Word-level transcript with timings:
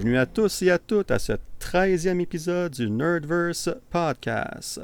Bienvenue 0.00 0.18
à 0.18 0.26
tous 0.26 0.62
et 0.62 0.70
à 0.70 0.78
toutes 0.78 1.10
à 1.10 1.18
ce 1.18 1.32
13e 1.60 2.20
épisode 2.20 2.70
du 2.70 2.88
Nerdverse 2.88 3.68
Podcast. 3.90 4.80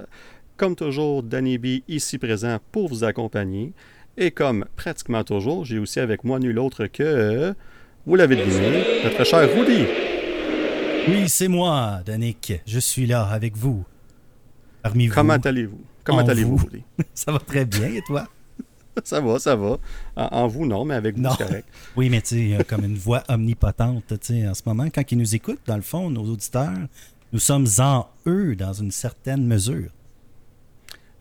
Comme 0.57 0.75
toujours, 0.75 1.23
Danny 1.23 1.57
B 1.57 1.67
ici 1.87 2.19
présent 2.19 2.59
pour 2.73 2.89
vous 2.89 3.05
accompagner. 3.05 3.73
Et 4.17 4.33
comme 4.33 4.65
pratiquement 4.75 5.23
toujours, 5.23 5.65
j'ai 5.65 5.79
aussi 5.79 6.01
avec 6.01 6.25
moi 6.25 6.41
nul 6.41 6.59
autre 6.59 6.89
que, 6.89 7.55
vous 8.05 8.17
l'avez 8.17 8.35
deviné, 8.35 9.05
notre 9.05 9.23
cher 9.23 9.49
Rudy. 9.55 9.85
Oui, 11.07 11.29
c'est 11.29 11.47
moi, 11.47 12.01
Danick. 12.05 12.53
Je 12.67 12.81
suis 12.81 13.07
là 13.07 13.23
avec 13.23 13.57
vous. 13.57 13.85
Parmi 14.83 15.07
vous. 15.07 15.15
Comment 15.15 15.35
allez-vous? 15.35 15.81
Comment 16.03 16.23
En 16.23 16.29
allez-vous, 16.29 16.57
vous? 16.57 16.67
Rudy? 16.67 16.83
Ça 17.15 17.31
va 17.31 17.39
très 17.39 17.65
bien, 17.65 17.87
et 17.87 18.03
toi? 18.03 18.27
Ça 19.05 19.21
va, 19.21 19.39
ça 19.39 19.57
va. 19.57 19.79
En, 20.17 20.47
vous, 20.47 20.67
non, 20.67 20.85
mais 20.85 20.95
avec 20.95 21.17
vous, 21.19 21.29
c'est 21.37 21.45
correct. 21.45 21.69
Oui, 21.97 22.11
mais 22.11 22.21
tu 22.21 22.57
sais, 22.57 22.65
comme 22.65 22.85
une 22.85 22.97
voix 22.97 23.23
omnipotente, 23.29 24.05
tu 24.09 24.17
sais, 24.21 24.49
en 24.49 24.55
ce 24.55 24.63
moment, 24.67 24.87
quand 24.95 25.11
ils 25.11 25.19
nous 25.19 25.35
écoutent, 25.35 25.61
dans 25.67 25.77
le 25.77 25.83
fond, 25.83 26.11
nos 26.11 26.25
auditeurs, 26.25 26.71
nous 27.33 27.41
sommes 27.41 27.67
en 27.81 28.09
eux 28.27 28.55
dans 28.55 28.73
une 28.73 28.93
certaine 28.93 29.45
mesure. 29.47 29.91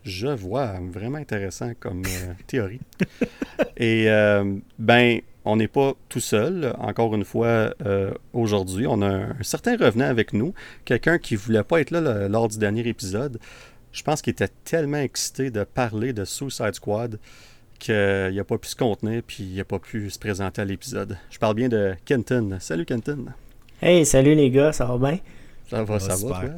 Je 0.04 0.28
vois, 0.28 0.74
vraiment 0.92 1.18
intéressant 1.18 1.72
comme 1.80 2.02
euh, 2.04 2.34
théorie. 2.46 2.80
Et 3.78 4.10
euh, 4.10 4.54
ben, 4.78 5.20
on 5.46 5.56
n'est 5.56 5.68
pas 5.68 5.94
tout 6.10 6.20
seul. 6.20 6.74
Encore 6.78 7.14
une 7.14 7.24
fois, 7.24 7.74
euh, 7.84 8.12
aujourd'hui, 8.34 8.86
on 8.86 9.00
a 9.00 9.08
un, 9.08 9.36
certain 9.42 9.76
revenant 9.76 10.04
avec 10.04 10.32
nous, 10.34 10.52
quelqu'un 10.84 11.18
qui 11.18 11.36
voulait 11.36 11.64
pas 11.64 11.80
être 11.80 11.90
là 11.90 12.00
le- 12.02 12.28
lors 12.28 12.48
du 12.48 12.58
dernier 12.58 12.86
épisode. 12.86 13.38
Je 13.92 14.02
pense 14.02 14.20
qu'il 14.20 14.32
était 14.32 14.50
tellement 14.64 14.98
excité 14.98 15.50
de 15.50 15.64
parler 15.64 16.12
de 16.12 16.24
Suicide 16.24 16.74
Squad 16.74 17.18
qu'il 17.78 18.34
n'a 18.34 18.44
pas 18.44 18.58
pu 18.58 18.68
se 18.68 18.76
contenir 18.76 19.22
puis 19.26 19.44
il 19.44 19.56
n'a 19.56 19.64
pas 19.64 19.78
pu 19.78 20.10
se 20.10 20.18
présenter 20.18 20.62
à 20.62 20.64
l'épisode. 20.64 21.16
Je 21.30 21.38
parle 21.38 21.54
bien 21.54 21.68
de 21.68 21.94
Kenton. 22.04 22.56
Salut 22.60 22.84
Kenton. 22.84 23.26
Hey, 23.82 24.06
salut 24.06 24.34
les 24.34 24.50
gars, 24.50 24.72
ça 24.72 24.84
va 24.86 24.98
bien? 24.98 25.18
Ça 25.68 25.84
va, 25.84 25.98
Ça 25.98 26.08
va 26.08 26.16
ça 26.16 26.26
va, 26.26 26.40
toi? 26.40 26.50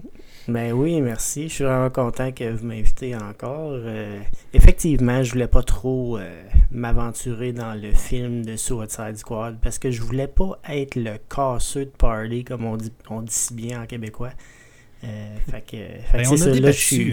Ben 0.48 0.72
oui, 0.72 1.00
merci. 1.00 1.48
Je 1.48 1.54
suis 1.54 1.64
vraiment 1.64 1.90
content 1.90 2.30
que 2.30 2.48
vous 2.48 2.64
m'invitez 2.64 3.16
encore. 3.16 3.72
Euh, 3.72 4.20
effectivement, 4.52 5.22
je 5.24 5.32
voulais 5.32 5.48
pas 5.48 5.64
trop 5.64 6.18
euh, 6.18 6.42
m'aventurer 6.70 7.52
dans 7.52 7.74
le 7.74 7.92
film 7.92 8.44
de 8.44 8.54
Suicide 8.54 9.16
Squad 9.16 9.58
parce 9.60 9.80
que 9.80 9.90
je 9.90 10.00
voulais 10.02 10.28
pas 10.28 10.60
être 10.68 10.94
le 10.94 11.18
casseux 11.28 11.86
de 11.86 11.90
party, 11.90 12.44
comme 12.44 12.64
on 12.64 12.76
dit, 12.76 12.92
on 13.10 13.22
dit 13.22 13.34
si 13.34 13.54
bien 13.54 13.82
en 13.82 13.86
québécois. 13.86 14.30
Euh, 15.02 15.36
fait 15.50 15.62
que, 15.62 15.76
fait 15.76 16.12
que 16.12 16.16
Ben, 16.16 16.24
c'est 16.24 16.36
ça, 16.36 16.50
là, 16.50 16.70
je 16.70 16.80
suis. 16.80 17.12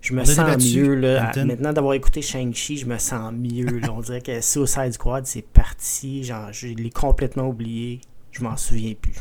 Je- 0.00 0.14
me 0.14 0.24
sens 0.24 0.74
mieux, 0.74 0.94
là. 0.94 1.32
Maintenant 1.44 1.72
d'avoir 1.72 1.94
écouté 1.94 2.22
Shang-Chi, 2.22 2.76
je 2.78 2.86
me 2.86 2.98
sens 2.98 3.32
mieux. 3.32 3.78
là. 3.80 3.92
On 3.92 4.00
dirait 4.00 4.20
que 4.20 4.40
Suicide 4.42 4.92
Squad, 4.92 5.26
c'est 5.26 5.42
parti. 5.42 6.24
Genre, 6.24 6.52
je 6.52 6.68
l'ai 6.68 6.90
complètement 6.90 7.48
oublié. 7.48 8.00
Je 8.32 8.42
m'en 8.42 8.56
souviens 8.56 8.94
plus. 8.94 9.14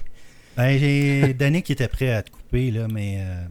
Ben, 0.56 0.78
j'ai 0.78 1.34
Danny 1.38 1.61
qui 1.61 1.72
était 1.72 1.88
prêt 1.88 2.11
à 2.11 2.23
te 2.23 2.30
couper, 2.31 2.72
là, 2.72 2.88
mais 2.88 3.17
euh, 3.19 3.44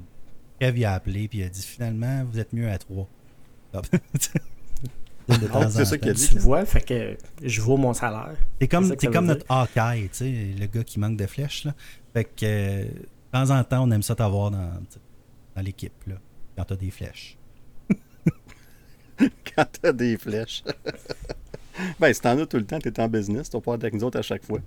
Kev 0.60 0.78
il 0.78 0.84
a 0.84 0.94
appelé, 0.94 1.28
puis 1.28 1.38
il 1.38 1.44
a 1.44 1.48
dit 1.48 1.62
finalement, 1.62 2.24
vous 2.30 2.38
êtes 2.38 2.52
mieux 2.52 2.68
à 2.70 2.78
trois. 2.78 3.08
Temps 5.26 5.60
en 5.60 5.70
c'est 5.70 5.84
ça 5.84 5.98
qu'il 5.98 6.10
a 6.10 6.12
dit. 6.14 6.28
Tu 6.28 6.38
vois, 6.38 6.64
fait 6.64 6.80
que 6.80 7.16
je 7.42 7.60
vaux 7.60 7.76
mon 7.76 7.92
salaire. 7.92 8.36
C'est 8.60 8.68
comme, 8.68 8.94
C'est 8.98 9.08
comme 9.12 9.26
notre 9.26 9.44
Hawkeye, 9.48 10.08
tu 10.08 10.18
sais, 10.18 10.54
le 10.58 10.66
gars 10.66 10.84
qui 10.84 11.00
manque 11.00 11.16
de 11.16 11.26
flèches. 11.26 11.64
Là. 11.64 11.74
Fait 12.14 12.24
que 12.24 12.30
euh, 12.44 12.84
de 12.84 13.06
temps 13.32 13.50
en 13.50 13.64
temps, 13.64 13.82
on 13.88 13.90
aime 13.90 14.02
ça 14.02 14.14
t'avoir 14.14 14.52
dans, 14.52 14.70
dans 15.56 15.62
l'équipe, 15.62 15.92
là, 16.06 16.14
quand 16.56 16.64
t'as 16.64 16.76
des 16.76 16.90
flèches. 16.90 17.36
quand 19.18 19.66
t'as 19.80 19.92
des 19.92 20.16
flèches. 20.16 20.64
ben, 22.00 22.12
si 22.12 22.20
t'en 22.20 22.38
as 22.38 22.46
tout 22.46 22.56
le 22.56 22.64
temps, 22.64 22.78
t'es 22.78 22.98
en 23.00 23.08
business, 23.08 23.50
t'as 23.50 23.60
pas 23.60 23.74
avec 23.74 23.94
nous 23.94 24.04
autres 24.04 24.18
à 24.18 24.22
chaque 24.22 24.44
fois. 24.44 24.60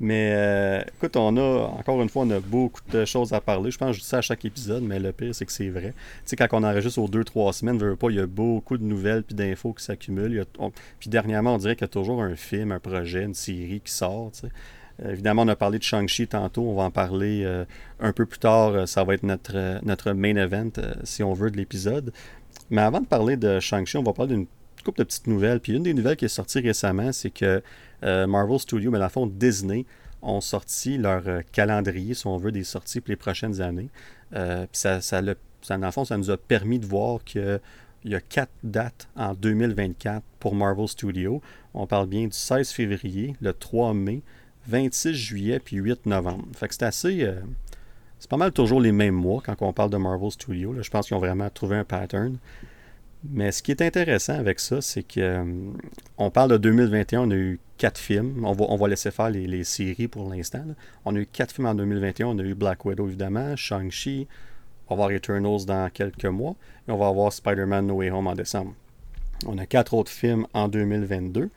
Mais 0.00 0.32
euh, 0.34 0.82
écoute, 0.96 1.16
on 1.16 1.36
a, 1.36 1.66
encore 1.78 2.02
une 2.02 2.08
fois, 2.08 2.24
on 2.24 2.30
a 2.30 2.40
beaucoup 2.40 2.80
de 2.90 3.04
choses 3.04 3.32
à 3.32 3.40
parler. 3.40 3.70
Je 3.70 3.78
pense 3.78 3.90
que 3.90 3.94
je 3.94 4.00
dis 4.00 4.06
ça 4.06 4.18
à 4.18 4.22
chaque 4.22 4.44
épisode, 4.44 4.82
mais 4.82 4.98
le 4.98 5.12
pire, 5.12 5.34
c'est 5.34 5.46
que 5.46 5.52
c'est 5.52 5.68
vrai. 5.68 5.92
Tu 5.92 6.30
sais, 6.30 6.36
quand 6.36 6.48
on 6.52 6.64
enregistre 6.64 6.98
aux 6.98 7.08
2-3 7.08 7.52
semaines, 7.52 7.78
veux, 7.78 7.94
pas, 7.94 8.10
il 8.10 8.16
y 8.16 8.20
a 8.20 8.26
beaucoup 8.26 8.76
de 8.76 8.82
nouvelles 8.82 9.22
puis 9.22 9.36
d'infos 9.36 9.72
qui 9.72 9.84
s'accumulent. 9.84 10.44
Puis 10.98 11.10
dernièrement, 11.10 11.54
on 11.54 11.58
dirait 11.58 11.76
qu'il 11.76 11.84
y 11.84 11.84
a 11.84 11.88
toujours 11.88 12.22
un 12.22 12.34
film, 12.34 12.72
un 12.72 12.80
projet, 12.80 13.22
une 13.22 13.34
série 13.34 13.80
qui 13.80 13.92
sort. 13.92 14.32
tu 14.32 14.40
sais. 14.40 14.48
Euh, 15.02 15.12
évidemment, 15.12 15.42
on 15.42 15.48
a 15.48 15.56
parlé 15.56 15.78
de 15.78 15.84
Shang-Chi 15.84 16.28
tantôt. 16.28 16.62
On 16.62 16.74
va 16.74 16.84
en 16.84 16.90
parler 16.90 17.42
euh, 17.44 17.64
un 18.00 18.12
peu 18.12 18.26
plus 18.26 18.38
tard. 18.38 18.68
Euh, 18.70 18.86
Ça 18.86 19.04
va 19.04 19.14
être 19.14 19.22
notre, 19.22 19.84
notre 19.84 20.12
main 20.12 20.36
event, 20.36 20.70
si 21.04 21.22
on 21.22 21.32
veut, 21.32 21.50
de 21.50 21.56
l'épisode. 21.56 22.12
Mais 22.70 22.82
avant 22.82 23.00
de 23.00 23.06
parler 23.06 23.36
de 23.36 23.60
Shang-Chi, 23.60 23.96
on 23.96 24.02
va 24.02 24.12
parler 24.12 24.34
d'une 24.34 24.46
couple 24.84 24.98
de 24.98 25.04
petites 25.04 25.26
nouvelles. 25.26 25.60
Puis 25.60 25.72
une 25.72 25.82
des 25.82 25.94
nouvelles 25.94 26.16
qui 26.16 26.26
est 26.26 26.28
sortie 26.28 26.60
récemment, 26.60 27.12
c'est 27.12 27.30
que 27.30 27.62
Marvel 28.02 28.58
Studios, 28.58 28.90
mais 28.90 28.98
dans 28.98 29.04
le 29.04 29.10
fond 29.10 29.26
Disney, 29.26 29.86
ont 30.20 30.42
sorti 30.42 30.98
leur 30.98 31.22
calendrier, 31.52 32.12
si 32.14 32.26
on 32.26 32.36
veut, 32.36 32.52
des 32.52 32.64
sorties 32.64 33.00
pour 33.00 33.10
les 33.10 33.16
prochaines 33.16 33.62
années. 33.62 33.88
Puis 34.30 34.68
ça, 34.72 35.00
ça, 35.00 35.22
ça, 35.62 35.78
dans 35.78 35.86
le 35.86 35.92
fond, 35.92 36.04
ça 36.04 36.18
nous 36.18 36.30
a 36.30 36.36
permis 36.36 36.78
de 36.78 36.86
voir 36.86 37.20
que 37.24 37.60
il 38.04 38.10
y 38.10 38.14
a 38.14 38.20
quatre 38.20 38.52
dates 38.62 39.08
en 39.16 39.32
2024 39.34 40.22
pour 40.38 40.54
Marvel 40.54 40.86
Studios. 40.86 41.40
On 41.72 41.86
parle 41.86 42.06
bien 42.06 42.24
du 42.24 42.36
16 42.36 42.70
février, 42.70 43.34
le 43.40 43.54
3 43.54 43.94
mai, 43.94 44.22
26 44.68 45.14
juillet, 45.14 45.58
puis 45.58 45.76
8 45.76 46.06
novembre. 46.06 46.44
Fait 46.54 46.68
que 46.68 46.74
c'est 46.74 46.84
assez... 46.84 47.22
euh, 47.24 47.40
c'est 48.18 48.30
pas 48.30 48.36
mal 48.36 48.52
toujours 48.52 48.80
les 48.80 48.92
mêmes 48.92 49.14
mois 49.14 49.42
quand 49.44 49.54
on 49.60 49.72
parle 49.72 49.90
de 49.90 49.96
Marvel 49.98 50.30
Studios. 50.30 50.72
là. 50.72 50.82
Je 50.82 50.90
pense 50.90 51.06
qu'ils 51.06 51.16
ont 51.16 51.20
vraiment 51.20 51.50
trouvé 51.50 51.76
un 51.76 51.84
pattern. 51.84 52.38
Mais 53.30 53.52
ce 53.52 53.62
qui 53.62 53.70
est 53.70 53.82
intéressant 53.82 54.34
avec 54.34 54.60
ça, 54.60 54.80
c'est 54.80 55.02
que 55.02 55.20
euh, 55.20 55.44
on 56.18 56.30
parle 56.30 56.52
de 56.52 56.56
2021, 56.58 57.22
on 57.22 57.30
a 57.30 57.34
eu 57.34 57.58
quatre 57.78 57.98
films. 57.98 58.44
On 58.44 58.52
va, 58.52 58.66
on 58.68 58.76
va 58.76 58.88
laisser 58.88 59.10
faire 59.10 59.30
les, 59.30 59.46
les 59.46 59.64
séries 59.64 60.08
pour 60.08 60.28
l'instant. 60.28 60.64
On 61.04 61.16
a 61.16 61.20
eu 61.20 61.26
quatre 61.26 61.52
films 61.54 61.66
en 61.66 61.74
2021. 61.74 62.28
On 62.28 62.38
a 62.38 62.42
eu 62.42 62.54
Black 62.54 62.84
Widow, 62.84 63.06
évidemment, 63.08 63.56
Shang-Chi, 63.56 64.26
on 64.88 64.96
va 64.96 65.04
avoir 65.04 65.10
Eternals 65.16 65.64
dans 65.66 65.90
quelques 65.90 66.26
mois, 66.26 66.54
et 66.86 66.92
on 66.92 66.98
va 66.98 67.08
avoir 67.08 67.32
Spider-Man 67.32 67.86
No 67.86 67.94
Way 67.94 68.10
Home 68.10 68.26
en 68.26 68.34
décembre. 68.34 68.74
On 69.46 69.56
a 69.58 69.66
quatre 69.66 69.94
autres 69.94 70.12
films 70.12 70.46
en 70.52 70.68
2022. 70.68 71.50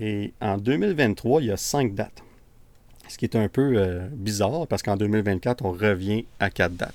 Et 0.00 0.32
en 0.40 0.58
2023, 0.58 1.42
il 1.42 1.46
y 1.46 1.50
a 1.52 1.56
cinq 1.56 1.94
dates. 1.94 2.22
Ce 3.08 3.18
qui 3.18 3.24
est 3.24 3.36
un 3.36 3.48
peu 3.48 3.74
euh, 3.76 4.08
bizarre 4.12 4.66
parce 4.66 4.82
qu'en 4.82 4.96
2024, 4.96 5.64
on 5.64 5.72
revient 5.72 6.24
à 6.40 6.50
quatre 6.50 6.74
dates. 6.74 6.94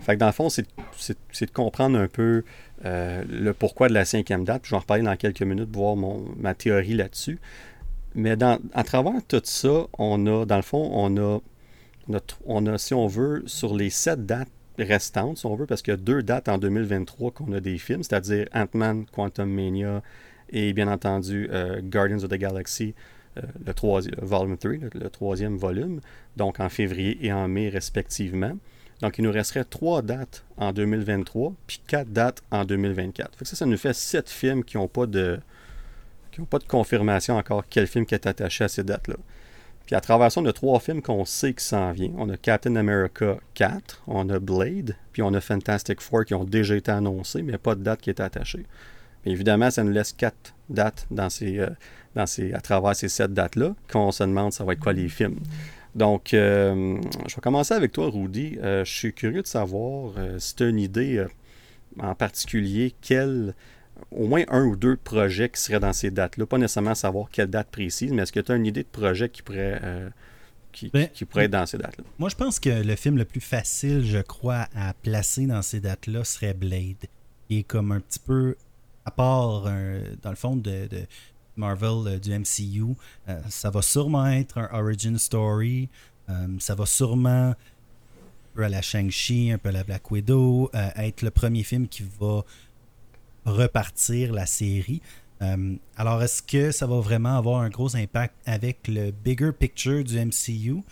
Fait 0.00 0.14
que 0.14 0.20
dans 0.20 0.26
le 0.26 0.32
fond, 0.32 0.48
c'est 0.50 0.66
de 0.66 1.50
comprendre 1.52 1.98
un 1.98 2.08
peu 2.08 2.44
euh, 2.84 3.22
le 3.28 3.54
pourquoi 3.54 3.88
de 3.88 3.94
la 3.94 4.04
cinquième 4.04 4.44
date. 4.44 4.62
Je 4.64 4.70
vais 4.70 4.76
en 4.76 4.80
reparler 4.80 5.02
dans 5.02 5.16
quelques 5.16 5.42
minutes 5.42 5.70
pour 5.70 5.82
voir 5.82 5.96
mon, 5.96 6.24
ma 6.36 6.54
théorie 6.54 6.94
là-dessus. 6.94 7.38
Mais 8.14 8.36
dans, 8.36 8.58
à 8.74 8.84
travers 8.84 9.24
tout 9.26 9.40
ça, 9.44 9.86
on 9.98 10.26
a, 10.26 10.44
dans 10.44 10.56
le 10.56 10.62
fond, 10.62 10.90
on 10.92 11.16
a, 11.16 11.40
on 12.44 12.66
a, 12.66 12.78
si 12.78 12.94
on 12.94 13.06
veut, 13.06 13.42
sur 13.46 13.74
les 13.74 13.90
sept 13.90 14.26
dates 14.26 14.48
restantes, 14.78 15.38
si 15.38 15.46
on 15.46 15.54
veut, 15.54 15.66
parce 15.66 15.82
qu'il 15.82 15.92
y 15.92 15.94
a 15.94 15.98
deux 15.98 16.22
dates 16.22 16.48
en 16.48 16.58
2023 16.58 17.30
qu'on 17.30 17.52
a 17.52 17.60
des 17.60 17.78
films, 17.78 18.02
c'est-à-dire 18.02 18.46
Ant-Man, 18.52 19.06
Quantum 19.10 19.48
Mania 19.48 20.02
et 20.50 20.72
bien 20.72 20.88
entendu 20.88 21.48
euh, 21.50 21.80
Guardians 21.82 22.22
of 22.22 22.28
the 22.28 22.34
Galaxy, 22.34 22.94
le 23.66 23.74
troisième, 23.74 24.14
volume 24.20 24.56
3, 24.56 24.72
le, 24.94 25.10
troisième 25.10 25.56
volume, 25.56 26.00
donc 26.36 26.60
en 26.60 26.68
février 26.68 27.18
et 27.20 27.32
en 27.32 27.48
mai 27.48 27.68
respectivement. 27.68 28.56
Donc, 29.00 29.18
il 29.18 29.24
nous 29.24 29.32
resterait 29.32 29.64
trois 29.64 30.02
dates 30.02 30.44
en 30.56 30.72
2023, 30.72 31.52
puis 31.66 31.80
quatre 31.86 32.10
dates 32.10 32.42
en 32.50 32.64
2024. 32.64 33.36
Fait 33.36 33.44
que 33.44 33.48
ça, 33.48 33.56
ça 33.56 33.66
nous 33.66 33.76
fait 33.76 33.92
sept 33.92 34.30
films 34.30 34.64
qui 34.64 34.76
n'ont 34.76 34.88
pas 34.88 35.06
de 35.06 35.40
pas 36.50 36.58
de 36.58 36.64
confirmation 36.64 37.36
encore 37.36 37.62
quel 37.70 37.86
film 37.86 38.06
qui 38.06 38.14
est 38.14 38.26
attaché 38.26 38.64
à 38.64 38.68
ces 38.68 38.82
dates-là. 38.82 39.14
Puis 39.86 39.94
à 39.94 40.00
travers 40.00 40.32
ça, 40.32 40.40
on 40.40 40.46
a 40.46 40.52
trois 40.52 40.80
films 40.80 41.02
qu'on 41.02 41.24
sait 41.24 41.52
qui 41.52 41.64
s'en 41.64 41.92
vient. 41.92 42.10
On 42.16 42.28
a 42.30 42.36
Captain 42.36 42.74
America 42.76 43.36
4, 43.54 44.02
on 44.06 44.28
a 44.30 44.38
Blade, 44.38 44.96
puis 45.12 45.22
on 45.22 45.32
a 45.34 45.40
Fantastic 45.40 46.00
Four 46.00 46.24
qui 46.24 46.34
ont 46.34 46.44
déjà 46.44 46.74
été 46.74 46.90
annoncés, 46.90 47.42
mais 47.42 47.58
pas 47.58 47.74
de 47.74 47.82
date 47.82 48.00
qui 48.00 48.10
est 48.10 48.20
attachée. 48.20 48.64
Mais 49.24 49.32
évidemment, 49.32 49.70
ça 49.70 49.84
nous 49.84 49.92
laisse 49.92 50.12
quatre 50.12 50.54
dates 50.68 51.06
dans 51.10 51.30
ces, 51.30 51.58
euh, 51.58 51.70
dans 52.14 52.26
ces, 52.26 52.52
à 52.52 52.60
travers 52.60 52.94
ces 52.96 53.08
sept 53.08 53.32
dates-là, 53.32 53.74
qu'on 53.90 54.12
se 54.12 54.22
demande 54.22 54.52
ça 54.52 54.64
va 54.64 54.74
être 54.74 54.80
quoi 54.80 54.92
les 54.92 55.08
films. 55.08 55.40
Donc, 55.94 56.34
euh, 56.34 57.00
je 57.28 57.34
vais 57.36 57.40
commencer 57.40 57.74
avec 57.74 57.92
toi, 57.92 58.10
Rudy. 58.10 58.58
Euh, 58.62 58.84
je 58.84 58.92
suis 58.92 59.12
curieux 59.12 59.42
de 59.42 59.46
savoir 59.46 60.14
si 60.38 60.56
tu 60.56 60.64
as 60.64 60.68
une 60.68 60.80
idée 60.80 61.24
en 62.00 62.14
particulier, 62.16 62.94
quel, 63.00 63.54
au 64.10 64.26
moins 64.26 64.42
un 64.48 64.64
ou 64.64 64.74
deux 64.74 64.96
projets 64.96 65.48
qui 65.48 65.60
seraient 65.60 65.80
dans 65.80 65.92
ces 65.92 66.10
dates-là. 66.10 66.46
Pas 66.46 66.58
nécessairement 66.58 66.96
savoir 66.96 67.28
quelle 67.30 67.46
date 67.46 67.68
précise, 67.70 68.12
mais 68.12 68.22
est-ce 68.22 68.32
que 68.32 68.40
tu 68.40 68.50
as 68.50 68.56
une 68.56 68.66
idée 68.66 68.82
de 68.82 68.88
projet 68.88 69.28
qui 69.28 69.42
pourrait, 69.42 69.80
qui, 70.72 70.90
Ben, 70.92 71.08
qui 71.08 71.24
pourrait 71.24 71.44
être 71.44 71.52
dans 71.52 71.66
ces 71.66 71.78
dates-là? 71.78 72.04
Moi, 72.18 72.28
je 72.28 72.34
pense 72.34 72.58
que 72.58 72.82
le 72.82 72.96
film 72.96 73.16
le 73.16 73.24
plus 73.24 73.40
facile, 73.40 74.04
je 74.04 74.18
crois, 74.18 74.66
à 74.74 74.94
placer 74.94 75.46
dans 75.46 75.62
ces 75.62 75.78
dates-là 75.78 76.24
serait 76.24 76.54
Blade. 76.54 77.06
Qui 77.48 77.60
est 77.60 77.62
comme 77.62 77.92
un 77.92 78.00
petit 78.00 78.18
peu, 78.18 78.56
à 79.04 79.10
part, 79.10 79.64
euh, 79.66 80.00
dans 80.22 80.30
le 80.30 80.36
fond, 80.36 80.56
de, 80.56 80.88
Marvel, 81.56 82.14
euh, 82.14 82.18
du 82.18 82.32
MCU. 82.32 82.96
euh, 83.28 83.40
ça 83.48 83.70
va 83.70 83.82
sûrement 83.82 84.26
être 84.26 84.58
un 84.58 84.68
origin 84.72 85.18
story. 85.18 85.88
ça 86.58 86.74
va 86.74 86.86
sûrement, 86.86 87.50
un 87.50 87.56
peu 88.54 88.64
à 88.64 88.68
la 88.68 88.80
Shang-Chi, 88.80 89.50
un 89.50 89.58
peu 89.58 89.68
à 89.68 89.72
la 89.72 89.84
Black 89.84 90.10
Widow, 90.10 90.70
être 90.72 91.20
le 91.22 91.30
premier 91.30 91.62
film 91.62 91.86
qui 91.86 92.04
va 92.18 92.42
repartir 93.44 94.32
la 94.32 94.46
série. 94.46 95.02
Alors, 95.98 96.22
est-ce 96.22 96.42
que 96.42 96.70
ça 96.70 96.86
va 96.86 96.98
vraiment 97.00 97.36
avoir 97.36 97.60
un 97.60 97.68
gros 97.68 97.94
impact 97.94 98.34
avec 98.46 98.88
le 98.88 99.10
bigger 99.10 99.52
picture 99.52 100.02
du 100.02 100.18
MCU? 100.18 100.82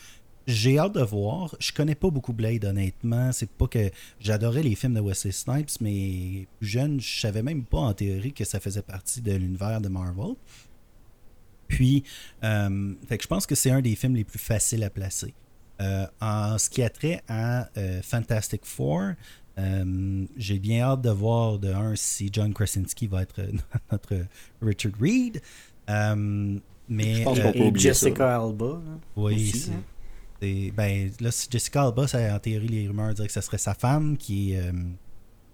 J'ai 0.47 0.79
hâte 0.79 0.95
de 0.95 1.03
voir. 1.03 1.55
Je 1.59 1.73
connais 1.73 1.95
pas 1.95 2.11
beaucoup 2.11 2.33
Blade, 2.33 2.65
honnêtement. 2.65 3.33
C'est 3.33 3.51
pas 3.51 3.67
que 3.67 3.91
j'adorais 4.21 4.63
les 4.63 4.75
films 4.75 4.95
de 4.95 5.01
Wesley 5.01 5.33
Snipes, 5.33 5.81
mais 5.81 6.47
plus 6.59 6.69
jeune, 6.69 7.01
je 7.01 7.21
savais 7.21 7.43
même 7.43 7.65
pas 7.65 7.79
en 7.79 7.93
théorie 7.93 8.33
que 8.33 8.45
ça 8.45 8.61
faisait 8.61 8.83
partie 8.83 9.21
de 9.21 9.33
l'univers 9.33 9.81
de 9.81 9.89
Marvel. 9.89 10.35
Puis, 11.69 12.05
euh, 12.45 12.95
fait 13.09 13.17
que 13.17 13.23
je 13.23 13.29
pense 13.29 13.47
que 13.47 13.55
c'est 13.55 13.71
un 13.71 13.81
des 13.81 13.97
films 13.97 14.15
les 14.15 14.25
plus 14.25 14.39
faciles 14.39 14.85
à 14.85 14.91
placer. 14.91 15.35
Euh, 15.81 16.07
en 16.21 16.59
ce 16.59 16.69
qui 16.69 16.83
a 16.83 16.91
trait 16.91 17.23
à 17.29 17.69
euh, 17.77 18.03
Fantastic 18.03 18.65
Four, 18.65 19.13
j'ai 20.37 20.59
bien 20.59 20.83
hâte 20.83 21.03
de 21.03 21.11
voir 21.11 21.59
de 21.59 21.73
un 21.73 21.95
si 21.97 22.31
John 22.33 22.53
Krasinski 22.53 23.07
va 23.07 23.23
être 23.23 23.41
notre 23.93 24.27
Richard 24.61 24.93
Reed. 25.01 25.41
mais 25.89 27.15
je 27.15 27.23
pense 27.23 27.41
qu'on 27.41 27.53
peut 27.53 27.79
Jessica 27.79 28.37
Alba. 28.37 28.81
oui, 29.17 29.71
Ben, 30.43 31.11
là, 31.21 31.31
Jessica 31.51 31.83
Alba, 31.85 32.03
en 32.03 32.39
théorie, 32.41 32.69
les 32.69 32.89
rumeurs 32.89 33.15
diraient 33.15 33.29
que 33.29 33.33
ce 33.33 33.41
serait 33.41 33.59
sa 33.59 33.75
femme 33.75 34.17
qui 34.17 34.53
est 34.53 34.59
euh, 34.59 34.73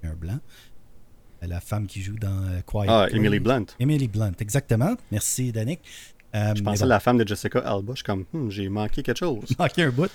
un 0.02 0.14
blanc. 0.14 0.38
La 1.42 1.60
femme 1.60 1.86
qui 1.86 2.00
joue 2.02 2.16
dans 2.18 2.44
euh, 2.44 2.60
Quiet 2.66 2.86
Ah, 2.88 3.06
Emily 3.12 3.38
Blunt. 3.38 3.66
Emily 3.78 4.08
Blunt, 4.08 4.32
exactement. 4.40 4.96
Merci, 5.12 5.52
Danick. 5.52 5.80
Euh, 6.34 6.54
je 6.54 6.62
pensais 6.62 6.82
à 6.82 6.86
la 6.86 7.00
femme 7.00 7.18
de 7.18 7.26
Jessica 7.26 7.58
Alba. 7.60 7.92
Je 7.92 7.96
suis 7.96 8.04
comme, 8.04 8.24
hmm, 8.32 8.50
j'ai 8.50 8.68
manqué 8.68 9.02
quelque 9.02 9.18
chose. 9.18 9.44
manqué 9.58 9.82
un 9.82 9.90
bout. 9.90 10.10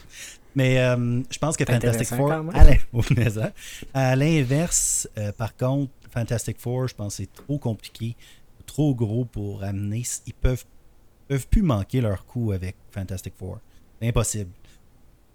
Mais 0.56 0.76
je 0.76 1.38
pense 1.40 1.56
que 1.56 1.66
Fantastic 1.66 2.08
Four. 2.08 2.32
À 3.94 4.16
l'inverse, 4.16 5.08
par 5.38 5.56
contre, 5.56 5.92
Fantastic 6.12 6.60
Four, 6.60 6.88
je 6.88 6.96
pense 6.96 7.18
que 7.18 7.24
c'est 7.24 7.34
trop 7.34 7.58
compliqué, 7.58 8.16
trop 8.66 8.94
gros 8.94 9.26
pour 9.26 9.64
amener. 9.64 10.04
Ils 10.28 10.34
peuvent, 10.34 10.66
peuvent 11.28 11.48
plus 11.48 11.64
manquer 11.64 12.02
leur 12.02 12.26
coup 12.26 12.52
avec 12.52 12.76
Fantastic 12.92 13.34
Four. 13.38 13.60
C'est 14.00 14.10
impossible 14.10 14.50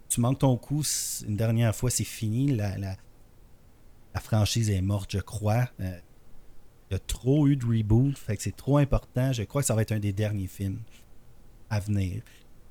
tu 0.09 0.21
manques 0.21 0.39
ton 0.39 0.57
coup 0.57 0.83
une 1.27 1.37
dernière 1.37 1.75
fois, 1.75 1.89
c'est 1.89 2.03
fini. 2.03 2.51
La, 2.51 2.77
la, 2.77 2.95
franchise 4.19 4.69
est 4.69 4.81
morte, 4.81 5.11
je 5.13 5.19
crois. 5.19 5.69
Euh, 5.79 5.97
il 6.89 6.93
y 6.93 6.95
a 6.95 6.99
trop 6.99 7.47
eu 7.47 7.55
de 7.55 7.65
reboot, 7.65 8.17
fait 8.17 8.35
c'est 8.41 8.55
trop 8.55 8.77
important. 8.77 9.31
Je 9.31 9.43
crois 9.43 9.61
que 9.61 9.67
ça 9.67 9.75
va 9.75 9.83
être 9.83 9.93
un 9.93 9.99
des 9.99 10.11
derniers 10.11 10.47
films 10.47 10.79
à 11.69 11.79
venir. 11.79 12.21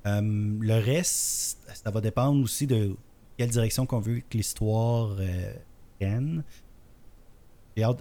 Euh, 0.05 0.21
le 0.21 0.73
reste, 0.75 1.59
ça 1.73 1.89
va 1.89 2.01
dépendre 2.01 2.43
aussi 2.43 2.67
de 2.67 2.95
quelle 3.37 3.49
direction 3.49 3.85
qu'on 3.85 3.99
veut 3.99 4.19
que 4.29 4.37
l'histoire 4.37 5.15
euh. 5.19 6.41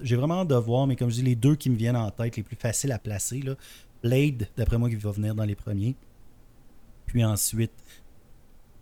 J'ai 0.02 0.16
vraiment 0.16 0.40
hâte 0.40 0.48
de 0.48 0.56
voir, 0.56 0.86
mais 0.86 0.96
comme 0.96 1.08
je 1.08 1.16
dis, 1.16 1.22
les 1.22 1.36
deux 1.36 1.56
qui 1.56 1.70
me 1.70 1.76
viennent 1.76 1.96
en 1.96 2.10
tête, 2.10 2.36
les 2.36 2.42
plus 2.42 2.56
faciles 2.56 2.92
à 2.92 2.98
placer, 2.98 3.40
là, 3.40 3.54
Blade, 4.02 4.48
d'après 4.56 4.78
moi, 4.78 4.88
qui 4.88 4.96
va 4.96 5.10
venir 5.10 5.34
dans 5.34 5.44
les 5.44 5.54
premiers. 5.54 5.96
Puis 7.06 7.24
ensuite, 7.24 7.72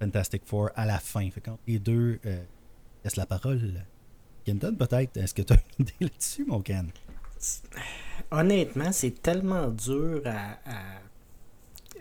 Fantastic 0.00 0.42
Four 0.44 0.70
à 0.74 0.86
la 0.86 0.98
fin. 0.98 1.28
Fait 1.30 1.42
les 1.66 1.78
deux 1.78 2.18
euh, 2.26 2.42
laissent 3.04 3.16
la 3.16 3.26
parole, 3.26 3.84
Kenton, 4.44 4.74
peut-être, 4.76 5.16
est-ce 5.16 5.34
que 5.34 5.42
tu 5.42 5.52
as 5.52 5.56
une 5.78 5.86
idée 5.86 5.94
là-dessus, 6.00 6.44
mon 6.44 6.60
Ken? 6.60 6.90
Honnêtement, 8.30 8.92
c'est 8.92 9.22
tellement 9.22 9.68
dur 9.68 10.22
à, 10.24 10.58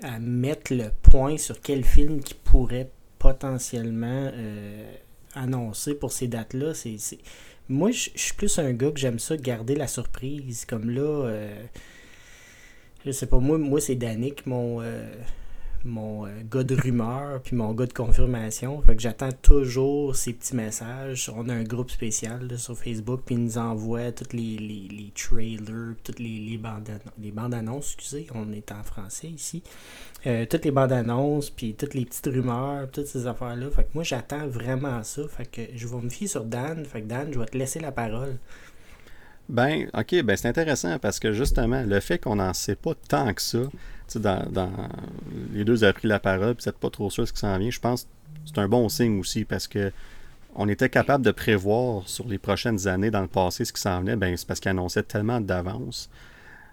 à, 0.03 0.19
mettre 0.19 0.74
le 0.74 0.92
point 1.01 1.38
sur 1.38 1.59
quel 1.62 1.83
film 1.83 2.21
qui 2.21 2.33
pourrait 2.33 2.92
potentiellement 3.18 4.30
euh, 4.33 4.94
annoncer 5.33 5.95
pour 5.95 6.12
ces 6.12 6.27
dates-là. 6.27 6.74
C'est, 6.74 6.97
Moi, 7.68 7.92
je 7.92 8.09
suis 8.15 8.33
plus 8.33 8.59
un 8.59 8.74
gars 8.74 8.92
que 8.92 9.00
j'aime 9.00 9.19
ça, 9.19 9.38
garder 9.38 9.75
la 9.75 9.88
surprise. 9.88 10.65
Comme 10.65 10.89
là, 10.92 11.01
euh, 11.01 11.65
je 13.06 13.12
sais 13.12 13.27
pas, 13.27 13.39
moi, 13.39 13.57
moi 13.57 13.81
c'est 13.81 13.95
Danick, 13.95 14.45
mon 14.45 14.81
mon 15.85 16.25
euh, 16.25 16.29
gars 16.51 16.63
de 16.63 16.75
rumeur 16.75 17.41
puis 17.41 17.55
mon 17.55 17.73
gars 17.73 17.85
de 17.85 17.93
confirmation. 17.93 18.81
Fait 18.81 18.95
que 18.95 19.01
j'attends 19.01 19.31
toujours 19.31 20.15
ces 20.15 20.33
petits 20.33 20.55
messages. 20.55 21.31
On 21.35 21.47
a 21.49 21.53
un 21.53 21.63
groupe 21.63 21.91
spécial 21.91 22.57
sur 22.57 22.77
Facebook, 22.77 23.21
puis 23.25 23.35
ils 23.35 23.43
nous 23.43 23.57
envoient 23.57 24.11
tous 24.11 24.35
les, 24.35 24.57
les, 24.57 25.11
trailers, 25.15 25.95
toutes 26.03 26.19
les, 26.19 26.39
les, 26.39 26.57
bandes, 26.57 26.89
les 27.21 27.31
bandes 27.31 27.53
annonces, 27.53 27.93
excusez, 27.93 28.27
on 28.33 28.51
est 28.51 28.71
en 28.71 28.83
français 28.83 29.27
ici. 29.27 29.63
Euh, 30.27 30.45
toutes 30.49 30.65
les 30.65 30.71
bandes 30.71 30.91
annonces, 30.91 31.49
puis 31.51 31.75
toutes 31.75 31.93
les 31.93 32.05
petites 32.05 32.25
rumeurs, 32.25 32.89
toutes 32.91 33.07
ces 33.07 33.27
affaires-là. 33.27 33.69
Fait 33.69 33.83
que 33.83 33.89
moi, 33.93 34.03
j'attends 34.03 34.47
vraiment 34.47 35.03
ça. 35.03 35.21
Fait 35.27 35.45
que 35.45 35.61
je 35.75 35.87
vais 35.87 36.01
me 36.01 36.09
fier 36.09 36.27
sur 36.27 36.43
Dan. 36.43 36.83
Fait 36.85 37.01
que 37.01 37.07
Dan, 37.07 37.31
je 37.31 37.39
vais 37.39 37.45
te 37.45 37.57
laisser 37.57 37.79
la 37.79 37.91
parole. 37.91 38.37
Ben, 39.47 39.87
ok, 39.93 40.23
ben 40.23 40.35
c'est 40.35 40.47
intéressant 40.47 40.97
parce 40.97 41.19
que 41.19 41.31
justement, 41.31 41.83
le 41.83 41.99
fait 41.99 42.17
qu'on 42.17 42.37
n'en 42.37 42.53
sait 42.53 42.75
pas 42.75 42.93
tant 43.07 43.31
que 43.33 43.41
ça, 43.41 43.59
les 45.54 45.66
deux 45.66 45.84
ont 45.84 45.94
pris 45.94 46.07
la 46.07 46.19
parole, 46.19 46.56
puis 46.56 46.66
n'êtes 46.68 46.78
pas 46.78 46.90
trop 46.90 47.10
sûr 47.10 47.28
ce 47.28 47.34
qui 47.34 47.40
s'en 47.40 47.57
vient, 47.57 47.69
je 47.69 47.80
pense 47.80 48.04
que 48.04 48.10
c'est 48.46 48.60
un 48.60 48.68
bon 48.68 48.90
signe 48.90 49.19
aussi 49.19 49.46
parce 49.46 49.68
que 49.68 49.92
on 50.56 50.69
était 50.69 50.90
capable 50.90 51.24
de 51.24 51.31
prévoir 51.31 52.07
sur 52.07 52.28
les 52.28 52.38
prochaines 52.38 52.88
années 52.88 53.12
dans 53.12 53.22
le 53.22 53.28
passé 53.28 53.66
ce 53.66 53.74
qui 53.74 53.81
s'en 53.81 54.00
venait, 54.00 54.16
ben 54.16 54.36
c'est 54.38 54.48
parce 54.48 54.60
qu'ils 54.60 54.72
annonçaient 54.72 55.04
tellement 55.04 55.42
d'avance. 55.42 56.10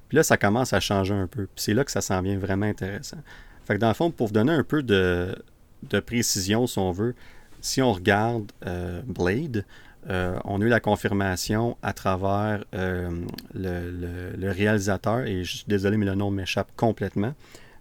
Puis 0.09 0.17
là, 0.17 0.23
ça 0.23 0.37
commence 0.37 0.73
à 0.73 0.79
changer 0.79 1.15
un 1.15 1.27
peu. 1.27 1.47
Puis 1.47 1.65
c'est 1.65 1.75
là 1.75 1.85
que 1.85 1.91
ça 1.91 2.01
s'en 2.01 2.23
vient 2.23 2.39
vraiment 2.39 2.67
intéressant. 2.67 3.17
Fait 3.65 3.75
que 3.75 3.81
dans 3.81 3.89
le 3.89 3.95
fond, 3.95 4.11
pour 4.11 4.29
vous 4.29 4.33
donner 4.33 4.53
un 4.53 4.63
peu 4.63 4.83
de, 4.83 5.35
de 5.89 6.01
précision, 6.01 6.67
si 6.67 6.79
on 6.79 6.93
veut, 6.93 7.15
si 7.61 7.83
on 7.83 7.93
regarde 7.93 8.53
euh, 8.67 9.01
Blade, 9.07 9.65
euh, 10.11 10.37
on 10.45 10.61
a 10.61 10.65
eu 10.65 10.69
la 10.69 10.81
confirmation 10.81 11.77
à 11.83 11.93
travers 11.93 12.65
euh, 12.75 13.11
le, 13.55 14.51
réalisateur, 14.51 15.21
et 15.21 15.45
je 15.45 15.59
suis 15.59 15.65
désolé, 15.69 15.97
mais 15.97 16.07
le 16.07 16.15
nom 16.15 16.31
m'échappe 16.31 16.71
complètement, 16.77 17.35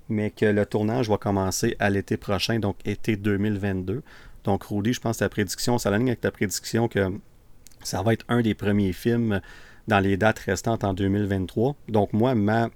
mais 0.09 0.29
que 0.29 0.45
le 0.45 0.65
tournage 0.65 1.09
va 1.09 1.17
commencer 1.17 1.75
à 1.79 1.89
l'été 1.89 2.17
prochain, 2.17 2.59
donc 2.59 2.77
été 2.85 3.15
2022. 3.15 4.03
Donc, 4.43 4.63
Rudy, 4.63 4.93
je 4.93 4.99
pense 4.99 5.17
que 5.17 5.23
ta 5.23 5.29
prédiction, 5.29 5.77
ça 5.77 5.95
ligne 5.95 6.09
avec 6.09 6.21
ta 6.21 6.31
prédiction 6.31 6.87
que 6.87 7.11
ça 7.83 8.01
va 8.01 8.13
être 8.13 8.25
un 8.27 8.41
des 8.41 8.53
premiers 8.53 8.93
films 8.93 9.41
dans 9.87 9.99
les 9.99 10.17
dates 10.17 10.39
restantes 10.39 10.83
en 10.83 10.93
2023. 10.93 11.75
Donc, 11.87 12.13
moi, 12.13 12.35
ma, 12.35 12.69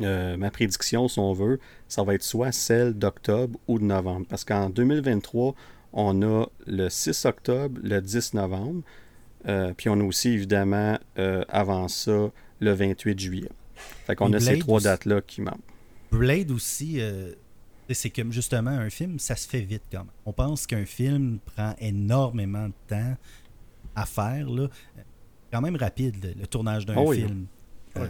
euh, 0.00 0.36
ma 0.36 0.50
prédiction, 0.50 1.06
si 1.08 1.18
on 1.18 1.32
veut, 1.32 1.60
ça 1.88 2.02
va 2.02 2.14
être 2.14 2.22
soit 2.22 2.52
celle 2.52 2.94
d'octobre 2.94 3.58
ou 3.68 3.78
de 3.78 3.84
novembre. 3.84 4.26
Parce 4.28 4.44
qu'en 4.44 4.70
2023, 4.70 5.54
on 5.92 6.22
a 6.22 6.46
le 6.66 6.88
6 6.88 7.24
octobre, 7.26 7.80
le 7.82 8.00
10 8.00 8.34
novembre, 8.34 8.82
euh, 9.48 9.72
puis 9.76 9.88
on 9.88 9.98
a 10.00 10.04
aussi 10.04 10.30
évidemment 10.30 10.98
euh, 11.18 11.44
avant 11.48 11.88
ça 11.88 12.30
le 12.60 12.72
28 12.72 13.18
juillet. 13.18 13.50
Fait 14.06 14.14
qu'on 14.14 14.32
a 14.32 14.40
ces 14.40 14.58
trois 14.58 14.80
dates-là 14.80 15.20
qui 15.22 15.40
manquent. 15.40 15.58
Blade 16.10 16.50
aussi, 16.50 17.00
euh, 17.00 17.32
c'est 17.90 18.10
que 18.10 18.30
justement 18.30 18.70
un 18.70 18.90
film, 18.90 19.18
ça 19.18 19.34
se 19.34 19.48
fait 19.48 19.60
vite 19.60 19.82
quand 19.90 20.00
même. 20.00 20.12
On 20.26 20.32
pense 20.32 20.66
qu'un 20.66 20.84
film 20.84 21.38
prend 21.44 21.74
énormément 21.80 22.68
de 22.68 22.74
temps 22.88 23.16
à 23.94 24.06
faire, 24.06 24.48
là. 24.48 24.68
quand 25.52 25.60
même 25.60 25.76
rapide 25.76 26.34
le, 26.38 26.46
tournage 26.46 26.86
d'un 26.86 26.96
oh 26.96 27.12
film. 27.12 27.46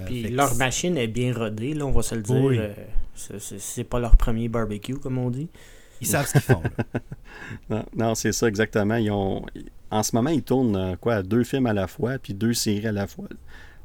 puis 0.06 0.28
leur 0.28 0.54
machine 0.56 0.96
est 0.96 1.08
bien 1.08 1.32
rodée, 1.32 1.74
là, 1.74 1.86
on 1.86 1.92
va 1.92 2.02
se 2.02 2.14
le 2.14 2.22
dire. 2.22 2.74
c'est 3.14 3.84
pas 3.84 3.98
leur 3.98 4.16
premier 4.16 4.48
barbecue, 4.48 4.98
comme 4.98 5.18
on 5.18 5.30
dit. 5.30 5.48
Ils 6.02 6.06
savent 6.06 6.26
ce 6.26 6.32
qu'ils 6.32 6.40
font. 6.40 6.62
non, 7.97 8.16
c'est 8.16 8.32
ça 8.32 8.49
exactement. 8.49 8.97
Ils 8.97 9.12
ont, 9.12 9.47
en 9.92 10.02
ce 10.02 10.16
moment, 10.16 10.30
ils 10.30 10.42
tournent 10.42 10.76
euh, 10.76 10.97
quoi, 10.97 11.23
deux 11.23 11.44
films 11.44 11.66
à 11.66 11.73
la 11.73 11.87
fois, 11.87 12.18
puis 12.18 12.35
deux 12.35 12.54
séries 12.54 12.88
à 12.88 12.92
la 12.92 13.06
fois. 13.06 13.28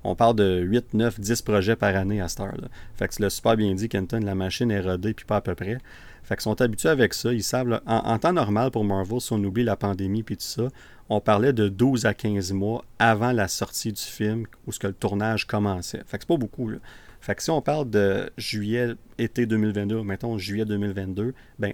On 0.03 0.15
parle 0.15 0.35
de 0.35 0.61
8, 0.61 0.95
9, 0.95 1.19
10 1.19 1.41
projets 1.43 1.75
par 1.75 1.95
année 1.95 2.19
à 2.19 2.27
cette 2.27 2.39
heure-là. 2.39 2.69
Fait 2.95 3.07
que 3.07 3.13
c'est 3.13 3.29
super 3.29 3.55
bien 3.55 3.75
dit, 3.75 3.87
Kenton, 3.87 4.21
la 4.21 4.33
machine 4.33 4.71
est 4.71 4.79
rodée, 4.79 5.13
puis 5.13 5.25
pas 5.25 5.37
à 5.37 5.41
peu 5.41 5.53
près. 5.53 5.77
Fait 6.23 6.35
qu'ils 6.35 6.41
sont 6.41 6.59
habitués 6.59 6.89
avec 6.89 7.13
ça. 7.13 7.31
Ils 7.31 7.43
savent, 7.43 7.81
en, 7.85 8.17
temps 8.17 8.33
normal 8.33 8.71
pour 8.71 8.83
Marvel, 8.83 9.21
si 9.21 9.31
on 9.33 9.43
oublie 9.43 9.63
la 9.63 9.75
pandémie 9.75 10.23
puis 10.23 10.37
tout 10.37 10.43
ça, 10.43 10.69
on 11.09 11.21
parlait 11.21 11.53
de 11.53 11.69
12 11.69 12.07
à 12.07 12.15
15 12.15 12.51
mois 12.51 12.83
avant 12.97 13.31
la 13.31 13.47
sortie 13.47 13.93
du 13.93 14.01
film, 14.01 14.45
où 14.65 14.71
ce 14.71 14.79
que 14.79 14.87
le 14.87 14.93
tournage 14.93 15.45
commençait. 15.45 16.01
Fait 16.07 16.17
que 16.17 16.23
c'est 16.23 16.27
pas 16.27 16.37
beaucoup. 16.37 16.67
Là. 16.67 16.79
Fait 17.21 17.35
que 17.35 17.43
si 17.43 17.49
on 17.49 17.61
parle 17.61 17.89
de 17.89 18.29
juillet, 18.37 18.95
été 19.17 19.45
2022, 19.45 20.03
mettons 20.03 20.37
juillet 20.37 20.65
2022, 20.65 21.33
ben, 21.59 21.73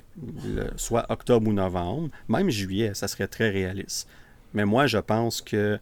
soit 0.75 1.05
octobre 1.09 1.47
ou 1.47 1.53
novembre, 1.53 2.09
même 2.27 2.49
juillet, 2.49 2.93
ça 2.93 3.07
serait 3.07 3.27
très 3.27 3.49
réaliste. 3.49 4.07
Mais 4.53 4.65
moi, 4.65 4.87
je 4.87 4.97
pense 4.97 5.41
que 5.41 5.79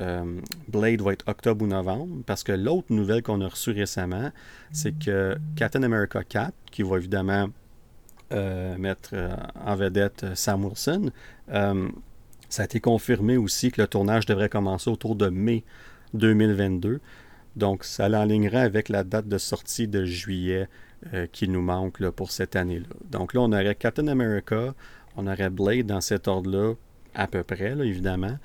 euh, 0.00 0.40
Blade 0.68 1.02
va 1.02 1.12
être 1.12 1.28
octobre 1.28 1.64
ou 1.64 1.68
novembre, 1.68 2.22
parce 2.26 2.44
que 2.44 2.52
l'autre 2.52 2.86
nouvelle 2.90 3.22
qu'on 3.22 3.40
a 3.40 3.48
reçue 3.48 3.72
récemment, 3.72 4.30
c'est 4.72 4.96
que 4.98 5.36
Captain 5.56 5.82
America 5.82 6.22
4, 6.22 6.52
qui 6.70 6.82
va 6.82 6.96
évidemment 6.96 7.48
euh, 8.32 8.76
mettre 8.78 9.10
euh, 9.14 9.34
en 9.64 9.74
vedette 9.74 10.26
Sam 10.34 10.64
Wilson, 10.64 11.10
ça 11.48 12.62
a 12.62 12.64
été 12.64 12.80
confirmé 12.80 13.36
aussi 13.36 13.70
que 13.70 13.80
le 13.80 13.86
tournage 13.86 14.26
devrait 14.26 14.48
commencer 14.48 14.90
autour 14.90 15.14
de 15.14 15.28
mai 15.28 15.62
2022. 16.14 17.00
Donc, 17.60 17.84
ça 17.84 18.08
l'alignerait 18.08 18.62
avec 18.62 18.88
la 18.88 19.04
date 19.04 19.28
de 19.28 19.36
sortie 19.36 19.86
de 19.86 20.06
juillet 20.06 20.66
euh, 21.12 21.26
qui 21.30 21.46
nous 21.46 21.60
manque 21.60 22.08
pour 22.10 22.30
cette 22.30 22.56
année-là. 22.56 22.88
Donc 23.10 23.34
là, 23.34 23.42
on 23.42 23.52
aurait 23.52 23.74
Captain 23.74 24.08
America, 24.08 24.74
on 25.16 25.26
aurait 25.26 25.50
Blade 25.50 25.86
dans 25.86 26.00
cet 26.00 26.26
ordre-là, 26.26 26.72
à 27.14 27.26
peu 27.26 27.42
près, 27.42 27.72
évidemment. 27.72 28.38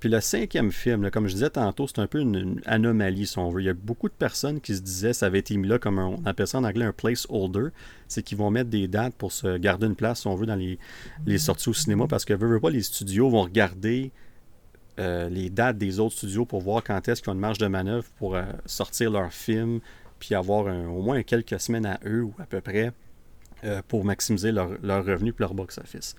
Puis 0.00 0.08
le 0.08 0.20
cinquième 0.20 0.72
film, 0.72 1.10
comme 1.12 1.28
je 1.28 1.34
disais 1.34 1.50
tantôt, 1.50 1.86
c'est 1.86 2.00
un 2.00 2.08
peu 2.08 2.18
une, 2.18 2.60
anomalie, 2.66 3.26
si 3.26 3.38
on 3.38 3.50
veut. 3.50 3.62
Il 3.62 3.66
y 3.66 3.70
a 3.70 3.74
beaucoup 3.74 4.08
de 4.08 4.14
personnes 4.14 4.60
qui 4.60 4.74
se 4.74 4.82
disaient, 4.82 5.12
ça 5.12 5.26
avait 5.26 5.38
été 5.38 5.56
mis 5.56 5.68
là 5.68 5.78
comme 5.78 6.00
un, 6.00 6.06
on 6.06 6.26
appelle 6.26 6.48
ça 6.48 6.58
en 6.58 6.64
anglais 6.64 6.84
un 6.84 6.92
placeholder, 6.92 7.68
c'est 8.08 8.24
qu'ils 8.24 8.36
vont 8.36 8.50
mettre 8.50 8.68
des 8.68 8.88
dates 8.88 9.14
pour 9.14 9.30
se 9.30 9.56
garder 9.56 9.86
une 9.86 9.94
place, 9.94 10.22
si 10.22 10.26
on 10.26 10.34
veut, 10.34 10.46
dans 10.46 10.56
les, 10.56 11.38
sorties 11.38 11.68
au 11.68 11.74
cinéma, 11.74 12.06
parce 12.08 12.24
que, 12.24 12.34
veut, 12.34 12.58
pas, 12.58 12.70
les 12.70 12.82
studios 12.82 13.30
vont 13.30 13.42
regarder 13.42 14.10
euh, 14.98 15.28
les 15.28 15.50
dates 15.50 15.78
des 15.78 16.00
autres 16.00 16.16
studios 16.16 16.46
pour 16.46 16.60
voir 16.60 16.82
quand 16.82 17.06
est-ce 17.08 17.22
qu'ils 17.22 17.30
ont 17.30 17.34
une 17.34 17.40
marge 17.40 17.58
de 17.58 17.66
manœuvre 17.66 18.06
pour 18.16 18.34
euh, 18.34 18.44
sortir 18.64 19.10
leur 19.10 19.32
film, 19.32 19.80
puis 20.18 20.34
avoir 20.34 20.66
au 20.66 21.02
moins 21.02 21.22
quelques 21.22 21.60
semaines 21.60 21.86
à 21.86 22.00
eux, 22.06 22.22
ou 22.22 22.34
à 22.38 22.46
peu 22.46 22.60
près, 22.60 22.92
euh, 23.64 23.82
pour 23.88 24.04
maximiser 24.04 24.52
leur, 24.52 24.70
leur 24.82 25.04
revenu 25.04 25.30
et 25.30 25.34
leur 25.38 25.54
box-office. 25.54 26.14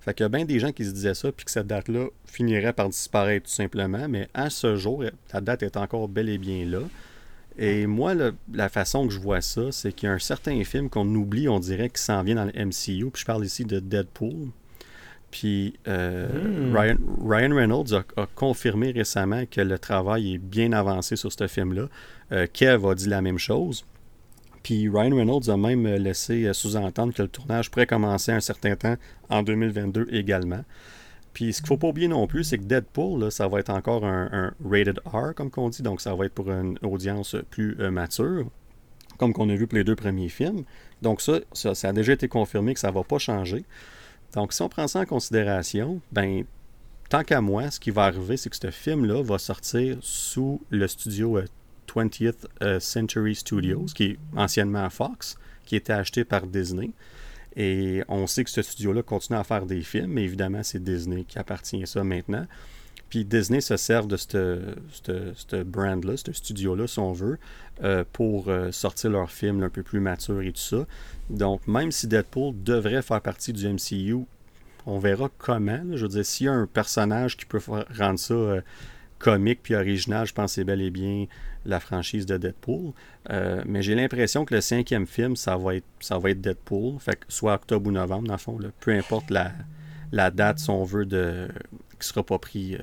Fait 0.00 0.14
qu'il 0.14 0.24
y 0.24 0.26
a 0.26 0.28
bien 0.28 0.44
des 0.44 0.58
gens 0.58 0.72
qui 0.72 0.84
se 0.84 0.90
disaient 0.90 1.14
ça, 1.14 1.30
puis 1.30 1.44
que 1.44 1.50
cette 1.50 1.66
date-là 1.66 2.06
finirait 2.24 2.72
par 2.72 2.88
disparaître 2.88 3.46
tout 3.46 3.54
simplement, 3.54 4.08
mais 4.08 4.28
à 4.34 4.50
ce 4.50 4.76
jour, 4.76 5.04
la 5.32 5.40
date 5.40 5.62
est 5.62 5.76
encore 5.76 6.08
bel 6.08 6.28
et 6.28 6.38
bien 6.38 6.64
là. 6.64 6.80
Et 7.58 7.88
moi, 7.88 8.14
la 8.52 8.68
façon 8.68 9.08
que 9.08 9.12
je 9.12 9.18
vois 9.18 9.40
ça, 9.40 9.72
c'est 9.72 9.92
qu'il 9.92 10.08
y 10.08 10.10
a 10.10 10.14
un 10.14 10.20
certain 10.20 10.62
film 10.62 10.88
qu'on 10.88 11.12
oublie, 11.14 11.48
on 11.48 11.58
dirait, 11.58 11.90
qui 11.90 12.00
s'en 12.00 12.22
vient 12.22 12.36
dans 12.36 12.44
le 12.44 12.52
MCU, 12.52 13.10
puis 13.10 13.20
je 13.20 13.24
parle 13.24 13.44
ici 13.44 13.64
de 13.64 13.80
Deadpool. 13.80 14.50
Puis 15.30 15.74
euh, 15.86 16.28
hmm. 16.28 16.76
Ryan, 17.22 17.54
Reynolds 17.54 17.94
a, 18.16 18.26
confirmé 18.34 18.92
récemment 18.92 19.44
que 19.50 19.60
le 19.60 19.78
travail 19.78 20.34
est 20.34 20.38
bien 20.38 20.72
avancé 20.72 21.16
sur 21.16 21.32
ce 21.32 21.46
film-là. 21.46 21.88
Euh, 22.32 22.46
Kev 22.52 22.86
a 22.86 22.94
dit 22.94 23.08
la 23.08 23.20
même 23.20 23.38
chose. 23.38 23.84
Puis 24.62 24.88
Ryan 24.88 25.16
Reynolds 25.16 25.50
a 25.50 25.56
même 25.56 25.86
laissé 25.86 26.46
euh, 26.46 26.52
sous-entendre 26.52 27.12
que 27.12 27.22
le 27.22 27.28
tournage 27.28 27.70
pourrait 27.70 27.86
commencer 27.86 28.32
un 28.32 28.40
certain 28.40 28.76
temps 28.76 28.96
en 29.28 29.42
2022 29.42 30.08
également. 30.10 30.64
Puis 31.38 31.52
ce 31.52 31.58
qu'il 31.58 31.66
ne 31.66 31.68
faut 31.68 31.76
pas 31.76 31.88
oublier 31.88 32.08
non 32.08 32.26
plus, 32.26 32.44
c'est 32.44 32.58
que 32.58 32.64
Deadpool, 32.64 33.30
ça 33.30 33.46
va 33.48 33.60
être 33.60 33.70
encore 33.70 34.04
un, 34.04 34.52
rated 34.64 34.98
R, 35.04 35.34
comme 35.36 35.50
qu'on 35.50 35.68
dit, 35.68 35.82
donc 35.82 36.00
ça 36.00 36.14
va 36.14 36.24
être 36.24 36.34
pour 36.34 36.50
une 36.50 36.78
audience 36.82 37.36
plus 37.50 37.76
euh, 37.78 37.90
mature, 37.90 38.46
comme 39.18 39.32
qu'on 39.32 39.48
a 39.48 39.54
vu 39.54 39.66
pour 39.66 39.78
les 39.78 39.84
deux 39.84 39.94
premiers 39.94 40.30
films. 40.30 40.64
Donc 41.00 41.20
ça, 41.20 41.38
ça, 41.52 41.88
a 41.88 41.92
déjà 41.92 42.14
été 42.14 42.26
confirmé 42.26 42.74
que 42.74 42.80
ça 42.80 42.88
ne 42.88 42.94
va 42.94 43.04
pas 43.04 43.18
changer. 43.18 43.64
Donc 44.34 44.52
si 44.52 44.62
on 44.62 44.68
prend 44.68 44.86
ça 44.88 45.00
en 45.00 45.06
considération, 45.06 46.00
ben 46.12 46.44
tant 47.08 47.24
qu'à 47.24 47.40
moi, 47.40 47.70
ce 47.70 47.80
qui 47.80 47.90
va 47.90 48.04
arriver, 48.04 48.36
c'est 48.36 48.50
que 48.50 48.56
ce 48.56 48.70
film-là 48.70 49.22
va 49.22 49.38
sortir 49.38 49.96
sous 50.00 50.60
le 50.70 50.86
studio 50.86 51.38
euh, 51.38 51.46
20th 51.88 52.46
euh, 52.62 52.80
Century 52.80 53.34
Studios, 53.34 53.86
qui 53.94 54.04
est 54.04 54.18
anciennement 54.36 54.88
Fox, 54.90 55.38
qui 55.64 55.76
était 55.76 55.92
acheté 55.92 56.24
par 56.24 56.46
Disney. 56.46 56.90
Et 57.56 58.02
on 58.08 58.26
sait 58.26 58.44
que 58.44 58.50
ce 58.50 58.62
studio-là 58.62 59.02
continue 59.02 59.38
à 59.38 59.44
faire 59.44 59.66
des 59.66 59.80
films, 59.82 60.12
mais 60.12 60.24
évidemment, 60.24 60.62
c'est 60.62 60.82
Disney 60.82 61.24
qui 61.24 61.38
appartient 61.38 61.82
à 61.82 61.86
ça 61.86 62.04
maintenant. 62.04 62.46
Puis 63.08 63.24
Disney 63.24 63.60
se 63.60 63.76
sert 63.76 64.06
de 64.06 64.16
ce 64.16 65.62
brand-là, 65.62 66.16
ce 66.16 66.32
studio-là, 66.32 66.86
si 66.86 66.98
on 66.98 67.12
veut, 67.12 67.38
euh, 67.82 68.04
pour 68.12 68.48
euh, 68.48 68.70
sortir 68.72 69.10
leurs 69.10 69.30
films 69.30 69.62
un 69.62 69.70
peu 69.70 69.82
plus 69.82 70.00
matures 70.00 70.42
et 70.42 70.52
tout 70.52 70.60
ça. 70.60 70.86
Donc, 71.30 71.66
même 71.66 71.90
si 71.90 72.06
Deadpool 72.06 72.54
devrait 72.62 73.02
faire 73.02 73.20
partie 73.20 73.52
du 73.52 73.66
MCU, 73.68 74.24
on 74.86 74.98
verra 74.98 75.30
comment. 75.38 75.80
Je 75.92 76.02
veux 76.02 76.08
dire, 76.08 76.24
s'il 76.24 76.46
y 76.46 76.48
a 76.48 76.52
un 76.52 76.66
personnage 76.66 77.36
qui 77.36 77.44
peut 77.44 77.60
rendre 77.96 78.18
ça 78.18 78.62
comique 79.18 79.60
puis 79.62 79.74
original, 79.74 80.26
je 80.26 80.32
pense 80.32 80.52
que 80.52 80.54
c'est 80.56 80.64
bel 80.64 80.80
et 80.80 80.90
bien 80.90 81.26
la 81.64 81.80
franchise 81.80 82.26
de 82.26 82.36
Deadpool. 82.36 82.92
Euh, 83.30 83.62
mais 83.66 83.82
j'ai 83.82 83.94
l'impression 83.94 84.44
que 84.44 84.54
le 84.54 84.60
cinquième 84.60 85.06
film, 85.06 85.36
ça 85.36 85.56
va 85.56 85.76
être, 85.76 85.86
ça 86.00 86.18
va 86.18 86.30
être 86.30 86.40
Deadpool. 86.40 86.98
Fait 86.98 87.16
que 87.16 87.26
soit 87.28 87.54
octobre 87.54 87.88
ou 87.88 87.92
novembre, 87.92 88.28
dans 88.28 88.34
le 88.34 88.38
fond, 88.38 88.58
peu 88.80 88.92
importe 88.92 89.30
la, 89.30 89.52
la, 90.12 90.30
date, 90.30 90.60
si 90.60 90.70
on 90.70 90.84
veut, 90.84 91.04
de, 91.04 91.48
qui 91.98 92.08
ne 92.08 92.12
sera 92.12 92.22
pas 92.22 92.38
pris 92.38 92.74
euh, 92.74 92.78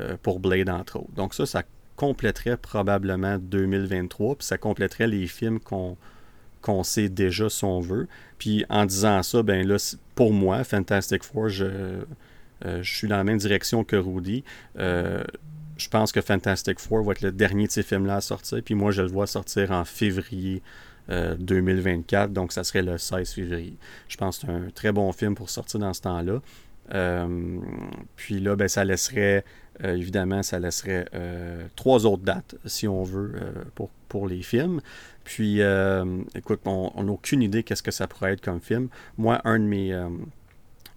euh, 0.00 0.16
pour 0.22 0.40
Blade, 0.40 0.68
entre 0.68 0.98
autres. 0.98 1.12
Donc 1.14 1.34
ça, 1.34 1.46
ça 1.46 1.62
compléterait 1.96 2.56
probablement 2.56 3.38
2023, 3.38 4.36
puis 4.36 4.46
ça 4.46 4.58
compléterait 4.58 5.06
les 5.06 5.26
films 5.26 5.60
qu'on 5.60 6.84
sait 6.84 7.08
déjà 7.08 7.48
si 7.50 7.64
on 7.64 7.80
veut. 7.80 8.08
Puis 8.38 8.64
en 8.70 8.86
disant 8.86 9.22
ça, 9.22 9.42
ben 9.42 9.66
là, 9.66 9.76
pour 10.14 10.32
moi, 10.32 10.64
Fantastic 10.64 11.24
Four, 11.24 11.50
je, 11.50 12.00
je 12.64 12.82
suis 12.90 13.06
dans 13.06 13.18
la 13.18 13.24
même 13.24 13.38
direction 13.38 13.84
que 13.84 13.96
Rudy 13.96 14.44
je 15.80 15.88
pense 15.88 16.12
que 16.12 16.20
Fantastic 16.20 16.78
Four 16.78 17.02
va 17.02 17.12
être 17.12 17.22
le 17.22 17.32
dernier 17.32 17.66
de 17.66 17.72
ces 17.72 17.82
films-là 17.82 18.16
à 18.16 18.20
sortir. 18.20 18.62
Puis 18.62 18.74
moi, 18.74 18.90
je 18.92 19.02
le 19.02 19.08
vois 19.08 19.26
sortir 19.26 19.70
en 19.72 19.84
février 19.84 20.62
2024. 21.08 22.24
Euh, 22.30 22.32
donc, 22.32 22.52
ça 22.52 22.62
serait 22.62 22.82
le 22.82 22.98
16 22.98 23.32
février. 23.32 23.76
Je 24.08 24.16
pense 24.16 24.38
que 24.38 24.46
c'est 24.46 24.52
un 24.52 24.70
très 24.70 24.92
bon 24.92 25.10
film 25.12 25.34
pour 25.34 25.50
sortir 25.50 25.80
dans 25.80 25.92
ce 25.92 26.02
temps-là. 26.02 26.40
Euh, 26.92 27.58
puis 28.16 28.40
là, 28.40 28.56
ben, 28.56 28.68
ça 28.68 28.84
laisserait, 28.84 29.44
euh, 29.84 29.94
évidemment, 29.94 30.42
ça 30.42 30.58
laisserait 30.58 31.06
trois 31.76 32.06
autres 32.06 32.22
dates, 32.22 32.56
si 32.66 32.88
on 32.88 33.02
veut, 33.02 33.32
pour, 33.74 33.90
pour 34.08 34.28
les 34.28 34.42
films. 34.42 34.80
Puis, 35.24 35.60
écoute, 36.34 36.60
on 36.64 37.02
n'a 37.02 37.12
aucune 37.12 37.42
idée 37.42 37.62
qu'est-ce 37.62 37.82
que 37.82 37.90
ça 37.90 38.06
pourrait 38.06 38.32
être 38.32 38.42
comme 38.42 38.60
film. 38.60 38.88
Moi, 39.16 39.40
un 39.44 39.58
de 39.58 39.64
mes, 39.64 39.92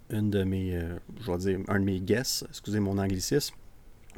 une 0.10 0.30
de 0.30 0.44
mes, 0.44 0.80
je 1.22 1.32
vais 1.32 1.38
dire, 1.38 1.60
un 1.68 1.80
de 1.80 1.86
mes 1.86 2.00
guesses, 2.00 2.46
excusez 2.50 2.80
mon 2.80 2.98
anglicisme, 2.98 3.56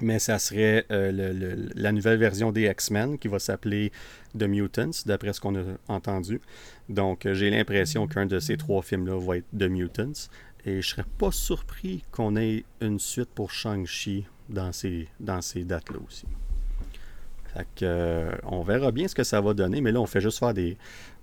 mais 0.02 0.20
ça 0.20 0.40
serait 0.40 0.86
euh, 0.92 1.70
la 1.76 1.92
nouvelle 1.92 2.18
version 2.18 2.52
des 2.52 2.68
X-Men 2.70 3.18
qui 3.18 3.28
va 3.28 3.40
s'appeler 3.40 3.92
The 4.38 4.44
Mutants, 4.44 4.92
d'après 5.06 5.34
ce 5.34 5.40
qu'on 5.40 5.56
a 5.56 5.64
entendu. 5.88 6.42
Donc, 6.90 7.26
euh, 7.26 7.34
j'ai 7.34 7.50
l'impression 7.50 8.08
qu'un 8.08 8.26
de 8.26 8.40
ces 8.40 8.58
trois 8.58 8.82
films-là 8.82 9.20
va 9.20 9.38
être 9.38 9.46
The 9.58 9.64
Mutants. 9.64 10.30
Et 10.66 10.82
je 10.82 10.90
serais 10.90 11.06
pas 11.18 11.32
surpris 11.32 12.04
qu'on 12.12 12.36
ait 12.36 12.66
une 12.82 13.00
suite 13.00 13.30
pour 13.30 13.52
Shang-Chi 13.52 14.26
dans 14.50 14.72
ces, 14.72 15.08
dans 15.20 15.42
ces 15.42 15.64
dates-là 15.64 16.00
aussi. 16.06 16.26
Fait 17.54 17.68
que, 17.76 17.86
euh, 17.86 18.32
on 18.44 18.64
verra 18.64 18.92
bien 18.92 19.08
ce 19.08 19.16
que 19.16 19.24
ça 19.24 19.40
va 19.42 19.54
donner, 19.54 19.80
mais 19.80 19.92
là, 19.92 20.02
on 20.02 20.06
fait 20.06 20.22
juste 20.22 20.40
faire 20.40 20.54
des 20.54 20.78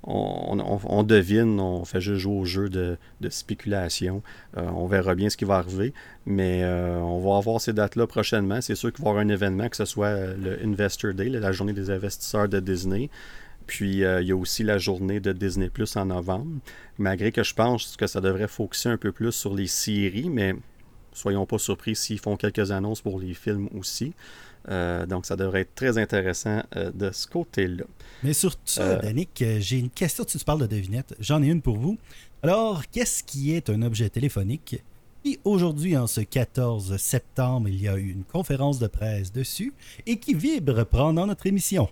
on, 0.05 1.05
devine, 1.05 1.61
on 1.61 1.85
fait 1.85 2.01
juste 2.01 2.21
jouer 2.21 2.35
au 2.35 2.45
jeu 2.45 2.69
de, 2.69 2.99
spéculation. 3.29 4.23
Euh, 4.57 4.63
on 4.75 4.87
verra 4.87 5.15
bien 5.15 5.31
ce 5.31 5.37
qui 5.37 5.45
va 5.45 5.57
arriver, 5.57 5.95
mais 6.27 6.63
euh, 6.65 6.99
on 6.99 7.21
va 7.21 7.39
avoir 7.39 7.61
ces 7.61 7.73
dates-là 7.73 8.07
prochainement. 8.07 8.61
C'est 8.61 8.75
sûr 8.75 8.93
qu'il 8.93 9.05
va 9.05 9.11
y 9.11 9.13
avoir 9.13 9.25
un 9.25 9.29
événement, 9.29 9.69
que 9.69 9.77
ce 9.77 9.85
soit 9.85 10.35
le 10.35 10.59
Investor 10.65 11.15
Day, 11.15 11.29
la 11.29 11.53
journée 11.53 11.73
des 11.73 11.91
investisseurs 11.91 12.49
de 12.49 12.59
Disney. 12.59 13.11
Puis 13.67 14.03
il 14.03 14.27
y 14.27 14.33
a 14.33 14.37
aussi 14.37 14.63
la 14.63 14.79
journée 14.79 15.21
de 15.21 15.33
Disney 15.33 15.71
Plus 15.71 15.97
en 15.97 16.07
novembre. 16.07 16.61
Malgré 16.99 17.33
que 17.33 17.43
je 17.43 17.55
pense 17.55 17.97
que 17.97 18.07
ça 18.07 18.21
devrait 18.21 18.49
focuser 18.49 18.91
un 18.91 18.97
peu 18.97 19.13
plus 19.13 19.33
sur 19.33 19.55
les 19.55 19.67
séries, 19.67 20.31
mais 20.31 20.55
soyons 21.13 21.47
pas 21.47 21.59
surpris 21.59 21.97
s'ils 21.97 22.19
font 22.19 22.37
quelques 22.37 22.71
annonces 22.71 23.01
pour 23.01 23.21
les 23.21 23.35
films 23.35 23.69
aussi. 23.79 24.13
Euh, 24.69 25.07
donc, 25.07 25.27
ça 25.27 25.37
devrait 25.37 25.63
être 25.63 25.75
très 25.75 25.99
intéressant 25.99 26.63
euh, 26.77 26.91
de 26.93 27.11
ce 27.11 27.27
côté-là. 27.27 27.85
Mais 28.23 28.33
sur 28.33 28.55
ça, 28.65 28.83
euh, 28.83 29.01
Danick, 29.01 29.45
j'ai 29.59 29.79
une 29.79 29.91
question. 29.91 30.25
Tu 30.25 30.39
parles 30.39 30.61
de 30.61 30.67
devinette, 30.67 31.15
j'en 31.19 31.43
ai 31.43 31.49
une 31.49 31.63
pour 31.63 31.79
vous. 31.79 31.99
Alors, 32.43 32.83
qu'est-ce 32.91 33.23
qui 33.23 33.55
est 33.55 33.71
un 33.71 33.83
objet 33.83 34.09
téléphonique 34.09 34.83
qui, 35.23 35.39
aujourd'hui, 35.45 35.97
en 35.97 36.07
ce 36.07 36.21
14 36.21 36.97
septembre, 36.97 37.69
il 37.69 37.81
y 37.81 37.89
a 37.89 37.97
eu 37.97 38.11
une 38.11 38.25
conférence 38.25 38.79
de 38.79 38.87
presse 38.87 39.33
dessus 39.33 39.73
et 40.07 40.19
qui 40.19 40.35
vibre 40.35 40.85
pendant 40.85 41.27
notre 41.27 41.47
émission? 41.47 41.89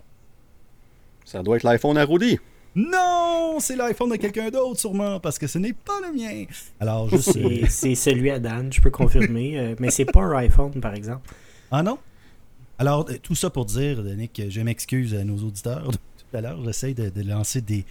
Ça 1.25 1.43
doit 1.43 1.57
être 1.57 1.63
l'iPhone 1.63 1.97
à 1.97 2.05
Rudy. 2.05 2.39
Non, 2.75 3.57
c'est 3.59 3.75
l'iPhone 3.75 4.11
de 4.11 4.15
quelqu'un 4.15 4.49
d'autre 4.49 4.79
sûrement 4.79 5.19
parce 5.19 5.37
que 5.37 5.47
ce 5.47 5.57
n'est 5.57 5.73
pas 5.73 5.99
le 6.07 6.15
mien. 6.15 6.45
Alors 6.79 7.09
c'est 7.69 7.95
celui 7.95 8.31
à 8.31 8.39
Dan, 8.39 8.71
je 8.71 8.79
peux 8.79 8.91
confirmer, 8.91 9.75
mais 9.79 9.91
c'est 9.91 10.05
pas 10.05 10.21
un 10.21 10.37
iPhone 10.37 10.79
par 10.79 10.93
exemple. 10.93 11.29
Ah 11.71 11.83
non? 11.83 11.97
Alors, 12.81 13.05
euh, 13.11 13.17
tout 13.21 13.35
ça 13.35 13.51
pour 13.51 13.65
dire, 13.65 14.01
Nick, 14.01 14.41
je 14.49 14.59
m'excuse 14.61 15.13
à 15.13 15.23
nos 15.23 15.37
auditeurs. 15.37 15.91
Tout 15.91 16.37
à 16.37 16.41
l'heure, 16.41 16.63
j'essaye 16.65 16.95
de, 16.95 17.11
lancer 17.21 17.61
des, 17.61 17.85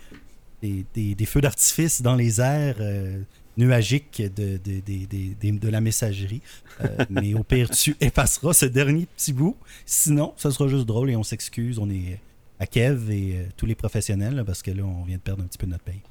des, 0.60 1.26
feux 1.26 1.40
d'artifice 1.40 2.02
dans 2.02 2.16
les 2.16 2.40
airs 2.40 2.74
euh, 2.80 3.20
nuagiques 3.56 4.20
de, 4.20 4.58
de, 4.58 5.68
la 5.68 5.80
messagerie. 5.80 6.42
Euh, 6.80 6.88
mais 7.08 7.34
au 7.34 7.44
pire, 7.44 7.70
tu 7.70 7.94
effaceras 8.00 8.52
ce 8.52 8.66
dernier 8.66 9.06
petit 9.06 9.32
bout. 9.32 9.56
Sinon, 9.86 10.34
ça 10.36 10.50
sera 10.50 10.66
juste 10.66 10.86
drôle 10.86 11.08
et 11.08 11.14
on 11.14 11.22
s'excuse. 11.22 11.78
On 11.78 11.88
est 11.88 12.18
à 12.60 12.66
Kev 12.66 13.10
et 13.10 13.48
tous 13.56 13.66
les 13.66 13.74
professionnels 13.74 14.44
parce 14.46 14.62
que 14.62 14.70
là, 14.70 14.84
on 14.84 15.02
vient 15.04 15.16
de 15.16 15.22
perdre 15.22 15.42
un 15.42 15.46
petit 15.46 15.58
peu 15.58 15.66
de 15.66 15.72
notre 15.72 15.84
paye. 15.84 16.02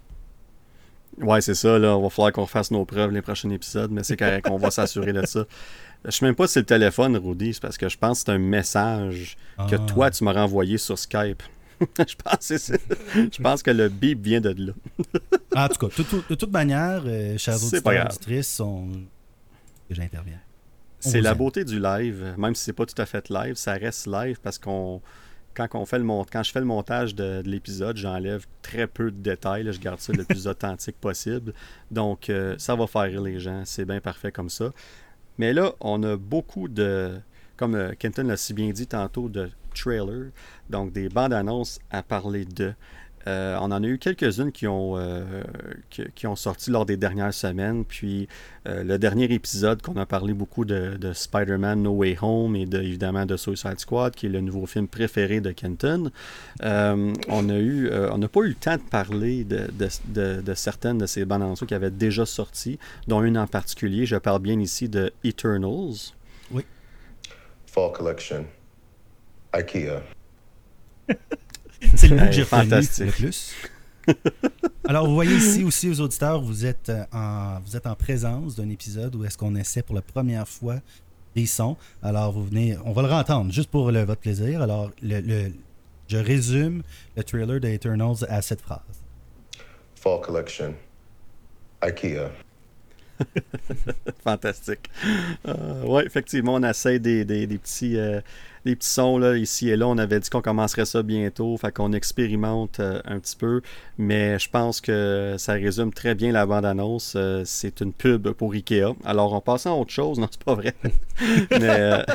Ouais, 1.17 1.41
c'est 1.41 1.53
ça. 1.53 1.77
Là, 1.77 1.95
on 1.95 2.01
va 2.01 2.09
falloir 2.09 2.31
qu'on 2.31 2.45
fasse 2.45 2.71
nos 2.71 2.85
preuves 2.85 3.11
les 3.11 3.21
prochains 3.21 3.49
épisodes, 3.49 3.91
mais 3.91 4.03
c'est 4.03 4.17
correct. 4.17 4.47
on 4.49 4.57
va 4.57 4.71
s'assurer 4.71 5.13
de 5.13 5.25
ça. 5.25 5.45
Je 6.05 6.11
sais 6.11 6.25
même 6.25 6.35
pas 6.35 6.47
si 6.47 6.53
c'est 6.53 6.61
le 6.61 6.65
téléphone, 6.65 7.17
Rudy, 7.17 7.53
c'est 7.53 7.61
parce 7.61 7.77
que 7.77 7.89
je 7.89 7.97
pense 7.97 8.19
que 8.19 8.25
c'est 8.25 8.31
un 8.31 8.39
message 8.39 9.37
que 9.69 9.75
ah. 9.75 9.79
toi, 9.79 10.09
tu 10.11 10.23
m'as 10.23 10.33
renvoyé 10.33 10.77
sur 10.77 10.97
Skype. 10.97 11.43
je, 11.81 12.15
pense 12.15 12.51
je 13.13 13.41
pense 13.41 13.63
que 13.63 13.71
le 13.71 13.87
bip 13.87 14.21
vient 14.21 14.41
de 14.41 14.53
là. 14.57 14.73
Ah, 15.55 15.65
en 15.65 15.67
tout 15.69 15.87
cas, 15.87 16.03
de 16.29 16.35
toute 16.35 16.51
manière, 16.51 17.03
euh, 17.05 17.37
chers 17.37 17.63
auditeurs 17.63 18.05
auditrices, 18.05 18.61
j'interviens. 19.89 20.39
C'est 20.99 21.21
la 21.21 21.33
beauté 21.33 21.63
du 21.63 21.79
live, 21.79 22.33
même 22.37 22.55
si 22.55 22.63
c'est 22.65 22.73
pas 22.73 22.85
tout 22.85 23.01
à 23.01 23.05
fait 23.05 23.29
live, 23.29 23.55
ça 23.55 23.73
reste 23.73 24.07
live 24.07 24.39
parce 24.41 24.57
qu'on 24.57 25.01
quand, 25.53 25.67
on 25.73 25.85
fait 25.85 25.99
le 25.99 26.05
quand 26.31 26.43
je 26.43 26.51
fais 26.51 26.59
le 26.59 26.65
montage 26.65 27.15
de, 27.15 27.41
l'épisode, 27.45 27.97
j'enlève 27.97 28.45
très 28.61 28.87
peu 28.87 29.11
de 29.11 29.17
détails. 29.17 29.71
je 29.71 29.79
garde 29.79 29.99
ça 29.99 30.13
le 30.13 30.23
plus 30.23 30.47
authentique 30.47 30.97
possible. 30.99 31.53
Donc, 31.91 32.29
euh, 32.29 32.55
ça 32.57 32.75
va 32.75 32.87
faire 32.87 33.03
rire 33.03 33.21
les 33.21 33.39
gens. 33.39 33.63
C'est 33.65 33.85
bien 33.85 33.99
parfait 33.99 34.31
comme 34.31 34.49
ça. 34.49 34.71
Mais 35.37 35.53
là, 35.53 35.73
on 35.79 36.01
a 36.03 36.17
beaucoup 36.17 36.67
de, 36.67 37.19
comme 37.57 37.95
Kenton 37.97 38.23
l'a 38.23 38.37
si 38.37 38.53
bien 38.53 38.69
dit 38.71 38.87
tantôt, 38.87 39.29
de 39.29 39.49
trailer, 39.73 40.31
donc 40.69 40.91
des 40.91 41.09
bandes 41.09 41.33
annonces 41.33 41.79
à 41.91 42.03
parler 42.03 42.45
de. 42.45 42.73
Euh, 43.27 43.57
on 43.59 43.71
en 43.71 43.83
a 43.83 43.87
eu 43.87 43.97
quelques-unes 43.97 44.51
qui, 44.51 44.67
ont 44.67 44.97
euh, 44.97 45.43
qui, 45.89 46.27
ont 46.27 46.35
sorti 46.35 46.71
lors 46.71 46.85
des 46.85 46.97
dernières 46.97 47.33
semaines. 47.33 47.83
Puis 47.85 48.27
euh, 48.67 48.83
le 48.83 48.97
dernier 48.97 49.25
épisode 49.25 49.81
qu'on 49.81 49.97
a 49.97 50.05
parlé 50.05 50.33
beaucoup 50.33 50.65
de, 50.65 50.97
Spider-Man 51.13 51.83
No 51.83 51.91
Way 51.91 52.17
Home 52.21 52.55
et 52.55 52.65
de, 52.65 52.79
évidemment 52.81 53.25
de 53.25 53.35
Suicide 53.35 53.79
Squad, 53.79 54.15
qui 54.15 54.27
est 54.27 54.29
le 54.29 54.41
nouveau 54.41 54.65
film 54.65 54.87
préféré 54.87 55.41
de 55.41 55.51
Kenton. 55.51 56.11
on 56.61 57.49
a 57.49 57.57
eu, 57.57 57.91
on 58.11 58.17
n'a 58.17 58.27
pas 58.27 58.41
eu 58.41 58.49
le 58.49 58.55
temps 58.55 58.77
de 58.77 58.89
parler 58.89 59.43
de, 59.43 60.53
certaines 60.55 60.97
de 60.97 61.05
ces 61.05 61.25
bandes 61.25 61.43
annonces 61.43 61.65
qui 61.65 61.73
avaient 61.73 61.91
déjà 61.91 62.25
sorti, 62.25 62.79
dont 63.07 63.23
une 63.23 63.37
en 63.37 63.47
particulier. 63.47 64.05
Je 64.05 64.15
parle 64.15 64.41
bien 64.41 64.59
ici 64.59 64.87
de 64.87 65.11
Eternals. 65.23 66.13
Oui. 66.51 66.63
Fall 67.65 67.91
Collection. 67.91 68.45
IKEA. 69.53 70.01
C'est 71.95 72.07
le 72.07 72.17
que 72.17 72.31
j'ai 72.31 72.45
fantastique. 72.45 73.05
le 73.05 73.11
plus. 73.11 73.53
Alors, 74.87 75.07
vous 75.07 75.13
voyez 75.13 75.35
ici 75.35 75.63
aussi 75.63 75.89
aux 75.89 76.01
auditeurs, 76.01 76.41
vous 76.41 76.65
êtes 76.65 76.89
euh, 76.89 77.05
en, 77.11 77.59
vous 77.65 77.75
êtes 77.75 77.87
en 77.87 77.95
présence 77.95 78.55
d'un 78.55 78.69
épisode 78.69 79.15
où 79.15 79.23
est-ce 79.23 79.37
qu'on 79.37 79.55
essaie 79.55 79.83
pour 79.83 79.95
la 79.95 80.01
première 80.01 80.47
fois 80.47 80.77
des 81.35 81.45
sons. 81.45 81.77
Alors, 82.01 82.31
vous 82.31 82.45
venez, 82.45 82.77
on 82.85 82.91
va 82.91 83.03
le 83.03 83.07
rentendre 83.07 83.51
juste 83.51 83.69
pour 83.69 83.91
le, 83.91 84.03
votre 84.03 84.21
plaisir. 84.21 84.61
Alors, 84.61 84.91
le, 85.01 85.51
je 86.07 86.17
résume 86.17 86.81
le 87.15 87.23
trailer 87.23 87.59
de 87.59 87.67
Eternals 87.67 88.25
à 88.27 88.41
cette 88.41 88.61
phrase. 88.61 88.79
Fall 89.95 90.21
Collection. 90.21 90.73
IKEA. 91.81 92.31
Fantastique. 94.23 94.89
Euh, 95.47 95.83
oui, 95.85 96.03
effectivement, 96.05 96.55
on 96.55 96.63
essaie 96.63 96.99
des, 96.99 97.25
des, 97.25 97.47
petits, 97.47 97.97
euh, 97.97 98.21
des 98.65 98.75
petits 98.75 98.89
sons 98.89 99.17
là, 99.17 99.35
ici 99.35 99.69
et 99.69 99.75
là. 99.75 99.87
On 99.87 99.97
avait 99.97 100.19
dit 100.19 100.29
qu'on 100.29 100.41
commencerait 100.41 100.85
ça 100.85 101.03
bientôt, 101.03 101.57
fait 101.57 101.71
qu'on 101.71 101.93
expérimente 101.93 102.79
euh, 102.79 103.01
un 103.05 103.19
petit 103.19 103.35
peu. 103.35 103.61
Mais 103.97 104.39
je 104.39 104.49
pense 104.49 104.81
que 104.81 105.35
ça 105.37 105.53
résume 105.53 105.93
très 105.93 106.15
bien 106.15 106.31
la 106.31 106.45
bande-annonce. 106.45 107.17
c'est 107.45 107.81
une 107.81 107.93
pub 107.93 108.29
pour 108.31 108.53
Ikea. 108.53 108.95
Alors, 109.05 109.33
on 109.33 109.41
passe 109.41 109.65
à 109.65 109.73
autre 109.73 109.91
chose. 109.91 110.19
Non, 110.19 110.27
c'est 110.31 110.43
pas 110.43 110.55
vrai. 110.55 110.73
mais 111.51 112.05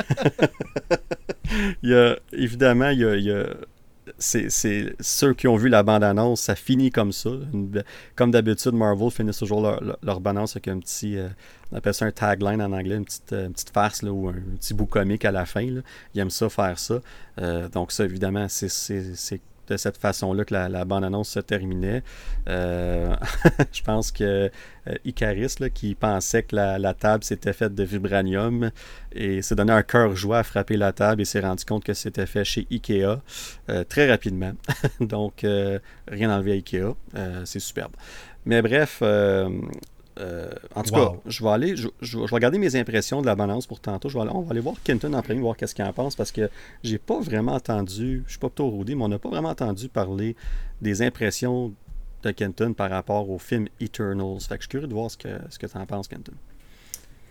il 1.83 1.89
y 1.89 1.95
a, 1.95 2.17
évidemment, 2.31 2.89
il 2.89 2.99
y 2.99 3.31
a 3.31 3.45
c'est 4.17 4.49
ceux 4.99 5.33
qui 5.33 5.47
ont 5.47 5.55
vu 5.55 5.69
la 5.69 5.83
bande-annonce, 5.83 6.41
ça 6.41 6.55
finit 6.55 6.91
comme 6.91 7.11
ça. 7.11 7.31
comme 8.15 8.31
d'habitude, 8.31 8.73
Marvel 8.73 9.11
finit 9.11 9.31
toujours 9.31 9.61
leur, 9.61 9.97
leur, 10.01 10.19
bande-annonce 10.19 10.55
avec 10.55 10.67
un 10.67 10.79
petit, 10.79 11.17
euh, 11.17 11.27
on 11.71 11.77
appelle 11.77 11.93
ça 11.93 12.05
un 12.05 12.11
tagline 12.11 12.61
en 12.61 12.71
anglais, 12.71 12.95
une 12.95 13.05
petite, 13.05 13.33
euh, 13.33 13.49
petite 13.49 13.71
farce 13.71 14.03
là, 14.03 14.11
ou 14.11 14.29
un, 14.29 14.35
petit 14.59 14.73
bout 14.73 14.85
comique 14.85 15.25
à 15.25 15.31
la 15.31 15.45
fin. 15.45 15.69
Là. 15.69 15.81
Ils 16.13 16.21
aiment 16.21 16.29
ça 16.29 16.49
faire 16.49 16.77
ça. 16.77 17.01
Euh, 17.39 17.67
donc 17.69 17.91
ça, 17.91 18.05
évidemment, 18.05 18.47
c'est 18.49 19.41
de 19.67 19.77
cette 19.77 19.97
façon-là 19.97 20.45
que 20.45 20.53
la, 20.53 20.85
bande-annonce 20.85 21.29
se 21.29 21.39
terminait. 21.39 22.03
Euh, 22.47 23.15
je 23.71 23.81
pense 23.81 24.11
que 24.11 24.49
euh, 24.87 24.95
Icaris, 25.05 25.55
qui 25.73 25.95
pensait 25.95 26.43
que 26.43 26.55
la, 26.55 26.93
table 26.93 27.23
s'était 27.23 27.53
faite 27.53 27.75
de 27.75 27.83
vibranium, 27.83 28.71
et 29.11 29.41
s'est 29.41 29.55
donné 29.55 29.73
un 29.73 29.83
cœur 29.83 30.15
joie 30.15 30.39
à 30.39 30.43
frapper 30.43 30.77
la 30.77 30.91
table 30.91 31.21
et 31.21 31.25
s'est 31.25 31.39
rendu 31.39 31.65
compte 31.65 31.83
que 31.83 31.93
c'était 31.93 32.25
fait 32.25 32.43
chez 32.43 32.67
Ikea 32.71 33.21
euh, 33.69 33.83
très 33.83 34.09
rapidement. 34.09 34.53
Donc, 34.99 35.45
rien 36.07 36.35
enlevé 36.35 36.51
à 36.51 36.55
Ikea. 36.55 36.95
C'est 37.45 37.59
superbe. 37.59 37.93
Mais 38.45 38.61
bref, 38.61 39.01
euh, 40.19 40.49
en 40.73 40.83
tout 40.83 40.93
cas, 40.93 41.11
je 41.25 41.43
vais 41.43 41.49
aller, 41.49 41.75
je, 41.75 41.87
vais 42.17 42.25
regarder 42.31 42.57
mes 42.57 42.75
impressions 42.75 43.21
de 43.21 43.25
la 43.25 43.35
balance 43.35 43.67
pour 43.67 43.79
tantôt. 43.79 44.07
Je 44.09 44.17
vais 44.17 44.25
on 44.29 44.41
va 44.41 44.51
aller 44.51 44.61
voir 44.61 44.75
Kenton 44.83 45.13
en 45.13 45.21
premier, 45.21 45.41
voir 45.41 45.57
qu'est-ce 45.57 45.75
qu'il 45.75 45.83
en 45.83 45.93
pense, 45.93 46.15
parce 46.15 46.31
que 46.31 46.49
j'ai 46.83 46.97
pas 46.97 47.19
vraiment 47.19 47.53
entendu, 47.53 48.23
je 48.25 48.31
suis 48.31 48.39
pas 48.39 48.49
plutôt 48.49 48.69
rodé, 48.69 48.95
mais 48.95 49.03
on 49.03 49.09
n'a 49.09 49.19
pas 49.19 49.29
vraiment 49.29 49.49
entendu 49.49 49.89
parler 49.89 50.35
des 50.81 51.01
impressions 51.01 51.73
de 52.23 52.31
Kenton 52.31 52.73
par 52.73 52.89
rapport 52.89 53.29
au 53.29 53.37
film 53.37 53.67
Eternals. 53.79 54.41
Fait 54.41 54.55
que 54.55 54.63
je 54.63 54.67
suis 54.67 54.69
curieux 54.69 54.87
de 54.87 54.93
voir 54.93 55.11
ce 55.11 55.17
que, 55.17 55.29
ce 55.49 55.59
que 55.59 55.67
tu 55.67 55.77
en 55.77 55.85
penses, 55.85 56.07
Kenton. 56.07 56.33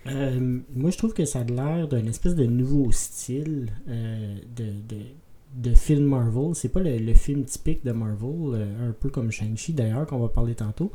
Euh, 0.07 0.61
moi, 0.75 0.91
je 0.91 0.99
trouve 0.99 1.15
que 1.15 1.25
ça 1.25 1.41
a 1.41 1.45
l'air 1.45 1.89
d'un 1.89 2.05
espèce 2.07 2.35
de 2.35 2.45
nouveau 2.45 2.93
style 2.93 3.71
euh, 3.89 4.37
de, 4.55 4.65
de, 4.65 5.71
de, 5.71 5.75
film 5.75 6.05
Marvel. 6.05 6.55
C'est 6.55 6.69
pas 6.69 6.81
le, 6.81 6.99
le, 6.99 7.15
film 7.15 7.45
typique 7.45 7.83
de 7.83 7.93
Marvel, 7.93 8.69
un 8.87 8.93
peu 8.93 9.09
comme 9.09 9.31
Shang-Chi 9.31 9.73
d'ailleurs, 9.73 10.07
qu'on 10.07 10.19
va 10.19 10.29
parler 10.29 10.55
tantôt. 10.55 10.93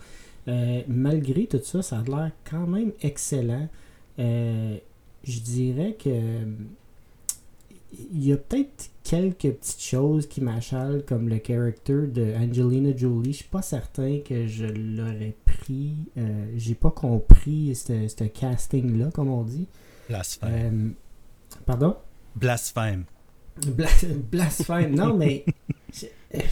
Euh, 0.48 0.82
malgré 0.88 1.46
tout 1.48 1.60
ça, 1.64 1.82
ça 1.82 2.00
a 2.00 2.04
l'air 2.04 2.32
quand 2.50 2.68
même 2.68 2.92
excellent. 3.02 3.68
Euh, 4.18 4.78
je 5.24 5.40
dirais 5.40 5.96
que 6.02 6.10
il 8.12 8.24
y 8.24 8.32
a 8.32 8.38
peut-être 8.38 8.92
quelques 9.04 9.52
petites 9.52 9.82
choses 9.82 10.28
qui 10.28 10.42
m'achalent, 10.42 11.04
comme 11.06 11.28
le 11.28 11.40
character 11.46 12.06
de 12.08 12.36
Angelina 12.36 12.96
Jolie. 12.96 13.32
Je 13.32 13.38
suis 13.38 13.50
pas 13.50 13.64
certain 13.64 14.20
que 14.20 14.46
je 14.46 14.66
l'aurais 14.66 15.36
pris. 15.46 15.96
Euh, 16.18 16.52
J'ai 16.56 16.76
pas 16.76 16.92
compris 16.92 17.74
ce 17.76 18.24
casting-là, 18.26 19.10
comme 19.12 19.30
on 19.30 19.44
dit. 19.44 19.68
Blasphème. 20.08 20.94
pardon? 21.66 21.96
Blasphème. 22.36 23.06
blasphème. 24.32 24.96
Non, 24.96 25.16
mais 25.18 25.46
je, 25.92 26.06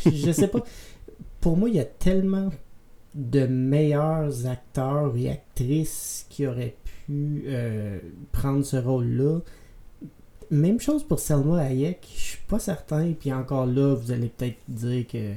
je 0.09 0.31
sais 0.31 0.47
pas. 0.47 0.63
Pour 1.39 1.55
moi, 1.55 1.69
il 1.69 1.75
y 1.75 1.79
a 1.79 1.85
tellement 1.85 2.49
de 3.17 3.47
meilleurs 3.47 4.45
acteurs 4.45 5.17
et 5.17 5.31
actrices 5.31 6.27
qui 6.29 6.45
auraient 6.45 6.75
pu 7.07 7.45
euh, 7.47 7.99
prendre 8.31 8.63
ce 8.63 8.77
rôle-là. 8.77 9.39
Même 10.51 10.79
chose 10.79 11.03
pour 11.03 11.19
Selma 11.19 11.63
Hayek, 11.63 12.07
je 12.15 12.19
suis 12.19 12.45
pas 12.47 12.59
certain, 12.59 13.11
puis 13.19 13.33
encore 13.33 13.65
là, 13.65 13.95
vous 13.95 14.11
allez 14.11 14.29
peut-être 14.29 14.59
dire 14.67 15.05
que, 15.07 15.33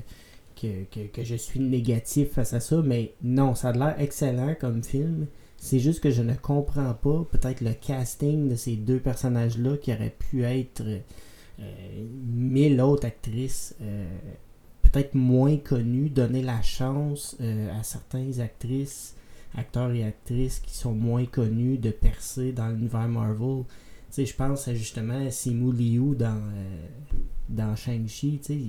que, 0.60 1.24
je 1.24 1.34
suis 1.34 1.58
négatif 1.58 2.32
face 2.32 2.52
à 2.52 2.60
ça, 2.60 2.82
mais 2.84 3.14
non, 3.22 3.54
ça 3.54 3.70
a 3.70 3.72
l'air 3.72 3.94
excellent 3.98 4.54
comme 4.60 4.84
film. 4.84 5.26
C'est 5.56 5.80
juste 5.80 6.00
que 6.00 6.10
je 6.10 6.22
ne 6.22 6.34
comprends 6.34 6.94
pas 6.94 7.26
peut-être 7.30 7.62
le 7.62 7.72
casting 7.72 8.48
de 8.48 8.56
ces 8.56 8.76
deux 8.76 9.00
personnages-là 9.00 9.78
qui 9.78 9.92
auraient 9.92 10.14
pu 10.16 10.44
être 10.44 10.82
euh, 10.82 12.06
mille 12.24 12.80
autres 12.80 13.06
actrices. 13.06 13.74
Euh, 13.80 14.04
peut-être 14.90 15.14
moins 15.14 15.56
connu, 15.56 16.08
donner 16.08 16.42
la 16.42 16.62
chance 16.62 17.36
euh, 17.40 17.78
à 17.78 17.82
certaines 17.82 18.40
actrices, 18.40 19.14
acteurs 19.56 19.92
et 19.92 20.04
actrices 20.04 20.60
qui 20.60 20.74
sont 20.74 20.92
moins 20.92 21.26
connus 21.26 21.78
de 21.78 21.90
percer 21.90 22.52
dans 22.52 22.68
l'univers 22.68 23.08
Marvel. 23.08 23.64
Tu 24.08 24.14
sais, 24.14 24.26
je 24.26 24.34
pense 24.34 24.68
justement 24.72 25.26
à 25.26 25.30
Simu 25.30 25.72
Liu 25.72 26.16
dans, 26.16 26.34
euh, 26.34 26.86
dans 27.48 27.76
Shang-Chi, 27.76 28.40
tu 28.42 28.54
sais, 28.54 28.60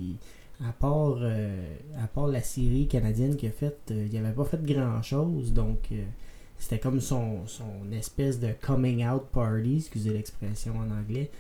à 0.68 0.72
part, 0.74 1.18
euh, 1.22 1.76
à 1.98 2.08
part 2.08 2.28
la 2.28 2.42
série 2.42 2.88
canadienne 2.88 3.36
qu'il 3.36 3.50
a 3.50 3.52
faite, 3.52 3.92
il 3.92 4.22
n'avait 4.22 4.36
pas 4.36 4.46
fait 4.46 4.64
grand-chose, 4.64 5.54
donc 5.54 5.90
c'était 6.60 6.78
comme 6.78 7.02
son, 7.02 7.48
son 7.48 7.92
espèce 7.92 8.40
de 8.40 8.50
coming 8.62 9.04
out 9.08 9.24
party, 9.32 9.78
excusez 9.78 10.14
l'expression 10.14 10.76
en 10.78 10.92
anglais. 10.92 11.32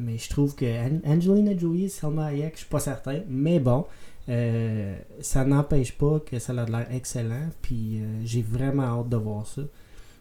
Mais 0.00 0.18
je 0.18 0.28
trouve 0.28 0.54
que 0.54 0.64
Angelina 1.06 1.56
Jolie, 1.56 1.88
Selma 1.88 2.26
Hayek, 2.26 2.54
je 2.54 2.60
suis 2.60 2.68
pas 2.68 2.80
certain. 2.80 3.20
Mais 3.28 3.60
bon, 3.60 3.86
euh, 4.28 4.96
ça 5.20 5.44
n'empêche 5.44 5.92
pas 5.92 6.20
que 6.20 6.38
ça 6.38 6.52
a 6.52 6.64
l'air 6.64 6.86
excellent. 6.90 7.48
Puis 7.62 8.00
euh, 8.00 8.20
j'ai 8.24 8.42
vraiment 8.42 9.00
hâte 9.00 9.08
de 9.08 9.16
voir 9.16 9.46
ça. 9.46 9.62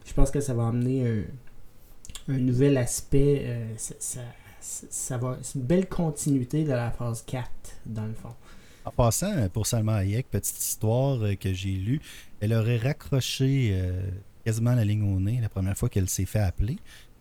Je 0.06 0.14
pense 0.14 0.32
que 0.32 0.42
ça 0.42 0.54
va 0.54 0.68
amener 0.68 1.26
un, 2.28 2.38
nouvel 2.38 2.78
aspect. 2.78 3.44
Euh, 3.46 3.74
ça, 3.78 5.18
va, 5.18 5.38
c'est 5.42 5.56
une 5.60 5.66
belle 5.66 5.88
continuité 5.88 6.64
de 6.64 6.72
la 6.72 6.92
phase 6.92 7.24
4, 7.26 7.50
dans 7.86 8.06
le 8.06 8.14
fond. 8.14 8.34
En 8.86 8.92
passant, 8.92 9.48
pour 9.50 9.68
Salma 9.68 9.98
Hayek, 9.98 10.30
petite 10.30 10.58
histoire 10.58 11.20
que 11.40 11.54
j'ai 11.54 11.72
lue, 11.72 12.02
elle 12.40 12.54
aurait 12.54 12.78
raccroché 12.78 13.78
quasiment 14.44 14.74
la 14.74 14.84
ligne 14.84 15.04
au 15.04 15.20
nez 15.20 15.40
la 15.42 15.50
première 15.50 15.78
fois 15.78 15.90
qu'elle 15.90 16.10
s'est 16.10 16.26
fait 16.26 16.40
appeler 16.40 16.78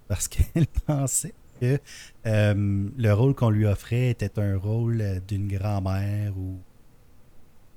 parce 0.09 0.29
qu'elle 0.29 0.67
pensait 0.87 1.35
que 1.61 1.79
euh, 2.27 2.89
le 2.97 3.13
rôle 3.13 3.35
qu'on 3.35 3.51
lui 3.51 3.67
offrait 3.67 4.11
était 4.11 4.39
un 4.39 4.57
rôle 4.57 5.03
d'une 5.27 5.49
grand-mère 5.49 6.37
ou 6.37 6.59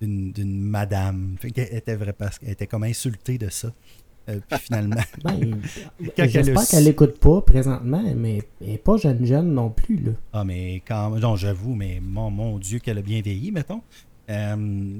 d'une 0.02 0.62
madame. 0.62 1.36
Elle 1.44 1.76
était, 1.76 1.96
vrai, 1.96 2.14
parce 2.14 2.40
qu'elle 2.40 2.50
était 2.50 2.68
comme 2.68 2.84
insultée 2.84 3.38
de 3.38 3.50
ça. 3.50 3.72
Euh, 4.30 4.40
puis 4.48 4.60
finalement. 4.60 5.02
ben, 5.24 5.62
J'espère 6.18 6.68
qu'elle 6.68 6.84
n'écoute 6.86 7.20
pas 7.20 7.42
présentement, 7.42 8.04
mais 8.16 8.42
elle 8.62 8.70
n'est 8.70 8.78
pas 8.78 8.98
jeune 8.98 9.26
jeune 9.26 9.54
non 9.54 9.70
plus. 9.70 9.98
Là. 9.98 10.12
Ah, 10.34 10.44
mais 10.44 10.82
quand. 10.88 11.18
Non, 11.20 11.36
j'avoue, 11.36 11.74
mais 11.74 12.00
mon, 12.02 12.30
mon 12.30 12.60
Dieu, 12.60 12.80
qu'elle 12.80 12.98
a 12.98 13.02
bien 13.02 13.22
vieilli, 13.22 13.52
mettons. 13.52 13.82
Euh, 14.30 15.00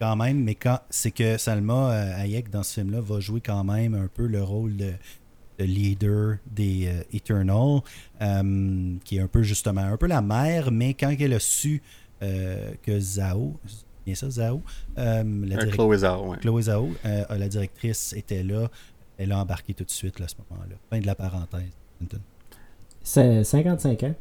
quand 0.00 0.16
même, 0.16 0.44
mais 0.44 0.54
quand 0.54 0.78
c'est 0.90 1.10
que 1.10 1.38
Salma 1.38 1.90
Hayek 1.90 2.50
dans 2.50 2.62
ce 2.62 2.74
film-là 2.74 3.00
va 3.00 3.18
jouer 3.18 3.40
quand 3.40 3.64
même 3.64 3.94
un 3.94 4.06
peu 4.06 4.26
le 4.26 4.42
rôle 4.42 4.76
de, 4.76 4.92
leader 5.64 6.38
des 6.50 6.86
euh, 6.88 7.02
Eternal, 7.12 7.80
euh, 8.22 8.94
qui 9.04 9.16
est 9.16 9.20
un 9.20 9.26
peu 9.26 9.42
justement 9.42 9.80
un 9.82 9.96
peu 9.96 10.06
la 10.06 10.20
mère, 10.22 10.70
mais 10.70 10.94
quand 10.94 11.14
elle 11.18 11.34
a 11.34 11.40
su 11.40 11.82
euh, 12.22 12.72
que 12.82 12.98
Zao, 13.00 13.54
bien 14.04 14.14
ça, 14.14 14.28
Zao, 14.30 14.62
la 14.96 15.22
Chloé 15.72 15.98
Zao, 15.98 16.34
Chloé 16.40 16.62
Zao 16.62 16.88
la 17.04 17.48
directrice 17.48 18.12
était 18.14 18.42
là, 18.42 18.68
elle 19.18 19.32
a 19.32 19.38
embarqué 19.40 19.74
tout 19.74 19.84
de 19.84 19.90
suite 19.90 20.18
là, 20.18 20.26
à 20.26 20.28
ce 20.28 20.34
moment-là. 20.50 20.76
Fin 20.90 21.00
de 21.00 21.06
la 21.06 21.14
parenthèse. 21.14 21.70
C'est 23.02 23.44
55 23.44 24.02
ans. 24.04 24.14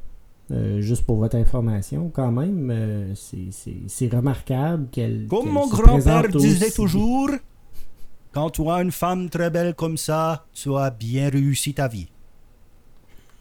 Euh, 0.49 0.79
juste 0.79 1.05
pour 1.05 1.17
votre 1.17 1.35
information, 1.35 2.09
quand 2.09 2.31
même, 2.31 2.71
euh, 2.71 3.13
c'est- 3.15 3.51
c'est 3.51 3.75
c'est 3.87 4.07
remarquable 4.07 4.87
qu'elle. 4.91 5.27
Comme 5.27 5.49
mon 5.49 5.67
grand-père 5.67 6.29
disait 6.29 6.67
aussi- 6.67 6.75
toujours, 6.75 7.29
quand 8.37 8.51
tu 8.51 8.69
as 8.69 8.83
une 8.83 8.91
femme 8.91 9.31
très 9.31 9.49
belle 9.49 9.73
comme 9.73 9.97
ça, 9.97 10.45
tu 10.53 10.75
as 10.75 10.91
bien 10.91 11.27
réussi 11.27 11.73
ta 11.73 11.87
vie. 11.87 12.07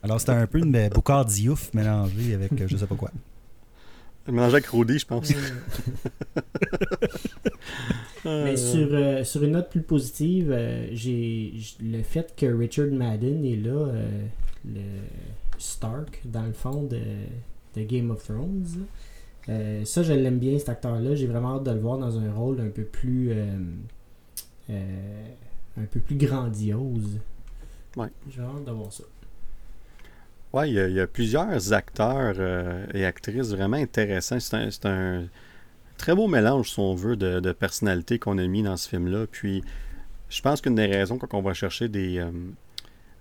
Alors 0.02 0.18
c'était 0.18 0.32
un 0.32 0.46
peu 0.46 0.56
une 0.56 0.74
euh, 0.74 0.88
Boucard 0.88 1.26
Diouf 1.26 1.74
mélangée 1.74 2.32
avec 2.32 2.52
euh, 2.52 2.66
je 2.66 2.78
sais 2.78 2.86
pas 2.86 2.94
quoi. 2.94 3.10
Mélangé 4.26 4.54
avec 4.54 4.68
Rudy, 4.68 4.98
je 4.98 5.04
pense. 5.04 5.30
Mais 8.24 8.56
sur, 8.56 8.88
euh, 8.90 9.22
sur 9.22 9.42
une 9.42 9.52
note 9.52 9.68
plus 9.68 9.82
positive, 9.82 10.50
euh, 10.50 10.88
j'ai 10.92 11.52
le 11.82 12.02
fait 12.02 12.34
que 12.34 12.46
Richard 12.46 12.88
Madden 12.90 13.44
est 13.44 13.56
là, 13.56 13.72
euh, 13.72 14.26
le 14.64 14.80
Stark, 15.58 16.22
dans 16.24 16.46
le 16.46 16.54
fond 16.54 16.84
de, 16.84 17.00
de 17.76 17.82
Game 17.82 18.10
of 18.10 18.24
Thrones. 18.24 18.86
Euh, 19.50 19.84
ça, 19.84 20.02
je 20.02 20.14
l'aime 20.14 20.38
bien, 20.38 20.58
cet 20.58 20.70
acteur-là. 20.70 21.14
J'ai 21.14 21.26
vraiment 21.26 21.56
hâte 21.56 21.64
de 21.64 21.72
le 21.72 21.80
voir 21.80 21.98
dans 21.98 22.18
un 22.18 22.32
rôle 22.32 22.62
un 22.62 22.70
peu 22.70 22.84
plus. 22.84 23.34
Euh, 24.70 25.28
un 25.80 25.84
peu 25.84 26.00
plus 26.00 26.16
grandiose. 26.16 27.20
Ouais. 27.96 28.08
J'ai 28.30 28.42
hâte 28.42 28.64
de 28.64 28.70
voir 28.70 28.92
ça. 28.92 29.04
Ouais, 30.52 30.70
il 30.70 30.74
y, 30.74 30.80
a, 30.80 30.88
il 30.88 30.94
y 30.94 31.00
a 31.00 31.06
plusieurs 31.06 31.72
acteurs 31.72 32.34
euh, 32.38 32.86
et 32.94 33.04
actrices 33.04 33.50
vraiment 33.50 33.76
intéressants. 33.76 34.40
C'est 34.40 34.56
un, 34.56 34.70
c'est 34.70 34.86
un 34.86 35.24
très 35.98 36.14
beau 36.14 36.28
mélange, 36.28 36.70
si 36.70 36.78
on 36.78 36.94
veut, 36.94 37.16
de, 37.16 37.40
de 37.40 37.52
personnalités 37.52 38.18
qu'on 38.18 38.38
a 38.38 38.46
mis 38.46 38.62
dans 38.62 38.76
ce 38.76 38.88
film-là. 38.88 39.26
Puis, 39.30 39.62
je 40.28 40.40
pense 40.40 40.60
qu'une 40.60 40.74
des 40.74 40.86
raisons 40.86 41.18
quand 41.18 41.34
on 41.34 41.42
va 41.42 41.52
chercher 41.52 41.88
des, 41.88 42.18
euh, 42.18 42.30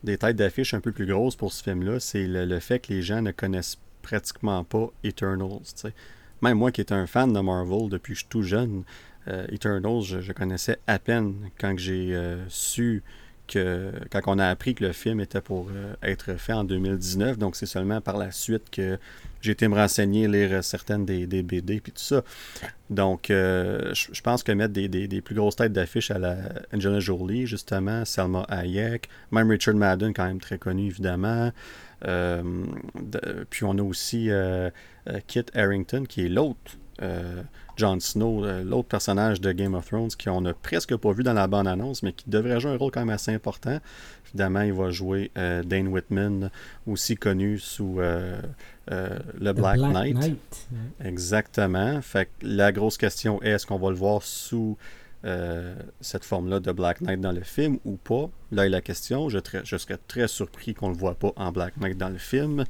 des 0.03 0.17
têtes 0.17 0.38
d'affiche 0.38 0.73
un 0.73 0.79
peu 0.79 0.91
plus 0.91 1.05
grosses 1.05 1.36
pour 1.36 1.51
ce 1.51 1.63
film-là, 1.63 1.99
c'est 1.99 2.25
le, 2.25 2.45
le 2.45 2.60
fait 2.60 2.79
que 2.79 2.93
les 2.93 3.01
gens 3.01 3.21
ne 3.21 3.31
connaissent 3.31 3.77
pratiquement 4.01 4.63
pas 4.63 4.89
Eternals. 5.03 5.60
tu 5.63 5.73
sais. 5.75 5.93
Même 6.41 6.58
moi 6.58 6.71
qui 6.71 6.81
étais 6.81 6.93
un 6.93 7.08
fan 7.08 7.34
de 7.34 7.39
Marvel 7.39 7.89
depuis 7.89 8.13
que 8.13 8.19
je 8.19 8.23
suis 8.23 8.29
tout 8.29 8.43
jeune, 8.43 8.84
euh, 9.27 9.45
Eternals, 9.51 10.01
je, 10.03 10.21
je 10.21 10.31
connaissais 10.33 10.77
à 10.88 10.99
peine 10.99 11.35
quand 11.59 11.77
j'ai 11.77 12.15
euh, 12.15 12.38
su 12.49 13.03
que 13.47 13.91
quand 14.09 14.21
on 14.25 14.39
a 14.39 14.47
appris 14.47 14.73
que 14.73 14.83
le 14.83 14.91
film 14.91 15.19
était 15.19 15.39
pour 15.41 15.69
euh, 15.71 15.93
être 16.01 16.33
fait 16.33 16.53
en 16.53 16.63
2019, 16.63 17.38
donc 17.38 17.55
c'est 17.55 17.67
seulement 17.67 18.01
par 18.01 18.17
la 18.17 18.31
suite 18.31 18.71
que 18.71 18.97
j'ai 19.41 19.51
été 19.51 19.67
me 19.67 19.75
renseigner, 19.75 20.27
lire 20.27 20.63
certaines 20.63 21.05
des, 21.05 21.27
des 21.27 21.43
BD 21.43 21.79
puis 21.79 21.91
tout 21.91 22.01
ça. 22.01 22.23
Donc, 22.89 23.25
je 23.29 24.21
pense 24.21 24.41
que 24.41 24.51
mettre 24.51 24.73
des, 24.73 24.88
des- 24.88 25.07
des 25.07 25.21
plus 25.21 25.35
grosses 25.35 25.55
têtes 25.57 25.73
d'affiche 25.73 26.09
à 26.09 26.17
la 26.17 26.38
Angelina 26.73 26.99
Jolie, 26.99 27.45
justement, 27.45 28.03
Selma 28.05 28.41
Hayek, 28.49 29.07
même 29.31 29.51
Richard 29.51 29.75
Madden, 29.75 30.13
quand 30.15 30.25
même 30.25 30.39
très 30.39 30.57
connu, 30.57 30.88
évidemment. 30.88 31.51
De- 32.03 33.45
puis 33.49 33.63
on 33.65 33.77
a 33.77 33.83
aussi 33.83 34.29
Kit 35.27 35.45
Harington, 35.53 36.05
qui 36.07 36.25
est 36.25 36.29
l'autre 36.29 36.77
euh, 37.01 37.43
Jon 37.75 37.99
Snow, 37.99 38.45
euh, 38.45 38.63
l'autre 38.63 38.88
personnage 38.88 39.41
de 39.41 39.51
Game 39.51 39.73
of 39.73 39.88
Thrones 39.88 40.10
qu'on 40.21 40.41
n'a 40.41 40.53
presque 40.53 40.95
pas 40.95 41.12
vu 41.12 41.23
dans 41.23 41.34
la 41.34 41.47
bande-annonce, 41.47 42.03
mais 42.03 42.13
qui 42.13 42.29
devrait 42.29 42.60
jouer 42.60 42.71
un 42.71 42.77
rôle 42.77 42.91
quand 42.91 43.01
même 43.01 43.10
assez 43.10 43.34
important. 43.34 43.79
Évidemment, 44.27 44.62
il 44.62 44.73
va 44.73 44.91
jouer 44.91 45.31
euh, 45.38 45.62
Dane 45.63 45.88
Whitman, 45.89 46.49
aussi 46.88 47.15
connu 47.15 47.60
sous 47.60 47.99
euh, 47.99 48.39
le 48.88 49.51
Black, 49.53 49.79
Knight. 49.79 50.38
Exactement. 51.03 52.01
Fait 52.01 52.25
que 52.25 52.31
la 52.45 52.71
grosse 52.71 52.97
question 52.97 53.41
est 53.43 53.49
est-ce 53.49 53.65
qu'on 53.65 53.79
va 53.79 53.89
le 53.89 53.95
voir 53.95 54.23
sous 54.23 54.77
cette 56.01 56.23
forme-là 56.23 56.60
de 56.60 56.71
Black 56.71 57.01
Knight 57.01 57.19
dans 57.19 57.31
le 57.31 57.41
film 57.41 57.79
ou 57.84 57.95
pas? 57.95 58.29
Là 58.51 58.67
est 58.67 58.69
la 58.69 58.81
question. 58.81 59.27
Je, 59.27 59.39
serais 59.63 59.97
très 60.08 60.27
surpris 60.27 60.75
qu'on 60.75 60.89
le 60.89 60.95
voit 60.95 61.15
pas 61.15 61.34
en 61.36 61.51
Black 61.51 61.77
Knight 61.77 61.97
dans 61.97 62.10
le 62.10 62.19
film. 62.19 62.63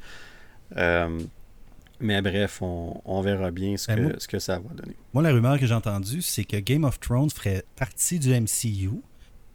Mais 2.00 2.22
bref, 2.22 2.62
on, 2.62 3.00
on 3.06 3.22
verra 3.22 3.52
bien 3.52 3.78
ce 3.78 3.88
Ben, 3.88 3.96
que, 3.96 4.02
moi- 4.02 4.14
ce 4.18 4.28
que 4.28 4.40
ça 4.40 4.60
va 4.60 4.74
donner. 4.74 4.96
Moi, 5.14 5.24
la 5.24 5.32
rumeur 5.32 5.60
que 5.60 5.66
j'ai 5.66 5.74
entendue, 5.74 6.22
c'est 6.22 6.44
que 6.44 6.58
Game 6.58 6.84
of 6.84 7.00
Thrones 7.00 7.30
ferait 7.30 7.64
partie 7.76 8.20
du 8.20 8.30
MCU 8.34 8.92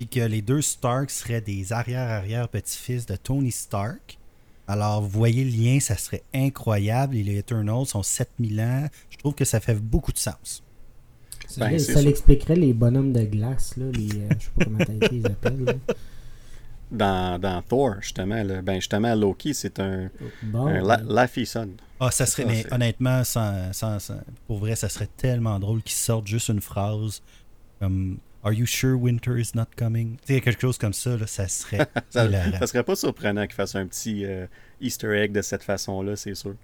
et 0.01 0.07
que 0.07 0.21
les 0.21 0.41
deux 0.41 0.63
Stark 0.63 1.11
seraient 1.11 1.43
des 1.43 1.73
arrière-arrière-petits-fils 1.73 3.07
de 3.07 3.17
Tony 3.17 3.51
Stark. 3.51 4.17
Alors, 4.67 5.03
vous 5.03 5.09
voyez 5.09 5.45
le 5.45 5.51
lien, 5.51 5.81
ça 5.81 5.97
serait 5.97 6.23
incroyable. 6.33 7.17
Et 7.17 7.23
les 7.23 7.39
Eternals 7.39 7.87
sont 7.87 8.03
7000 8.03 8.61
ans. 8.61 8.87
Je 9.11 9.17
trouve 9.19 9.35
que 9.35 9.45
ça 9.45 9.61
fait 9.61 9.75
beaucoup 9.75 10.13
de 10.13 10.19
sens. 10.19 10.63
Ça, 11.49 11.69
Ben, 11.69 11.79
ça 11.79 12.01
l'expliquerait 12.01 12.55
les 12.55 12.73
bonhommes 12.73 13.13
de 13.13 13.23
glace, 13.25 13.77
là, 13.77 13.87
les, 13.93 14.09
euh, 14.15 14.29
je 14.39 14.45
sais 14.45 14.51
pas 14.57 14.65
comment 14.65 14.79
ils 15.11 15.27
appellent. 15.27 15.65
là. 15.65 15.73
Dans, 16.91 17.39
dans 17.41 17.63
Thor, 17.63 17.97
justement, 18.01 18.43
là, 18.43 18.63
ben 18.63 18.75
justement, 18.77 19.15
Loki, 19.15 19.55
c'est 19.55 19.79
un, 19.79 20.09
Bon, 20.43 20.67
un 20.67 20.83
la, 20.83 20.97
ben, 20.97 21.07
Laffy 21.09 21.47
Son. 21.47 21.69
Ah, 22.01 22.11
ça 22.11 22.27
serait, 22.27 22.43
Ça, 22.43 22.49
mais 22.49 22.65
honnêtement, 22.73 23.23
sans, 23.25 23.73
sans- 23.73 23.99
sans- 24.01 24.21
pour 24.47 24.59
vrai, 24.59 24.75
ça 24.75 24.89
serait 24.89 25.09
tellement 25.17 25.59
drôle 25.61 25.83
qu'ils 25.83 25.97
sortent 25.97 26.27
juste 26.27 26.49
une 26.49 26.61
phrase 26.61 27.23
comme 27.79 28.19
Are 28.43 28.53
you 28.55 28.65
sure 28.67 28.97
winter 28.99 29.39
is 29.39 29.51
not 29.55 29.67
coming? 29.77 30.17
Tu 30.27 30.35
sais, 30.35 30.41
quelque 30.41 30.63
chose 30.63 30.79
comme 30.79 30.95
ça, 30.95 31.15
là, 31.17 31.27
ça 31.27 31.47
serait 31.47 31.87
Ça, 32.11 32.67
serait 32.67 32.83
pas 32.83 32.97
surprenant 32.97 33.43
qu'il 33.47 33.55
fasse 33.55 33.75
un 33.75 33.87
petit 33.87 34.25
euh, 34.25 34.47
Easter 34.81 35.15
egg 35.15 35.33
de 35.33 35.43
cette 35.43 35.63
façon-là, 35.63 36.17
c'est 36.17 36.35
sûr. 36.35 36.55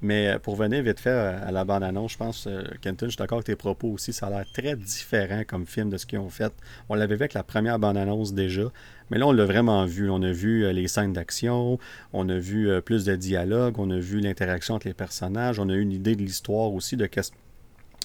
Mais 0.00 0.28
euh, 0.28 0.38
pour 0.38 0.54
venir 0.54 0.82
vite 0.84 1.00
fait 1.00 1.10
euh, 1.10 1.44
à 1.48 1.50
la 1.50 1.64
bande-annonce, 1.64 2.12
je 2.12 2.16
pense, 2.18 2.46
euh, 2.46 2.62
Kenton, 2.80 3.06
je 3.06 3.10
suis 3.12 3.16
d'accord 3.18 3.38
avec 3.38 3.46
tes 3.46 3.56
propos 3.56 3.88
aussi. 3.88 4.12
Ça 4.12 4.26
a 4.28 4.30
l'air 4.30 4.44
très 4.52 4.76
différent 4.76 5.42
comme 5.46 5.66
film 5.66 5.90
de 5.90 5.96
ce 5.96 6.06
qu'ils 6.06 6.18
ont 6.20 6.30
fait. 6.30 6.52
On 6.88 6.94
l'avait 6.94 7.16
vu 7.16 7.22
avec 7.22 7.34
la 7.34 7.42
première 7.42 7.80
bande-annonce 7.80 8.32
déjà, 8.32 8.64
mais 9.10 9.18
là, 9.18 9.26
on 9.26 9.32
l'a 9.32 9.44
vraiment 9.44 9.84
vu. 9.84 10.10
On 10.10 10.22
a 10.22 10.32
vu 10.32 10.64
euh, 10.64 10.72
les 10.72 10.88
scènes 10.88 11.12
d'action, 11.12 11.78
on 12.12 12.28
a 12.28 12.38
vu 12.38 12.68
euh, 12.68 12.80
plus 12.80 13.04
de 13.04 13.14
dialogue, 13.16 13.78
on 13.78 13.90
a 13.90 13.98
vu 13.98 14.20
l'interaction 14.20 14.74
entre 14.74 14.88
les 14.88 14.94
personnages, 14.94 15.58
on 15.58 15.68
a 15.68 15.74
eu 15.74 15.80
une 15.80 15.92
idée 15.92 16.16
de 16.16 16.22
l'histoire 16.22 16.72
aussi, 16.72 16.96
de 16.96 17.06
qu'est-ce 17.06 17.32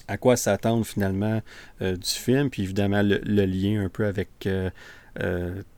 à 0.08 0.16
quoi 0.16 0.36
s'attendre 0.36 0.84
finalement 0.84 1.40
euh, 1.82 1.96
du 1.96 2.08
film, 2.08 2.50
puis 2.50 2.62
évidemment 2.62 3.00
le, 3.02 3.18
lien 3.44 3.84
un 3.84 3.88
peu 3.88 4.06
avec 4.06 4.48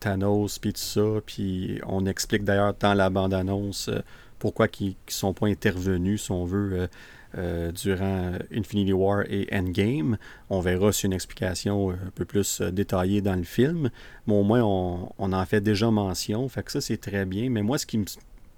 Thanos, 0.01 0.59
puis 0.59 0.73
tout 0.73 0.81
ça, 0.81 1.21
puis 1.27 1.81
on 1.87 2.07
explique 2.07 2.45
d'ailleurs 2.45 2.75
dans 2.81 2.95
la 2.95 3.11
bande-annonce 3.11 3.91
pourquoi 4.39 4.69
ils 4.81 4.89
ne 4.89 4.95
sont 5.09 5.35
pas 5.35 5.49
intervenus, 5.49 6.23
si 6.23 6.31
on 6.33 6.45
veut, 6.45 6.89
euh, 7.39 7.73
durant 7.73 8.33
Infinity 8.55 8.93
War 8.93 9.23
et 9.27 9.49
Endgame. 9.51 10.19
On 10.51 10.61
verra 10.61 10.93
si 10.93 11.07
une 11.07 11.15
explication 11.15 11.91
euh, 11.91 11.95
un 11.95 12.11
peu 12.15 12.27
plus 12.27 12.61
euh, 12.61 12.71
détaillée 12.71 13.23
dans 13.23 13.37
le 13.37 13.45
film, 13.45 13.89
mais 14.27 14.35
au 14.35 14.43
moins 14.43 14.63
on, 14.63 15.33
en 15.33 15.47
fait 15.47 15.63
déjà 15.63 15.91
mention, 15.91 16.47
fait 16.51 16.63
que 16.63 16.71
ça 16.71 16.83
c'est 16.83 16.99
très 16.99 17.25
bien, 17.25 17.49
mais 17.49 17.63
moi 17.63 17.79
ce 17.79 17.87
qui 17.87 17.97
me, 17.97 18.05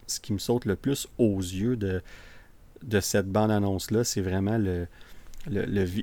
ce 0.08 0.18
qui 0.18 0.32
me 0.32 0.38
saute 0.38 0.64
le 0.64 0.74
plus 0.74 1.06
aux 1.18 1.38
yeux 1.38 1.76
de, 1.76 2.02
de 2.82 2.98
cette 2.98 3.28
bande-annonce-là, 3.28 4.02
c'est 4.02 4.22
vraiment 4.22 4.58
le, 4.58 4.88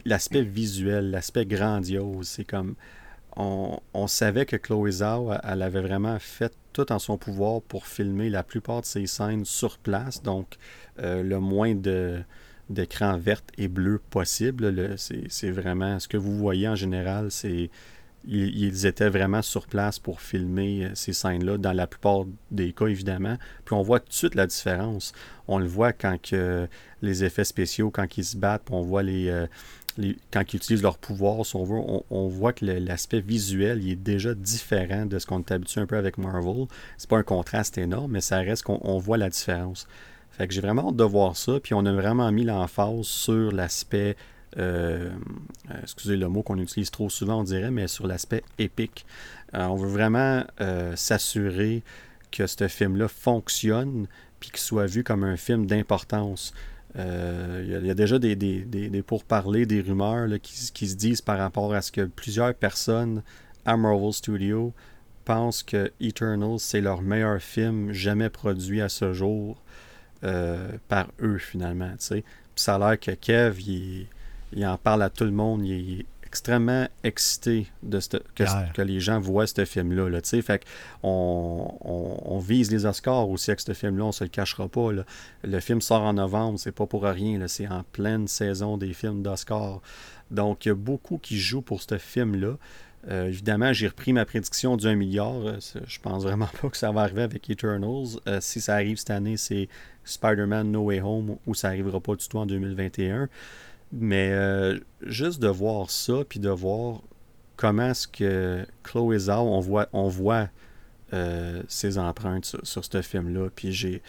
l'aspect 0.05 0.43
visuel, 0.43 1.11
l'aspect 1.11 1.45
grandiose. 1.45 2.29
C'est 2.29 2.45
comme. 2.45 2.75
On, 3.37 3.79
on 3.93 4.07
savait 4.07 4.45
que 4.45 4.57
Chloé 4.57 4.91
Zhao, 4.91 5.31
elle 5.43 5.61
avait 5.61 5.81
vraiment 5.81 6.19
fait 6.19 6.53
tout 6.73 6.91
en 6.91 6.99
son 6.99 7.17
pouvoir 7.17 7.61
pour 7.61 7.87
filmer 7.87 8.29
la 8.29 8.43
plupart 8.43 8.81
de 8.81 8.85
ses 8.85 9.07
scènes 9.07 9.45
sur 9.45 9.77
place, 9.77 10.21
donc 10.21 10.57
le 10.97 11.37
moins 11.39 11.73
de 11.73 12.23
d'écran 12.71 13.17
vert 13.17 13.41
et 13.57 13.67
bleu 13.67 13.99
possible. 14.09 14.69
Le- 14.69 14.95
c'est, 14.97 15.51
vraiment 15.51 15.99
ce 15.99 16.07
que 16.07 16.17
vous 16.17 16.37
voyez 16.37 16.67
en 16.67 16.75
général, 16.75 17.31
c'est 17.31 17.69
ils, 18.27 18.85
étaient 18.85 19.09
vraiment 19.09 19.41
sur 19.41 19.65
place 19.65 19.97
pour 19.97 20.21
filmer 20.21 20.85
euh, 20.85 20.91
ces 20.93 21.13
scènes-là, 21.13 21.57
dans 21.57 21.73
la 21.73 21.87
plupart 21.87 22.25
des 22.51 22.71
cas 22.71 22.87
évidemment. 22.87 23.37
Puis 23.65 23.73
on 23.73 23.81
voit 23.81 23.99
tout 23.99 24.09
de 24.09 24.13
suite 24.13 24.35
la 24.35 24.47
différence. 24.47 25.13
On 25.47 25.57
le 25.57 25.65
voit 25.65 25.91
quand 25.93 26.21
que 26.21 26.67
les 27.01 27.23
effets 27.23 27.43
spéciaux, 27.43 27.89
quand 27.89 28.17
ils 28.17 28.25
se 28.25 28.37
battent, 28.37 28.67
on 28.69 28.81
voit 28.81 29.03
les, 29.03 29.29
euh, 29.29 29.47
les- 29.97 30.17
quand 30.31 30.53
ils 30.53 30.57
utilisent 30.57 30.83
leur 30.83 30.97
pouvoir, 30.97 31.45
si 31.45 31.55
on 31.55 31.63
veut, 31.63 31.79
on, 32.09 32.27
voit 32.27 32.53
que 32.53 32.65
l'aspect 32.65 33.21
visuel 33.21 33.87
est 33.87 33.95
déjà 33.95 34.33
différent 34.33 35.05
de 35.05 35.19
ce 35.19 35.25
qu'on 35.25 35.39
est 35.39 35.51
habitué 35.51 35.81
un 35.81 35.85
peu 35.85 35.97
avec 35.97 36.17
Marvel. 36.17 36.67
C'est 36.97 37.09
pas 37.09 37.17
un 37.17 37.23
contraste 37.23 37.77
énorme, 37.77 38.11
mais 38.11 38.21
ça 38.21 38.37
reste 38.37 38.63
qu'on 38.63 38.79
on 38.83 38.97
voit 38.97 39.17
la 39.17 39.29
différence. 39.29 39.87
J'ai 40.49 40.61
vraiment 40.61 40.89
hâte 40.89 40.95
de 40.95 41.03
voir 41.03 41.35
ça, 41.35 41.59
puis 41.61 41.73
on 41.73 41.85
a 41.85 41.93
vraiment 41.93 42.31
mis 42.31 42.43
l'emphase 42.43 43.05
sur 43.05 43.51
l'aspect, 43.51 44.15
euh, 44.57 45.09
euh, 45.69 45.73
excusez 45.83 46.17
le 46.17 46.27
mot 46.27 46.41
qu'on 46.41 46.57
utilise 46.57 46.89
trop 46.89 47.09
souvent, 47.09 47.41
on 47.41 47.43
dirait, 47.43 47.71
mais 47.71 47.87
sur 47.87 48.07
l'aspect 48.07 48.43
épique. 48.57 49.05
Euh, 49.53 49.65
on 49.65 49.75
veut 49.75 49.89
vraiment 49.89 50.43
s'assurer 50.95 51.83
que 52.31 52.47
ce 52.47 52.67
film-là 52.67 53.07
fonctionne, 53.07 54.07
puis 54.39 54.49
qu'il 54.49 54.59
soit 54.59 54.85
vu 54.87 55.03
comme 55.03 55.23
un 55.23 55.37
film 55.37 55.65
d'importance. 55.65 56.53
Il 56.95 57.67
y, 57.67 57.89
a- 57.89 57.93
déjà 57.93 58.19
des, 58.19 59.03
pourparlers, 59.05 59.65
des 59.65 59.81
rumeurs 59.81 60.27
qui, 60.41 60.71
qui 60.73 60.87
se 60.87 60.95
disent 60.95 61.21
par 61.21 61.37
rapport 61.37 61.73
à 61.73 61.81
ce 61.81 61.91
que 61.91 62.01
plusieurs 62.01 62.53
personnes 62.53 63.21
à 63.65 63.77
Marvel 63.77 64.11
Studios 64.11 64.73
pensent 65.25 65.63
que 65.63 65.91
Eternals, 66.01 66.59
c'est 66.59 66.81
leur 66.81 67.01
meilleur 67.01 67.39
film 67.41 67.91
jamais 67.91 68.29
produit 68.29 68.81
à 68.81 68.89
ce 68.89 69.13
jour 69.13 69.61
euh, 70.23 70.69
par 70.87 71.07
eux, 71.21 71.37
finalement. 71.37 71.91
tu 71.91 72.05
sais. 72.05 72.23
Puis 72.55 72.63
ça 72.63 72.75
a 72.75 72.79
l'air 72.79 72.99
que 72.99 73.11
Kev, 73.11 73.61
il, 73.61 74.07
il 74.53 74.65
en 74.65 74.77
parle 74.77 75.03
à 75.03 75.09
tout 75.09 75.23
le 75.23 75.31
monde, 75.31 75.65
il 75.65 75.99
est 75.99 76.05
extrêmement 76.31 76.87
excité 77.03 77.67
de 77.83 77.99
que, 78.35 78.81
les 78.81 79.01
gens 79.01 79.19
voient 79.19 79.47
ce 79.47 79.65
film-là. 79.65 80.07
Là, 80.07 80.21
fait 80.23 80.63
on, 81.03 81.73
on, 81.81 82.39
vise 82.39 82.71
les 82.71 82.85
Oscars 82.85 83.29
aussi 83.29 83.51
avec 83.51 83.59
ce 83.59 83.73
film-là, 83.73 84.05
on 84.05 84.11
se 84.13 84.23
le 84.23 84.29
cachera 84.29 84.69
pas. 84.69 84.91
Le 85.43 85.59
film 85.59 85.81
sort 85.81 86.03
en 86.03 86.13
novembre, 86.13 86.57
c'est 86.57 86.71
pas 86.71 86.85
pour 86.85 87.03
rien. 87.03 87.45
C'est 87.47 87.67
en 87.67 87.83
pleine 87.91 88.29
saison 88.29 88.77
des 88.77 88.93
films 88.93 89.21
d'Oscars. 89.21 89.81
Donc, 90.31 90.65
il 90.65 90.69
y 90.69 90.71
a 90.71 90.75
beaucoup 90.75 91.17
qui 91.17 91.37
jouent 91.37 91.61
pour 91.61 91.81
ce 91.81 91.97
film-là. 91.97 92.55
Euh, 93.07 93.27
évidemment, 93.27 93.73
j'ai 93.73 93.87
repris 93.87 94.13
ma 94.13 94.25
prédiction 94.25 94.77
d'un 94.77 94.95
milliard. 94.95 95.45
Euh, 95.45 95.59
je 95.85 95.99
pense 95.99 96.23
vraiment 96.23 96.49
pas 96.61 96.69
que 96.69 96.77
ça 96.77 96.91
va 96.91 97.01
arriver 97.01 97.23
avec 97.23 97.49
Eternals. 97.49 98.19
Euh, 98.27 98.39
si 98.41 98.61
ça 98.61 98.75
arrive 98.75 98.97
cette 98.97 99.09
année, 99.09 99.37
c'est 99.37 99.69
Spider-Man 100.03 100.71
No 100.71 100.83
Way 100.83 101.01
Home 101.01 101.37
ou 101.47 101.55
ça 101.55 101.69
arrivera 101.69 101.99
pas 101.99 102.15
du 102.15 102.27
tout 102.27 102.37
en 102.37 102.45
2021. 102.45 103.29
Mais 103.93 104.33
juste 105.01 105.41
de 105.41 105.49
voir 105.49 105.91
ça, 105.91 106.23
puis 106.27 106.39
de 106.39 106.49
voir 106.49 107.01
comment 107.57 107.89
est-ce 107.89 108.07
que 108.07 108.65
Chloé 108.83 109.19
Zhao, 109.19 109.41
on 109.41 109.59
voit, 109.59 109.89
on 109.91 110.07
voit 110.07 110.47
ses 111.67 111.97
empreintes 111.97 112.45
sur, 112.45 112.65
sur 112.65 112.85
ce 112.85 113.01
film-là. 113.01 113.49
Puis 113.53 113.73
j'ai 113.73 114.01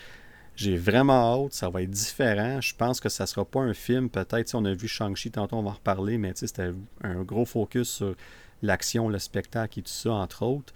j'ai 0.55 0.77
vraiment 0.77 1.45
hâte, 1.45 1.55
ça 1.55 1.69
va 1.69 1.83
être 1.83 1.91
différent. 1.91 2.61
Je 2.61 2.75
pense 2.77 3.01
que 3.01 3.09
ça 3.09 3.27
sera 3.27 3.45
pas 3.45 3.61
un 3.61 3.75
film, 3.75 4.09
peut-être, 4.09 4.49
si 4.49 4.55
on 4.55 4.65
a 4.65 4.73
vu 4.73 4.87
Shang-Chi, 4.87 5.31
tantôt 5.31 5.57
on 5.57 5.63
va 5.63 5.71
en 5.71 5.75
reparler, 5.75 6.19
mais 6.19 6.33
c'était 6.37 6.71
un 7.03 7.23
gros 7.23 7.45
focus 7.45 7.89
sur 7.89 8.15
l'action, 8.63 9.09
le 9.09 9.19
spectacle 9.19 9.81
et 9.81 9.83
tout 9.83 9.91
ça, 9.91 10.13
entre 10.13 10.45
autres. 10.45 10.73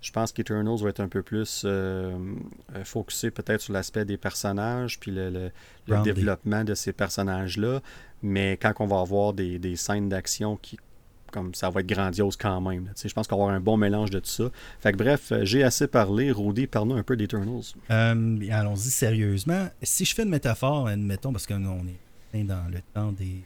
Je 0.00 0.12
pense 0.12 0.32
qu'Eternals 0.32 0.78
va 0.78 0.88
être 0.88 1.00
un 1.00 1.08
peu 1.08 1.22
plus 1.22 1.62
euh, 1.66 2.16
euh, 2.74 2.84
focusé 2.84 3.30
peut-être 3.30 3.60
sur 3.60 3.74
l'aspect 3.74 4.06
des 4.06 4.16
personnages, 4.16 4.98
puis 4.98 5.10
le, 5.10 5.50
développement 6.04 6.64
de 6.64 6.74
ces 6.74 6.92
personnages-là. 6.92 7.80
Mais 8.22 8.56
quand 8.56 8.72
on 8.80 8.86
va 8.86 9.00
avoir 9.00 9.34
des, 9.34 9.58
des 9.58 9.76
scènes 9.76 10.08
d'action 10.08 10.56
qui, 10.56 10.78
comme 11.30 11.54
ça 11.54 11.70
va 11.70 11.80
être 11.80 11.86
grandiose 11.86 12.36
quand 12.36 12.60
même. 12.60 12.92
Je 13.02 13.12
pense 13.12 13.26
qu'on 13.26 13.36
va 13.36 13.44
avoir 13.44 13.56
un 13.56 13.60
bon 13.60 13.76
mélange 13.76 14.10
de 14.10 14.18
tout 14.18 14.28
ça. 14.28 14.50
Fait 14.80 14.92
que 14.92 14.98
bref, 14.98 15.32
euh, 15.32 15.44
j'ai 15.44 15.62
assez 15.62 15.86
parlé. 15.86 16.30
Rudy, 16.30 16.66
parle-nous 16.66 16.96
un 16.96 17.02
peu 17.02 17.16
d'Eternals. 17.16 17.74
Euh, 17.90 18.38
Allons-y 18.50 18.90
sérieusement. 18.90 19.68
Si 19.82 20.04
je 20.04 20.14
fais 20.14 20.22
une 20.22 20.30
métaphore, 20.30 20.88
admettons, 20.88 21.32
parce 21.32 21.46
qu'on 21.46 21.84
est 22.34 22.44
dans 22.44 22.68
le 22.70 22.80
temps 22.94 23.12
des 23.12 23.42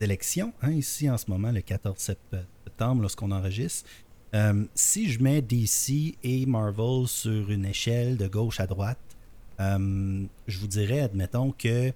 élections, 0.00 0.52
hein, 0.62 0.72
ici 0.72 1.08
en 1.10 1.18
ce 1.18 1.30
moment, 1.30 1.50
le 1.50 1.60
14 1.60 1.98
septembre, 1.98 3.02
lorsqu'on 3.02 3.30
enregistre. 3.30 3.88
Euh, 4.34 4.64
si 4.74 5.10
je 5.10 5.22
mets 5.22 5.40
DC 5.40 6.16
et 6.22 6.44
Marvel 6.46 7.06
sur 7.06 7.50
une 7.50 7.64
échelle 7.64 8.16
de 8.16 8.28
gauche 8.28 8.60
à 8.60 8.66
droite, 8.66 8.98
euh, 9.60 10.24
je 10.46 10.58
vous 10.58 10.66
dirais, 10.66 11.00
admettons 11.00 11.50
que 11.52 11.92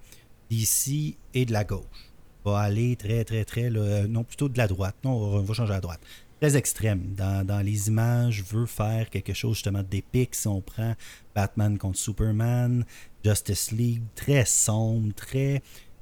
DC 0.49 1.15
est 1.33 1.45
de 1.45 1.53
la 1.53 1.63
gauche 1.63 2.13
va 2.43 2.59
aller 2.59 2.95
très, 2.95 3.23
très, 3.23 3.45
très, 3.45 3.69
non, 3.69 4.23
plutôt 4.23 4.49
de 4.49 4.57
la 4.57 4.67
droite. 4.67 4.95
Non, 5.03 5.11
on 5.11 5.41
va 5.41 5.53
changer 5.53 5.73
à 5.73 5.81
droite. 5.81 6.01
Très 6.39 6.57
extrême. 6.57 7.15
Dans, 7.15 7.65
les 7.65 7.87
images, 7.87 8.43
veut 8.43 8.65
faire 8.65 9.09
quelque 9.09 9.33
chose 9.33 9.55
justement 9.55 9.83
d'épique. 9.83 10.35
Si 10.35 10.47
on 10.47 10.61
prend 10.61 10.95
Batman 11.33 11.77
contre 11.77 11.97
Superman, 11.97 12.85
Justice 13.23 13.71
League, 13.71 14.03
très 14.15 14.45
sombre, 14.45 15.13
très. 15.13 15.61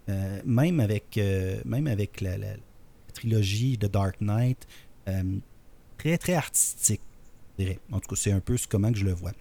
Euh, 0.09 0.41
même 0.45 0.79
avec, 0.79 1.17
euh, 1.17 1.61
même 1.65 1.87
avec 1.87 2.21
la, 2.21 2.35
trilogie 3.13 3.77
de 3.77 3.87
Dark 3.87 4.19
Knight, 4.21 4.67
euh, 5.07 5.37
très, 5.97 6.17
très 6.17 6.33
artistique, 6.33 7.01
je 7.57 7.65
dirais. 7.65 7.79
En 7.91 7.99
tout 7.99 8.07
cas, 8.09 8.15
c'est 8.15 8.31
un 8.31 8.39
peu 8.39 8.55
comment 8.69 8.91
que 8.91 8.97
je 8.97 9.05
le 9.05 9.13
vois. 9.13 9.31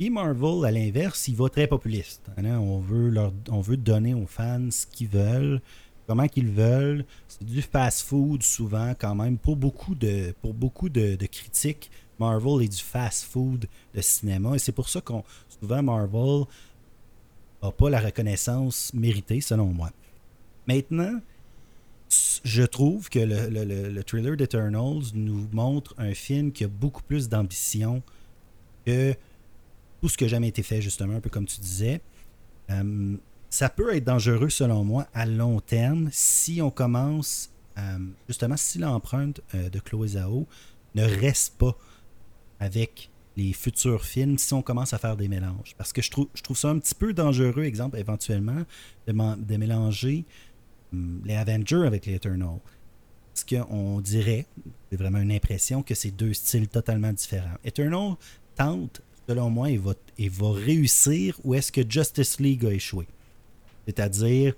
Et 0.00 0.10
Marvel, 0.10 0.64
à 0.64 0.70
l'inverse, 0.70 1.28
il 1.28 1.36
va 1.36 1.48
très 1.48 1.66
populiste. 1.66 2.22
Hein. 2.36 2.58
On, 2.58 2.80
veut 2.80 3.10
leur, 3.10 3.32
on 3.50 3.60
veut 3.60 3.76
donner 3.76 4.14
aux 4.14 4.26
fans 4.26 4.70
ce 4.70 4.86
qu'ils 4.86 5.08
veulent 5.08 5.60
comment 6.06 6.28
qu'ils 6.28 6.50
veulent. 6.50 7.04
C'est 7.28 7.44
du 7.44 7.62
fast-food 7.62 8.42
souvent 8.42 8.94
quand 8.98 9.14
même. 9.14 9.38
Pour 9.38 9.56
beaucoup 9.56 9.94
de, 9.94 10.34
pour 10.42 10.54
beaucoup 10.54 10.88
de, 10.88 11.16
critiques, 11.26 11.90
Marvel 12.18 12.64
est 12.64 12.68
du 12.68 12.82
fast-food 12.82 13.66
de 13.94 14.00
cinéma. 14.00 14.54
Et 14.54 14.58
c'est 14.58 14.72
pour 14.72 14.88
ça 14.88 15.00
qu'on 15.00 15.24
souvent 15.60 15.82
Marvel 15.82 16.44
n'a 17.66 17.72
pas 17.72 17.90
la 17.90 18.00
reconnaissance 18.00 18.92
méritée, 18.94 19.40
selon 19.40 19.66
moi. 19.66 19.90
Maintenant, 20.66 21.20
je 22.44 22.62
trouve 22.62 23.08
que 23.08 23.18
le, 23.18 23.48
le, 23.48 23.88
le 23.88 24.04
trailer 24.04 24.36
d'Eternals 24.36 25.12
nous 25.14 25.48
montre 25.52 25.94
un 25.98 26.14
film 26.14 26.52
qui 26.52 26.64
a 26.64 26.68
beaucoup 26.68 27.02
plus 27.02 27.28
d'ambition 27.28 28.02
que 28.86 29.14
tout 30.00 30.08
ce 30.08 30.16
qui 30.16 30.24
a 30.24 30.28
jamais 30.28 30.48
été 30.48 30.62
fait, 30.62 30.82
justement, 30.82 31.16
un 31.16 31.20
peu 31.20 31.30
comme 31.30 31.46
tu 31.46 31.60
disais. 31.60 32.00
Euh, 32.70 33.16
ça 33.50 33.68
peut 33.68 33.94
être 33.94 34.04
dangereux 34.04 34.50
selon 34.50 34.84
moi 34.84 35.06
à 35.14 35.26
long 35.26 35.60
terme 35.60 36.08
si 36.12 36.60
on 36.60 36.70
commence, 36.70 37.50
euh, 37.78 37.98
justement, 38.28 38.56
si 38.56 38.78
l'empreinte 38.78 39.40
euh, 39.54 39.70
de 39.70 39.78
Chloé 39.78 40.08
Zhao 40.08 40.46
ne 40.94 41.04
reste 41.04 41.56
pas 41.56 41.76
avec 42.60 43.10
les 43.36 43.52
futurs 43.52 44.04
films 44.04 44.38
si 44.38 44.54
on 44.54 44.62
commence 44.62 44.92
à 44.92 44.98
faire 44.98 45.16
des 45.16 45.28
mélanges. 45.28 45.74
Parce 45.76 45.92
que 45.92 46.02
je 46.02 46.10
trouve, 46.10 46.56
ça 46.56 46.68
un 46.68 46.78
petit 46.78 46.94
peu 46.94 47.12
dangereux, 47.12 47.64
exemple, 47.64 47.98
éventuellement, 47.98 48.62
de, 49.06 49.56
mélanger 49.56 50.24
hum, 50.92 51.22
les 51.24 51.34
Avengers 51.34 51.86
avec 51.86 52.06
les 52.06 52.14
Eternals. 52.14 52.60
Parce 53.32 53.44
qu'on 53.44 54.00
dirait, 54.00 54.46
c'est 54.90 54.96
vraiment 54.96 55.18
une 55.18 55.32
impression, 55.32 55.82
que 55.82 55.94
c'est 55.94 56.12
deux 56.12 56.34
styles 56.34 56.68
totalement 56.68 57.12
différents. 57.12 57.56
Eternal 57.64 58.14
tente, 58.54 59.02
selon 59.28 59.50
moi, 59.50 59.70
et 59.70 59.76
va, 59.76 59.94
va 60.18 60.52
réussir 60.52 61.40
où 61.42 61.54
est-ce 61.54 61.72
que 61.72 61.82
Justice 61.88 62.38
League 62.38 62.64
a 62.64 62.72
échoué? 62.72 63.08
C'est-à-dire 63.86 64.54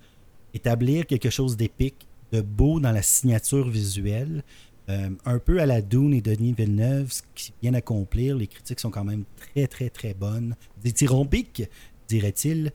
établir 0.53 1.07
quelque 1.07 1.31
chose 1.31 1.57
d'épique, 1.57 2.07
de 2.33 2.41
beau 2.41 2.81
dans 2.81 2.93
la 2.93 3.03
signature 3.03 3.69
visuelle, 3.69 4.43
euh, 4.89 5.11
un 5.25 5.39
peu 5.39 5.61
à 5.61 5.67
la 5.67 5.83
Dune 5.83 6.15
et 6.15 6.21
Denis 6.21 6.53
Villeneuve, 6.53 7.13
ce 7.13 7.23
qui 7.35 7.53
vient 7.63 7.73
d'accomplir. 7.73 8.37
Les 8.37 8.47
critiques 8.47 8.81
sont 8.81 8.91
quand 8.91 9.05
même 9.05 9.25
très, 9.37 9.67
très, 9.67 9.91
très 9.91 10.15
bonnes. 10.15 10.55
Dithyrambiques, 10.83 11.65
dirait-il, 12.09 12.73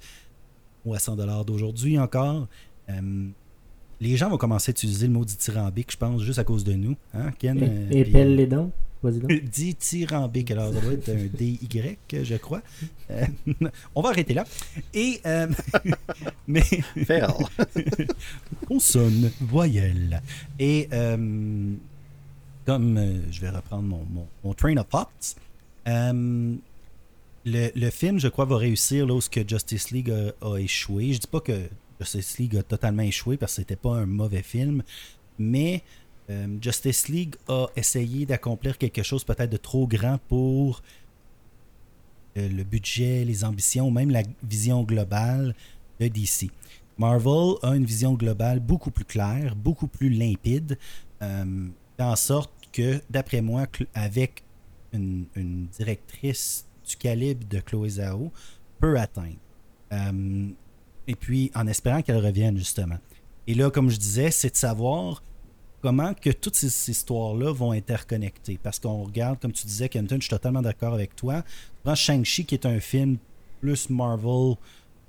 ou 0.86 0.93
à 0.93 1.00
100 1.00 1.43
d'aujourd'hui 1.45 1.97
encore. 2.00 2.47
Euh, 2.89 3.28
les 4.00 4.17
gens 4.17 4.30
vont 4.30 4.38
commencer 4.38 4.71
à 4.71 4.71
utiliser 4.71 5.08
le 5.08 5.13
mot 5.13 5.24
dithyrambique, 5.24 5.91
je 5.91 5.97
pense, 5.97 6.24
juste 6.24 6.39
à 6.39 6.43
cause 6.43 6.63
de 6.63 6.74
nous. 6.74 6.95
Hein, 7.13 7.32
Ken, 7.38 7.58
et, 7.91 8.04
euh, 8.04 8.24
les 8.24 8.47
dents. 8.47 8.71
Dithyrambique. 9.52 10.52
Alors, 10.52 10.74
ça 10.74 10.80
doit 10.80 10.93
être 10.93 11.10
un 11.10 11.26
DY, 11.34 11.60
je 12.12 12.36
crois. 12.36 12.62
Euh, 13.10 13.26
on 13.95 14.02
va 14.02 14.10
arrêter 14.10 14.34
là. 14.34 14.43
Et. 14.93 15.19
Euh, 15.26 15.47
mais. 16.47 16.63
Consonne, 18.67 19.32
voyelle. 19.39 20.21
Et. 20.60 20.88
Euh, 20.93 21.74
comme 22.72 23.22
je 23.30 23.42
vais 23.42 23.50
reprendre 23.50 24.00
mon, 24.44 24.54
train 24.54 24.78
of 24.78 24.88
thoughts. 24.88 25.36
le, 25.86 26.58
le, 27.46 27.90
film, 27.90 28.18
je 28.18 28.30
crois, 28.30 28.46
va 28.46 28.58
réussir 28.58 29.06
lorsque 29.06 29.48
Justice 29.48 29.92
League 29.92 30.14
a, 30.42 30.56
échoué. 30.58 31.12
Je 31.14 31.20
dis 31.20 31.28
pas 31.28 31.42
que 31.42 31.68
Justice 32.00 32.38
League 32.38 32.56
a 32.56 32.64
totalement 32.64 33.04
échoué 33.04 33.36
parce 33.36 33.54
que 33.54 33.62
c'était 33.62 33.76
pas 33.76 33.96
un 33.96 34.06
mauvais 34.06 34.42
film, 34.42 34.84
mais 35.38 35.84
euh, 36.30 36.48
Justice 36.62 37.10
League 37.10 37.36
a 37.50 37.68
essayé 37.76 38.26
d'accomplir 38.26 38.78
quelque 38.78 39.04
chose 39.04 39.26
peut-être 39.26 39.50
de 39.50 39.58
trop 39.58 39.86
grand 39.86 40.18
pour 40.30 40.82
euh, 42.38 42.48
le 42.48 42.64
budget, 42.64 43.26
les 43.26 43.44
ambitions, 43.44 43.92
même 43.92 44.12
la 44.12 44.24
vision 44.44 44.84
globale 44.84 45.56
de 46.00 46.08
DC. 46.08 46.50
Marvel 46.98 47.56
a 47.64 47.76
une 47.76 47.86
vision 47.86 48.14
globale 48.14 48.62
beaucoup 48.62 48.92
plus 48.92 49.06
claire, 49.06 49.58
beaucoup 49.58 49.88
plus 49.88 50.10
limpide, 50.10 50.78
euh, 51.22 51.68
en 52.00 52.16
sorte 52.16 52.61
que, 52.72 53.02
d'après 53.10 53.42
moi, 53.42 53.66
avec 53.94 54.44
une, 54.94 55.26
directrice 55.78 56.66
du 56.88 56.96
calibre 56.96 57.48
de 57.48 57.60
Chloé 57.60 57.90
Zhao, 57.90 58.32
peut 58.80 59.00
atteindre. 59.00 59.38
et 61.08 61.16
puis, 61.16 61.52
en 61.56 61.68
espérant 61.68 62.02
qu'elle 62.02 62.24
revienne, 62.24 62.58
justement. 62.58 62.98
Et 63.48 63.54
là, 63.54 63.70
comme 63.70 63.90
je 63.90 63.98
disais, 63.98 64.32
c'est 64.32 64.52
de 64.52 64.56
savoir 64.56 65.22
comment 65.82 66.14
que 66.14 66.30
toutes 66.30 66.56
ces, 66.56 66.92
histoires-là 66.92 67.52
vont 67.52 67.72
interconnecter. 67.72 68.60
Parce 68.62 68.80
qu'on 68.80 69.04
regarde, 69.04 69.40
comme 69.40 69.52
tu 69.52 69.66
disais, 69.66 69.90
Kenton, 69.90 70.16
je 70.16 70.22
suis 70.22 70.30
totalement 70.30 70.62
d'accord 70.62 70.94
avec 70.94 71.16
toi. 71.16 71.42
Tu 71.42 71.82
prends 71.84 71.96
Shang-Chi, 71.96 72.46
qui 72.46 72.56
est 72.56 72.66
un 72.66 72.80
film 72.80 73.18
plus 73.60 73.90
Marvel 73.90 74.56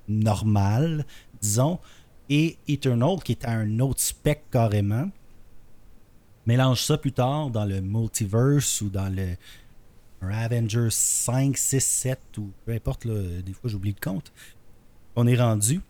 normal, 0.08 1.06
disons, 1.40 1.78
et 2.28 2.56
Eternal, 2.68 3.18
qui 3.22 3.32
est 3.32 3.44
à 3.44 3.52
un 3.52 3.78
autre 3.80 4.00
spec 4.00 4.44
carrément. 4.50 5.08
Mélange 6.46 6.82
ça 6.82 6.98
plus 6.98 7.12
tard 7.12 7.50
dans 7.50 7.64
le 7.64 7.80
multiverse 7.80 8.80
ou 8.80 8.90
dans 8.90 9.14
le 9.14 9.36
Avengers 10.20 10.88
5, 10.90 11.56
6, 11.56 11.80
7 11.80 12.18
ou 12.38 12.50
peu 12.64 12.72
importe, 12.72 13.06
des 13.06 13.52
fois 13.52 13.68
j'oublie 13.70 13.94
le 13.94 14.00
compte. 14.00 14.32
On 15.16 15.26
est 15.26 15.36
rendu. 15.36 15.80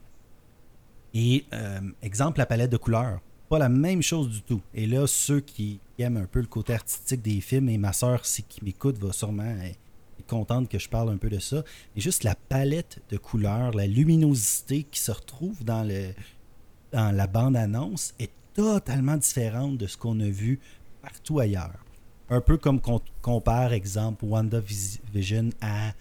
Et 1.14 1.44
euh, 1.52 1.80
exemple, 2.02 2.38
la 2.38 2.46
palette 2.46 2.70
de 2.70 2.78
couleurs 2.78 3.20
la 3.58 3.68
même 3.68 4.02
chose 4.02 4.28
du 4.28 4.42
tout. 4.42 4.60
Et 4.74 4.86
là, 4.86 5.06
ceux 5.06 5.40
qui 5.40 5.80
aiment 5.98 6.16
un 6.16 6.26
peu 6.26 6.40
le 6.40 6.46
côté 6.46 6.74
artistique 6.74 7.22
des 7.22 7.40
films, 7.40 7.68
et 7.68 7.78
ma 7.78 7.92
soeur, 7.92 8.26
si 8.26 8.42
qui 8.42 8.64
m'écoute, 8.64 8.98
va 8.98 9.12
sûrement 9.12 9.56
être 9.62 9.78
contente 10.26 10.68
que 10.68 10.78
je 10.78 10.88
parle 10.88 11.10
un 11.10 11.16
peu 11.16 11.28
de 11.28 11.38
ça. 11.38 11.62
Et 11.96 12.00
juste 12.00 12.24
la 12.24 12.34
palette 12.34 13.00
de 13.10 13.16
couleurs, 13.16 13.72
la 13.72 13.86
luminosité 13.86 14.84
qui 14.84 15.00
se 15.00 15.12
retrouve 15.12 15.64
dans, 15.64 15.86
le, 15.86 16.12
dans 16.92 17.14
la 17.14 17.26
bande-annonce 17.26 18.14
est 18.18 18.30
totalement 18.54 19.16
différente 19.16 19.78
de 19.78 19.86
ce 19.86 19.96
qu'on 19.96 20.18
a 20.20 20.28
vu 20.28 20.60
partout 21.00 21.38
ailleurs. 21.38 21.84
Un 22.30 22.40
peu 22.40 22.56
comme 22.56 22.80
qu'on 22.80 23.00
compare, 23.20 23.72
exemple, 23.72 24.24
WandaVision 24.24 25.50
à, 25.60 25.92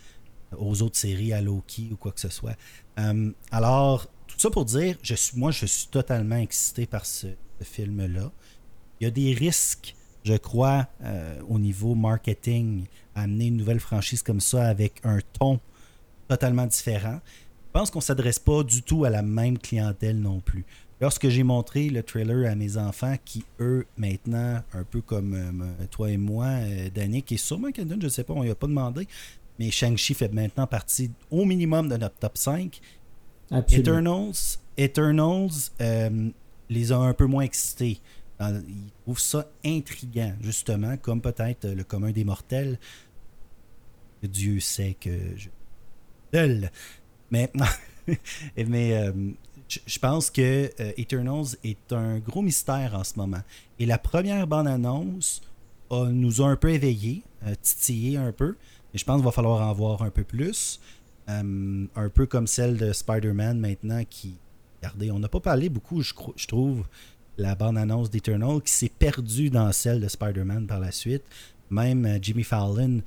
aux 0.57 0.81
autres 0.81 0.97
séries, 0.97 1.33
à 1.33 1.41
Loki 1.41 1.89
ou 1.91 1.97
quoi 1.97 2.11
que 2.11 2.19
ce 2.19 2.29
soit. 2.29 2.55
Euh, 2.99 3.31
alors, 3.51 4.07
tout 4.27 4.39
ça 4.39 4.49
pour 4.49 4.65
dire, 4.65 4.97
moi, 5.35 5.51
je 5.51 5.65
suis 5.65 5.87
totalement 5.87 6.37
excité 6.37 6.85
par 6.85 7.05
ce, 7.05 7.27
film-là. 7.63 8.31
Il 8.99 9.03
y 9.03 9.07
a 9.07 9.11
des 9.11 9.33
risques, 9.33 9.95
je 10.23 10.33
crois, 10.33 10.87
euh, 11.03 11.39
au 11.47 11.59
niveau 11.59 11.93
marketing, 11.93 12.85
amener 13.13 13.47
une 13.47 13.57
nouvelle 13.57 13.79
franchise 13.79 14.23
comme 14.23 14.41
ça 14.41 14.67
avec 14.67 14.99
un 15.03 15.19
ton 15.37 15.59
totalement 16.27 16.65
différent. 16.65 17.19
Je 17.67 17.71
pense 17.79 17.91
qu'on 17.91 17.99
ne 17.99 18.03
s'adresse 18.03 18.39
pas 18.39 18.63
du 18.63 18.81
tout 18.81 19.05
à 19.05 19.11
la 19.11 19.21
même 19.21 19.59
clientèle 19.59 20.19
non 20.19 20.39
plus. 20.39 20.65
Lorsque 21.01 21.29
j'ai 21.29 21.41
montré 21.41 21.89
le 21.89 22.03
trailer 22.03 22.49
à 22.49 22.53
mes 22.53 22.77
enfants, 22.77 23.15
qui 23.25 23.43
eux, 23.59 23.87
maintenant, 23.97 24.61
un 24.73 24.83
peu 24.83 25.01
comme 25.01 25.33
euh, 25.33 25.85
toi 25.89 26.11
et 26.11 26.17
moi, 26.17 26.45
euh, 26.45 26.91
Danick, 26.93 27.31
et 27.31 27.37
sûrement 27.37 27.71
Kendon, 27.71 27.97
je 27.99 28.05
ne 28.05 28.09
sais 28.09 28.23
pas, 28.23 28.33
on 28.33 28.43
lui 28.43 28.51
a 28.51 28.55
pas 28.55 28.67
demandé, 28.67 29.07
mais 29.57 29.71
Shang-Chi 29.71 30.13
fait 30.13 30.31
maintenant 30.31 30.67
partie 30.67 31.09
au 31.31 31.43
minimum 31.43 31.89
de 31.89 31.97
notre 31.97 32.17
top 32.17 32.37
5. 32.37 32.79
Eternals, 33.51 34.59
Eternals 34.77 35.71
euh, 35.81 36.29
les 36.69 36.91
a 36.91 36.97
un 36.97 37.15
peu 37.15 37.25
moins 37.25 37.43
excités. 37.43 37.99
Ils 38.39 38.91
trouvent 39.03 39.19
ça 39.19 39.49
intriguant, 39.65 40.33
justement, 40.41 40.97
comme 40.97 41.19
peut-être 41.19 41.67
le 41.67 41.83
commun 41.83 42.11
des 42.11 42.23
mortels. 42.23 42.79
Dieu 44.23 44.59
sait 44.59 44.95
que 44.99 45.09
je. 45.35 45.49
Mais, 47.31 47.51
mais 48.55 49.13
je 49.85 49.99
pense 49.99 50.29
que 50.29 50.69
euh, 50.79 50.91
Eternals 50.97 51.55
est 51.63 51.93
un 51.93 52.19
gros 52.19 52.41
mystère 52.41 52.95
en 52.95 53.03
ce 53.03 53.17
moment. 53.17 53.41
Et 53.79 53.85
la 53.85 53.97
première 53.97 54.47
bande-annonce 54.47 55.41
nous 55.89 56.41
a 56.41 56.47
un 56.47 56.55
peu 56.55 56.69
éveillés, 56.69 57.23
euh, 57.45 57.53
titillés 57.61 58.17
un 58.17 58.31
peu. 58.31 58.55
Mais 58.93 58.99
je 58.99 59.05
pense 59.05 59.17
qu'il 59.17 59.25
va 59.25 59.31
falloir 59.31 59.67
en 59.67 59.73
voir 59.73 60.01
un 60.01 60.09
peu 60.09 60.23
plus. 60.23 60.79
Euh, 61.29 61.85
un 61.95 62.09
peu 62.09 62.25
comme 62.25 62.47
celle 62.47 62.77
de 62.77 62.91
Spider-Man 62.93 63.59
maintenant 63.59 64.03
qui. 64.09 64.35
Regardez, 64.81 65.11
on 65.11 65.19
n'a 65.19 65.29
pas 65.29 65.39
parlé 65.39 65.69
beaucoup, 65.69 66.01
je, 66.01 66.13
je 66.35 66.47
trouve, 66.47 66.87
la 67.37 67.53
bande-annonce 67.53 68.09
d'Eternal 68.09 68.61
qui 68.61 68.71
s'est 68.71 68.89
perdue 68.89 69.51
dans 69.51 69.71
celle 69.71 70.01
de 70.01 70.07
Spider-Man 70.07 70.65
par 70.65 70.79
la 70.79 70.91
suite. 70.91 71.23
Même 71.69 72.17
Jimmy 72.19 72.43
Fallon 72.43 73.03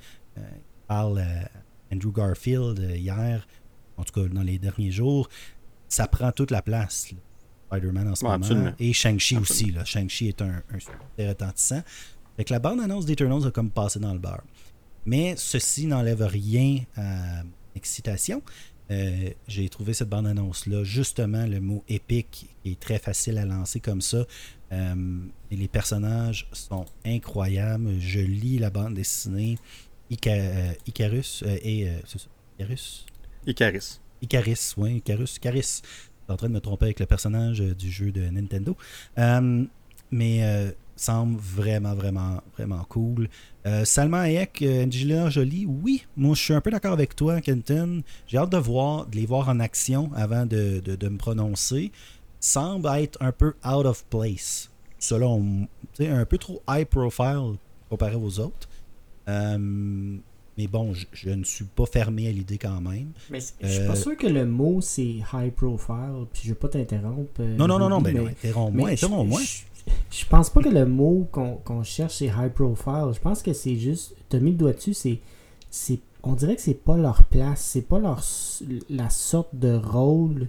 parle 0.87 1.19
à 1.19 1.51
Andrew 1.93 2.13
Garfield 2.13 2.79
hier, 2.95 3.45
en 3.97 4.05
tout 4.05 4.13
cas 4.13 4.29
dans 4.29 4.43
les 4.43 4.59
derniers 4.59 4.93
jours, 4.93 5.29
ça 5.95 6.09
prend 6.09 6.33
toute 6.33 6.51
la 6.51 6.63
place, 6.63 7.15
Spider-Man 7.71 8.09
en 8.09 8.15
ce 8.15 8.25
moment. 8.25 8.73
Et 8.79 8.93
Shang-Chi 8.93 9.37
aussi. 9.37 9.75
Shang-Chi 9.85 10.29
est 10.29 10.43
un, 10.43 10.63
un 10.73 10.79
super 10.79 11.29
retentissant. 11.29 11.83
Fait 12.37 12.45
que 12.45 12.53
la 12.53 12.59
bande-annonce 12.59 13.07
d'Eternals 13.07 13.47
a 13.47 13.51
comme 13.51 13.71
passé 13.71 14.01
dans 14.01 14.13
le 14.13 14.19
beurre. 14.19 14.43
Mais 15.07 15.35
ceci 15.37 15.87
n'enlève 15.87 16.23
rien 16.23 16.81
à 16.97 17.43
l'excitation. 17.75 18.43
Euh, 18.91 19.31
j'ai 19.49 19.69
trouvé 19.69 19.95
cette 19.95 20.09
bande-annonce-là, 20.09 20.85
justement, 20.85 21.47
le 21.47 21.61
mot 21.61 21.85
épique 21.89 22.49
est 22.65 22.79
très 22.79 22.99
facile 22.99 23.39
à 23.39 23.45
lancer 23.45 23.81
comme 23.81 24.01
ça. 24.01 24.25
Euh, 24.73 25.21
et 25.51 25.57
les 25.57 25.69
personnages 25.69 26.49
sont 26.53 26.87
incroyables. 27.05 27.99
Je 28.01 28.21
lis 28.21 28.59
la 28.59 28.71
bande 28.71 28.95
dessinée 28.95 29.59
euh, 30.27 30.73
Icarus 30.87 31.45
et. 31.47 31.89
Icarus? 32.59 33.07
Icarus. 33.47 34.01
Icaris, 34.25 34.73
oui, 34.79 34.97
Icarus, 34.97 35.37
Icaris. 35.37 35.61
Je 35.61 35.67
suis 35.67 36.33
en 36.33 36.37
train 36.37 36.49
de 36.49 36.55
me 36.55 36.61
tromper 36.61 36.87
avec 36.87 37.01
le 37.01 37.07
personnage 37.07 37.61
euh, 37.61 37.75
du 37.75 37.91
jeu 37.91 38.11
de 38.11 38.23
Nintendo. 38.23 38.75
Euh, 39.19 39.65
mais 40.11 40.43
euh, 40.43 40.71
semble 40.97 41.39
vraiment, 41.39 41.95
vraiment, 41.95 42.41
vraiment 42.57 42.85
cool. 42.89 43.29
Salma 43.85 44.21
Hayek, 44.23 44.63
Angelina 44.63 45.29
Jolie, 45.29 45.67
oui, 45.67 46.05
moi 46.17 46.35
je 46.35 46.43
suis 46.43 46.55
un 46.55 46.61
peu 46.61 46.71
d'accord 46.71 46.93
avec 46.93 47.17
toi, 47.17 47.41
Kenton. 47.41 48.03
J'ai 48.27 48.39
hâte 48.39 48.51
de 48.51 48.59
voir, 48.59 49.07
de 49.07 49.17
les 49.17 49.27
voir 49.27 49.49
en 49.49 49.59
action 49.59 50.11
avant 50.15 50.47
de, 50.47 50.81
de, 50.81 51.09
me 51.09 51.17
prononcer. 51.17 51.91
Semble 52.39 52.89
être 52.99 53.19
un 53.21 53.33
peu 53.33 53.55
out 53.67 53.87
of 53.87 54.05
place. 54.05 54.71
Selon, 54.99 55.67
un 55.99 56.25
peu 56.27 56.39
trop 56.39 56.63
high 56.69 56.87
profile 56.87 57.55
comparé 57.89 58.17
aux 58.17 58.39
autres. 58.39 58.69
Mais 60.57 60.69
bon, 60.69 60.93
je, 61.13 61.31
ne 61.31 61.43
suis 61.43 61.65
pas 61.65 61.87
fermé 61.87 62.29
à 62.29 62.31
l'idée 62.31 62.59
quand 62.59 62.81
même. 62.81 63.11
Mais 63.31 63.41
je 63.41 63.67
suis 63.67 63.87
pas 63.87 63.93
euh, 63.93 63.97
sûr 63.97 64.17
que 64.17 64.27
le 64.27 64.47
mot 64.47 64.81
c'est 64.81 65.17
high 65.33 65.53
profile, 65.53 66.27
puis 66.33 66.43
je 66.45 66.49
vais 66.51 66.55
pas 66.55 66.69
t'interrompre. 66.69 67.41
Euh, 67.41 67.57
non, 67.57 67.67
non, 67.67 67.79
non, 67.79 67.89
non, 67.89 68.01
ben 68.01 68.15
mais, 68.15 68.31
interromps-moi, 68.31 68.91
interromps-moi. 68.91 69.41
Je, 70.11 70.25
pense 70.27 70.51
pas 70.51 70.63
que 70.63 70.69
le 70.69 70.87
mot 70.87 71.29
qu'on 71.33 71.83
cherche 71.83 72.15
c'est 72.15 72.27
high 72.27 72.53
profile. 72.53 73.11
Je 73.13 73.21
pense 73.21 73.43
que 73.43 73.53
c'est 73.53 73.77
juste. 73.77 74.15
Tu 74.31 74.37
as 74.37 74.41
mis 74.41 74.53
le 74.53 74.57
doigt 74.57 74.73
dessus, 74.73 74.95
c'est. 74.95 75.21
On 76.23 76.35
dirait 76.35 76.57
que 76.57 76.63
c'est 76.63 76.73
pas 76.73 76.97
leur 76.97 77.25
place, 77.25 77.61
c'est 77.61 77.87
pas 77.87 77.99
leur 77.99 78.25
la 78.89 79.11
sorte 79.11 79.55
de 79.55 79.75
rôle 79.75 80.49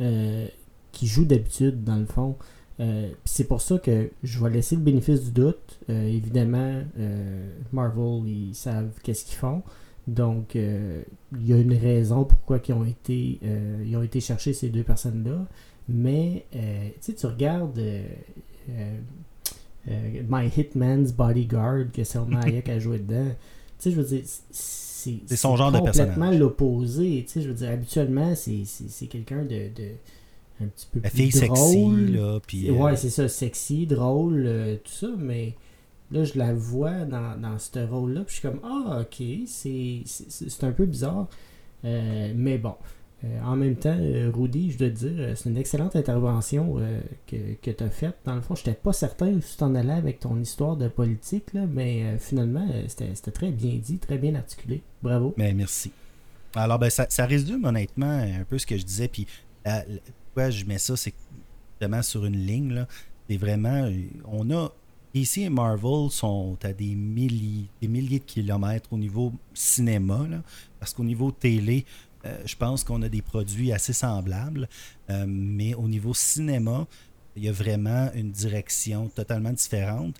euh, 0.00 0.46
qu'ils 0.92 1.08
jouent 1.08 1.24
d'habitude, 1.24 1.82
dans 1.82 1.96
le 1.96 2.06
fond. 2.06 2.36
Euh, 2.80 3.10
c'est 3.24 3.44
pour 3.44 3.60
ça 3.60 3.78
que 3.78 4.10
je 4.22 4.42
vais 4.42 4.50
laisser 4.50 4.76
le 4.76 4.82
bénéfice 4.82 5.24
du 5.24 5.30
doute. 5.30 5.78
Euh, 5.88 6.06
évidemment, 6.08 6.82
euh, 6.98 7.50
Marvel, 7.72 8.28
ils 8.28 8.54
savent 8.54 8.90
qu'est-ce 9.02 9.24
qu'ils 9.24 9.36
font. 9.36 9.62
Donc, 10.06 10.54
il 10.54 11.46
y 11.46 11.54
a 11.54 11.56
une 11.56 11.72
raison 11.72 12.24
pourquoi 12.24 12.60
ils 12.68 12.72
ont 12.74 12.84
été, 12.84 13.40
ils 13.86 13.96
ont 13.96 14.02
été 14.02 14.20
chercher 14.20 14.52
ces 14.52 14.68
deux 14.68 14.82
personnes-là. 14.82 15.46
Mais, 15.88 16.44
tu 16.52 16.58
sais, 17.00 17.14
tu 17.14 17.24
regardes 17.24 17.80
My 19.86 20.50
Hitman's 20.54 21.12
Bodyguard 21.12 21.90
que 21.90 22.04
Selma 22.04 22.40
Hayek 22.44 22.68
a 22.68 22.78
joué 22.78 22.98
dedans. 22.98 23.30
Tu 23.78 23.84
sais, 23.84 23.90
je 23.92 23.96
veux 23.96 24.04
dire, 24.04 24.24
c'est 24.50 25.36
son 25.36 25.56
genre 25.56 25.72
de 25.72 25.78
complètement 25.78 26.30
l'opposé. 26.30 27.24
Tu 27.26 27.32
sais, 27.32 27.40
je 27.40 27.48
veux 27.48 27.54
dire, 27.54 27.70
habituellement, 27.70 28.34
c'est 28.34 29.06
quelqu'un 29.06 29.42
de 29.46 29.70
un 30.62 30.66
petit 30.66 30.86
peu 30.92 31.00
La 31.02 31.10
plus 31.10 31.30
fille 31.30 31.40
drôle. 31.48 31.56
sexy, 31.56 32.12
là. 32.12 32.40
Puis, 32.46 32.70
Ouais, 32.70 32.92
euh, 32.92 32.96
c'est 32.96 33.10
ça, 33.10 33.28
sexy, 33.28 33.86
drôle, 33.86 34.44
euh, 34.46 34.76
tout 34.76 34.92
ça, 34.92 35.08
mais 35.18 35.54
là, 36.10 36.24
je 36.24 36.38
la 36.38 36.52
vois 36.54 37.04
dans, 37.04 37.40
dans 37.40 37.58
ce 37.58 37.78
rôle-là, 37.80 38.20
puis 38.24 38.36
je 38.36 38.40
suis 38.40 38.48
comme, 38.48 38.60
ah, 38.62 39.00
ok, 39.00 39.26
c'est 39.46 40.64
un 40.64 40.72
peu 40.72 40.86
bizarre. 40.86 41.26
Euh, 41.84 42.32
mais 42.36 42.56
bon, 42.58 42.74
en 43.42 43.56
même 43.56 43.74
temps, 43.76 43.96
Rudy, 44.34 44.70
je 44.70 44.78
dois 44.78 44.90
te 44.90 44.94
dire, 45.06 45.32
c'est 45.36 45.48
une 45.48 45.56
excellente 45.56 45.96
intervention 45.96 46.76
que, 47.26 47.36
que 47.60 47.70
tu 47.70 47.82
as 47.82 47.88
faite. 47.90 48.16
Dans 48.24 48.34
le 48.34 48.42
fond, 48.42 48.54
je 48.54 48.60
n'étais 48.60 48.78
pas 48.78 48.92
certain 48.92 49.28
où 49.28 49.40
tu 49.40 49.56
t'en 49.56 49.74
allais 49.74 49.92
avec 49.94 50.20
ton 50.20 50.38
histoire 50.38 50.76
de 50.76 50.88
politique, 50.88 51.52
là, 51.54 51.62
mais 51.66 52.18
finalement, 52.18 52.66
c'était 52.86 53.30
très 53.30 53.50
bien 53.50 53.78
dit, 53.82 53.96
très 53.98 54.18
bien 54.18 54.34
articulé. 54.34 54.82
Bravo. 55.02 55.34
Mais 55.38 55.52
merci. 55.54 55.90
Alors, 56.54 56.78
ben, 56.78 56.90
ça, 56.90 57.06
ça 57.08 57.24
résume 57.26 57.64
honnêtement 57.64 58.06
un 58.10 58.44
peu 58.48 58.58
ce 58.58 58.66
que 58.66 58.76
je 58.76 58.84
disais. 58.84 59.08
Puis, 59.08 59.26
pourquoi 60.34 60.50
je 60.50 60.64
mets 60.64 60.78
ça, 60.78 60.96
c'est 60.96 61.14
vraiment 61.80 62.02
sur 62.02 62.24
une 62.24 62.36
ligne. 62.36 62.86
C'est 63.30 63.36
vraiment. 63.36 63.88
On 64.26 64.50
a. 64.50 64.72
DC 65.14 65.38
et 65.38 65.48
Marvel 65.48 66.10
sont 66.10 66.58
à 66.64 66.72
des 66.72 66.96
milliers, 66.96 67.68
des 67.80 67.86
milliers 67.86 68.18
de 68.18 68.24
kilomètres 68.24 68.92
au 68.92 68.98
niveau 68.98 69.32
cinéma, 69.54 70.26
parce 70.80 70.92
qu'au 70.92 71.04
niveau 71.04 71.30
télé, 71.30 71.84
euh, 72.24 72.36
je 72.44 72.56
pense 72.56 72.82
qu'on 72.82 73.00
a 73.02 73.08
des 73.08 73.22
produits 73.22 73.70
assez 73.70 73.92
semblables, 73.92 74.68
euh, 75.10 75.24
mais 75.28 75.72
au 75.74 75.86
niveau 75.86 76.14
cinéma, 76.14 76.88
il 77.36 77.44
y 77.44 77.48
a 77.48 77.52
vraiment 77.52 78.10
une 78.14 78.32
direction 78.32 79.06
totalement 79.06 79.52
différente. 79.52 80.16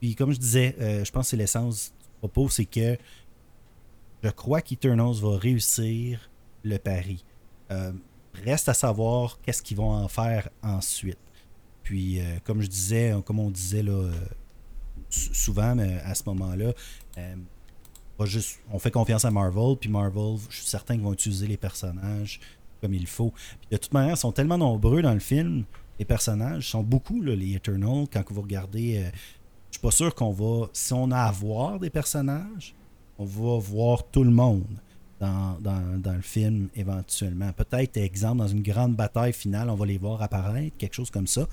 Puis 0.00 0.14
comme 0.14 0.32
je 0.32 0.38
disais, 0.38 0.74
euh, 0.80 1.04
je 1.04 1.12
pense 1.12 1.26
que 1.26 1.30
c'est 1.32 1.36
l'essence 1.36 1.92
du 1.92 2.08
propos, 2.20 2.48
c'est 2.48 2.64
que 2.64 2.96
je 4.22 4.30
crois 4.30 4.62
qu'Eternals 4.62 5.16
va 5.16 5.36
réussir 5.36 6.30
le 6.62 6.78
pari. 6.78 7.22
Reste 8.42 8.68
à 8.68 8.74
savoir 8.74 9.38
qu'est-ce 9.42 9.62
qu'ils 9.62 9.76
vont 9.76 9.92
en 9.92 10.08
faire 10.08 10.48
ensuite. 10.62 11.18
Puis, 11.82 12.20
euh, 12.20 12.38
comme 12.44 12.60
je 12.62 12.66
disais, 12.66 13.14
comme 13.24 13.38
on 13.38 13.50
disait 13.50 13.82
là, 13.82 13.92
euh, 13.92 14.12
souvent 15.10 15.78
à 15.78 16.14
ce 16.14 16.22
moment-là, 16.26 16.72
euh, 17.18 17.36
on 18.72 18.78
fait 18.78 18.90
confiance 18.90 19.24
à 19.24 19.30
Marvel, 19.30 19.76
puis 19.78 19.90
Marvel, 19.90 20.38
je 20.48 20.56
suis 20.56 20.66
certain 20.66 20.94
qu'ils 20.94 21.04
vont 21.04 21.12
utiliser 21.12 21.46
les 21.46 21.56
personnages 21.56 22.40
comme 22.80 22.94
il 22.94 23.06
faut. 23.06 23.32
De 23.70 23.76
toute 23.76 23.92
manière, 23.92 24.14
ils 24.14 24.18
sont 24.18 24.32
tellement 24.32 24.58
nombreux 24.58 25.02
dans 25.02 25.14
le 25.14 25.20
film, 25.20 25.64
les 25.98 26.04
personnages, 26.04 26.70
sont 26.70 26.82
beaucoup, 26.82 27.20
les 27.22 27.54
Eternals. 27.54 28.06
Quand 28.12 28.22
vous 28.30 28.42
regardez, 28.42 29.04
je 29.70 29.78
suis 29.78 29.82
pas 29.82 29.90
sûr 29.90 30.14
qu'on 30.14 30.32
va, 30.32 30.68
si 30.72 30.92
on 30.92 31.10
a 31.10 31.18
à 31.18 31.32
voir 31.32 31.80
des 31.80 31.90
personnages, 31.90 32.74
on 33.18 33.24
va 33.24 33.58
voir 33.58 34.04
tout 34.10 34.24
le 34.24 34.30
monde 34.30 34.80
dans, 35.20 35.56
le 36.04 36.20
film 36.20 36.68
éventuellement. 36.74 37.52
Peut-être, 37.52 37.96
exemple, 37.96 38.38
dans 38.38 38.48
une 38.48 38.62
grande 38.62 38.94
bataille 38.94 39.32
finale, 39.32 39.70
on 39.70 39.74
va 39.74 39.86
les 39.86 39.98
voir 39.98 40.22
apparaître, 40.22 40.76
quelque 40.76 40.94
chose 40.94 41.10
comme 41.10 41.26
ça. 41.26 41.46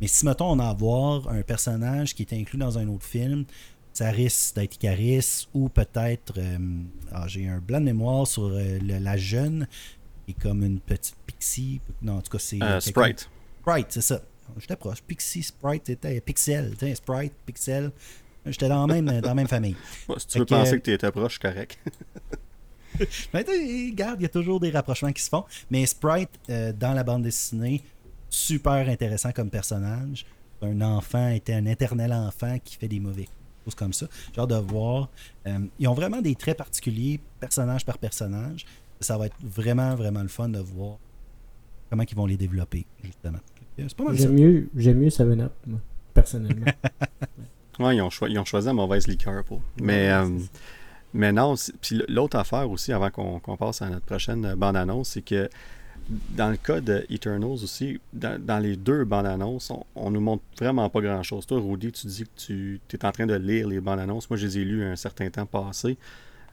Mais 0.00 0.06
si, 0.06 0.24
mettons, 0.26 0.50
on 0.50 0.58
a 0.58 0.68
à 0.68 0.74
voir 0.74 1.28
un 1.28 1.42
personnage 1.42 2.14
qui 2.14 2.22
est 2.22 2.32
inclus 2.32 2.58
dans 2.58 2.78
un 2.78 2.88
autre 2.88 3.06
film, 3.06 3.44
ça 3.92 4.10
risque 4.10 4.56
d'être 4.56 4.74
Icaris 4.74 5.48
ou 5.54 5.68
peut-être, 5.68 6.34
euh, 6.36 6.58
ah, 7.12 7.26
j'ai 7.26 7.48
un 7.48 7.58
blanc 7.58 7.80
de 7.80 7.86
mémoire 7.86 8.26
sur 8.26 8.50
euh, 8.52 8.78
la 8.82 9.16
jeune, 9.16 9.66
qui 10.24 10.32
est 10.32 10.42
comme 10.42 10.62
une 10.64 10.80
petite 10.80 11.16
pixie. 11.26 11.80
Non, 12.02 12.18
en 12.18 12.20
tout 12.20 12.30
cas, 12.30 12.38
c'est. 12.38 12.62
Euh, 12.62 12.80
Sprite. 12.80 13.30
Sprite, 13.62 13.86
c'est 13.90 14.02
ça. 14.02 14.20
J'étais 14.58 14.76
proche. 14.76 15.02
Pixie, 15.02 15.42
Sprite, 15.42 15.84
c'était 15.86 16.20
Pixel. 16.20 16.74
Sprite, 16.94 17.32
Pixel. 17.46 17.90
J'étais 18.44 18.68
dans, 18.68 18.86
la 18.86 18.94
même, 18.94 19.20
dans 19.20 19.28
la 19.28 19.34
même 19.34 19.48
famille. 19.48 19.76
si 20.18 20.26
tu 20.26 20.38
veux 20.38 20.46
penser 20.46 20.78
que 20.78 20.84
tu 20.84 20.92
étais 20.92 21.10
proche, 21.10 21.38
correct. 21.38 21.78
Mais 23.34 23.42
regarde, 23.42 24.20
il 24.20 24.22
y 24.22 24.26
a 24.26 24.30
toujours 24.30 24.60
des 24.60 24.70
rapprochements 24.70 25.12
qui 25.12 25.22
se 25.22 25.28
font. 25.28 25.44
Mais 25.70 25.84
Sprite, 25.86 26.30
euh, 26.50 26.72
dans 26.72 26.92
la 26.92 27.04
bande 27.04 27.22
dessinée, 27.22 27.82
super 28.28 28.88
intéressant 28.88 29.32
comme 29.32 29.50
personnage. 29.50 30.26
Un 30.62 30.80
enfant 30.80 31.28
était 31.28 31.54
un 31.54 31.66
éternel 31.66 32.12
enfant 32.12 32.58
qui 32.64 32.76
fait 32.76 32.88
des 32.88 33.00
mauvais 33.00 33.28
choses 33.66 33.74
comme 33.74 33.92
ça. 33.92 34.06
Genre 34.34 34.46
de 34.46 34.56
voir. 34.56 35.08
Euh, 35.46 35.58
ils 35.78 35.88
ont 35.88 35.94
vraiment 35.94 36.20
des 36.20 36.34
traits 36.34 36.56
particuliers, 36.56 37.20
personnage 37.40 37.84
par 37.84 37.98
personnage. 37.98 38.64
Ça 39.00 39.18
va 39.18 39.26
être 39.26 39.36
vraiment, 39.42 39.94
vraiment 39.94 40.22
le 40.22 40.28
fun 40.28 40.48
de 40.48 40.58
voir 40.58 40.96
comment 41.90 42.04
ils 42.08 42.16
vont 42.16 42.26
les 42.26 42.36
développer, 42.36 42.86
justement. 43.02 43.38
J'aime 44.14 44.32
mieux, 44.32 44.70
j'aime 44.74 44.98
mieux 44.98 45.08
7-Up, 45.08 45.52
personnellement. 46.14 46.64
ouais, 47.78 47.96
ils 47.96 48.00
ont, 48.00 48.08
ils 48.26 48.38
ont, 48.38 48.44
choisi 48.44 48.68
la 48.68 48.72
mauvaise 48.72 49.06
liqueur 49.06 49.44
pour. 49.44 49.60
Mais, 49.82 50.10
euh, 50.10 50.38
mais 51.16 51.32
non, 51.32 51.54
puis 51.80 52.02
l'autre 52.08 52.36
affaire 52.36 52.70
aussi, 52.70 52.92
avant 52.92 53.10
qu'on 53.10 53.56
passe 53.56 53.82
à 53.82 53.88
notre 53.88 54.04
prochaine 54.04 54.54
bande-annonce, 54.54 55.10
c'est 55.10 55.22
que 55.22 55.48
dans 56.08 56.50
le 56.50 56.56
cas 56.56 56.80
de 56.80 57.04
Eternals 57.10 57.64
aussi, 57.64 58.00
dans, 58.12 58.62
les 58.62 58.76
deux 58.76 59.04
bandes 59.04 59.26
annonces, 59.26 59.72
on, 59.94 60.10
nous 60.10 60.20
montre 60.20 60.44
vraiment 60.58 60.88
pas 60.88 61.00
grand 61.00 61.22
chose. 61.22 61.46
Toi, 61.46 61.60
Rudy, 61.60 61.90
tu 61.90 62.06
dis 62.06 62.24
que 62.24 62.28
tu 62.36 62.80
es 62.92 63.04
en 63.04 63.12
train 63.12 63.26
de 63.26 63.34
lire 63.34 63.66
les 63.66 63.80
bandes 63.80 63.98
annonces. 63.98 64.30
Moi, 64.30 64.36
je 64.36 64.46
les 64.46 64.58
ai 64.58 64.64
lues 64.64 64.84
un 64.84 64.96
certain 64.96 65.30
temps 65.30 65.46
passé. 65.46 65.96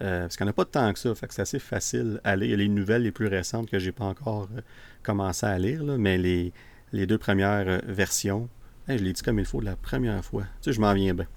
Euh, 0.01 0.22
parce 0.22 0.38
qu'il 0.38 0.45
n'y 0.45 0.49
en 0.49 0.51
a 0.51 0.53
pas 0.53 0.64
de 0.64 0.70
temps 0.70 0.91
que 0.91 0.99
ça. 0.99 1.14
Fait 1.14 1.28
que 1.28 1.34
c'est 1.34 1.43
assez 1.43 1.59
facile 1.59 2.20
à 2.24 2.36
lire. 2.36 2.47
Il 2.47 2.51
y 2.51 2.53
a 2.53 2.57
les 2.57 2.68
nouvelles 2.68 3.03
les 3.03 3.11
plus 3.11 3.28
récentes 3.28 3.70
que 3.70 3.78
j'ai 3.78 3.91
pas 3.91 4.05
encore 4.05 4.47
euh, 4.57 4.61
commencé 5.03 5.45
à 5.45 5.57
lire, 5.59 5.84
mais 5.84 6.18
les, 6.18 6.51
les 6.91 7.05
deux 7.05 7.20
premières 7.20 7.68
euh, 7.68 7.80
versions, 7.86 8.49
je 8.88 8.95
l'ai 8.95 9.14
dit 9.14 9.22
comme 9.22 9.39
il 9.39 9.45
faut 9.45 9.61
la 9.61 9.76
première 9.76 10.26
fois. 10.26 10.43
Tu 10.61 10.72
sais, 10.72 10.74
je 10.74 10.82
m'en 10.82 10.93
viens 10.93 11.14
bien. 11.14 11.28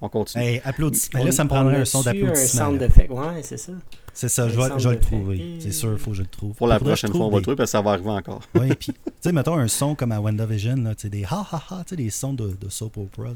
On 0.00 0.08
continue. 0.08 0.44
Hey, 0.44 0.60
applaudissements. 0.64 1.24
là, 1.24 1.32
ça 1.32 1.44
me 1.44 1.48
prendrait 1.48 1.76
un 1.76 1.84
son 1.84 2.02
d'applaudissement. 2.02 2.66
Un 2.66 2.78
sound 2.78 3.10
Ouais, 3.10 3.42
c'est 3.42 3.56
ça. 3.56 3.72
C'est 4.12 4.28
ça, 4.28 4.48
je 4.48 4.56
vais, 4.56 4.94
le 4.94 4.98
trouver. 4.98 5.58
C'est 5.60 5.72
sûr, 5.72 5.92
il 5.92 5.98
faut 5.98 6.10
que 6.10 6.16
je 6.16 6.22
le 6.22 6.28
trouve. 6.28 6.54
Pour 6.54 6.68
la 6.68 6.78
prochaine 6.78 7.12
fois, 7.12 7.26
on 7.26 7.30
va 7.30 7.36
le 7.36 7.42
trouver 7.42 7.56
parce 7.56 7.70
que 7.70 7.72
ça 7.72 7.82
va 7.82 7.92
arriver 7.92 8.10
encore. 8.10 8.40
oui, 8.54 8.68
puis, 8.78 8.92
tu 8.92 9.12
sais, 9.20 9.32
mettons 9.32 9.56
un 9.56 9.68
son 9.68 9.94
comme 9.94 10.12
à 10.12 10.20
WandaVision, 10.20 10.76
là, 10.76 10.94
des 10.94 11.24
ha 11.24 11.46
ha 11.52 11.62
ha, 11.70 11.84
tu 11.84 11.90
sais, 11.90 11.96
des 11.96 12.10
sons 12.10 12.32
de, 12.32 12.48
de 12.48 12.68
soap 12.68 12.96
opera. 12.96 13.30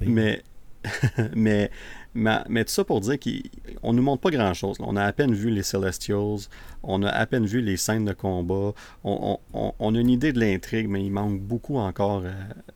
Mais, 0.00 0.42
mais, 1.34 1.70
mais, 2.14 2.40
mais, 2.48 2.64
tout 2.64 2.70
ça 2.70 2.84
pour 2.84 3.00
dire 3.00 3.18
qu'on 3.18 3.92
nous 3.92 4.02
montre 4.02 4.20
pas 4.20 4.30
grand 4.30 4.54
chose. 4.54 4.76
On 4.80 4.96
a 4.96 5.04
à 5.04 5.12
peine 5.12 5.34
vu 5.34 5.50
les 5.50 5.62
Celestials, 5.62 6.48
on 6.82 7.02
a 7.02 7.08
à 7.08 7.26
peine 7.26 7.46
vu 7.46 7.60
les 7.60 7.76
scènes 7.76 8.04
de 8.04 8.12
combat, 8.12 8.72
on, 9.02 9.38
on, 9.52 9.72
on 9.78 9.94
a 9.94 9.98
une 9.98 10.10
idée 10.10 10.32
de 10.32 10.40
l'intrigue, 10.40 10.88
mais 10.88 11.04
il 11.04 11.10
manque 11.10 11.40
beaucoup 11.40 11.78
encore 11.78 12.24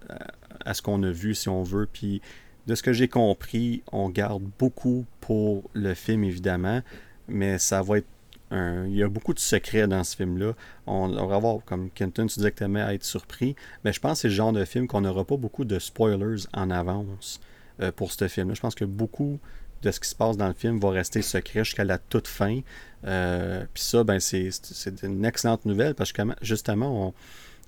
à, 0.08 0.16
à 0.64 0.74
ce 0.74 0.82
qu'on 0.82 1.02
a 1.02 1.10
vu, 1.10 1.34
si 1.34 1.48
on 1.48 1.62
veut. 1.62 1.88
Puis 1.90 2.20
de 2.66 2.74
ce 2.74 2.82
que 2.82 2.92
j'ai 2.92 3.08
compris, 3.08 3.82
on 3.92 4.08
garde 4.08 4.42
beaucoup 4.58 5.04
pour 5.20 5.68
le 5.72 5.94
film, 5.94 6.24
évidemment, 6.24 6.82
mais 7.28 7.58
ça 7.58 7.82
va 7.82 7.98
être. 7.98 8.06
Il 8.52 8.94
y 8.94 9.02
a 9.02 9.08
beaucoup 9.08 9.34
de 9.34 9.40
secrets 9.40 9.88
dans 9.88 10.04
ce 10.04 10.14
film-là. 10.14 10.52
On, 10.86 11.08
va 11.08 11.38
voir, 11.38 11.58
comme 11.64 11.90
Kenton, 11.90 12.28
tu 12.28 12.36
disais 12.36 12.52
que 12.52 12.62
aimais 12.62 12.94
être 12.94 13.02
surpris, 13.02 13.56
mais 13.84 13.92
je 13.92 13.98
pense 13.98 14.12
que 14.12 14.18
c'est 14.22 14.28
le 14.28 14.34
genre 14.34 14.52
de 14.52 14.64
film 14.64 14.86
qu'on 14.86 15.00
n'aura 15.00 15.24
pas 15.24 15.36
beaucoup 15.36 15.64
de 15.64 15.80
spoilers 15.80 16.46
en 16.52 16.70
avance 16.70 17.40
euh, 17.80 17.90
pour 17.90 18.12
ce 18.12 18.28
film-là. 18.28 18.54
Je 18.54 18.60
pense 18.60 18.76
que 18.76 18.84
beaucoup 18.84 19.40
de 19.82 19.90
ce 19.90 19.98
qui 19.98 20.08
se 20.08 20.14
passe 20.14 20.36
dans 20.36 20.46
le 20.46 20.54
film 20.54 20.78
va 20.78 20.90
rester 20.90 21.22
secret 21.22 21.64
jusqu'à 21.64 21.84
la 21.84 21.98
toute 21.98 22.28
fin. 22.28 22.60
Euh, 23.04 23.64
puis 23.74 23.82
ça, 23.82 24.04
ben, 24.04 24.20
c'est 24.20 25.02
une 25.02 25.24
excellente 25.24 25.64
nouvelle 25.64 25.94
parce 25.94 26.12
que 26.12 26.22
justement, 26.40 27.08
on 27.08 27.14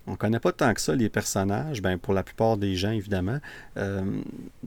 on 0.09 0.13
ne 0.13 0.17
connaît 0.17 0.41
pas 0.41 0.53
tant 0.53 0.73
que 0.73 0.81
ça 0.81 0.95
les 0.95 1.09
personnages, 1.09 1.83
ben, 1.83 1.99
pour 1.99 2.15
la 2.15 2.23
plupart 2.23 2.57
des 2.57 2.75
gens, 2.75 2.91
évidemment. 2.91 3.39
Euh, 3.77 4.03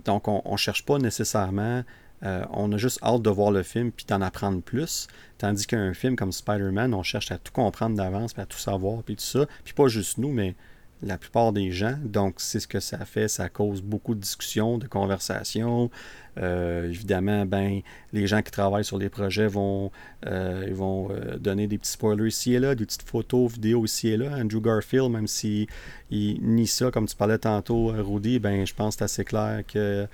donc, 0.05 0.27
on 0.27 0.41
ne 0.49 0.57
cherche 0.57 0.85
pas 0.85 0.99
nécessairement. 0.99 1.83
Euh, 2.23 2.45
on 2.51 2.71
a 2.71 2.77
juste 2.77 2.99
hâte 3.01 3.23
de 3.23 3.29
voir 3.31 3.49
le 3.49 3.63
film 3.63 3.91
puis 3.91 4.05
d'en 4.05 4.21
apprendre 4.21 4.61
plus. 4.61 5.07
Tandis 5.39 5.65
qu'un 5.65 5.93
film 5.93 6.15
comme 6.15 6.31
Spider-Man, 6.31 6.93
on 6.93 7.01
cherche 7.01 7.31
à 7.31 7.39
tout 7.39 7.51
comprendre 7.51 7.97
d'avance, 7.97 8.33
puis 8.33 8.43
à 8.43 8.45
tout 8.45 8.59
savoir, 8.59 9.01
puis 9.01 9.15
tout 9.15 9.23
ça. 9.23 9.47
Puis 9.63 9.73
pas 9.73 9.87
juste 9.87 10.19
nous, 10.19 10.31
mais 10.31 10.55
la 11.03 11.17
plupart 11.17 11.51
des 11.53 11.71
gens. 11.71 11.95
Donc, 12.03 12.35
c'est 12.37 12.59
ce 12.59 12.67
que 12.67 12.79
ça 12.79 13.05
fait. 13.05 13.27
Ça 13.27 13.49
cause 13.49 13.81
beaucoup 13.81 14.15
de 14.15 14.19
discussions, 14.19 14.77
de 14.77 14.87
conversations. 14.87 15.89
Euh, 16.37 16.87
évidemment, 16.89 17.45
ben, 17.45 17.81
les 18.13 18.27
gens 18.27 18.41
qui 18.41 18.51
travaillent 18.51 18.85
sur 18.85 18.97
les 18.97 19.09
projets 19.09 19.47
vont, 19.47 19.91
euh, 20.25 20.67
euh, 20.71 21.37
donner 21.37 21.67
des 21.67 21.77
petits 21.77 21.91
spoilers 21.91 22.27
ici 22.27 22.53
et 22.53 22.59
là, 22.59 22.75
des 22.75 22.85
petites 22.85 23.03
photos, 23.03 23.51
vidéos 23.51 23.85
ici 23.85 24.09
et 24.09 24.17
là. 24.17 24.37
Andrew 24.37 24.61
Garfield, 24.61 25.09
même 25.11 25.27
s'il 25.27 25.67
il 26.09 26.41
nie 26.41 26.67
ça, 26.67 26.91
comme 26.91 27.07
tu 27.07 27.15
parlais 27.15 27.37
tantôt, 27.37 27.87
Rudy, 27.87 28.39
ben, 28.39 28.65
je 28.65 28.73
pense 28.73 28.95
que 28.95 28.99
c'est 28.99 29.05
assez 29.05 29.25
clair 29.25 29.63
que 29.65 30.07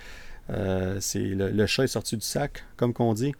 c'est 1.00 1.18
le, 1.18 1.50
le, 1.50 1.66
chat 1.66 1.84
est 1.84 1.88
sorti 1.88 2.16
du 2.16 2.24
sac, 2.24 2.64
comme 2.76 2.94
qu'on 2.94 3.12
dit. 3.12 3.34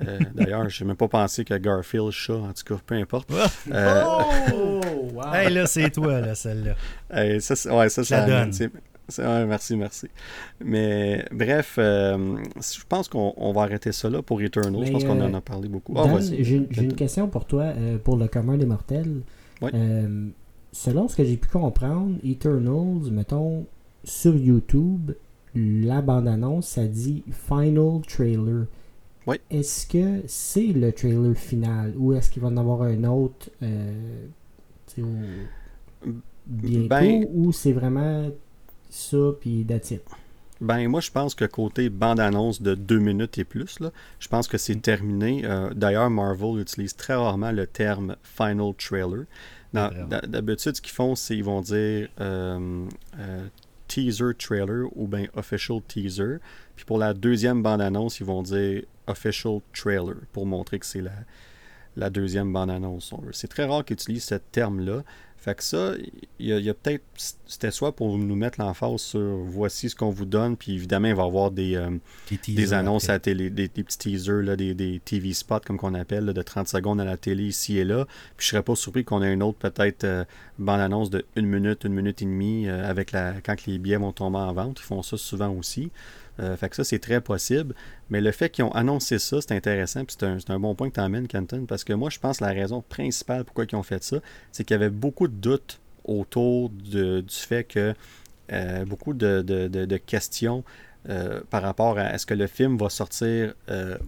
Euh, 0.00 0.18
d'ailleurs, 0.34 0.68
je 0.68 0.82
n'ai 0.82 0.88
même 0.88 0.96
pas 0.96 1.08
pensé 1.08 1.44
que 1.44 1.54
Garfield 1.54 2.10
chat, 2.10 2.34
en 2.34 2.52
tout 2.52 2.64
cas, 2.64 2.80
peu 2.84 2.94
importe. 2.94 3.30
Euh, 3.72 4.04
oh! 4.06 4.80
Wow. 5.12 5.34
Hey, 5.34 5.52
là, 5.52 5.66
c'est 5.66 5.90
toi, 5.90 6.20
là, 6.20 6.34
celle-là. 6.34 6.74
Hey, 7.10 7.40
ça, 7.40 7.54
ouais, 7.74 7.88
ça, 7.88 8.04
ça, 8.04 8.26
donne. 8.26 8.50
Ouais, 9.18 9.46
merci, 9.46 9.76
merci. 9.76 10.06
Mais 10.64 11.24
bref, 11.32 11.74
euh, 11.78 12.36
je 12.56 12.84
pense 12.88 13.08
qu'on 13.08 13.52
va 13.52 13.62
arrêter 13.62 13.92
ça 13.92 14.08
là 14.08 14.22
pour 14.22 14.40
Eternal. 14.40 14.86
je 14.86 14.92
pense 14.92 15.04
qu'on 15.04 15.20
en 15.20 15.34
a 15.34 15.40
parlé 15.40 15.68
beaucoup. 15.68 15.94
Ah, 15.96 16.18
j'ai 16.20 16.56
une 16.56 16.94
question 16.94 17.28
pour 17.28 17.44
toi, 17.44 17.72
pour 18.04 18.16
le 18.16 18.28
commun 18.28 18.56
des 18.56 18.66
mortels. 18.66 19.22
selon 20.72 21.08
ce 21.08 21.16
que 21.16 21.24
j'ai 21.24 21.36
pu 21.36 21.48
comprendre, 21.48 22.16
Eternals, 22.24 23.10
mettons, 23.10 23.66
sur 24.04 24.34
YouTube, 24.34 25.12
la 25.54 26.00
bande-annonce, 26.00 26.66
ça 26.66 26.86
dit 26.86 27.22
Final 27.30 28.00
Trailer. 28.08 28.66
Est-ce 29.50 29.86
que 29.86 30.22
c'est 30.26 30.66
le 30.66 30.92
trailer 30.92 31.36
final 31.36 31.94
ou 31.96 32.12
est-ce 32.12 32.30
qu'il 32.30 32.42
va 32.42 32.48
en 32.48 32.56
avoir 32.56 32.82
un 32.82 33.04
autre 33.04 33.50
euh, 33.62 33.92
bientôt 36.46 36.88
ben- 36.88 37.26
ou 37.32 37.52
c'est 37.52 37.72
vraiment 37.72 38.30
ça 38.90 39.32
puis 39.40 39.64
that's 39.64 39.92
Ben, 40.60 40.86
moi, 40.88 41.00
je 41.00 41.10
pense 41.10 41.34
que 41.34 41.44
côté 41.44 41.88
bande-annonce 41.88 42.62
de 42.62 42.74
deux 42.74 42.98
minutes 42.98 43.38
et 43.38 43.44
plus, 43.44 43.80
là, 43.80 43.90
je 44.20 44.28
pense 44.28 44.48
que 44.48 44.58
c'est 44.58 44.76
terminé. 44.76 45.42
Euh, 45.44 45.72
d'ailleurs, 45.74 46.10
Marvel 46.10 46.60
utilise 46.60 46.94
très 46.94 47.14
rarement 47.14 47.52
le 47.52 47.66
terme 47.66 48.16
final 48.22 48.72
trailer. 48.74 49.24
D'habitude, 49.72 50.76
ce 50.76 50.82
qu'ils 50.82 50.92
font, 50.92 51.14
c'est 51.14 51.34
qu'ils 51.34 51.44
vont 51.44 51.62
dire 51.62 52.08
euh, 52.20 52.86
teaser 53.92 54.34
trailer 54.38 54.86
ou 54.96 55.06
bien 55.06 55.26
official 55.34 55.82
teaser. 55.86 56.38
Puis 56.76 56.86
pour 56.86 56.96
la 56.96 57.12
deuxième 57.12 57.62
bande-annonce, 57.62 58.20
ils 58.20 58.26
vont 58.26 58.42
dire 58.42 58.84
official 59.06 59.60
trailer 59.74 60.16
pour 60.32 60.46
montrer 60.46 60.78
que 60.78 60.86
c'est 60.86 61.02
la, 61.96 62.08
deuxième 62.08 62.52
bande-annonce. 62.52 63.12
C'est 63.32 63.48
très 63.48 63.66
rare 63.66 63.84
qu'ils 63.84 63.94
utilisent 63.94 64.24
ce 64.24 64.36
terme-là. 64.36 65.02
Fait 65.42 65.56
que 65.56 65.64
ça, 65.64 65.94
il 66.38 66.46
y 66.46 66.70
a, 66.70 66.74
peut-être. 66.74 67.02
C'était 67.46 67.72
soit 67.72 67.96
pour 67.96 68.16
nous 68.16 68.36
mettre 68.36 68.60
l'emphase 68.60 69.00
sur 69.00 69.38
voici 69.38 69.90
ce 69.90 69.96
qu'on 69.96 70.10
vous 70.10 70.24
donne, 70.24 70.56
puis 70.56 70.74
évidemment, 70.74 71.08
il 71.08 71.16
va 71.16 71.24
y 71.24 71.26
avoir 71.26 71.50
des, 71.50 71.74
euh, 71.74 71.90
des, 72.46 72.72
annonces 72.72 73.08
à 73.08 73.14
la 73.14 73.18
télé, 73.18 73.50
des, 73.50 73.68
petits 73.68 73.98
teasers, 73.98 74.40
là, 74.40 74.54
des, 74.54 74.72
des, 74.72 75.00
TV 75.04 75.32
spots, 75.32 75.58
comme 75.66 75.78
qu'on 75.78 75.94
appelle, 75.94 76.26
de 76.26 76.42
30 76.42 76.68
secondes 76.68 77.00
à 77.00 77.04
la 77.04 77.16
télé 77.16 77.42
ici 77.42 77.76
et 77.76 77.84
là. 77.84 78.06
Puis 78.36 78.46
je 78.46 78.50
serais 78.50 78.62
pas 78.62 78.76
surpris 78.76 79.02
qu'on 79.02 79.20
ait 79.20 79.32
une 79.32 79.42
autre, 79.42 79.58
peut-être, 79.58 80.04
euh, 80.04 80.24
bande-annonce 80.60 81.10
de 81.10 81.24
une 81.34 81.46
minute, 81.46 81.82
une 81.82 81.94
minute 81.94 82.22
et 82.22 82.26
demie, 82.26 82.68
euh, 82.68 82.88
avec 82.88 83.10
la, 83.10 83.40
quand 83.44 83.66
les 83.66 83.78
billets 83.78 83.96
vont 83.96 84.12
tomber 84.12 84.38
en 84.38 84.52
vente. 84.52 84.78
Ils 84.78 84.84
font 84.84 85.02
ça 85.02 85.16
souvent 85.16 85.50
aussi. 85.50 85.90
Euh, 86.40 86.56
fait 86.56 86.68
que 86.68 86.76
ça, 86.76 86.84
c'est 86.84 86.98
très 86.98 87.20
possible. 87.20 87.74
Mais 88.10 88.20
le 88.20 88.32
fait 88.32 88.50
qu'ils 88.50 88.64
ont 88.64 88.72
annoncé 88.72 89.18
ça, 89.18 89.40
c'est 89.40 89.52
intéressant. 89.52 90.04
Puis 90.04 90.16
c'est 90.18 90.50
un, 90.50 90.58
bon 90.58 90.74
point 90.74 90.88
que 90.88 90.94
tu 90.94 91.00
amènes, 91.00 91.28
Kenton, 91.28 91.66
parce 91.66 91.84
que 91.84 91.92
moi, 91.92 92.10
je 92.10 92.18
pense 92.18 92.38
que 92.38 92.44
la 92.44 92.50
raison 92.50 92.82
principale 92.82 93.44
pourquoi 93.44 93.64
ils 93.70 93.76
ont 93.76 93.82
fait 93.82 94.02
ça, 94.02 94.18
c'est 94.50 94.64
qu'il 94.64 94.74
y 94.74 94.80
avait 94.80 94.90
beaucoup 94.90 95.28
de 95.28 95.34
doutes 95.34 95.80
autour 96.04 96.70
du 96.70 97.22
fait 97.28 97.64
que 97.64 97.94
euh, 98.52 98.84
beaucoup 98.84 99.14
de, 99.14 99.96
questions 99.98 100.64
euh, 101.08 101.40
par 101.50 101.62
rapport 101.62 101.98
à 101.98 102.14
est-ce 102.14 102.26
que 102.26 102.34
le 102.34 102.46
film 102.46 102.76
va 102.76 102.88
sortir 102.88 103.54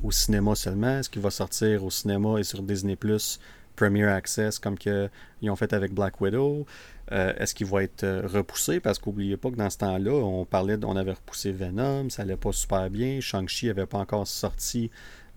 au 0.03 0.11
cinéma 0.11 0.55
seulement, 0.55 0.99
est-ce 0.99 1.11
qu'il 1.11 1.23
va 1.23 1.31
sortir 1.31 1.85
au 1.85 1.91
cinéma 1.91 2.39
et 2.39 2.45
sur 2.45 2.63
Disney 2.63 2.97
Plus 2.97 3.39
Premier 3.77 4.05
Access 4.05 4.59
comme 4.59 4.79
qu'ils 4.79 5.11
ont 5.51 5.57
fait 5.57 5.73
avec 5.73 5.93
Black 5.93 6.21
Widow. 6.21 6.67
Euh, 7.13 7.35
est-ce 7.37 7.55
qu'il 7.55 7.67
va 7.67 7.83
être 7.83 8.05
euh, 8.05 8.23
repoussé? 8.27 8.81
Parce 8.81 8.99
qu'oubliez 8.99 9.37
pas 9.37 9.51
que 9.51 9.57
dans 9.57 9.71
ce 9.71 9.79
temps-là, 9.79 10.13
on 10.13 10.45
parlait, 10.45 10.79
on 10.85 10.97
avait 10.97 11.13
repoussé 11.13 11.53
Venom, 11.53 12.09
ça 12.11 12.23
allait 12.23 12.37
pas 12.37 12.53
super 12.53 12.89
bien. 12.91 13.21
Shang-Chi 13.21 13.67
n'avait 13.67 13.87
pas 13.87 13.99
encore 13.99 14.27
sorti 14.27 14.91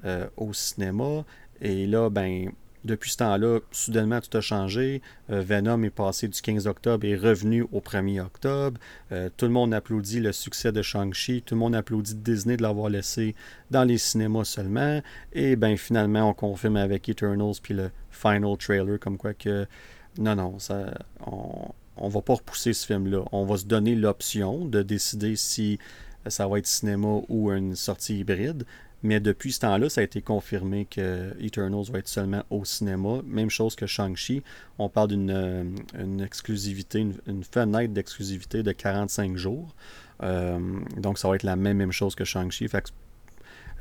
euh, 0.05 0.27
au 0.37 0.53
cinéma. 0.53 1.25
Et 1.59 1.87
là, 1.87 2.09
ben, 2.09 2.51
depuis 2.85 3.11
ce 3.11 3.17
temps-là, 3.17 3.59
soudainement, 3.71 4.21
tout 4.21 4.37
a 4.37 4.41
changé. 4.41 5.01
Venom 5.27 5.83
est 5.83 5.89
passé 5.89 6.27
du 6.27 6.39
15 6.39 6.67
octobre 6.67 7.05
et 7.05 7.15
revenu 7.17 7.63
au 7.71 7.81
1er 7.81 8.21
octobre. 8.21 8.79
tout 9.09 9.45
le 9.45 9.51
monde 9.51 9.73
applaudit 9.73 10.19
le 10.21 10.31
succès 10.31 10.71
de 10.71 10.81
Shang-Chi. 10.81 11.41
Tout 11.41 11.55
le 11.55 11.59
monde 11.59 11.75
applaudit 11.75 12.15
Disney 12.15 12.55
de 12.55 12.61
l'avoir 12.61 12.89
laissé 12.89 13.35
dans 13.71 13.83
les 13.83 13.97
cinémas 13.97 14.45
seulement. 14.45 15.01
Et 15.33 15.55
ben 15.55 15.75
finalement, 15.75 16.29
on 16.29 16.33
confirme 16.33 16.77
avec 16.77 17.09
Eternals 17.09 17.55
puis 17.61 17.73
le 17.73 17.89
final 18.11 18.55
trailer 18.57 18.99
comme 18.99 19.17
quoi 19.17 19.33
que 19.33 19.67
non, 20.17 20.35
non, 20.35 20.59
ça, 20.59 20.93
on 21.25 22.09
va 22.09 22.21
pas 22.21 22.35
repousser 22.35 22.73
ce 22.73 22.85
film-là. 22.85 23.23
On 23.31 23.45
va 23.45 23.57
se 23.57 23.65
donner 23.65 23.95
l'option 23.95 24.65
de 24.65 24.81
décider 24.81 25.35
si 25.35 25.79
ça 26.27 26.47
va 26.47 26.59
être 26.59 26.67
cinéma 26.67 27.21
ou 27.29 27.51
une 27.51 27.75
sortie 27.75 28.19
hybride. 28.19 28.65
Mais 29.03 29.19
depuis 29.19 29.51
ce 29.51 29.59
temps-là, 29.59 29.89
ça 29.89 30.01
a 30.01 30.03
été 30.03 30.21
confirmé 30.21 30.85
que 30.85 31.35
Eternals 31.39 31.85
va 31.91 31.99
être 31.99 32.07
seulement 32.07 32.43
au 32.49 32.65
cinéma. 32.65 33.21
Même 33.25 33.49
chose 33.49 33.75
que 33.75 33.85
Shang-Chi. 33.85 34.41
On 34.79 34.89
parle 34.89 35.09
d'une 35.09 35.29
euh, 35.29 36.23
exclusivité, 36.23 37.05
une, 37.27 37.43
fenêtre 37.43 37.93
d'exclusivité 37.93 38.63
de 38.63 38.71
45 38.71 39.37
jours. 39.37 39.75
Euh, 40.23 40.59
donc 40.97 41.19
ça 41.19 41.27
va 41.29 41.35
être 41.35 41.43
la 41.43 41.55
même, 41.55 41.77
même 41.77 41.91
chose 41.91 42.15
que 42.15 42.25
Shang-Chi. 42.25 42.67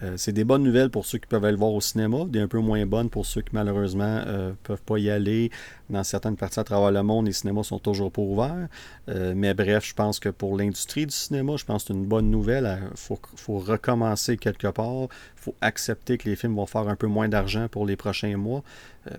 Euh, 0.03 0.14
c'est 0.16 0.32
des 0.32 0.44
bonnes 0.44 0.62
nouvelles 0.62 0.90
pour 0.90 1.07
ceux 1.07 1.18
qui 1.18 1.26
peuvent 1.26 1.44
aller 1.44 1.53
le 1.53 1.59
voir 1.59 1.72
au 1.72 1.80
cinéma, 1.80 2.24
des 2.26 2.40
un 2.40 2.49
peu 2.49 2.59
moins 2.59 2.84
bonnes 2.84 3.09
pour 3.09 3.24
ceux 3.24 3.40
qui 3.40 3.51
malheureusement 3.53 4.16
ne 4.16 4.24
euh, 4.26 4.53
peuvent 4.62 4.82
pas 4.82 4.99
y 4.99 5.09
aller. 5.09 5.51
Dans 5.88 6.05
certaines 6.05 6.36
parties 6.36 6.61
à 6.61 6.64
travers 6.64 6.90
le 6.90 7.03
monde, 7.03 7.26
les 7.26 7.32
cinémas 7.32 7.62
sont 7.62 7.78
toujours 7.78 8.12
pas 8.12 8.20
ouverts. 8.20 8.68
Euh, 9.09 9.32
mais 9.34 9.55
bref, 9.55 9.86
je 9.86 9.94
pense 9.94 10.20
que 10.20 10.28
pour 10.28 10.57
l'industrie 10.57 11.07
du 11.07 11.14
cinéma, 11.14 11.57
je 11.57 11.64
pense 11.64 11.84
que 11.84 11.88
c'est 11.88 11.94
une 11.94 12.05
bonne 12.05 12.30
nouvelle. 12.30 12.78
Il 12.90 12.97
faut, 12.97 13.59
recommencer 13.59 14.36
quelque 14.36 14.68
part. 14.68 15.05
Il 15.05 15.40
faut 15.40 15.55
accepter 15.61 16.18
que 16.18 16.28
les 16.28 16.36
films 16.36 16.57
vont 16.57 16.66
faire 16.66 16.88
un 16.88 16.97
peu 16.97 17.07
moins 17.07 17.28
d'argent 17.28 17.68
pour 17.68 17.86
les 17.86 17.97
prochains 17.97 18.36
mois, 18.36 18.62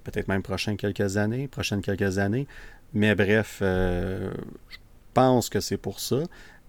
peut-être 0.03 0.27
même 0.27 0.43
prochaines 0.43 0.77
quelques 0.77 1.17
années, 1.17 1.47
prochaines 1.47 1.81
quelques 1.81 2.17
années. 2.17 2.47
Mais 2.93 3.15
bref, 3.15 3.57
je 3.61 4.27
pense 5.13 5.49
que 5.49 5.59
c'est 5.59 5.77
pour 5.77 5.99
ça. 5.99 6.17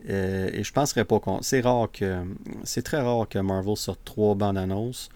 Euh, 0.08 0.50
et 0.52 0.62
je 0.62 0.72
penserais 0.72 1.04
pas 1.04 1.18
qu'on. 1.20 1.42
C'est 1.42 1.60
rare 1.60 1.88
que. 1.92 2.22
C'est 2.64 2.82
très 2.82 3.00
rare 3.00 3.28
que 3.28 3.38
Marvel 3.38 3.76
sorte 3.76 4.00
trois 4.04 4.34
bandes 4.34 4.58
annonces. 4.58 5.08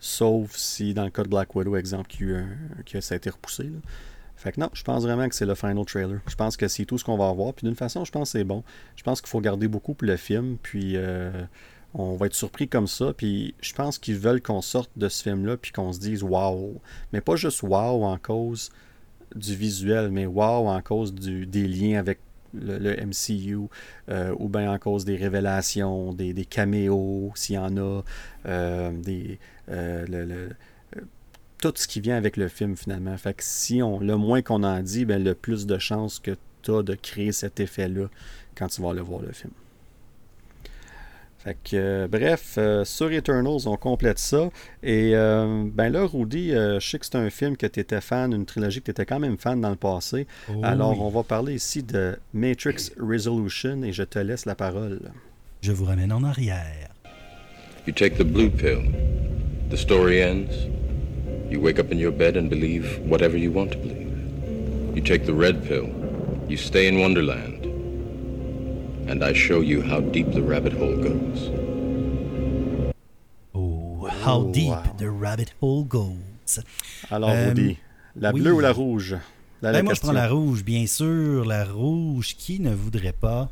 Sauf 0.00 0.54
si, 0.56 0.94
dans 0.94 1.04
le 1.04 1.10
cas 1.10 1.24
de 1.24 1.28
Black 1.28 1.54
Widow, 1.56 1.76
exemple, 1.76 2.08
qui, 2.08 2.24
a, 2.32 3.00
ça 3.00 3.14
a 3.14 3.16
été 3.16 3.30
repoussé. 3.30 3.70
Fait 4.36 4.52
que 4.52 4.60
non, 4.60 4.70
je 4.72 4.84
pense 4.84 5.02
vraiment 5.02 5.28
que 5.28 5.34
c'est 5.34 5.46
le 5.46 5.56
final 5.56 5.84
trailer. 5.84 6.20
Je 6.28 6.36
pense 6.36 6.56
que 6.56 6.68
c'est 6.68 6.84
tout 6.84 6.96
ce 6.98 7.04
qu'on 7.04 7.16
va 7.16 7.28
avoir. 7.28 7.52
Puis 7.54 7.66
d'une 7.66 7.74
façon, 7.74 8.04
je 8.04 8.12
pense 8.12 8.32
que 8.32 8.38
c'est 8.38 8.44
bon. 8.44 8.62
Je 8.94 9.02
pense 9.02 9.20
qu'il 9.20 9.28
faut 9.28 9.40
garder 9.40 9.66
beaucoup 9.66 9.94
pour 9.94 10.06
le 10.06 10.16
film. 10.16 10.56
Puis 10.62 10.92
euh, 10.94 11.32
on 11.94 12.14
va 12.14 12.26
être 12.26 12.36
surpris 12.36 12.68
comme 12.68 12.86
ça. 12.86 13.12
Puis 13.12 13.56
je 13.60 13.72
pense 13.72 13.98
qu'ils 13.98 14.16
veulent 14.16 14.40
qu'on 14.40 14.62
sorte 14.62 14.92
de 14.96 15.08
ce 15.08 15.24
film-là. 15.24 15.56
Puis 15.56 15.72
qu'on 15.72 15.92
se 15.92 15.98
dise 15.98 16.22
waouh. 16.22 16.80
Mais 17.12 17.20
pas 17.20 17.34
juste 17.34 17.64
waouh 17.64 18.04
en 18.04 18.16
cause 18.18 18.70
du 19.34 19.56
visuel, 19.56 20.10
mais 20.10 20.26
waouh 20.26 20.68
en 20.68 20.80
cause 20.82 21.12
du, 21.12 21.44
des 21.44 21.66
liens 21.66 21.98
avec 21.98 22.20
le, 22.54 22.96
MCU, 23.04 23.68
euh, 24.08 24.34
ou 24.38 24.48
bien 24.48 24.72
en 24.72 24.78
cause 24.78 25.04
des 25.04 25.16
révélations, 25.16 26.12
des, 26.12 26.32
des 26.32 26.44
caméos, 26.44 27.32
s'il 27.34 27.56
y 27.56 27.58
en 27.58 27.76
a, 27.76 28.02
euh, 28.46 28.90
des, 28.92 29.38
euh, 29.70 30.48
tout 31.60 31.72
ce 31.74 31.88
qui 31.88 32.00
vient 32.00 32.16
avec 32.16 32.36
le 32.36 32.48
film 32.48 32.76
finalement. 32.76 33.16
Fait 33.16 33.34
que 33.34 33.42
si 33.44 33.82
on, 33.82 34.00
le 34.00 34.16
moins 34.16 34.42
qu'on 34.42 34.62
en 34.62 34.80
dit, 34.80 35.04
ben, 35.04 35.22
le 35.22 35.34
plus 35.34 35.66
de 35.66 35.78
chances 35.78 36.18
que 36.18 36.36
tu 36.62 36.72
as 36.72 36.82
de 36.82 36.94
créer 36.94 37.32
cet 37.32 37.60
effet-là 37.60 38.06
quand 38.56 38.68
tu 38.68 38.82
vas 38.82 38.90
aller 38.90 39.00
voir 39.00 39.22
le 39.22 39.32
film. 39.32 39.52
Fait 41.48 41.56
que, 41.64 41.76
euh, 41.76 42.08
bref, 42.08 42.56
euh, 42.58 42.84
sur 42.84 43.10
Eternals, 43.10 43.66
on 43.66 43.76
complète 43.76 44.18
ça. 44.18 44.50
Et 44.82 45.12
euh, 45.14 45.64
ben 45.72 45.88
là, 45.88 46.04
Rudy, 46.04 46.50
je 46.50 46.78
sais 46.78 46.98
que 46.98 47.06
c'est 47.06 47.16
un 47.16 47.30
film 47.30 47.56
que 47.56 47.66
tu 47.66 47.80
étais 47.80 48.02
fan, 48.02 48.34
une 48.34 48.44
trilogie 48.44 48.80
que 48.80 48.84
tu 48.86 48.90
étais 48.90 49.06
quand 49.06 49.18
même 49.18 49.38
fan 49.38 49.58
dans 49.58 49.70
le 49.70 49.76
passé. 49.76 50.26
Oh 50.50 50.60
Alors, 50.62 51.00
on 51.00 51.08
va 51.08 51.22
parler 51.22 51.54
ici 51.54 51.82
de 51.82 52.18
Matrix 52.34 52.90
Resolution 53.00 53.82
et 53.82 53.92
je 53.92 54.02
te 54.02 54.18
laisse 54.18 54.44
la 54.44 54.54
parole. 54.54 55.00
Je 55.62 55.72
vous 55.72 55.86
ramène 55.86 56.12
en 56.12 56.22
arrière. 56.22 56.90
You 57.86 57.94
take 57.94 58.18
the 58.18 58.26
blue 58.26 58.50
pill. 58.50 58.82
The 59.70 59.76
story 59.76 60.20
ends. 60.20 60.68
You 61.50 61.60
wake 61.62 61.78
up 61.78 61.90
in 61.90 61.98
your 61.98 62.12
bed 62.12 62.36
and 62.36 62.50
believe 62.50 63.00
whatever 63.06 63.38
you 63.38 63.50
want 63.50 63.70
to 63.70 63.78
believe. 63.78 64.12
You 64.94 65.02
take 65.02 65.24
the 65.24 65.34
red 65.34 65.66
pill. 65.66 65.88
You 66.46 66.58
stay 66.58 66.88
in 66.88 67.00
Wonderland. 67.00 67.57
And 69.08 69.22
I 69.24 69.32
show 69.32 69.60
you 69.62 69.82
how 69.82 70.00
deep 70.00 70.32
the 70.32 70.42
rabbit 70.42 70.74
hole 70.74 70.96
goes. 70.96 71.50
Oh, 73.54 74.06
how 74.06 74.40
oh, 74.40 74.52
deep 74.52 74.98
the 74.98 75.10
rabbit 75.10 75.52
hole 75.60 75.84
goes. 75.84 76.60
Alors, 77.10 77.30
euh, 77.30 77.48
Rudy, 77.48 77.78
la 78.16 78.32
bleue 78.32 78.52
ou 78.52 78.60
la 78.60 78.72
rouge? 78.72 79.16
Ben, 79.62 79.82
Moi, 79.82 79.94
je 79.94 80.00
prends 80.00 80.12
la 80.12 80.28
rouge, 80.28 80.62
bien 80.62 80.86
sûr. 80.86 81.44
La 81.44 81.64
rouge, 81.64 82.36
qui 82.36 82.60
ne 82.60 82.74
voudrait 82.74 83.12
pas, 83.12 83.50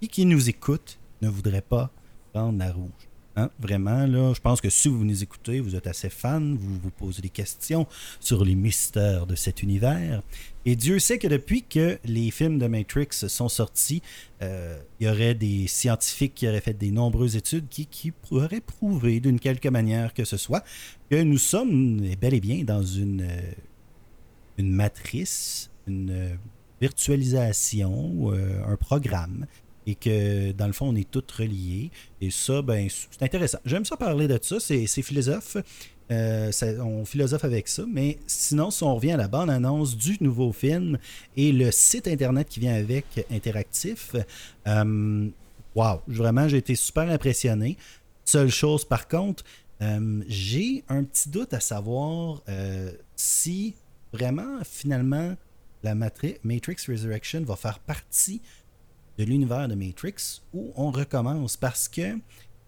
qui 0.00 0.08
qui 0.08 0.26
nous 0.26 0.48
écoute, 0.48 0.98
ne 1.22 1.28
voudrait 1.28 1.62
pas 1.62 1.90
prendre 2.32 2.58
la 2.58 2.70
rouge. 2.70 2.90
Hein? 3.36 3.50
Vraiment, 3.58 4.06
là, 4.06 4.32
je 4.34 4.40
pense 4.40 4.60
que 4.60 4.68
si 4.70 4.88
vous 4.88 5.04
nous 5.04 5.22
écoutez, 5.22 5.60
vous 5.60 5.74
êtes 5.74 5.86
assez 5.86 6.10
fan, 6.10 6.56
vous 6.56 6.78
vous 6.78 6.90
posez 6.90 7.22
des 7.22 7.30
questions 7.30 7.86
sur 8.20 8.44
les 8.44 8.54
mystères 8.54 9.26
de 9.26 9.34
cet 9.34 9.62
univers. 9.62 10.22
Et 10.66 10.76
Dieu 10.76 10.98
sait 10.98 11.18
que 11.18 11.26
depuis 11.26 11.62
que 11.62 11.98
les 12.04 12.30
films 12.30 12.58
de 12.58 12.66
Matrix 12.66 13.08
sont 13.12 13.48
sortis, 13.48 14.02
euh, 14.42 14.78
il 14.98 15.06
y 15.06 15.10
aurait 15.10 15.34
des 15.34 15.66
scientifiques 15.66 16.34
qui 16.34 16.48
auraient 16.48 16.60
fait 16.60 16.74
des 16.74 16.90
nombreuses 16.90 17.36
études 17.36 17.68
qui, 17.68 17.86
qui 17.86 18.10
pourraient 18.10 18.60
prouver 18.60 19.20
d'une 19.20 19.40
quelque 19.40 19.68
manière 19.68 20.12
que 20.12 20.24
ce 20.24 20.36
soit 20.36 20.62
que 21.10 21.22
nous 21.22 21.38
sommes 21.38 22.00
bel 22.20 22.34
et 22.34 22.40
bien 22.40 22.62
dans 22.64 22.82
une, 22.82 23.22
euh, 23.22 24.62
matrice, 24.62 25.70
une 25.86 26.10
euh, 26.10 26.34
virtualisation, 26.80 28.32
un 28.66 28.76
programme 28.76 29.46
et 29.86 29.94
que 29.94 30.52
dans 30.52 30.66
le 30.66 30.72
fond, 30.72 30.88
on 30.88 30.94
est 30.94 31.10
tous 31.10 31.24
reliés. 31.36 31.90
Et 32.20 32.30
ça, 32.30 32.62
ben, 32.62 32.88
c'est 32.88 33.22
intéressant. 33.22 33.58
J'aime 33.64 33.84
ça 33.84 33.96
parler 33.96 34.28
de 34.28 34.38
ça, 34.40 34.60
c'est 34.60 34.86
philosophe. 34.86 35.56
Euh, 36.10 36.50
on 36.80 37.04
philosophe 37.04 37.44
avec 37.44 37.68
ça, 37.68 37.84
mais 37.88 38.18
sinon, 38.26 38.70
si 38.70 38.82
on 38.82 38.96
revient 38.96 39.12
à 39.12 39.16
la 39.16 39.28
bande-annonce 39.28 39.96
du 39.96 40.16
nouveau 40.20 40.52
film 40.52 40.98
et 41.36 41.52
le 41.52 41.70
site 41.70 42.08
internet 42.08 42.48
qui 42.48 42.58
vient 42.58 42.74
avec 42.74 43.26
interactif, 43.30 44.16
euh, 44.66 45.28
wow, 45.74 46.02
vraiment, 46.08 46.48
j'ai 46.48 46.56
été 46.56 46.74
super 46.74 47.08
impressionné. 47.08 47.76
Seule 48.24 48.50
chose, 48.50 48.84
par 48.84 49.06
contre, 49.06 49.44
euh, 49.82 50.22
j'ai 50.26 50.82
un 50.88 51.04
petit 51.04 51.28
doute 51.28 51.54
à 51.54 51.60
savoir 51.60 52.42
si 53.14 53.74
vraiment, 54.12 54.58
finalement, 54.64 55.36
la 55.82 55.94
Matrix 55.94 56.86
Resurrection 56.88 57.42
va 57.42 57.56
faire 57.56 57.78
partie 57.78 58.42
de 59.16 59.24
l'univers 59.24 59.68
de 59.68 59.74
Matrix 59.74 60.40
où 60.52 60.72
on 60.76 60.90
recommence 60.90 61.56
parce 61.56 61.88
que 61.88 62.18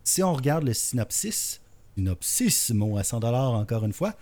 si 0.05 0.23
on 0.23 0.33
regarde 0.33 0.65
le 0.65 0.75
synopsis, 0.75 1.62
synopsis, 1.97 2.71
mot 2.71 2.97
à 2.99 3.03
100$ 3.03 3.25
encore 3.25 3.85
une 3.85 3.93
fois, 3.93 4.15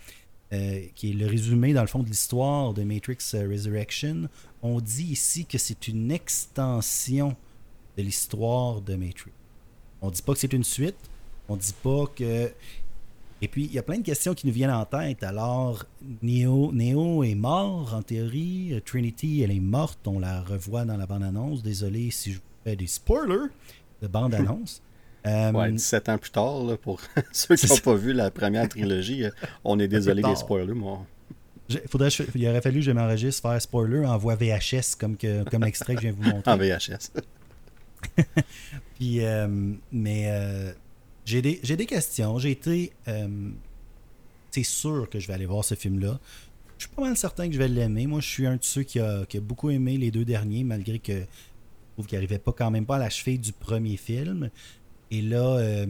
euh, 0.52 0.82
qui 0.94 1.10
est 1.10 1.14
le 1.14 1.26
résumé 1.26 1.72
dans 1.72 1.82
le 1.82 1.86
fond 1.86 2.02
de 2.02 2.08
l'histoire 2.08 2.74
de 2.74 2.82
Matrix 2.82 3.18
euh, 3.34 3.48
Resurrection, 3.48 4.28
on 4.62 4.80
dit 4.80 5.12
ici 5.12 5.46
que 5.46 5.58
c'est 5.58 5.88
une 5.88 6.10
extension 6.10 7.36
de 7.96 8.02
l'histoire 8.02 8.80
de 8.80 8.96
Matrix. 8.96 9.32
On 10.02 10.10
dit 10.10 10.22
pas 10.22 10.32
que 10.32 10.38
c'est 10.40 10.52
une 10.52 10.64
suite, 10.64 10.96
on 11.48 11.56
dit 11.56 11.74
pas 11.82 12.06
que 12.14 12.50
et 13.42 13.48
puis, 13.48 13.64
il 13.64 13.72
y 13.72 13.78
a 13.78 13.82
plein 13.82 13.98
de 13.98 14.04
questions 14.04 14.34
qui 14.34 14.46
nous 14.46 14.52
viennent 14.52 14.70
en 14.70 14.84
tête. 14.84 15.22
Alors, 15.22 15.84
Neo, 16.22 16.72
Neo 16.72 17.24
est 17.24 17.34
mort, 17.34 17.94
en 17.94 18.02
théorie. 18.02 18.80
Trinity, 18.84 19.40
elle 19.40 19.50
est 19.50 19.60
morte. 19.60 20.06
On 20.06 20.18
la 20.18 20.42
revoit 20.42 20.84
dans 20.84 20.98
la 20.98 21.06
bande-annonce. 21.06 21.62
Désolé 21.62 22.10
si 22.10 22.32
je 22.32 22.36
vous 22.36 22.44
fais 22.64 22.76
des 22.76 22.86
spoilers 22.86 23.48
de 24.02 24.08
bande-annonce. 24.08 24.82
Euh, 25.26 25.52
ouais, 25.52 25.72
17 25.72 26.08
ans 26.08 26.18
plus 26.18 26.30
tard, 26.30 26.78
pour 26.80 27.00
ceux 27.32 27.56
qui 27.56 27.66
n'ont 27.66 27.76
pas 27.76 27.94
vu 27.94 28.12
la 28.12 28.30
première 28.30 28.68
trilogie, 28.68 29.24
euh, 29.24 29.30
on 29.64 29.78
est 29.78 29.88
désolé 29.88 30.22
des 30.22 30.36
spoilers, 30.36 30.74
moi. 30.74 31.04
Faudrait, 31.88 32.08
il 32.34 32.48
aurait 32.48 32.62
fallu 32.62 32.80
que 32.80 32.86
je 32.86 32.90
m'enregistre 32.90 33.48
faire 33.48 33.62
spoiler 33.62 34.04
en 34.04 34.18
voix 34.18 34.34
VHS 34.34 34.96
comme, 34.98 35.16
que, 35.16 35.48
comme 35.48 35.62
extrait 35.62 35.94
que 35.94 36.00
je 36.00 36.08
viens 36.08 36.16
vous 36.18 36.28
montrer. 36.28 36.50
en 36.50 36.56
VHS. 36.56 37.12
Puis, 38.96 39.24
euh, 39.24 39.46
mais 39.92 40.74
j'ai 41.30 41.42
des, 41.42 41.60
des, 41.76 41.86
questions. 41.86 42.38
J'ai 42.38 42.50
été. 42.50 42.92
Euh, 43.08 43.50
c'est 44.50 44.64
sûr 44.64 45.08
que 45.08 45.20
je 45.20 45.28
vais 45.28 45.34
aller 45.34 45.46
voir 45.46 45.64
ce 45.64 45.74
film-là. 45.74 46.18
Je 46.76 46.86
suis 46.86 46.94
pas 46.94 47.02
mal 47.02 47.16
certain 47.16 47.46
que 47.46 47.54
je 47.54 47.58
vais 47.58 47.68
l'aimer. 47.68 48.06
Moi, 48.06 48.20
je 48.20 48.26
suis 48.26 48.46
un 48.46 48.56
de 48.56 48.64
ceux 48.64 48.82
qui 48.82 48.98
a, 48.98 49.24
qui 49.26 49.36
a 49.36 49.40
beaucoup 49.40 49.70
aimé 49.70 49.96
les 49.96 50.10
deux 50.10 50.24
derniers, 50.24 50.64
malgré 50.64 50.98
que 50.98 51.12
je 51.12 51.92
trouve 51.94 52.06
qu'il 52.06 52.16
n'arrivait 52.16 52.38
pas 52.38 52.52
quand 52.52 52.70
même 52.70 52.86
pas 52.86 52.96
à 52.96 52.98
la 52.98 53.10
cheville 53.10 53.38
du 53.38 53.52
premier 53.52 53.96
film. 53.96 54.50
Et 55.10 55.22
là, 55.22 55.56
euh, 55.56 55.86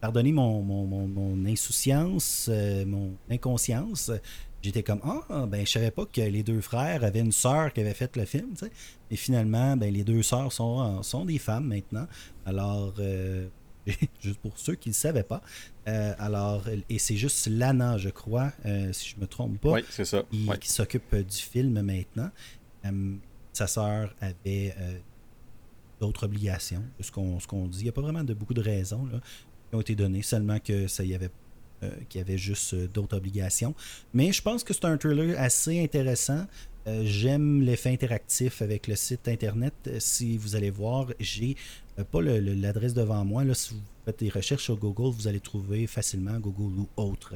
pardonnez 0.00 0.32
mon, 0.32 0.62
mon, 0.62 0.86
mon, 0.86 1.46
insouciance, 1.46 2.48
euh, 2.50 2.84
mon 2.84 3.16
inconscience. 3.30 4.10
J'étais 4.62 4.82
comme 4.82 5.00
Ah, 5.04 5.46
ben 5.46 5.64
je 5.64 5.70
savais 5.70 5.90
pas 5.90 6.06
que 6.06 6.20
les 6.20 6.42
deux 6.42 6.60
frères 6.60 7.04
avaient 7.04 7.20
une 7.20 7.32
sœur 7.32 7.72
qui 7.72 7.80
avait 7.80 7.94
fait 7.94 8.14
le 8.16 8.24
film. 8.24 8.54
Tu 8.58 8.64
Et 9.10 9.16
finalement, 9.16 9.76
ben, 9.76 9.92
les 9.92 10.02
deux 10.02 10.22
sœurs 10.22 10.52
sont, 10.52 11.02
sont 11.02 11.24
des 11.24 11.38
femmes 11.38 11.68
maintenant. 11.68 12.06
Alors, 12.44 12.94
juste 14.20 14.40
pour 14.40 14.58
ceux 14.58 14.74
qui 14.74 14.88
ne 14.88 14.92
le 14.92 14.96
savaient 14.96 15.22
pas. 15.22 15.42
Euh, 15.88 16.14
alors, 16.18 16.64
et 16.88 16.98
c'est 16.98 17.16
juste 17.16 17.46
Lana, 17.46 17.98
je 17.98 18.08
crois, 18.08 18.52
euh, 18.64 18.92
si 18.92 19.10
je 19.10 19.20
me 19.20 19.26
trompe 19.26 19.60
pas, 19.60 19.80
qui, 19.80 20.70
s'occupe 20.70 21.12
euh, 21.14 21.22
du 21.22 21.36
film 21.36 21.80
maintenant. 21.82 22.30
sa 23.52 23.66
sœur 23.66 24.14
avait 24.20 24.74
d'autres 26.00 26.24
obligations, 26.24 26.82
ce 27.00 27.10
qu'on 27.10 27.66
dit. 27.68 27.80
Il 27.80 27.82
n'y 27.84 27.88
a 27.88 27.92
pas 27.92 28.02
vraiment 28.02 28.24
de 28.24 28.34
beaucoup 28.34 28.54
de 28.54 28.60
raisons 28.60 29.08
qui 29.70 29.74
ont 29.74 29.80
été 29.80 29.94
données, 29.94 30.22
seulement 30.22 30.58
que 30.58 30.86
ça 30.86 31.04
y 31.04 31.14
avait 31.14 31.30
euh, 31.82 31.90
qui 32.08 32.18
avait 32.18 32.38
juste 32.38 32.72
euh, 32.72 32.88
d'autres 32.88 33.18
obligations. 33.18 33.74
Mais 34.14 34.32
je 34.32 34.40
pense 34.40 34.64
que 34.64 34.72
c'est 34.72 34.86
un 34.86 34.96
trailer 34.96 35.38
assez 35.38 35.78
intéressant. 35.82 36.46
Euh, 36.86 37.02
J'aime 37.04 37.60
l'effet 37.60 37.90
interactif 37.90 38.62
avec 38.62 38.86
le 38.86 38.96
site 38.96 39.28
internet. 39.28 39.74
Si 39.98 40.38
vous 40.38 40.56
allez 40.56 40.70
voir, 40.70 41.08
j'ai 41.20 41.54
pas 42.10 42.22
l'adresse 42.22 42.94
devant 42.94 43.22
moi. 43.26 43.44
Là, 43.44 43.52
si 43.52 43.74
vous 43.74 43.80
faites 44.06 44.20
des 44.20 44.30
recherches 44.30 44.64
sur 44.64 44.78
Google, 44.78 45.14
vous 45.14 45.28
allez 45.28 45.40
trouver 45.40 45.86
facilement 45.86 46.38
Google 46.38 46.80
ou 46.80 46.88
autre 46.96 47.34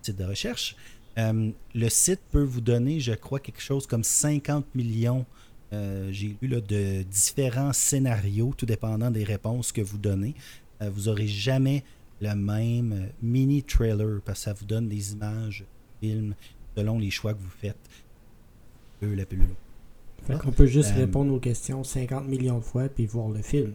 site 0.00 0.16
de 0.16 0.24
recherche. 0.24 0.74
Le 1.16 1.88
site 1.88 2.20
peut 2.30 2.44
vous 2.44 2.62
donner, 2.62 3.00
je 3.00 3.12
crois, 3.12 3.40
quelque 3.40 3.60
chose 3.60 3.86
comme 3.86 4.04
50 4.04 4.74
millions. 4.74 5.26
Euh, 5.72 6.08
j'ai 6.12 6.36
lu 6.40 6.48
là, 6.48 6.60
de 6.60 7.02
différents 7.02 7.72
scénarios, 7.72 8.54
tout 8.56 8.66
dépendant 8.66 9.10
des 9.10 9.24
réponses 9.24 9.72
que 9.72 9.80
vous 9.80 9.98
donnez. 9.98 10.34
Euh, 10.82 10.90
vous 10.90 11.02
n'aurez 11.02 11.26
jamais 11.26 11.84
le 12.20 12.34
même 12.34 12.92
euh, 12.92 13.06
mini 13.22 13.62
trailer 13.62 14.20
parce 14.24 14.40
que 14.40 14.44
ça 14.44 14.52
vous 14.52 14.64
donne 14.64 14.88
des 14.88 15.12
images, 15.12 15.64
films, 16.00 16.34
selon 16.76 16.98
les 16.98 17.10
choix 17.10 17.34
que 17.34 17.40
vous 17.40 17.50
faites. 17.60 17.78
Eux, 19.02 19.14
la 19.14 19.26
pilule. 19.26 19.46
Fait 20.26 20.38
qu'on 20.38 20.52
peut 20.52 20.66
juste 20.66 20.92
Euh, 20.96 21.00
répondre 21.00 21.32
aux 21.32 21.38
questions 21.38 21.84
50 21.84 22.26
millions 22.26 22.58
de 22.58 22.64
fois 22.64 22.88
puis 22.88 23.06
voir 23.06 23.28
le 23.28 23.42
film. 23.42 23.74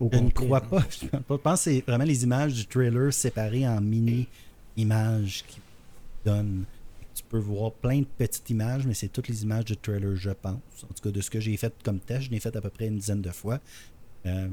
Au 0.00 0.08
Je 0.12 0.18
ne 0.18 0.30
crois 0.30 0.58
hein. 0.58 0.68
pas. 0.70 0.84
Je 0.90 1.36
pense 1.36 1.64
que 1.64 1.70
c'est 1.70 1.80
vraiment 1.86 2.04
les 2.04 2.24
images 2.24 2.54
du 2.54 2.66
trailer 2.66 3.12
séparées 3.12 3.66
en 3.66 3.80
mini-images 3.80 5.44
qui 5.46 5.60
donnent. 6.24 6.64
Peux 7.34 7.40
voir 7.40 7.72
plein 7.72 7.98
de 7.98 8.04
petites 8.04 8.48
images, 8.50 8.86
mais 8.86 8.94
c'est 8.94 9.08
toutes 9.08 9.26
les 9.26 9.42
images 9.42 9.64
du 9.64 9.76
trailer, 9.76 10.14
je 10.14 10.30
pense. 10.30 10.84
En 10.84 10.94
tout 10.94 11.02
cas, 11.02 11.10
de 11.10 11.20
ce 11.20 11.28
que 11.28 11.40
j'ai 11.40 11.56
fait 11.56 11.74
comme 11.82 11.98
test, 11.98 12.26
je 12.26 12.30
l'ai 12.30 12.38
fait 12.38 12.54
à 12.54 12.60
peu 12.60 12.70
près 12.70 12.86
une 12.86 12.98
dizaine 12.98 13.22
de 13.22 13.30
fois. 13.30 13.58
Euh, 14.24 14.48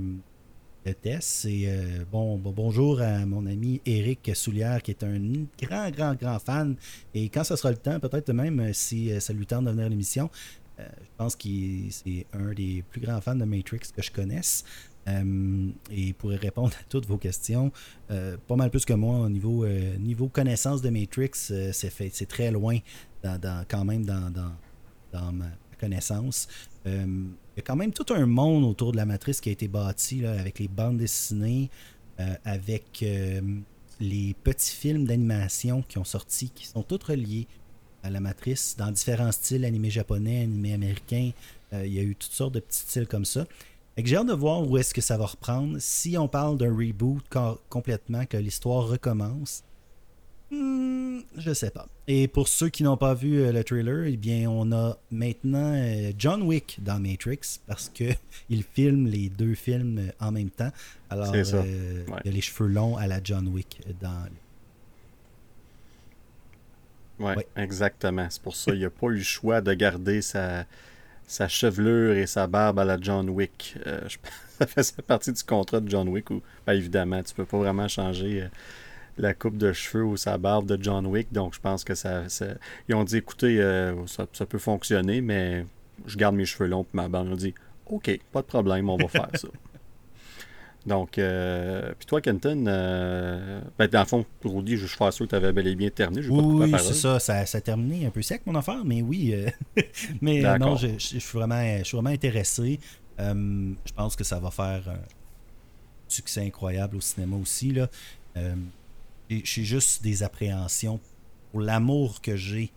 le 0.84 0.94
test, 0.96 1.28
c'est 1.28 1.66
euh, 1.68 2.04
bon, 2.12 2.40
bon, 2.40 2.50
bonjour 2.50 3.00
à 3.00 3.24
mon 3.28 3.46
ami 3.46 3.82
Eric 3.86 4.32
Soulière, 4.34 4.82
qui 4.82 4.90
est 4.90 5.04
un 5.04 5.20
grand, 5.62 5.92
grand, 5.92 6.16
grand 6.16 6.40
fan. 6.40 6.76
Et 7.14 7.30
quand 7.30 7.44
ça 7.44 7.56
sera 7.56 7.70
le 7.70 7.78
temps, 7.78 8.00
peut-être 8.00 8.34
même 8.34 8.60
euh, 8.60 8.74
si 8.74 9.12
euh, 9.12 9.20
ça 9.20 9.32
lui 9.32 9.46
tente 9.46 9.66
de 9.66 9.70
venir 9.70 9.86
à 9.86 9.90
l'émission, 9.90 10.32
je 10.80 10.84
pense 11.18 11.36
qu'il 11.36 11.94
c'est 11.94 12.26
un 12.34 12.52
des 12.56 12.84
plus 12.90 13.00
grands 13.00 13.22
fans 13.22 13.36
de 13.36 13.46
Matrix 13.46 13.82
que 13.96 14.02
je 14.02 14.10
connaisse. 14.10 14.64
Euh, 15.08 15.70
et 15.90 16.02
il 16.02 16.14
pourrait 16.14 16.38
répondre 16.38 16.74
à 16.80 16.84
toutes 16.90 17.06
vos 17.08 17.18
questions. 17.18 17.72
Euh, 18.12 18.38
pas 18.48 18.56
mal 18.56 18.70
plus 18.70 18.86
que 18.86 18.94
moi 18.94 19.20
au 19.20 19.30
niveau, 19.30 19.66
euh, 19.66 19.98
niveau 19.98 20.28
connaissance 20.28 20.82
de 20.82 20.90
Matrix, 20.90 21.32
c'est 21.72 22.28
très 22.28 22.52
loin 22.52 22.78
dans, 23.24 23.66
quand 23.68 23.86
même 23.86 24.06
dans, 24.06 24.30
dans, 24.30 24.54
dans 25.12 25.32
ma 25.32 25.50
connaissance. 25.80 26.48
Il 26.86 26.92
y 27.58 27.60
a 27.60 27.64
quand 27.64 27.76
même 27.76 27.92
tout 27.92 28.14
un 28.14 28.26
monde 28.26 28.64
autour 28.64 28.92
de 28.92 28.98
la 28.98 29.06
matrice 29.06 29.42
qui 29.42 29.50
a 29.50 29.52
été 29.52 29.68
bâti 29.68 30.22
là, 30.22 30.40
avec 30.40 30.60
les 30.60 30.68
bandes 30.68 30.98
dessinées, 30.98 31.70
avec 32.44 33.04
les 34.00 34.36
petits 34.44 34.76
films 34.76 35.06
d'animation 35.06 35.84
qui 35.84 35.98
ont 35.98 36.04
sorti, 36.04 36.50
qui 36.50 36.66
sont 36.66 36.84
tous 36.84 37.04
reliés 37.04 37.48
à 38.04 38.10
la 38.10 38.20
matrice 38.20 38.76
dans 38.78 38.92
différents 38.92 39.32
styles, 39.32 39.66
animé 39.66 39.90
japonais, 39.90 40.44
animé 40.44 40.74
américain. 40.74 41.32
Euh, 41.74 41.86
il 41.86 41.94
y 41.94 42.00
a 42.00 42.04
eu 42.04 42.16
toutes 42.16 42.32
sortes 42.32 42.54
de 42.54 42.60
petits 42.60 42.80
styles 42.80 43.08
comme 43.08 43.26
ça. 43.26 43.46
J'ai 43.98 44.16
hâte 44.16 44.28
de 44.28 44.34
voir 44.34 44.68
où 44.68 44.78
est-ce 44.78 44.94
que 44.94 45.02
ça 45.02 45.18
va 45.18 45.26
reprendre. 45.26 45.78
Si 45.80 46.18
on 46.18 46.28
parle 46.28 46.58
d'un 46.58 46.74
reboot 46.74 47.24
complètement, 47.70 48.26
que 48.26 48.38
l'histoire 48.38 48.88
recommence, 48.88 49.64
hmm, 50.50 51.20
je 51.38 51.54
sais 51.54 51.70
pas. 51.72 51.88
Et 52.08 52.28
pour 52.28 52.48
ceux 52.48 52.70
qui 52.70 52.84
n'ont 52.84 52.98
pas 52.98 53.14
vu 53.14 53.40
euh, 53.42 53.52
le 53.52 53.64
trailer, 53.64 54.06
eh 54.08 54.18
bien, 54.18 54.50
on 54.50 54.72
a 54.72 54.98
maintenant 55.12 55.74
euh, 55.76 56.12
John 56.18 56.42
Wick 56.44 56.80
dans 56.82 57.00
Matrix 57.00 57.60
parce 57.68 57.90
que 57.94 58.06
il 58.50 58.64
filme 58.64 59.08
les 59.08 59.30
deux 59.30 59.54
films 59.56 59.98
euh, 60.00 60.12
en 60.20 60.32
même 60.32 60.50
temps. 60.50 60.72
Alors, 61.10 61.28
C'est 61.34 61.44
ça. 61.46 61.58
euh, 61.58 62.06
Ouais. 62.08 62.18
il 62.24 62.32
y 62.32 62.34
a 62.34 62.36
les 62.36 62.42
cheveux 62.42 62.70
longs 62.70 62.98
à 62.98 63.08
la 63.08 63.20
John 63.24 63.48
Wick 63.50 63.82
dans. 64.02 64.26
Ouais, 67.20 67.36
Ouais. 67.36 67.48
exactement. 67.56 68.28
C'est 68.30 68.42
pour 68.42 68.56
ça 68.56 68.72
qu'il 68.72 68.82
n'a 68.82 68.90
pas 68.90 69.08
eu 69.08 69.18
le 69.18 69.24
choix 69.24 69.62
de 69.62 69.74
garder 69.74 70.22
sa, 70.24 70.66
sa 71.32 71.48
chevelure 71.48 72.14
et 72.14 72.28
sa 72.28 72.46
barbe 72.48 72.80
à 72.80 72.84
la 72.86 72.98
John 73.00 73.30
Wick. 73.30 73.78
Euh, 73.88 74.02
ça 74.60 74.68
faisait 74.68 75.02
partie 75.02 75.32
du 75.32 75.44
contrat 75.44 75.80
de 75.80 75.90
John 75.90 76.10
Wick 76.10 76.30
où, 76.30 76.42
ben, 76.68 76.74
évidemment, 76.74 77.24
tu 77.24 77.34
peux 77.34 77.46
pas 77.46 77.58
vraiment 77.58 77.88
changer 77.88 78.42
euh, 78.44 78.48
la 79.18 79.34
coupe 79.34 79.58
de 79.58 79.72
cheveux 79.72 80.04
ou 80.04 80.18
sa 80.18 80.38
barbe 80.38 80.66
de 80.68 80.78
John 80.82 81.06
Wick. 81.08 81.32
Donc, 81.32 81.54
je 81.54 81.60
pense 81.62 81.84
que 81.86 81.96
ça. 81.96 82.28
ça- 82.28 82.56
Ils 82.90 82.96
ont 82.96 83.06
dit 83.06 83.18
écoutez, 83.18 83.62
euh, 83.62 84.06
ça, 84.08 84.26
ça 84.34 84.46
peut 84.46 84.58
fonctionner, 84.60 85.22
mais 85.22 85.66
je 86.06 86.18
garde 86.18 86.36
mes 86.36 86.46
cheveux 86.46 86.68
longs 86.68 86.84
et 86.84 86.98
ma 86.98 87.08
barbe. 87.08 87.28
Ils 87.30 87.34
ont 87.34 87.38
dit 87.38 87.54
OK, 87.86 88.12
pas 88.34 88.42
de 88.42 88.48
problème, 88.48 88.90
on 88.90 88.98
va 88.98 89.08
faire 89.08 89.30
ça. 89.34 89.48
Donc, 90.86 91.20
euh, 91.20 91.94
puis 92.00 92.08
toi, 92.08 92.22
Kenton, 92.22 92.66
euh, 92.68 93.62
ben, 93.78 93.88
dans 93.88 94.00
le 94.00 94.06
fond, 94.06 94.26
Rudy, 94.44 94.78
je 94.78 94.88
suis 94.88 94.98
pas 94.98 95.12
sûr 95.12 95.26
que 95.26 95.30
tu 95.30 95.36
avais 95.36 95.54
bel 95.54 95.68
et 95.68 95.76
bien 95.76 95.90
terminé. 95.92 96.28
Oui, 96.28 96.72
la 96.72 96.80
c'est 96.80 96.94
ça, 96.96 97.20
ça. 97.20 97.46
Ça 97.46 97.60
a 97.60 97.62
terminé 97.62 98.06
un 98.08 98.10
peu 98.10 98.22
sec, 98.24 98.42
mon 98.48 98.56
affaire, 98.56 98.84
mais 98.84 99.02
oui. 99.04 99.32
euh, 99.34 99.50
mais 100.22 100.42
non, 100.58 100.76
je, 100.78 100.88
je- 100.88 100.98
je 100.98 101.20
suis 101.20 101.38
vraiment, 101.38 101.78
je 101.80 101.84
suis 101.84 101.96
vraiment 101.96 102.10
intéressé. 102.10 102.80
Je 103.20 103.94
pense 103.96 104.16
que 104.16 104.24
ça 104.24 104.40
va 104.40 104.50
faire 104.50 104.90
un 104.90 105.00
succès 106.08 106.42
incroyable 106.46 106.96
au 106.98 107.02
cinéma 107.02 107.36
aussi. 107.38 107.72
Là. 107.74 107.88
Et 108.36 109.42
j'ai 109.46 109.64
juste 109.64 110.02
des 110.02 110.24
appréhensions 110.24 111.00
pour 111.52 111.62
l'amour 111.62 112.22
que 112.22 112.36
j'ai 112.36 112.72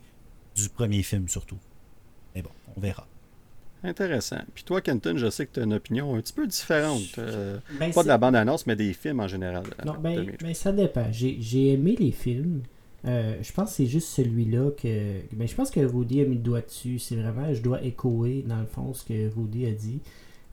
du 0.54 0.68
premier 0.68 1.02
film, 1.02 1.28
surtout. 1.28 1.58
Mais 2.34 2.42
bon, 2.42 2.50
on 2.76 2.80
verra. 2.80 3.06
Intéressant. 3.84 4.38
Puis 4.54 4.64
toi, 4.64 4.80
Kenton, 4.80 5.16
je 5.16 5.28
sais 5.30 5.46
que 5.46 5.52
tu 5.52 5.60
as 5.60 5.64
une 5.64 5.74
opinion 5.74 6.14
un 6.16 6.20
petit 6.20 6.32
peu 6.32 6.46
différente. 6.46 7.02
euh, 7.18 7.58
Ben, 7.78 7.92
pas 7.92 8.02
de 8.02 8.08
la 8.08 8.18
bande-annonce, 8.18 8.66
mais 8.66 8.76
des 8.76 8.92
films 8.94 9.20
en 9.20 9.28
général. 9.28 9.64
euh, 9.80 9.84
Non, 9.84 9.94
ben, 10.00 10.26
ben, 10.40 10.54
ça 10.54 10.72
dépend. 10.72 11.06
J'ai 11.12 11.72
aimé 11.72 11.94
les 11.98 12.10
films. 12.12 12.62
Euh, 13.06 13.36
je 13.42 13.52
pense 13.52 13.68
que 13.70 13.76
c'est 13.76 13.86
juste 13.86 14.08
celui-là 14.08 14.70
que. 14.70 15.20
Ben, 15.32 15.46
je 15.46 15.54
pense 15.54 15.70
que 15.70 15.80
Rudy 15.80 16.22
a 16.22 16.24
mis 16.24 16.36
le 16.36 16.40
doigt 16.40 16.62
dessus. 16.62 16.98
C'est 16.98 17.16
vraiment, 17.16 17.52
je 17.52 17.60
dois 17.60 17.82
échoer 17.82 18.42
dans 18.46 18.58
le 18.60 18.66
fond 18.66 18.94
ce 18.94 19.04
que 19.04 19.28
Rudy 19.36 19.66
a 19.66 19.72
dit. 19.72 20.00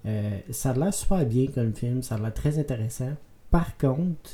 Euh, 0.05 0.37
ça 0.49 0.71
a 0.71 0.73
l'air 0.77 0.93
super 0.93 1.25
bien 1.25 1.47
comme 1.47 1.73
film. 1.73 2.03
Ça 2.03 2.15
a 2.15 2.19
l'air 2.19 2.33
très 2.33 2.59
intéressant. 2.59 3.13
Par 3.49 3.77
contre, 3.77 4.31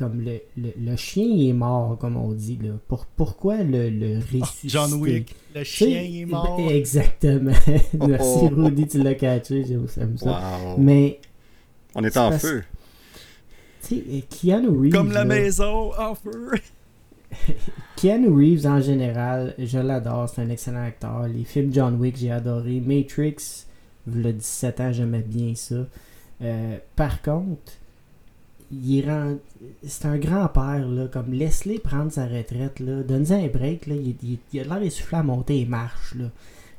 comme 0.00 0.20
le, 0.22 0.40
le, 0.56 0.70
le 0.78 0.96
chien 0.96 1.24
il 1.24 1.50
est 1.50 1.52
mort, 1.52 1.96
comme 1.98 2.16
on 2.16 2.32
dit. 2.32 2.58
Là. 2.62 2.72
Pour, 2.88 3.04
pourquoi 3.06 3.62
le, 3.62 3.90
le 3.90 4.16
ressusciter 4.18 4.42
Ah, 4.78 4.86
John 4.88 4.94
Wick, 4.94 5.36
le 5.54 5.62
chien 5.62 6.00
il 6.02 6.22
est 6.22 6.24
mort. 6.24 6.56
ben, 6.56 6.68
exactement. 6.70 7.52
Merci 8.08 8.38
Oh. 8.42 8.48
Rudy, 8.56 8.86
tu 8.88 9.02
l'as 9.02 9.14
catché. 9.14 9.64
J'aime 9.64 10.16
ça. 10.18 10.30
Wow. 10.64 10.78
Mais, 10.78 11.20
On 11.94 12.02
est 12.02 12.16
en 12.16 12.30
parce- 12.30 12.42
feu. 12.42 12.62
tu 13.86 13.96
sais, 13.96 14.24
Keanu 14.28 14.68
Reeves. 14.68 14.92
Comme 14.92 15.12
la 15.12 15.20
là, 15.20 15.24
maison 15.26 15.92
en 15.98 16.14
feu. 16.14 16.52
Keanu 17.96 18.28
Reeves, 18.28 18.66
en 18.66 18.80
général, 18.80 19.54
je 19.58 19.78
l'adore, 19.78 20.28
c'est 20.28 20.40
un 20.42 20.48
excellent 20.48 20.82
acteur. 20.84 21.28
Les 21.28 21.44
films 21.44 21.72
John 21.72 21.96
Wick, 22.00 22.16
j'ai 22.16 22.30
adoré. 22.30 22.80
Matrix, 22.80 23.66
le 24.06 24.32
17 24.32 24.80
ans, 24.80 24.92
j'aimais 24.92 25.22
bien 25.22 25.54
ça. 25.54 25.86
Euh, 26.42 26.78
par 26.96 27.20
contre, 27.22 27.72
il 28.70 29.08
rend- 29.08 29.38
c'est 29.84 30.06
un 30.06 30.18
grand-père, 30.18 30.86
là, 30.88 31.08
comme 31.08 31.32
laisse-les 31.32 31.78
prendre 31.78 32.12
sa 32.12 32.26
retraite, 32.26 32.80
là. 32.80 33.02
Donne-lui 33.02 33.32
un 33.32 33.48
break, 33.48 33.86
là. 33.86 33.94
Il, 33.96 34.60
a 34.60 34.64
l'air 34.64 34.82
essoufflé 34.82 35.18
à 35.18 35.22
monter 35.22 35.54
les 35.60 35.66
marches, 35.66 36.14
là. 36.14 36.30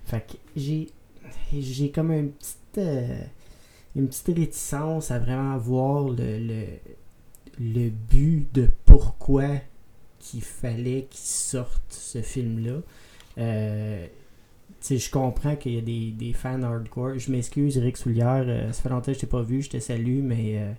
Fait 0.06 0.26
que 0.26 0.34
j'ai, 0.56 0.90
j'ai 1.58 1.92
comme 1.92 2.12
une 2.12 2.32
petite, 2.32 2.78
euh, 2.78 3.22
une 3.96 4.08
petite 4.08 4.38
réticence 4.38 5.12
à 5.12 5.20
vraiment 5.20 5.58
voir 5.58 6.10
le, 6.10 6.40
le, 6.40 6.66
le 7.60 7.90
but 7.90 8.48
de 8.54 8.70
pourquoi 8.86 9.48
qu'il 10.20 10.42
fallait 10.44 11.08
qu'il 11.10 11.20
sorte 11.20 11.84
ce 11.90 12.22
film-là. 12.22 12.82
Euh, 13.38 14.08
je 14.90 15.12
comprends 15.12 15.56
qu'il 15.56 15.74
y 15.74 15.78
a 15.78 15.82
des, 15.82 16.12
des 16.12 16.34
fans 16.34 16.62
hardcore. 16.64 17.18
Je 17.20 17.32
m'excuse, 17.32 17.78
Eric 17.78 17.98
Soulière, 17.98 18.46
euh, 18.48 18.72
ça 18.72 18.82
fait 18.82 18.90
longtemps 18.90 19.12
que 19.12 19.14
je 19.14 19.20
t'ai 19.20 19.28
pas 19.28 19.42
vu, 19.42 19.62
je 19.62 19.70
te 19.70 19.80
salue, 19.80 20.22
mais 20.24 20.58
euh, 20.58 20.72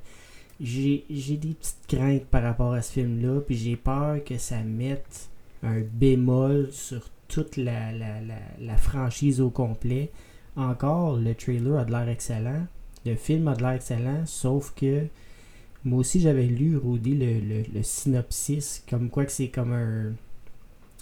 j'ai 0.61 1.05
des 1.09 1.55
petites 1.55 1.87
craintes 1.89 2.27
par 2.27 2.43
rapport 2.43 2.73
à 2.73 2.83
ce 2.83 2.93
film-là, 2.93 3.41
puis 3.41 3.57
j'ai 3.57 3.77
peur 3.77 4.23
que 4.25 4.39
ça 4.39 4.63
mette 4.63 5.29
un 5.63 5.81
bémol 5.81 6.69
sur 6.73 7.09
toute 7.29 7.57
la, 7.57 7.93
la, 7.93 8.21
la, 8.21 8.39
la 8.61 8.77
franchise 8.77 9.41
au 9.41 9.51
complet. 9.51 10.11
Encore, 10.57 11.17
le 11.17 11.35
trailer 11.35 11.79
a 11.79 11.85
de 11.85 11.91
l'air 11.91 12.09
excellent, 12.09 12.67
le 13.07 13.15
film 13.15 13.49
a 13.49 13.55
de 13.55 13.63
l'air 13.63 13.73
excellent, 13.73 14.27
sauf 14.27 14.75
que 14.75 15.07
moi 15.85 15.99
aussi, 15.99 16.21
j'avais 16.21 16.47
lu, 16.47 16.77
Rudy, 16.77 17.15
le, 17.17 17.41
le, 17.41 17.63
le 17.75 17.83
synopsis, 17.83 18.85
comme 18.89 19.11
quoi 19.11 19.25
que 19.25 19.33
c'est 19.33 19.49
comme 19.49 19.73
un... 19.73 20.13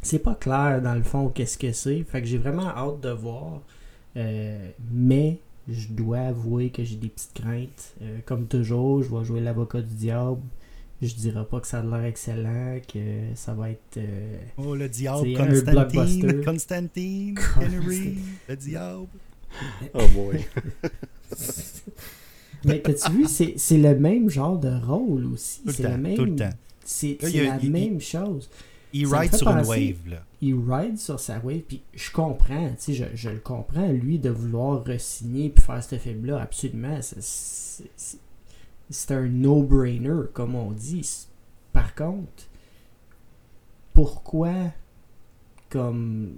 C'est 0.03 0.21
pas 0.21 0.35
clair, 0.35 0.81
dans 0.81 0.95
le 0.95 1.03
fond, 1.03 1.29
qu'est-ce 1.29 1.59
que 1.59 1.73
c'est. 1.73 2.03
Fait 2.05 2.23
que 2.23 2.27
j'ai 2.27 2.39
vraiment 2.39 2.69
hâte 2.69 3.01
de 3.01 3.11
voir. 3.11 3.61
Euh, 4.17 4.71
mais 4.91 5.39
je 5.71 5.89
dois 5.89 6.19
avouer 6.19 6.71
que 6.71 6.83
j'ai 6.85 6.97
des 6.97 7.09
petites 7.09 7.33
craintes. 7.35 7.95
Euh, 8.03 8.19
comme 8.27 8.47
toujours, 8.47 9.03
je 9.03 9.15
vais 9.15 9.25
jouer 9.25 9.41
l'avocat 9.41 9.81
du 9.81 9.95
diable. 9.95 10.41
Je 11.03 11.15
dirais 11.15 11.45
pas 11.51 11.61
que 11.61 11.67
ça 11.67 11.79
a 11.79 11.83
l'air 11.83 12.05
excellent, 12.05 12.79
que 12.93 12.99
ça 13.35 13.55
va 13.55 13.71
être... 13.71 13.97
euh, 13.97 14.37
Oh, 14.59 14.75
le 14.75 14.87
diable, 14.89 15.33
Constantine, 15.35 15.73
blockbuster. 15.73 16.45
Constantine. 16.45 17.35
Henry, 17.57 18.19
le 18.49 18.57
diable. 18.57 19.07
Oh 19.95 20.07
boy. 20.15 20.45
Mais 22.65 22.81
t'as-tu 22.81 23.13
vu, 23.13 23.25
c'est 23.27 23.55
c'est 23.57 23.79
le 23.79 23.99
même 23.99 24.29
genre 24.29 24.59
de 24.59 24.69
rôle 24.87 25.25
aussi. 25.33 25.61
Le 25.65 25.73
C'est 25.73 25.97
même, 25.97 26.15
tout 26.15 26.25
le 26.27 26.37
temps. 26.37 26.51
C'est 26.85 27.17
y 27.23 27.47
la 27.47 27.57
il- 27.59 27.71
même 27.71 28.01
chose. 28.01 28.51
Il 28.93 29.07
Ça 29.09 29.19
ride 29.21 29.35
sur 29.37 29.49
une 29.49 29.65
wave, 29.65 30.09
là. 30.09 30.25
il 30.41 30.55
ride 30.55 30.99
sur 30.99 31.21
sa 31.21 31.39
wave, 31.39 31.61
puis 31.61 31.83
je 31.95 32.11
comprends, 32.11 32.69
tu 32.71 32.75
sais, 32.79 32.93
je, 32.95 33.05
je 33.15 33.31
le 33.31 33.39
comprends, 33.39 33.87
lui, 33.89 34.19
de 34.19 34.31
vouloir 34.31 34.83
re-signer 34.85 35.51
puis 35.51 35.63
faire 35.65 35.83
ce 35.83 35.97
film-là, 35.97 36.41
absolument. 36.41 36.99
c'est- 37.01 38.19
un 39.11 39.29
no-brainer, 39.29 40.23
comme 40.33 40.57
on 40.57 40.73
dit. 40.73 41.09
Par 41.73 41.95
contre, 41.95 42.49
pourquoi, 43.95 44.53
comme 45.69 46.33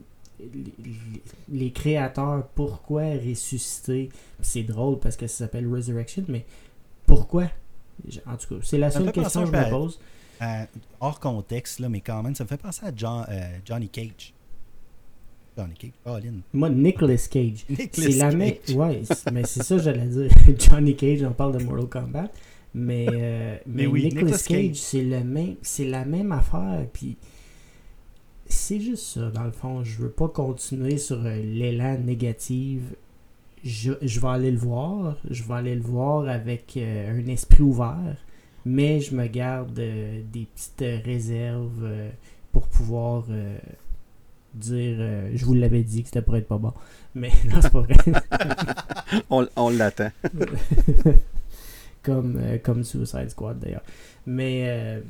les, 1.48 1.70
créateurs, 1.72 2.46
pourquoi 2.54 3.02
ressusciter 3.14 4.08
C'est 4.40 4.62
drôle 4.64 4.98
parce 4.98 5.16
que 5.16 5.26
ça 5.26 5.44
s'appelle 5.44 5.66
Resurrection, 5.72 6.24
mais 6.28 6.44
pourquoi? 7.06 7.44
En 8.26 8.36
tout 8.36 8.54
cas, 8.56 8.60
c'est 8.62 8.78
la 8.78 8.90
seule 8.90 9.12
question 9.12 9.42
que 9.42 9.46
je 9.46 9.52
me 9.52 9.58
à- 9.58 9.70
pose. 9.70 9.98
À- 10.44 10.66
hors 11.00 11.20
contexte, 11.20 11.78
là, 11.78 11.88
mais 11.88 12.00
quand 12.00 12.20
même, 12.22 12.34
ça 12.34 12.42
me 12.44 12.48
fait 12.48 12.56
penser 12.60 12.84
à 12.84 12.90
John, 12.94 13.24
euh, 13.28 13.58
Johnny 13.64 13.88
Cage. 13.88 14.34
Johnny 15.56 15.74
Cage, 15.74 15.92
Colin. 16.04 16.40
Moi, 16.52 16.70
Nicolas 16.70 17.28
Cage. 17.30 17.64
Nicolas 17.68 17.88
C'est 17.92 18.08
la 18.16 18.30
même. 18.32 18.54
Cage. 18.64 18.74
Ouais, 18.74 19.02
mais 19.32 19.44
c'est 19.44 19.62
ça 19.62 19.78
j'allais 19.78 20.06
dire. 20.06 20.30
Johnny 20.58 20.96
Cage, 20.96 21.22
on 21.22 21.32
parle 21.32 21.58
de 21.58 21.64
Mortal 21.64 21.88
Kombat. 21.88 22.28
Mais, 22.74 23.06
euh, 23.12 23.56
mais, 23.66 23.82
Mais 23.82 23.86
oui, 23.86 24.04
Nicolas, 24.04 24.22
Nicolas 24.22 24.38
Cage, 24.38 24.66
Cage. 24.68 24.76
c'est 24.76 25.02
le 25.04 25.22
même, 25.22 25.56
c'est 25.62 25.84
la 25.84 26.04
même 26.06 26.32
affaire. 26.32 26.86
Puis 26.92 27.18
c'est 28.46 28.80
juste 28.80 29.04
ça, 29.04 29.30
dans 29.30 29.44
le 29.44 29.52
fond. 29.52 29.84
Je 29.84 29.98
veux 29.98 30.10
pas 30.10 30.28
continuer 30.28 30.96
sur 30.98 31.24
euh, 31.24 31.36
l'élan 31.36 31.98
négatif. 31.98 32.80
Je, 33.62 33.92
je 34.02 34.20
vais 34.20 34.28
aller 34.28 34.50
le 34.50 34.58
voir. 34.58 35.16
Je 35.30 35.42
vais 35.42 35.54
aller 35.54 35.74
le 35.74 35.82
voir 35.82 36.26
avec 36.28 36.74
euh, 36.78 37.12
un 37.14 37.26
esprit 37.28 37.62
ouvert. 37.62 38.16
Mais 38.64 39.00
je 39.00 39.14
me 39.14 39.26
garde 39.26 39.78
euh, 39.78 40.20
des 40.32 40.46
petites 40.46 41.04
réserves 41.04 41.82
euh, 41.82 42.10
pour 42.52 42.66
pouvoir 42.68 43.24
euh, 43.30 43.58
dire. 44.54 44.98
je 45.34 45.44
vous 45.44 45.54
l'avais 45.54 45.82
dit 45.82 46.02
que 46.02 46.08
c'était 46.08 46.22
pour 46.22 46.36
être 46.36 46.46
pas 46.46 46.58
bon. 46.58 46.72
Mais 47.14 47.30
non, 47.50 47.60
c'est 47.60 47.72
pas 47.72 47.80
vrai. 47.80 47.96
On, 49.30 49.46
on 49.56 49.70
l'attend. 49.70 50.10
comme, 52.02 52.40
comme 52.62 52.82
Suicide 52.82 53.30
Squad 53.30 53.58
d'ailleurs. 53.58 53.82
Mais, 54.26 55.02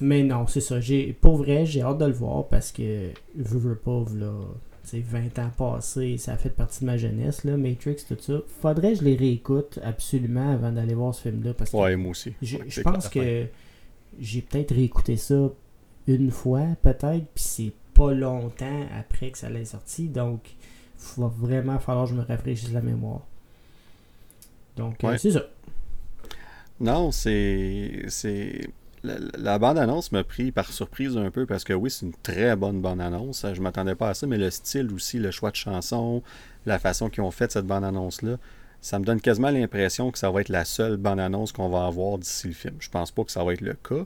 mais 0.00 0.22
non, 0.22 0.46
c'est 0.46 0.60
ça. 0.60 0.80
J'ai, 0.80 1.14
pour 1.14 1.36
vrai, 1.38 1.64
j'ai 1.64 1.80
hâte 1.80 1.98
de 1.98 2.04
le 2.04 2.12
voir 2.12 2.46
parce 2.48 2.70
que 2.72 3.08
veux, 3.34 3.58
veux 3.58 3.74
pas, 3.74 4.04
là, 4.14 4.32
20 4.92 5.38
ans 5.38 5.50
passés, 5.56 6.18
ça 6.18 6.32
a 6.32 6.36
fait 6.36 6.50
partie 6.50 6.80
de 6.80 6.86
ma 6.86 6.96
jeunesse, 6.96 7.44
là, 7.44 7.56
Matrix, 7.56 7.96
tout 8.08 8.16
ça. 8.20 8.40
Faudrait 8.60 8.92
que 8.92 8.98
je 9.00 9.04
les 9.04 9.16
réécoute 9.16 9.78
absolument 9.82 10.52
avant 10.52 10.72
d'aller 10.72 10.94
voir 10.94 11.14
ce 11.14 11.22
film-là 11.22 11.54
parce 11.54 11.70
que 11.70 11.76
Ouais, 11.76 11.96
moi 11.96 12.10
aussi. 12.10 12.32
je, 12.42 12.56
Ouais, 12.58 12.64
je 12.68 12.74
c'est 12.74 12.82
pense 12.82 13.08
que 13.08 13.46
j'ai 14.20 14.42
peut-être 14.42 14.74
réécouté 14.74 15.16
ça 15.16 15.50
une 16.06 16.30
fois, 16.30 16.66
peut-être, 16.82 17.24
puis 17.34 17.44
c'est 17.44 17.72
pas 17.94 18.12
longtemps 18.12 18.86
après 18.98 19.30
que 19.30 19.38
ça 19.38 19.48
l'ait 19.48 19.64
sorti, 19.64 20.08
donc 20.08 20.40
il 21.16 21.20
va 21.22 21.28
vraiment 21.28 21.78
falloir 21.78 22.06
que 22.06 22.10
je 22.12 22.16
me 22.16 22.22
rafraîchisse 22.22 22.72
la 22.72 22.80
mémoire. 22.80 23.20
Donc, 24.76 25.02
euh, 25.04 25.16
c'est 25.18 25.32
ça. 25.32 25.44
Non, 26.80 27.12
c'est. 27.12 28.06
La, 29.04 29.58
bande-annonce 29.58 30.12
m'a 30.12 30.22
pris 30.22 30.52
par 30.52 30.72
surprise 30.72 31.16
un 31.16 31.30
peu 31.30 31.44
parce 31.44 31.64
que 31.64 31.72
oui, 31.72 31.90
c'est 31.90 32.06
une 32.06 32.14
très 32.22 32.54
bonne 32.54 32.80
bande-annonce. 32.80 33.44
Je 33.52 33.60
m'attendais 33.60 33.96
pas 33.96 34.10
à 34.10 34.14
ça, 34.14 34.28
mais 34.28 34.38
le 34.38 34.50
style 34.50 34.92
aussi, 34.92 35.18
le 35.18 35.32
choix 35.32 35.50
de 35.50 35.56
chanson, 35.56 36.22
la 36.66 36.78
façon 36.78 37.10
qu'ils 37.10 37.24
ont 37.24 37.32
fait 37.32 37.50
cette 37.50 37.66
bande-annonce-là, 37.66 38.36
ça 38.80 38.98
me 38.98 39.04
donne 39.04 39.20
quasiment 39.20 39.50
l'impression 39.50 40.10
que 40.10 40.18
ça 40.18 40.30
va 40.30 40.40
être 40.40 40.48
la 40.48 40.64
seule 40.64 40.96
bande-annonce 40.96 41.52
qu'on 41.52 41.68
va 41.68 41.86
avoir 41.86 42.18
d'ici 42.18 42.48
le 42.48 42.54
film. 42.54 42.76
Je 42.78 42.90
pense 42.90 43.10
pas 43.10 43.24
que 43.24 43.32
ça 43.32 43.42
va 43.42 43.52
être 43.54 43.60
le 43.60 43.74
cas, 43.74 44.04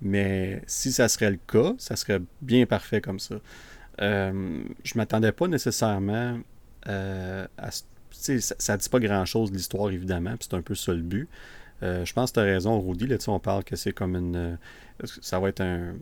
mais 0.00 0.62
si 0.66 0.92
ça 0.92 1.08
serait 1.08 1.30
le 1.30 1.38
cas, 1.46 1.74
ça 1.78 1.96
serait 1.96 2.20
bien 2.40 2.64
parfait 2.64 3.00
comme 3.00 3.18
ça. 3.18 3.36
Euh, 4.00 4.62
je 4.84 4.96
m'attendais 4.96 5.32
pas 5.32 5.48
nécessairement 5.48 6.38
euh, 6.88 7.46
à. 7.58 7.70
Ça, 8.10 8.32
ça 8.58 8.76
dit 8.76 8.88
pas 8.88 9.00
grand-chose 9.00 9.52
l'histoire, 9.52 9.90
évidemment, 9.90 10.36
puis 10.36 10.48
c'est 10.50 10.56
un 10.56 10.62
peu 10.62 10.74
ça 10.74 10.92
le 10.92 11.02
but. 11.02 11.28
Euh, 11.82 12.04
je 12.04 12.12
pense 12.12 12.30
que 12.30 12.34
tu 12.34 12.40
as 12.40 12.44
raison, 12.44 12.80
Rudy. 12.80 13.06
Là, 13.06 13.16
on 13.28 13.38
parle 13.38 13.64
que 13.64 13.76
c'est 13.76 13.92
comme 13.92 14.16
une. 14.16 14.36
euh, 14.36 14.56
ça 15.20 15.38
va 15.38 15.48
être 15.48 15.60
un. 15.60 15.94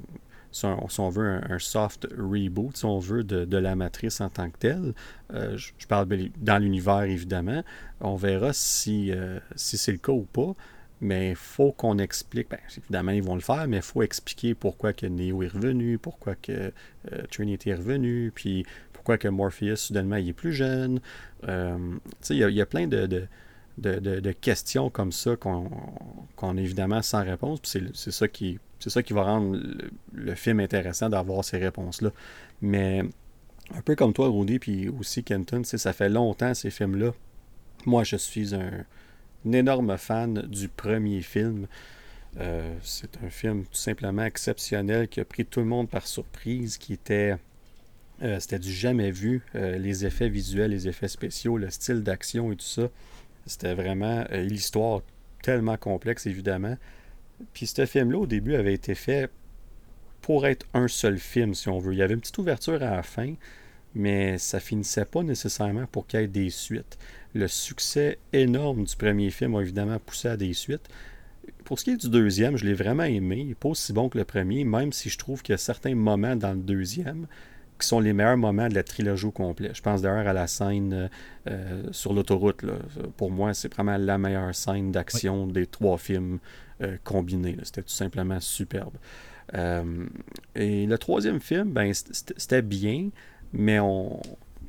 Si 0.53 0.65
on, 0.65 1.11
veut 1.11 1.39
un, 1.51 1.59
soft 1.59 2.09
reboot, 2.17 2.75
si 2.79 2.87
on 2.87 2.99
veut, 2.99 3.25
de, 3.25 3.57
la 3.59 3.77
matrice 3.77 4.23
en 4.23 4.31
tant 4.31 4.49
que 4.49 4.57
telle. 4.57 4.95
Euh, 5.35 5.59
je, 5.59 5.87
parle 5.87 6.09
dans 6.39 6.57
l'univers, 6.59 7.03
évidemment. 7.03 7.63
On 8.01 8.17
verra 8.17 8.55
si, 8.55 9.13
si 9.55 9.77
c'est 9.77 9.93
le 9.93 9.99
cas 9.99 10.13
ou 10.13 10.23
pas. 10.23 10.55
Mais 11.03 11.31
il 11.31 11.37
faut 11.37 11.73
qu'on 11.73 11.99
explique. 11.99 12.49
Ben, 12.49 12.59
évidemment, 12.75 13.13
ils 13.13 13.23
vont 13.23 13.35
le 13.35 13.43
faire, 13.43 13.69
mais 13.69 13.79
il 13.79 13.83
faut 13.83 14.03
expliquer 14.03 14.55
pourquoi 14.55 14.95
que 14.95 15.05
Neo 15.05 15.43
est 15.43 15.49
revenu, 15.49 15.99
pourquoi 15.99 16.37
que 16.37 16.73
Trinity 17.31 17.69
est 17.69 17.75
revenu, 17.75 18.33
puis 18.35 18.65
pourquoi 18.95 19.19
que 19.19 19.29
Morpheus, 19.29 19.77
soudainement, 19.77 20.17
il 20.17 20.31
est 20.31 20.33
plus 20.33 20.55
jeune. 20.55 21.01
Il 21.47 22.01
y, 22.31 22.61
a- 22.63 22.67
plein 22.67 22.87
de, 22.87 23.29
de- 23.79 24.33
questions 24.33 24.91
comme 24.91 25.13
ça 25.13 25.37
qu'on 25.37 25.71
qu'on 26.37 26.57
a 26.57 26.61
évidemment 26.61 27.03
sans 27.03 27.25
réponse. 27.25 27.61
C'est 27.65 28.13
ça 28.13 28.29
qui 28.29 28.59
ça 28.81 29.03
qui 29.03 29.13
va 29.13 29.25
rendre 29.25 29.59
le, 30.13 30.35
film 30.35 30.61
intéressant 30.61 31.09
d'avoir 31.09 31.45
ces 31.45 31.59
réponses-là. 31.59 32.13
Mais 32.63 33.03
un 33.75 33.81
peu 33.83 33.97
comme 33.97 34.13
toi, 34.13 34.29
Rudy, 34.29 34.59
puis 34.61 34.89
aussi 34.89 35.25
Kenton, 35.25 35.65
ça 35.65 35.93
fait 35.93 36.09
longtemps 36.09 36.55
ces 36.55 36.71
films-là. 36.71 37.13
Moi, 37.85 38.05
je 38.05 38.17
suis 38.17 38.55
un, 38.55 38.85
un 39.45 39.53
énorme 39.53 39.97
fan 39.99 40.43
du 40.43 40.69
premier 40.69 41.21
film. 41.23 41.67
Euh, 42.39 42.77
c'est 42.83 43.19
un 43.25 43.31
film 43.31 43.65
tout 43.65 43.75
simplement 43.75 44.25
exceptionnel 44.25 45.09
qui 45.09 45.21
a 45.21 45.25
pris 45.25 45.45
tout 45.45 45.61
le 45.61 45.67
monde 45.67 45.89
par 45.89 46.07
surprise, 46.07 46.79
qui 46.79 46.93
était 46.93 47.37
euh, 48.23 48.41
c'était 48.41 48.59
du 48.59 48.73
jamais 48.73 49.11
vu. 49.11 49.43
Euh, 49.55 49.79
les 49.79 50.07
effets 50.07 50.29
visuels, 50.29 50.71
les 50.71 50.89
effets 50.89 51.09
spéciaux, 51.09 51.59
le 51.59 51.71
style 51.71 52.03
d'action 52.03 52.53
et 52.53 52.57
tout 52.57 52.65
ça. 52.65 52.89
C'était 53.47 53.75
vraiment 53.75 54.25
euh, 54.33 54.43
l'histoire 54.43 55.03
tellement 55.43 55.77
complexe, 55.77 56.27
évidemment. 56.27 56.77
Puis 57.53 57.67
ce 57.67 57.87
film-là, 57.87 58.19
au 58.19 58.27
début, 58.27 58.55
avait 58.55 58.75
été 58.75 58.95
fait 58.95 59.31
pour 60.21 60.47
être 60.47 60.67
un 60.75 60.89
seul 60.89 61.19
film, 61.19 61.55
si 61.55 61.69
on 61.69 61.79
veut. 61.79 61.93
Il 61.93 61.99
y 61.99 62.03
avait 62.03 62.15
une 62.15 62.21
petite 62.21 62.39
ouverture 62.39 62.83
à 62.83 62.91
la 62.91 63.03
fin, 63.03 63.35
mais 63.95 64.39
ça 64.39 64.59
finissait 64.59 65.05
pas 65.05 65.23
nécessairement 65.23 65.87
pour 65.87 66.07
qu'il 66.07 66.21
y 66.21 66.23
ait 66.25 66.29
des 66.29 66.51
suites. 66.51 66.99
Le 67.35 67.47
succès 67.47 68.19
énorme 68.33 68.85
du 68.85 68.97
premier 68.97 69.31
film 69.31 69.55
a 69.55 69.61
évidemment 69.61 69.99
poussé 69.99 70.29
à 70.29 70.37
des 70.37 70.53
suites. 70.53 70.89
Pour 71.65 71.79
ce 71.79 71.85
qui 71.85 71.91
est 71.91 71.97
du 71.97 72.09
deuxième, 72.09 72.57
je 72.57 72.65
l'ai 72.65 72.75
vraiment 72.75 73.05
aimé. 73.05 73.39
Il 73.41 73.49
n'est 73.49 73.55
pas 73.55 73.69
aussi 73.69 73.93
bon 73.93 74.09
que 74.09 74.19
le 74.19 74.25
premier, 74.25 74.65
même 74.65 74.93
si 74.93 75.11
je 75.11 75.19
trouve 75.19 75.43
qu'il 75.43 75.53
y 75.53 75.55
a 75.55 75.59
certains 75.59 75.95
moments 75.95 76.35
dans 76.35 76.53
le 76.53 76.61
deuxième 76.61 77.27
qui 77.79 77.87
sont 77.87 78.01
les 78.01 78.13
meilleurs 78.13 78.37
moments 78.37 78.69
de 78.69 78.75
la 78.75 78.83
trilogie 78.83 79.27
au 79.27 79.31
complet. 79.31 79.71
Je 79.75 79.83
pense 79.83 80.03
d'ailleurs 80.03 80.27
à 80.27 80.33
la 80.33 80.47
scène 80.47 80.93
euh, 80.93 81.09
euh, 81.49 81.83
sur 81.93 82.13
l'autoroute. 82.13 82.65
Pour 83.17 83.31
moi, 83.31 83.55
c'est 83.55 83.73
vraiment 83.73 83.97
la 83.97 84.19
meilleure 84.19 84.55
scène 84.55 84.93
d'action 84.93 85.47
des 85.47 85.67
trois 85.67 85.99
films 85.99 86.39
euh, 86.83 86.97
combinés. 87.05 87.57
C'était 87.63 87.83
tout 87.83 87.89
simplement 87.89 88.41
superbe. 88.41 88.95
Euh, 89.55 90.07
et 90.55 90.87
le 90.87 90.99
troisième 90.99 91.41
film, 91.41 91.71
ben, 91.71 91.93
c'était 91.95 92.63
bien, 92.63 93.11
mais 93.53 93.79
on, 93.79 94.21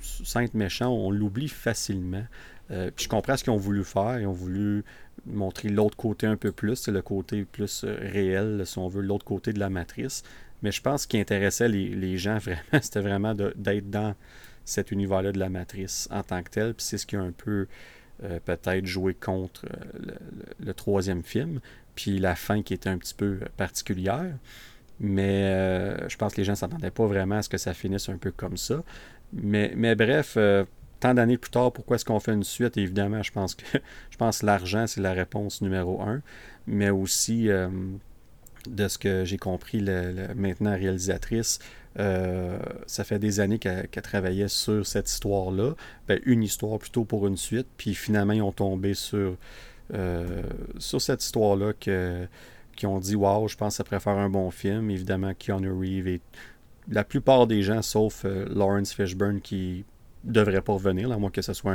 sans 0.02 0.42
être 0.42 0.54
méchant, 0.54 0.90
on 0.90 1.12
l'oublie 1.12 1.50
facilement. 1.50 2.24
Puis 2.68 3.06
je 3.06 3.08
comprends 3.08 3.38
ce 3.38 3.46
qu'ils 3.46 3.54
ont 3.54 3.58
voulu 3.58 3.86
faire. 3.86 4.20
Ils 4.20 4.28
ont 4.28 4.34
voulu 4.34 4.84
montrer 5.26 5.70
l'autre 5.70 5.96
côté 5.96 6.28
un 6.28 6.36
peu 6.36 6.52
plus, 6.52 6.76
c'est 6.76 6.92
le 6.92 7.02
côté 7.02 7.46
plus 7.46 7.86
réel, 7.86 8.62
si 8.66 8.78
on 8.78 8.90
veut, 8.90 9.02
l'autre 9.02 9.26
côté 9.26 9.54
de 9.54 9.60
la 9.60 9.70
matrice. 9.70 10.24
Mais 10.62 10.72
je 10.72 10.82
pense 10.82 11.06
qui 11.06 11.20
intéressait 11.20 11.68
les, 11.68 11.90
les 11.90 12.18
gens 12.18 12.38
vraiment, 12.38 12.62
c'était 12.82 13.02
vraiment 13.02 13.34
d'être 13.34 13.90
dans 13.90 14.16
cet 14.66 14.92
univers-là 14.92 15.32
de 15.32 15.40
la 15.40 15.50
matrice 15.50 16.08
en 16.12 16.24
tant 16.24 16.44
que 16.44 16.50
tel. 16.50 16.74
Puis 16.74 16.86
c'est 16.86 16.98
ce 16.98 17.06
qui 17.06 17.16
a 17.16 17.22
un 17.22 17.32
peu 17.32 17.68
euh, 18.24 18.40
peut-être 18.44 18.86
joué 18.86 19.14
contre 19.14 19.66
euh, 19.66 20.16
le, 20.60 20.74
troisième 20.74 21.24
film. 21.24 21.60
Puis 21.94 22.20
la 22.20 22.36
fin 22.36 22.64
qui 22.64 22.74
était 22.74 22.90
un 22.90 22.98
petit 22.98 23.14
peu 23.14 23.40
euh, 23.42 23.46
particulière. 23.58 24.34
Mais 25.00 26.10
je 26.10 26.18
pense 26.18 26.34
que 26.34 26.38
les 26.38 26.44
gens 26.44 26.54
ne 26.54 26.58
s'attendaient 26.58 26.90
pas 26.90 27.06
vraiment 27.06 27.36
à 27.36 27.42
ce 27.44 27.50
que 27.50 27.60
ça 27.60 27.76
finisse 27.76 28.10
un 28.10 28.18
peu 28.18 28.32
comme 28.32 28.58
ça. 28.58 28.84
Mais, 29.32 29.72
mais 29.76 29.94
bref, 29.94 30.40
tant 31.00 31.14
d'années 31.14 31.38
plus 31.38 31.52
tard, 31.52 31.72
pourquoi 31.72 31.98
est-ce 31.98 32.06
qu'on 32.06 32.20
fait 32.20 32.34
une 32.34 32.44
suite? 32.44 32.78
Évidemment, 32.78 33.22
je 33.22 33.32
pense 33.32 33.54
que 33.54 33.64
je 34.10 34.18
pense 34.18 34.42
l'argent, 34.42 34.88
c'est 34.88 35.02
la 35.02 35.14
réponse 35.14 35.62
numéro 35.62 36.02
un. 36.02 36.24
Mais 36.66 36.90
aussi, 36.90 37.48
de 38.68 38.88
ce 38.88 38.98
que 38.98 39.26
j'ai 39.26 39.38
compris, 39.38 39.80
le- 39.80 40.34
maintenant 40.36 40.72
réalisatrice, 40.76 41.60
euh, 42.00 42.60
ça 42.86 43.04
fait 43.04 43.20
des 43.20 43.40
années 43.40 43.58
qu'elle 43.60 43.88
qu'elle 43.88 44.04
travaillait 44.04 44.48
sur 44.50 44.86
cette 44.86 45.10
histoire-là. 45.10 45.74
Ben, 46.08 46.20
une 46.26 46.44
histoire 46.44 46.78
plutôt 46.80 47.06
pour 47.06 47.28
une 47.28 47.38
suite. 47.38 47.68
Puis 47.78 47.96
finalement, 47.96 48.34
ils 48.34 48.42
ont 48.42 48.52
tombé 48.52 48.94
sur, 48.94 49.36
euh, 49.94 50.44
sur 50.80 51.02
cette 51.02 51.24
histoire-là 51.24 51.74
que, 51.74 52.28
qui 52.76 52.86
ont 52.86 53.00
dit 53.00 53.16
Waouh, 53.16 53.48
je 53.48 53.56
pense 53.58 53.74
que 53.74 53.78
ça 53.78 53.84
pourrait 53.84 54.00
faire 54.00 54.18
un 54.18 54.30
bon 54.30 54.52
film. 54.52 54.92
Évidemment, 54.92 55.34
Keanu 55.34 55.72
Reeves 55.72 56.08
et 56.08 56.22
la 56.90 57.04
plupart 57.04 57.48
des 57.48 57.64
gens, 57.64 57.82
sauf 57.82 58.24
euh, 58.26 58.46
Lawrence 58.54 58.94
Fishburne, 58.94 59.42
qui 59.42 59.84
devrait 60.32 60.62
pas 60.62 60.74
revenir, 60.74 61.12
à 61.12 61.18
moins 61.18 61.32
que 61.32 61.42
ce 61.42 61.54
soit 61.54 61.74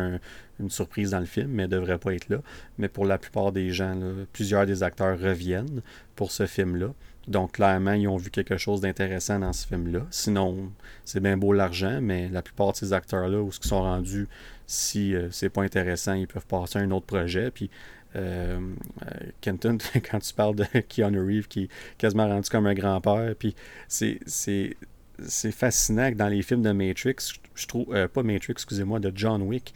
une 0.61 0.71
surprise 0.71 1.11
dans 1.11 1.21
le 1.21 1.27
film, 1.27 1.51
mais 1.51 1.69
devrait 1.69 1.99
pas 1.99 2.15
être 2.15 2.29
là. 2.29 2.39
Mais 2.79 2.89
pour 2.89 3.05
la 3.05 3.19
plupart 3.19 3.53
des 3.53 3.71
gens, 3.71 3.99
plusieurs 4.33 4.67
des 4.67 4.83
acteurs 4.83 5.19
reviennent 5.19 5.83
pour 6.17 6.31
ce 6.31 6.47
film-là. 6.47 6.89
Donc, 7.29 7.53
clairement, 7.53 7.93
ils 7.93 8.09
ont 8.09 8.17
vu 8.17 8.31
quelque 8.31 8.57
chose 8.57 8.81
d'intéressant 8.81 9.39
dans 9.39 9.53
ce 9.53 9.67
film-là. 9.67 10.01
Sinon, 10.11 10.73
c'est 11.05 11.21
bien 11.21 11.37
beau 11.37 11.53
l'argent, 11.53 12.01
mais 12.03 12.29
la 12.29 12.43
plupart 12.43 12.73
de 12.73 12.77
ces 12.77 12.93
acteurs-là, 12.93 13.41
où 13.41 13.53
ce 13.53 13.61
qu'ils 13.61 13.69
sont 13.69 13.83
rendus, 13.83 14.29
si 14.67 15.15
euh, 15.15 15.29
c'est 15.31 15.51
pas 15.51 15.63
intéressant, 15.63 16.15
ils 16.15 16.27
peuvent 16.27 16.47
passer 16.47 16.79
à 16.79 16.83
un 16.83 16.91
autre 16.91 17.07
projet. 17.07 17.51
Puis, 17.53 17.71
euh, 18.17 18.59
euh, 19.07 19.27
Kenton, 19.41 19.79
quand 20.11 20.19
tu 20.19 20.35
parles 20.35 20.57
de 20.57 20.65
Keanu 20.89 21.21
Reeves, 21.21 21.49
qui 21.49 21.65
est 21.65 21.69
quasiment 21.97 22.27
rendu 22.27 22.49
comme 22.51 22.67
un 22.67 22.75
grand-père, 22.75 23.35
puis 23.39 23.55
c'est, 23.87 24.19
c'est, 24.27 24.77
fascinant 25.53 26.11
que 26.11 26.17
dans 26.17 26.29
les 26.29 26.43
films 26.43 26.63
de 26.63 26.73
Matrix, 26.73 27.17
je 27.55 27.67
trouve, 27.67 28.09
pas 28.09 28.23
Matrix, 28.23 28.53
excusez-moi, 28.53 29.01
de 29.01 29.13
John 29.15 29.43
Wick, 29.43 29.75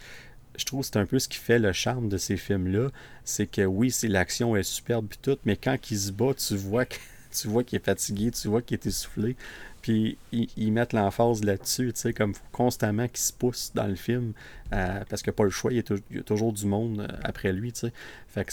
je 0.56 0.64
trouve 0.64 0.80
que 0.80 0.86
c'est 0.86 0.96
un 0.96 1.06
peu 1.06 1.18
ce 1.18 1.28
qui 1.28 1.38
fait 1.38 1.58
le 1.58 1.72
charme 1.72 2.08
de 2.08 2.16
ces 2.16 2.36
films-là. 2.36 2.88
C'est 3.24 3.46
que 3.46 3.62
oui, 3.62 3.90
c'est 3.90 4.08
l'action 4.08 4.56
est 4.56 4.62
superbe 4.62 5.06
et 5.12 5.16
tout, 5.22 5.38
mais 5.44 5.56
quand 5.56 5.76
il 5.90 5.98
se 5.98 6.12
bat, 6.12 6.34
tu 6.34 6.56
vois 6.56 6.86
que 6.86 6.96
tu 7.32 7.48
vois 7.48 7.64
qu'il 7.64 7.76
est 7.76 7.84
fatigué, 7.84 8.30
tu 8.30 8.48
vois 8.48 8.62
qu'il 8.62 8.74
est 8.76 8.86
essoufflé. 8.86 9.36
Puis 9.82 10.18
ils, 10.32 10.72
mettent 10.72 10.94
l'emphase 10.94 11.44
là-dessus, 11.44 11.92
tu 11.92 12.00
sais, 12.00 12.12
comme 12.12 12.32
constamment 12.50 13.06
qu'il 13.06 13.20
se 13.20 13.32
pousse 13.32 13.70
dans 13.72 13.86
le 13.86 13.94
film, 13.94 14.32
euh, 14.72 15.04
parce 15.08 15.26
a 15.28 15.32
pas 15.32 15.44
le 15.44 15.50
choix, 15.50 15.72
il 15.72 15.76
y, 15.76 16.18
a, 16.18 16.22
toujours 16.22 16.52
du 16.52 16.66
monde 16.66 17.00
euh, 17.00 17.16
après 17.22 17.52
lui, 17.52 17.72
tu 17.72 17.80
sais. 17.80 17.92
Fait 18.26 18.44
que 18.44 18.52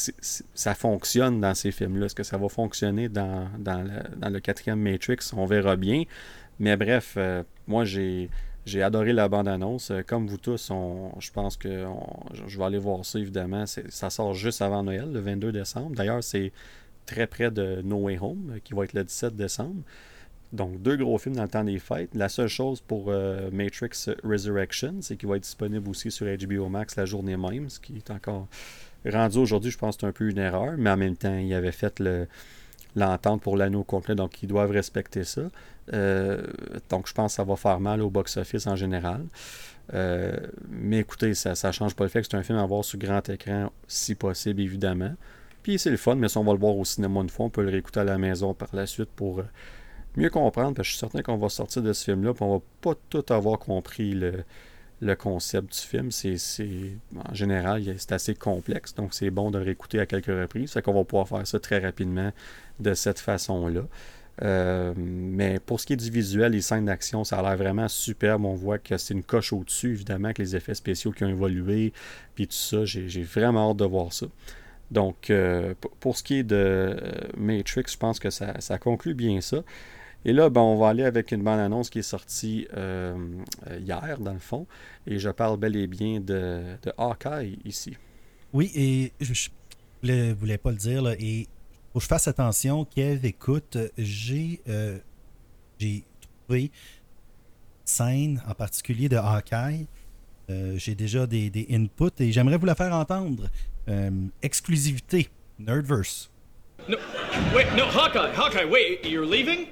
ça 0.53 0.75
fonctionne 0.75 1.41
dans 1.41 1.55
ces 1.55 1.71
films-là. 1.71 2.05
Est-ce 2.05 2.13
que 2.13 2.21
ça 2.21 2.37
va 2.37 2.49
fonctionner 2.49 3.09
dans, 3.09 3.49
le, 3.57 4.39
quatrième 4.41 4.79
Matrix? 4.79 5.31
On 5.35 5.47
verra 5.47 5.75
bien. 5.75 6.03
Mais 6.59 6.77
bref, 6.77 7.15
euh, 7.17 7.41
moi 7.65 7.83
j'ai 7.83 8.29
j'ai 8.65 8.81
adoré 8.81 9.13
la 9.13 9.27
bande-annonce. 9.27 9.91
Comme 10.07 10.27
vous 10.27 10.37
tous, 10.37 10.71
je 11.19 11.31
pense 11.31 11.57
que 11.57 11.85
je 12.47 12.57
vais 12.57 12.63
aller 12.63 12.77
voir 12.77 13.05
ça 13.05 13.19
évidemment. 13.19 13.65
Ça 13.65 14.09
sort 14.09 14.33
juste 14.33 14.61
avant 14.61 14.83
Noël, 14.83 15.11
le 15.11 15.19
22 15.19 15.51
décembre. 15.51 15.95
D'ailleurs, 15.95 16.23
c'est 16.23 16.51
très 17.05 17.27
près 17.27 17.51
de 17.51 17.81
No 17.83 17.97
Way 17.97 18.19
Home, 18.21 18.59
qui 18.63 18.73
va 18.73 18.85
être 18.85 18.93
le 18.93 19.03
17 19.03 19.35
décembre. 19.35 19.83
Donc, 20.53 20.81
deux 20.81 20.95
gros 20.97 21.17
films 21.17 21.35
dans 21.35 21.43
le 21.43 21.49
temps 21.49 21.63
des 21.63 21.79
fêtes. 21.79 22.11
La 22.13 22.29
seule 22.29 22.47
chose 22.47 22.79
pour 22.79 23.05
euh, 23.07 23.49
Matrix 23.51 24.05
Resurrection, 24.23 24.97
c'est 25.01 25.17
qu'il 25.17 25.27
va 25.27 25.37
être 25.37 25.43
disponible 25.43 25.89
aussi 25.89 26.11
sur 26.11 26.27
HBO 26.27 26.69
Max 26.69 26.95
la 26.95 27.05
journée 27.05 27.35
même, 27.35 27.69
ce 27.69 27.79
qui 27.79 27.97
est 27.97 28.11
encore 28.11 28.47
rendu 29.03 29.37
aujourd'hui, 29.39 29.71
je 29.71 29.77
pense 29.77 29.97
c'est 29.99 30.05
un 30.05 30.11
peu 30.11 30.29
une 30.29 30.37
erreur, 30.37 30.75
mais 30.77 30.91
en 30.91 30.97
même 30.97 31.17
temps, 31.17 31.37
il 31.37 31.53
avait 31.53 31.71
fait 31.71 32.01
l'entente 32.95 33.41
pour 33.41 33.57
l'anneau 33.57 33.83
complet, 33.83 34.15
donc 34.15 34.43
ils 34.43 34.47
doivent 34.47 34.71
respecter 34.71 35.23
ça. 35.23 35.41
Euh, 35.91 36.45
donc, 36.89 37.07
je 37.07 37.13
pense 37.13 37.33
que 37.33 37.35
ça 37.35 37.43
va 37.43 37.55
faire 37.55 37.79
mal 37.79 38.01
au 38.01 38.09
box-office 38.09 38.67
en 38.67 38.75
général. 38.75 39.25
Euh, 39.93 40.37
mais 40.69 40.99
écoutez, 40.99 41.33
ça 41.33 41.51
ne 41.51 41.71
change 41.71 41.95
pas 41.95 42.05
le 42.05 42.09
fait 42.09 42.21
que 42.21 42.27
c'est 42.29 42.37
un 42.37 42.43
film 42.43 42.57
à 42.57 42.65
voir 42.65 42.85
sur 42.85 42.97
grand 42.99 43.27
écran, 43.29 43.71
si 43.87 44.15
possible, 44.15 44.61
évidemment. 44.61 45.13
Puis 45.61 45.79
c'est 45.79 45.89
le 45.89 45.97
fun, 45.97 46.15
mais 46.15 46.29
si 46.29 46.37
on 46.37 46.43
va 46.43 46.53
le 46.53 46.59
voir 46.59 46.75
au 46.75 46.85
cinéma 46.85 47.21
une 47.21 47.29
fois, 47.29 47.45
on 47.45 47.49
peut 47.49 47.63
le 47.63 47.69
réécouter 47.69 47.99
à 47.99 48.03
la 48.03 48.17
maison 48.17 48.53
par 48.53 48.69
la 48.73 48.85
suite 48.85 49.09
pour 49.15 49.39
euh, 49.39 49.43
mieux 50.15 50.29
comprendre, 50.29 50.75
parce 50.75 50.87
que 50.87 50.91
je 50.93 50.97
suis 50.97 50.99
certain 50.99 51.21
qu'on 51.21 51.37
va 51.37 51.49
sortir 51.49 51.81
de 51.81 51.93
ce 51.93 52.05
film-là, 52.05 52.33
puis 52.33 52.43
on 52.43 52.57
va 52.57 52.63
pas 52.81 52.93
tout 53.09 53.25
avoir 53.29 53.59
compris 53.59 54.13
le, 54.13 54.43
concept 55.17 55.73
du 55.73 55.79
film. 55.79 56.11
C'est, 56.11 56.37
en 57.29 57.33
général, 57.33 57.83
c'est 57.97 58.13
assez 58.13 58.35
complexe, 58.35 58.95
donc 58.95 59.13
c'est 59.13 59.29
bon 59.31 59.51
de 59.51 59.57
le 59.57 59.65
réécouter 59.65 59.99
à 59.99 60.05
quelques 60.05 60.27
reprises. 60.27 60.71
Fait 60.71 60.81
qu'on 60.81 60.93
va 60.93 61.03
pouvoir 61.03 61.27
faire 61.27 61.45
ça 61.45 61.59
très 61.59 61.79
rapidement 61.79 62.31
de 62.79 62.93
cette 62.93 63.19
façon-là. 63.19 63.81
Euh, 64.41 64.93
mais 64.97 65.59
pour 65.59 65.79
ce 65.79 65.85
qui 65.85 65.93
est 65.93 65.97
du 65.97 66.09
visuel, 66.09 66.53
les 66.53 66.61
scènes 66.61 66.85
d'action, 66.85 67.23
ça 67.23 67.39
a 67.39 67.41
l'air 67.43 67.57
vraiment 67.57 67.87
superbe. 67.87 68.45
On 68.45 68.55
voit 68.55 68.79
que 68.79 68.97
c'est 68.97 69.13
une 69.13 69.23
coche 69.23 69.53
au-dessus, 69.53 69.91
évidemment, 69.91 70.33
que 70.33 70.41
les 70.41 70.55
effets 70.55 70.73
spéciaux 70.73 71.11
qui 71.11 71.23
ont 71.23 71.29
évolué, 71.29 71.93
puis 72.35 72.47
tout 72.47 72.53
ça. 72.53 72.85
J'ai 72.85 73.23
vraiment 73.23 73.71
hâte 73.71 73.77
de 73.77 73.85
voir 73.85 74.11
ça. 74.11 74.25
Donc, 74.91 75.29
euh, 75.29 75.73
pour 75.99 76.17
ce 76.17 76.23
qui 76.23 76.35
est 76.35 76.43
de 76.43 76.55
euh, 76.55 76.95
Matrix, 77.37 77.83
je 77.89 77.97
pense 77.97 78.19
que 78.19 78.29
ça, 78.29 78.77
conclut 78.79 79.13
bien 79.13 79.41
ça. 79.41 79.63
Et 80.25 80.33
là, 80.33 80.49
ben, 80.49 80.61
on 80.61 80.77
va 80.77 80.89
aller 80.89 81.03
avec 81.03 81.31
une 81.31 81.43
bonne 81.43 81.59
annonce 81.59 81.89
qui 81.89 81.99
est 81.99 82.01
sortie 82.01 82.67
hier, 82.73 84.17
dans 84.19 84.33
le 84.33 84.39
fond. 84.39 84.65
Et 85.05 85.19
je 85.19 85.29
parle 85.29 85.57
bel 85.57 85.75
et 85.75 85.87
bien 85.87 86.19
de, 86.19 86.61
de 86.81 86.93
Hawkeye 86.97 87.59
ici. 87.65 87.97
Oui, 88.53 88.71
et 88.75 89.11
je 89.19 89.49
ne 90.03 90.33
voulais 90.33 90.57
pas 90.57 90.71
le 90.71 90.77
dire, 90.77 91.01
là, 91.01 91.15
faut 91.93 91.99
que 91.99 92.03
je 92.03 92.07
fasse 92.07 92.27
attention. 92.27 92.85
Kev, 92.85 93.25
écoute, 93.25 93.77
j'ai 93.97 94.61
j'ai 95.79 96.03
trouvé 96.47 96.71
scène 97.85 98.41
en 98.47 98.53
particulier 98.53 99.09
de 99.09 99.17
Hawkeye. 99.17 99.85
j'ai 100.49 100.95
déjà 100.95 101.27
des, 101.27 101.49
des, 101.49 101.67
inputs 101.71 102.19
et 102.19 102.31
j'aimerais 102.31 102.57
vous 102.57 102.65
la 102.65 102.75
faire 102.75 102.93
entendre. 102.93 103.49
Um, 103.87 104.31
exclusivité, 104.41 105.29
Nerdverse. 105.59 106.29
No, 106.87 106.97
wait, 107.53 107.67
no, 107.75 107.85
Hawkeye, 107.85 108.33
Hawkeye, 108.33 108.65
wait, 108.65 109.05
you're 109.05 109.25
leaving? 109.25 109.67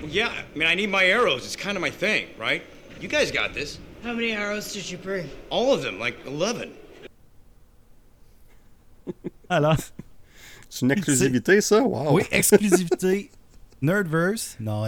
Well, 0.00 0.10
yeah, 0.10 0.30
I 0.30 0.58
mean, 0.58 0.68
I 0.68 0.74
need 0.74 0.90
my 0.90 1.04
arrows. 1.04 1.44
It's 1.44 1.56
kind 1.56 1.76
of 1.76 1.80
my 1.80 1.90
thing, 1.90 2.26
right? 2.38 2.62
You 3.00 3.08
guys 3.08 3.30
got 3.30 3.54
this. 3.54 3.78
How 4.02 4.12
many 4.12 4.32
arrows 4.32 4.72
did 4.72 4.90
you 4.90 4.98
bring? 4.98 5.30
All 5.48 5.72
of 5.72 5.82
them, 5.82 5.98
like 5.98 6.16
11. 6.26 6.72
Alors. 9.50 9.93
C'est 10.74 10.86
une 10.86 10.90
exclusivité, 10.90 11.60
ça? 11.60 11.84
Wow. 11.84 12.16
Oui, 12.16 12.22
exclusivité. 12.32 13.30
Nerdverse. 13.80 14.56
Non, 14.58 14.84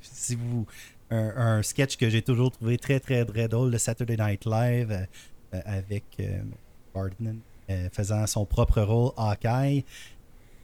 si 0.00 0.36
vous. 0.36 0.66
Un, 1.10 1.62
sketch 1.62 1.96
que 1.96 2.08
j'ai 2.08 2.22
toujours 2.22 2.50
trouvé 2.50 2.78
très, 2.78 2.98
très, 2.98 3.24
très 3.24 3.48
drôle, 3.48 3.70
le 3.70 3.78
Saturday 3.78 4.16
Night 4.16 4.44
Live, 4.44 5.06
euh, 5.54 5.60
avec 5.64 6.04
euh, 6.20 6.40
euh, 7.70 7.88
faisant 7.92 8.26
son 8.26 8.46
propre 8.46 8.80
rôle 8.80 9.12
Hawkeye. 9.18 9.84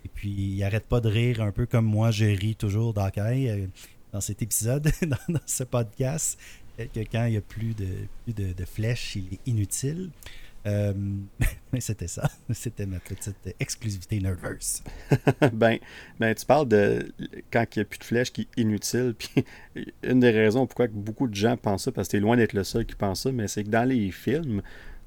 Et 0.04 0.08
puis, 0.14 0.30
il 0.30 0.64
arrête 0.64 0.86
pas 0.86 1.00
de 1.00 1.08
rire, 1.10 1.42
un 1.42 1.52
peu 1.52 1.66
comme 1.66 1.84
moi, 1.84 2.10
j'ai 2.10 2.34
ri 2.34 2.56
toujours 2.56 2.94
d'Hawkeye 2.94 3.50
euh, 3.50 3.66
dans 4.12 4.22
cet 4.22 4.40
épisode, 4.40 4.90
dans, 5.02 5.40
ce 5.44 5.64
podcast. 5.64 6.38
Que 6.76 7.00
quand 7.00 7.26
il 7.26 7.32
n'y 7.32 7.36
a 7.36 7.42
plus 7.42 7.74
de, 7.74 7.86
plus 8.24 8.32
de, 8.32 8.64
flèches, 8.64 9.16
il 9.16 9.34
est 9.34 9.40
inutile. 9.46 10.10
Euh, 10.66 10.92
mais 11.72 11.80
c'était 11.80 12.08
ça. 12.08 12.28
C'était 12.52 12.86
ma 12.86 12.98
petite 12.98 13.54
exclusivité 13.60 14.20
nerveuse. 14.20 14.82
ben, 15.52 15.78
ben, 16.18 16.34
tu 16.34 16.46
parles 16.46 16.68
de 16.68 17.12
quand 17.50 17.64
il 17.74 17.78
n'y 17.78 17.82
a 17.82 17.84
plus 17.84 17.98
de 17.98 18.04
flèches 18.04 18.32
qui 18.32 18.42
est 18.42 18.60
inutile. 18.60 19.14
Puis 19.18 19.44
une 20.02 20.20
des 20.20 20.30
raisons 20.30 20.66
pourquoi 20.66 20.86
beaucoup 20.88 21.28
de 21.28 21.34
gens 21.34 21.56
pensent 21.56 21.84
ça, 21.84 21.92
parce 21.92 22.08
que 22.08 22.12
tu 22.12 22.16
es 22.18 22.20
loin 22.20 22.36
d'être 22.36 22.54
le 22.54 22.64
seul 22.64 22.86
qui 22.86 22.94
pense 22.94 23.22
ça, 23.22 23.32
mais 23.32 23.48
c'est 23.48 23.64
que 23.64 23.70
dans 23.70 23.88
les 23.88 24.10
films, 24.10 24.62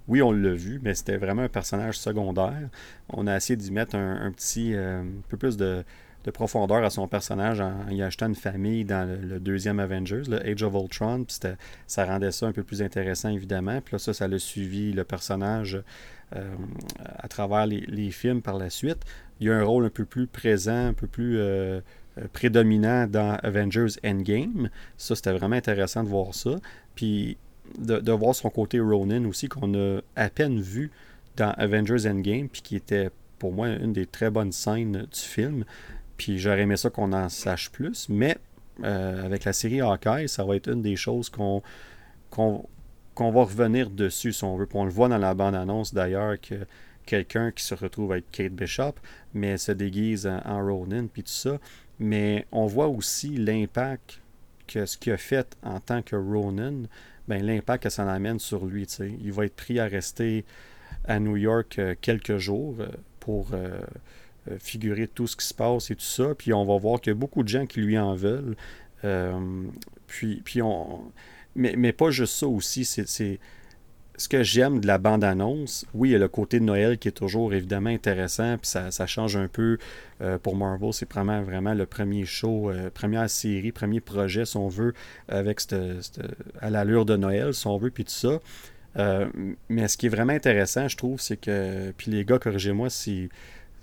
oui, 0.08 0.22
on 0.22 0.32
l'a 0.32 0.54
vu, 0.54 0.80
mais 0.82 0.94
c'était 0.94 1.18
vraiment 1.18 1.42
un 1.42 1.50
personnage 1.50 1.98
secondaire. 1.98 2.70
On 3.10 3.28
a 3.28 3.36
essayé 3.36 3.58
d'y 3.58 3.72
mettre 3.72 3.96
un, 3.96 4.32
petit, 4.32 4.74
euh, 4.74 5.04
peu 5.28 5.38
plus 5.38 5.58
de, 5.58 5.84
profondeur 6.34 6.84
à 6.84 6.90
son 6.90 7.08
personnage 7.08 7.62
en, 7.62 7.88
y 7.90 8.02
achetant 8.02 8.28
une 8.28 8.36
famille 8.36 8.84
dans 8.84 9.08
le, 9.08 9.40
deuxième 9.40 9.80
Avengers, 9.80 10.24
le 10.28 10.46
Age 10.46 10.64
of 10.64 10.74
Ultron. 10.74 11.24
Puis 11.24 11.38
ça 11.88 12.06
rendait 12.06 12.32
ça 12.32 12.48
un 12.48 12.52
peu 12.52 12.64
plus 12.64 12.82
intéressant, 12.82 13.30
évidemment. 13.30 13.80
Puis 13.82 13.94
là, 13.94 14.00
ça, 14.00 14.14
ça 14.14 14.28
l'a 14.28 14.40
suivi 14.40 14.92
le 14.92 15.04
personnage 15.04 15.82
euh, 16.36 16.56
à 17.18 17.28
travers 17.30 17.66
les, 17.66 18.12
films 18.12 18.42
par 18.42 18.58
la 18.58 18.70
suite. 18.70 19.00
Il 19.40 19.48
y 19.48 19.50
a 19.50 19.56
un 19.56 19.64
rôle 19.64 19.86
un 19.86 19.90
peu 19.90 20.04
plus 20.04 20.28
présent, 20.28 20.88
un 20.88 20.94
peu 20.94 21.08
plus 21.08 21.38
euh, 21.40 21.80
prédominant 22.34 23.08
dans 23.08 23.38
Avengers 23.44 23.94
Endgame. 24.04 24.70
Ça, 24.98 25.16
c'était 25.16 25.32
vraiment 25.32 25.56
intéressant 25.56 26.04
de 26.04 26.10
voir 26.10 26.34
ça. 26.34 26.56
Puis 26.96 27.38
de, 27.78 28.12
voir 28.12 28.36
son 28.36 28.50
côté 28.50 28.80
Ronin 28.80 29.26
aussi, 29.26 29.48
qu'on 29.48 29.74
a 29.74 30.00
à 30.16 30.30
peine 30.30 30.60
vu 30.60 30.92
dans 31.36 31.52
Avengers 31.52 32.10
Endgame, 32.10 32.50
puis 32.50 32.62
qui 32.62 32.76
était 32.76 33.10
pour 33.40 33.54
moi 33.54 33.70
une 33.70 33.94
des 33.94 34.06
très 34.06 34.30
bonnes 34.30 34.52
scènes 34.52 35.08
du 35.12 35.20
film. 35.20 35.64
Puis 36.18 36.40
j'aurais 36.40 36.62
aimé 36.62 36.78
ça 36.78 36.90
qu'on 36.90 37.14
en 37.14 37.30
sache 37.30 37.72
plus, 37.72 38.08
mais 38.10 38.38
euh, 38.84 39.26
avec 39.26 39.46
la 39.46 39.54
série 39.54 39.82
Hawkeye, 39.82 40.28
ça 40.28 40.44
va 40.44 40.56
être 40.56 40.70
une 40.70 40.82
des 40.82 40.96
choses 40.96 41.30
qu'on 41.30 41.62
va 42.38 43.44
revenir 43.44 43.90
dessus 43.90 44.34
si 44.34 44.44
on 44.44 44.58
veut. 44.58 44.68
on 44.74 44.86
le 44.86 44.92
voit 44.92 45.10
dans 45.10 45.18
la 45.18 45.34
bande-annonce 45.34 45.94
d'ailleurs 45.94 46.40
que 46.40 46.56
quelqu'un 47.06 47.52
qui 47.52 47.64
se 47.64 47.74
retrouve 47.74 48.12
avec 48.12 48.30
Kate 48.32 48.54
Bishop, 48.54 48.96
mais 49.34 49.58
se 49.58 49.72
déguise 49.72 50.28
en, 50.28 50.42
en 50.46 50.66
Ronin, 50.66 51.08
puis 51.08 51.24
tout 51.24 51.30
ça. 51.30 51.58
Mais 52.00 52.46
on 52.52 52.66
voit 52.66 52.88
aussi 52.88 53.30
l'impact 53.38 54.22
que 54.68 54.86
ce 54.86 54.98
qu'il 54.98 55.14
a 55.14 55.18
fait 55.18 55.58
en 55.64 55.80
tant 55.80 56.02
que 56.02 56.16
Ronin 56.16 56.84
ben, 57.28 57.44
l'impact 57.44 57.84
que 57.84 57.90
ça 57.90 58.10
amène 58.12 58.40
sur 58.40 58.66
lui. 58.66 58.84
Il 59.22 59.32
va 59.34 59.46
être 59.46 59.56
pris 59.56 59.80
à 59.80 59.86
rester 59.86 60.46
à 61.06 61.20
New 61.20 61.36
York 61.36 61.78
euh, 61.80 61.96
quelques 62.00 62.38
jours 62.38 62.76
euh, 62.80 62.88
pour 63.20 63.50
figurer 64.60 65.08
tout 65.08 65.28
ce 65.28 65.36
qui 65.36 65.46
se 65.46 65.54
passe 65.54 65.92
et 65.92 65.96
tout 65.96 66.02
ça. 66.02 66.36
Puis 66.36 66.54
on 66.54 66.66
va 66.66 66.78
voir 66.78 67.02
qu'il 67.02 67.12
y 67.12 67.16
a 67.16 67.20
beaucoup 67.20 67.44
de 67.44 67.48
gens 67.48 67.66
qui 67.66 67.82
lui 67.82 67.98
en 67.98 68.16
veulent. 68.16 68.56
puis, 70.08 70.42
puis 70.44 70.62
on... 70.62 71.12
mais, 71.56 71.94
pas 71.94 72.12
juste 72.12 72.34
ça 72.34 72.48
aussi. 72.48 72.86
C'est, 72.86 73.40
ce 74.18 74.28
que 74.28 74.42
j'aime 74.42 74.80
de 74.80 74.88
la 74.88 74.98
bande-annonce, 74.98 75.86
oui, 75.94 76.10
il 76.10 76.12
y 76.14 76.16
a 76.16 76.20
le 76.20 76.28
côté 76.28 76.60
de 76.60 76.66
Noël 76.66 76.98
qui 76.98 77.08
est 77.08 77.12
toujours 77.12 77.54
évidemment 77.54 77.92
intéressant, 77.92 78.58
puis 78.58 78.68
ça, 78.68 79.06
change 79.06 79.38
un 79.38 79.48
peu. 79.48 79.78
Euh, 80.22 80.40
pour 80.40 80.56
Marvel, 80.56 80.92
c'est 80.92 81.12
vraiment, 81.12 81.44
vraiment 81.44 81.76
le 81.76 81.86
premier 81.86 82.26
show, 82.26 82.72
euh, 82.72 82.90
première 82.90 83.30
série, 83.30 83.72
premier 83.72 84.02
projet, 84.02 84.46
si 84.46 84.58
on 84.58 84.68
veut, 84.68 84.94
avec 85.28 85.62
à 86.60 86.70
l'allure 86.72 87.06
de 87.06 87.16
Noël, 87.16 87.54
si 87.54 87.68
on 87.68 87.78
veut, 87.78 87.92
puis 87.92 88.04
tout 88.04 88.12
ça. 88.12 88.40
Euh, 88.98 89.28
mais 89.70 89.88
ce 89.88 89.98
qui 89.98 90.08
est 90.08 90.10
vraiment 90.10 90.34
intéressant, 90.34 90.88
je 90.88 90.98
trouve, 90.98 91.22
c'est 91.22 91.38
que, 91.38 91.92
puis 91.92 92.10
les 92.10 92.26
gars, 92.26 92.40
corrigez-moi 92.40 92.90
si, 92.90 93.30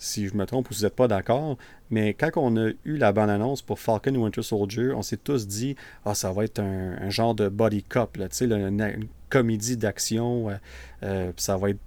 si 0.05 0.28
je 0.28 0.34
me 0.34 0.46
trompe 0.46 0.70
ou 0.70 0.74
si 0.74 0.80
vous 0.80 0.86
n'êtes 0.86 0.96
pas 0.96 1.09
d'accord, 1.09 1.57
mais 1.90 2.14
quand 2.14 2.30
on 2.36 2.57
a 2.57 2.70
eu 2.84 2.96
la 2.96 3.12
bande-annonce 3.12 3.62
pour 3.62 3.78
Falcon 3.78 4.14
Winter 4.14 4.42
Soldier, 4.42 4.92
on 4.92 5.02
s'est 5.02 5.16
tous 5.16 5.46
dit 5.46 5.76
Ah, 6.05 6.14
ça 6.14 6.32
va 6.32 6.44
être 6.44 6.61
un, 6.61 7.11
genre 7.11 7.34
de 7.34 7.48
body 7.48 7.82
cop, 7.82 8.16
là, 8.16 8.28
une, 8.40 8.80
une 8.80 9.07
comédie 9.30 9.76
d'action, 9.76 10.50
euh, 10.50 10.55
euh, 11.02 11.32
ça 11.36 11.57
va 11.57 11.70
être 11.70 11.80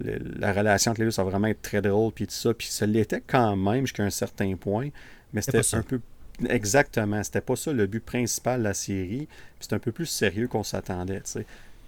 la 0.00 0.52
relation 0.52 0.90
entre 0.90 1.00
les 1.00 1.06
deux, 1.06 1.10
ça 1.10 1.24
va 1.24 1.30
vraiment 1.30 1.48
être 1.48 1.62
très 1.62 1.82
drôle, 1.82 2.12
puis 2.12 2.26
tout 2.26 2.34
ça. 2.34 2.54
Puis 2.54 2.68
ça 2.68 2.86
l'était 2.86 3.22
quand 3.26 3.56
même 3.56 3.86
jusqu'à 3.86 4.04
un 4.04 4.10
certain 4.10 4.54
point, 4.56 4.88
mais 5.32 5.42
c'était 5.42 5.74
un 5.74 5.82
peu. 5.82 6.00
Exactement, 6.48 7.22
c'était 7.22 7.40
pas 7.40 7.56
ça 7.56 7.72
le 7.72 7.86
but 7.86 8.04
principal 8.04 8.58
de 8.58 8.64
la 8.64 8.74
série. 8.74 9.26
C'est 9.58 9.72
un 9.72 9.78
peu 9.78 9.90
plus 9.90 10.06
sérieux 10.06 10.48
qu'on 10.48 10.64
s'attendait. 10.64 11.22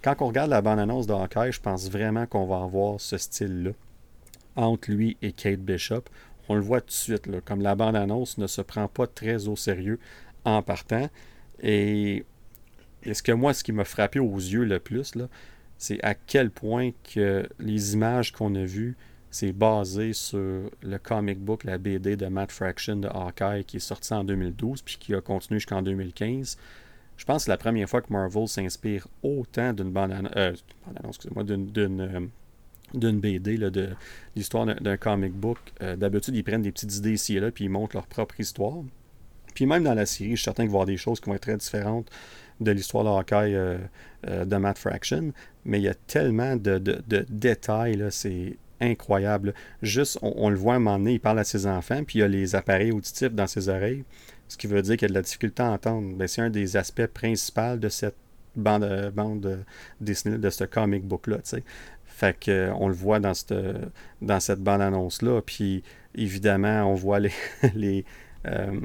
Quand 0.03 0.17
on 0.21 0.29
regarde 0.29 0.51
la 0.51 0.63
bande-annonce 0.63 1.07
de 1.07 1.13
Hawkeye, 1.13 1.53
je 1.53 1.61
pense 1.61 1.91
vraiment 1.91 2.25
qu'on 2.27 2.47
va 2.47 2.63
avoir 2.63 2.99
ce 2.99 3.19
style-là 3.19 3.73
entre 4.59 4.91
lui 4.91 5.17
et 5.23 5.33
Kate 5.33 5.61
Bishop. 5.61 6.03
On 6.49 6.55
le 6.55 6.61
voit 6.61 6.81
tout 6.81 6.89
de 6.89 6.93
suite, 6.93 7.41
comme 7.45 7.63
la 7.63 7.75
bande-annonce 7.75 8.39
ne 8.39 8.47
se 8.47 8.61
prend 8.61 8.89
pas 8.89 9.07
très 9.07 9.49
au 9.49 9.57
sérieux 9.57 9.99
en 10.45 10.63
partant. 10.63 11.09
Et, 11.63 12.25
ce 13.11 13.23
que 13.23 13.33
moi, 13.33 13.55
ce 13.55 13.63
qui 13.63 13.73
m'a 13.73 13.85
frappé 13.85 14.19
aux 14.19 14.37
yeux 14.37 14.65
le 14.65 14.81
plus, 14.81 15.15
c'est 15.79 16.03
à 16.03 16.15
quel 16.15 16.51
point 16.51 16.91
que 17.15 17.49
les 17.61 17.95
images 17.95 18.33
qu'on 18.33 18.55
a 18.57 18.65
vues, 18.65 18.97
c'est 19.31 19.53
basé 19.53 20.15
sur 20.15 20.71
le 20.83 20.99
comic 20.99 21.39
book, 21.39 21.65
la 21.65 21.79
BD 21.79 22.17
de 22.17 22.27
Matt 22.27 22.51
Fraction 22.51 22.97
de 22.97 23.09
Hawkeye 23.09 23.65
qui 23.65 23.77
est 23.77 23.81
sorti 23.81 24.15
en 24.15 24.25
2012 24.25 24.83
puis 24.83 24.97
qui 24.99 25.15
a 25.15 25.21
continué 25.21 25.61
jusqu'en 25.61 25.83
2015. 25.83 26.57
Je 27.17 27.25
pense 27.25 27.43
que 27.43 27.45
c'est 27.45 27.51
la 27.51 27.59
première 27.59 27.89
fois 27.89 28.01
que 28.01 28.13
Marvel 28.13 28.49
s'inspire 28.49 29.07
autant 29.23 29.73
d'une 29.73 29.91
bande-annonce, 29.91 30.33
euh, 30.37 30.55
excusez-moi, 31.07 31.45
d'une 31.45 31.71
euh, 31.77 31.87
d'une 31.89 32.31
BD, 32.95 33.59
de 33.59 33.91
l'histoire 34.37 34.67
d'un 34.67 34.97
comic 34.97 35.33
book. 35.33 35.59
Euh, 35.83 35.97
d'habitude, 35.97 36.35
ils 36.37 36.45
prennent 36.45 36.63
des 36.63 36.73
petites 36.73 36.95
idées 36.97 37.13
ici 37.13 37.37
et 37.37 37.41
là, 37.41 37.51
puis 37.51 37.65
ils 37.65 37.71
montrent 37.71 37.97
leur 37.97 38.07
propre 38.07 38.39
histoire. 38.41 38.79
Puis 39.55 39.67
même 39.67 39.83
dans 39.83 39.95
la 39.95 40.07
série, 40.07 40.31
je 40.31 40.37
suis 40.37 40.45
certain 40.45 40.63
qu'il 40.63 40.71
va 40.71 40.75
y 40.75 40.77
avoir 40.77 40.87
des 40.87 40.97
choses 40.97 41.21
qui 41.21 41.29
vont 41.29 41.35
être 41.35 41.43
très 41.43 41.57
différentes 41.57 42.11
de 42.61 42.71
l'histoire 42.71 43.05
de 43.05 43.09
Hawkeye 43.09 43.55
euh, 43.55 43.79
euh, 44.27 44.45
de 44.45 44.57
Matt 44.57 44.79
Fraction. 44.79 45.33
Mais 45.65 45.79
il 45.79 45.85
y 45.85 45.89
a 45.89 45.95
tellement 45.95 46.57
de, 46.57 46.79
détails, 47.29 48.05
c'est 48.11 48.57
incroyable. 48.81 49.55
Juste, 49.83 50.19
on, 50.23 50.49
le 50.51 50.57
voit 50.57 50.75
à 50.75 50.77
un 50.77 50.79
moment 50.81 50.99
donné, 50.99 51.15
il 51.15 51.21
parle 51.21 51.41
à 51.41 51.45
ses 51.45 51.67
enfants, 51.67 52.05
puis 52.05 52.19
il 52.19 52.23
y 52.23 52.25
a 52.25 52.29
les 52.29 52.55
appareils 52.55 52.93
auditifs 52.93 53.33
dans 53.33 53.47
ses 53.47 53.69
oreilles, 53.69 54.05
ce 54.47 54.57
qui 54.57 54.67
veut 54.67 54.81
dire 54.83 54.97
qu'il 54.97 55.03
y 55.03 55.07
a 55.07 55.09
de 55.09 55.15
la 55.15 55.23
difficulté 55.23 55.63
à 55.63 55.71
entendre. 55.71 56.15
Ben, 56.17 56.29
c'est 56.29 56.43
un 56.43 56.51
des 56.51 56.77
aspects 56.77 57.07
principaux 57.07 57.77
de 57.77 57.89
cette 57.89 58.17
bande, 58.57 59.13
bande 59.15 59.65
dessinée, 60.01 60.39
de 60.39 60.51
ce 60.51 60.65
comic 60.65 61.05
book-là. 61.05 61.39
Fait 62.19 62.35
qu'on 62.35 62.51
euh, 62.51 62.89
le 62.89 62.95
voit 62.95 63.21
dans 63.21 63.33
cette, 63.33 63.55
dans 64.21 64.41
cette 64.41 64.59
bande-annonce-là. 64.59 65.41
Puis 65.41 65.85
évidemment, 66.17 66.83
on 66.91 66.95
voit 66.95 67.21
les. 67.21 67.31
les 67.77 68.05
euh, 68.47 68.81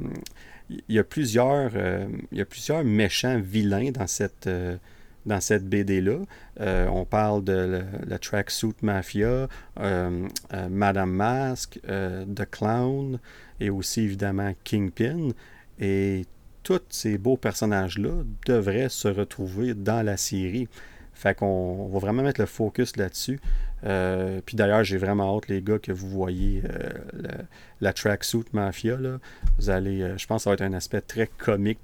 il 0.70 0.96
y 0.96 1.00
a 1.00 1.04
plusieurs 1.04 1.72
euh, 1.76 2.06
il 2.32 2.38
y 2.38 2.42
a 2.42 2.46
plusieurs 2.46 2.84
méchants 2.84 3.40
vilains 3.40 3.90
dans 3.90 4.06
cette 4.06 4.48
dans 5.26 5.42
cette 5.42 5.68
BD-là. 5.68 6.20
on 6.90 7.06
parle 7.06 7.44
de 7.44 7.84
la 8.06 8.20
Tracksuit 8.20 8.76
Mafia, 8.84 9.48
Madame 10.70 11.12
Mask, 11.12 11.80
The 11.84 12.46
Clown 12.52 13.20
et 13.60 13.72
aussi 13.72 14.02
évidemment 14.02 14.54
Kingpin. 14.64 15.30
Et 15.80 16.26
tous 16.62 16.82
ces 16.90 17.18
beaux 17.18 17.38
personnages-là 17.38 18.24
devraient 18.46 18.90
se 18.90 19.08
retrouver 19.08 19.74
dans 19.74 20.04
la 20.04 20.18
série. 20.18 20.68
Fait 21.24 21.36
qu'on 21.36 21.88
va 21.88 22.00
vraiment 22.00 22.22
mettre 22.22 22.42
le 22.42 22.46
focus 22.46 22.98
là-dessus. 22.98 23.40
Euh, 23.86 24.42
puis 24.46 24.58
d'ailleurs, 24.58 24.84
j'ai 24.84 24.98
vraiment 24.98 25.38
hâte, 25.38 25.48
les 25.48 25.62
gars, 25.62 25.80
que 25.80 25.94
vous 25.94 26.10
voyez 26.10 26.62
euh, 26.66 26.90
la 27.80 27.94
tracksuit 27.94 28.44
Mafia. 28.52 28.98
Là. 28.98 29.20
Vous 29.58 29.70
allez, 29.70 30.02
euh, 30.02 30.18
je 30.18 30.28
pense 30.28 30.42
que 30.42 30.44
ça 30.44 30.50
va 30.50 30.56
être 30.56 30.62
un 30.64 30.74
aspect 30.74 31.00
très 31.00 31.28
comique 31.28 31.80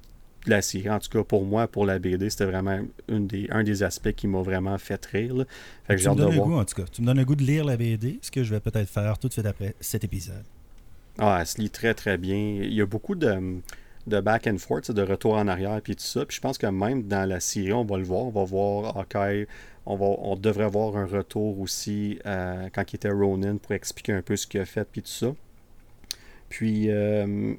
de 0.45 0.49
la 0.49 0.61
série. 0.61 0.89
En 0.89 0.99
tout 0.99 1.07
cas, 1.07 1.23
pour 1.23 1.45
moi, 1.45 1.69
pour 1.69 1.85
la 1.85 1.99
BD, 1.99 2.29
c'était 2.29 2.47
vraiment 2.47 2.81
une 3.07 3.27
des, 3.27 3.47
un 3.49 3.63
des 3.63 3.81
aspects 3.81 4.11
qui 4.11 4.27
m'a 4.27 4.41
vraiment 4.41 4.77
fait 4.77 5.05
rire. 5.05 5.45
Fait 5.85 5.95
que 5.95 6.01
tu 6.01 6.09
me 6.09 6.15
donnes 6.15 6.35
le 6.35 6.41
goût, 6.41 6.55
en 6.55 6.65
tout 6.65 6.75
cas. 6.75 6.87
Tu 6.91 7.01
me 7.01 7.07
donnes 7.07 7.19
le 7.19 7.23
goût 7.25 7.37
de 7.37 7.43
lire 7.43 7.63
la 7.63 7.77
BD, 7.77 8.19
ce 8.21 8.31
que 8.31 8.43
je 8.43 8.53
vais 8.53 8.59
peut-être 8.59 8.89
faire 8.89 9.17
tout 9.17 9.29
de 9.29 9.33
suite 9.33 9.45
après 9.45 9.73
cet 9.79 10.03
épisode. 10.03 10.43
Ah, 11.17 11.37
elle 11.39 11.47
se 11.47 11.61
lit 11.61 11.69
très, 11.69 11.93
très 11.93 12.17
bien. 12.17 12.35
Il 12.35 12.73
y 12.73 12.81
a 12.81 12.85
beaucoup 12.85 13.15
de 13.15 13.61
de 14.09 14.19
back 14.19 14.47
and 14.47 14.57
forth, 14.57 14.91
de 14.91 15.01
retour 15.01 15.35
en 15.35 15.47
arrière, 15.47 15.79
puis 15.81 15.95
tout 15.95 16.03
ça. 16.03 16.25
Puis 16.25 16.37
je 16.37 16.41
pense 16.41 16.57
que 16.57 16.67
même 16.67 17.03
dans 17.03 17.27
la 17.27 17.39
série, 17.39 17.73
on 17.73 17.85
va 17.85 17.97
le 17.97 18.03
voir. 18.03 18.25
On 18.25 18.31
va 18.31 18.43
voir 18.43 18.97
Hawkeye. 18.97 19.47
On, 19.85 19.95
va, 19.95 20.05
on 20.05 20.35
devrait 20.35 20.69
voir 20.69 20.97
un 20.97 21.05
retour 21.05 21.59
aussi 21.59 22.19
euh, 22.25 22.69
quand 22.73 22.91
il 22.91 22.95
était 22.95 23.09
Ronin 23.09 23.57
pour 23.57 23.71
expliquer 23.71 24.13
un 24.13 24.21
peu 24.21 24.35
ce 24.35 24.45
qu'il 24.45 24.61
a 24.61 24.65
fait, 24.65 24.87
puis 24.91 25.01
tout 25.01 25.09
ça. 25.09 25.33
Puis, 26.49 26.91
euh, 26.91 27.55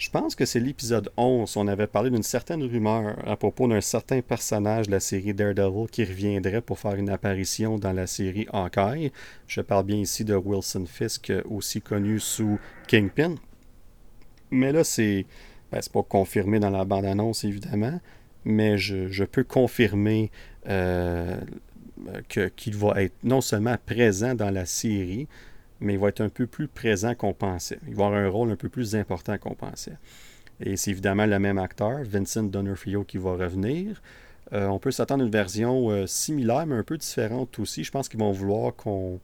je 0.00 0.08
pense 0.08 0.34
que 0.34 0.46
c'est 0.46 0.60
l'épisode 0.60 1.10
11. 1.18 1.56
On 1.58 1.68
avait 1.68 1.86
parlé 1.86 2.08
d'une 2.08 2.22
certaine 2.22 2.62
rumeur 2.62 3.16
à 3.28 3.36
propos 3.36 3.68
d'un 3.68 3.82
certain 3.82 4.22
personnage 4.22 4.86
de 4.86 4.92
la 4.92 5.00
série 5.00 5.34
Daredevil 5.34 5.88
qui 5.90 6.04
reviendrait 6.04 6.62
pour 6.62 6.78
faire 6.78 6.94
une 6.94 7.10
apparition 7.10 7.78
dans 7.78 7.92
la 7.92 8.06
série 8.06 8.46
Hawkeye. 8.50 9.12
Je 9.46 9.60
parle 9.60 9.84
bien 9.84 9.98
ici 9.98 10.24
de 10.24 10.34
Wilson 10.34 10.86
Fisk, 10.86 11.30
aussi 11.44 11.82
connu 11.82 12.18
sous 12.18 12.58
Kingpin. 12.88 13.34
Mais 14.50 14.72
là, 14.72 14.84
c'est 14.84 15.26
ben, 15.72 15.80
c'est 15.80 15.92
pas 15.92 16.02
confirmé 16.02 16.58
dans 16.58 16.70
la 16.70 16.84
bande-annonce, 16.84 17.44
évidemment, 17.44 18.00
mais 18.44 18.78
je, 18.78 19.24
peux 19.24 19.44
confirmer 19.44 20.30
euh, 20.68 21.36
qu'il 22.56 22.76
va 22.76 23.02
être 23.02 23.14
non 23.22 23.40
seulement 23.40 23.76
présent 23.86 24.34
dans 24.34 24.50
la 24.50 24.66
série, 24.66 25.28
mais 25.80 25.94
il 25.94 25.98
va 25.98 26.08
être 26.08 26.20
un 26.20 26.28
peu 26.28 26.46
plus 26.46 26.68
présent 26.68 27.14
qu'on 27.14 27.32
pensait. 27.32 27.78
Il 27.88 27.94
va 27.94 28.06
avoir 28.06 28.20
un 28.20 28.28
rôle 28.28 28.50
un 28.50 28.56
peu 28.56 28.68
plus 28.68 28.94
important 28.94 29.36
qu'on 29.38 29.54
pensait. 29.54 29.96
Et 30.60 30.76
c'est 30.76 30.90
évidemment 30.90 31.26
le 31.26 31.38
même 31.38 31.58
acteur, 31.58 32.02
Vincent 32.04 32.42
D'Onofrio, 32.42 33.04
qui 33.04 33.16
va 33.18 33.32
revenir. 33.32 34.02
Euh, 34.52 34.66
on 34.66 34.78
peut 34.78 34.90
s'attendre 34.90 35.22
à 35.22 35.26
une 35.26 35.32
version 35.32 35.90
euh, 35.90 36.06
similaire, 36.06 36.66
mais 36.66 36.76
un 36.76 36.82
peu 36.82 36.98
différente 36.98 37.58
aussi. 37.58 37.84
Je 37.84 37.90
pense 37.90 38.08
qu'ils 38.08 38.20
vont 38.20 38.32
vouloir 38.32 38.74
qu'on 38.74 39.20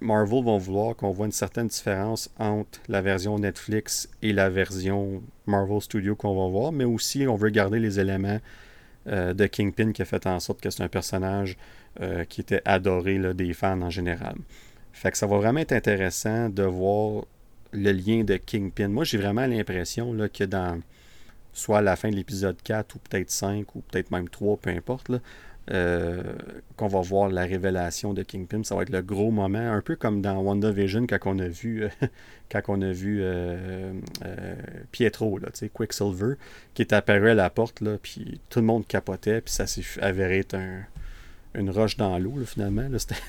Marvel 0.00 0.44
vont 0.44 0.58
vouloir 0.58 0.96
qu'on 0.96 1.10
voit 1.10 1.26
une 1.26 1.32
certaine 1.32 1.68
différence 1.68 2.30
entre 2.38 2.80
la 2.88 3.00
version 3.00 3.38
Netflix 3.38 4.08
et 4.22 4.32
la 4.32 4.50
version 4.50 5.22
Marvel 5.46 5.80
Studio 5.80 6.14
qu'on 6.14 6.34
va 6.34 6.50
voir, 6.50 6.72
mais 6.72 6.84
aussi 6.84 7.26
on 7.26 7.36
veut 7.36 7.50
garder 7.50 7.78
les 7.78 8.00
éléments 8.00 8.38
euh, 9.06 9.34
de 9.34 9.46
Kingpin 9.46 9.92
qui 9.92 10.02
a 10.02 10.04
fait 10.04 10.26
en 10.26 10.40
sorte 10.40 10.60
que 10.60 10.70
c'est 10.70 10.82
un 10.82 10.88
personnage 10.88 11.56
euh, 12.00 12.24
qui 12.24 12.40
était 12.40 12.62
adoré 12.64 13.18
des 13.34 13.52
fans 13.54 13.80
en 13.80 13.90
général. 13.90 14.36
Fait 14.92 15.10
que 15.10 15.18
ça 15.18 15.26
va 15.26 15.36
vraiment 15.38 15.60
être 15.60 15.72
intéressant 15.72 16.48
de 16.48 16.62
voir 16.62 17.24
le 17.72 17.92
lien 17.92 18.24
de 18.24 18.36
Kingpin. 18.36 18.88
Moi, 18.88 19.04
j'ai 19.04 19.18
vraiment 19.18 19.46
l'impression 19.46 20.16
que 20.32 20.44
dans 20.44 20.80
soit 21.52 21.82
la 21.82 21.96
fin 21.96 22.10
de 22.10 22.16
l'épisode 22.16 22.56
4 22.62 22.94
ou 22.94 22.98
peut-être 22.98 23.30
5 23.30 23.74
ou 23.74 23.80
peut-être 23.80 24.10
même 24.10 24.28
3, 24.28 24.56
peu 24.56 24.70
importe, 24.70 25.10
euh, 25.70 26.22
qu'on 26.76 26.88
va 26.88 27.00
voir 27.00 27.30
la 27.30 27.44
révélation 27.44 28.12
de 28.12 28.22
Kingpin. 28.22 28.62
Ça 28.64 28.74
va 28.74 28.82
être 28.82 28.90
le 28.90 29.00
gros 29.00 29.30
moment, 29.30 29.72
un 29.72 29.80
peu 29.80 29.96
comme 29.96 30.20
dans 30.20 30.36
WandaVision 30.42 31.06
quand 31.06 31.18
on 31.24 31.38
a 31.38 31.48
vu, 31.48 31.88
quand 32.50 32.60
on 32.68 32.82
a 32.82 32.92
vu 32.92 33.20
euh, 33.22 33.92
euh, 34.26 34.54
Pietro, 34.92 35.38
là, 35.38 35.48
Quicksilver, 35.72 36.34
qui 36.74 36.82
est 36.82 36.92
apparu 36.92 37.30
à 37.30 37.34
la 37.34 37.48
porte, 37.48 37.80
là, 37.80 37.96
puis 38.02 38.40
tout 38.50 38.60
le 38.60 38.66
monde 38.66 38.86
capotait, 38.86 39.40
puis 39.40 39.54
ça 39.54 39.66
s'est 39.66 39.84
avéré 40.02 40.40
être 40.40 40.54
un, 40.54 40.84
une 41.54 41.70
roche 41.70 41.96
dans 41.96 42.18
l'eau, 42.18 42.34
finalement. 42.44 42.86
C'était 42.98 43.20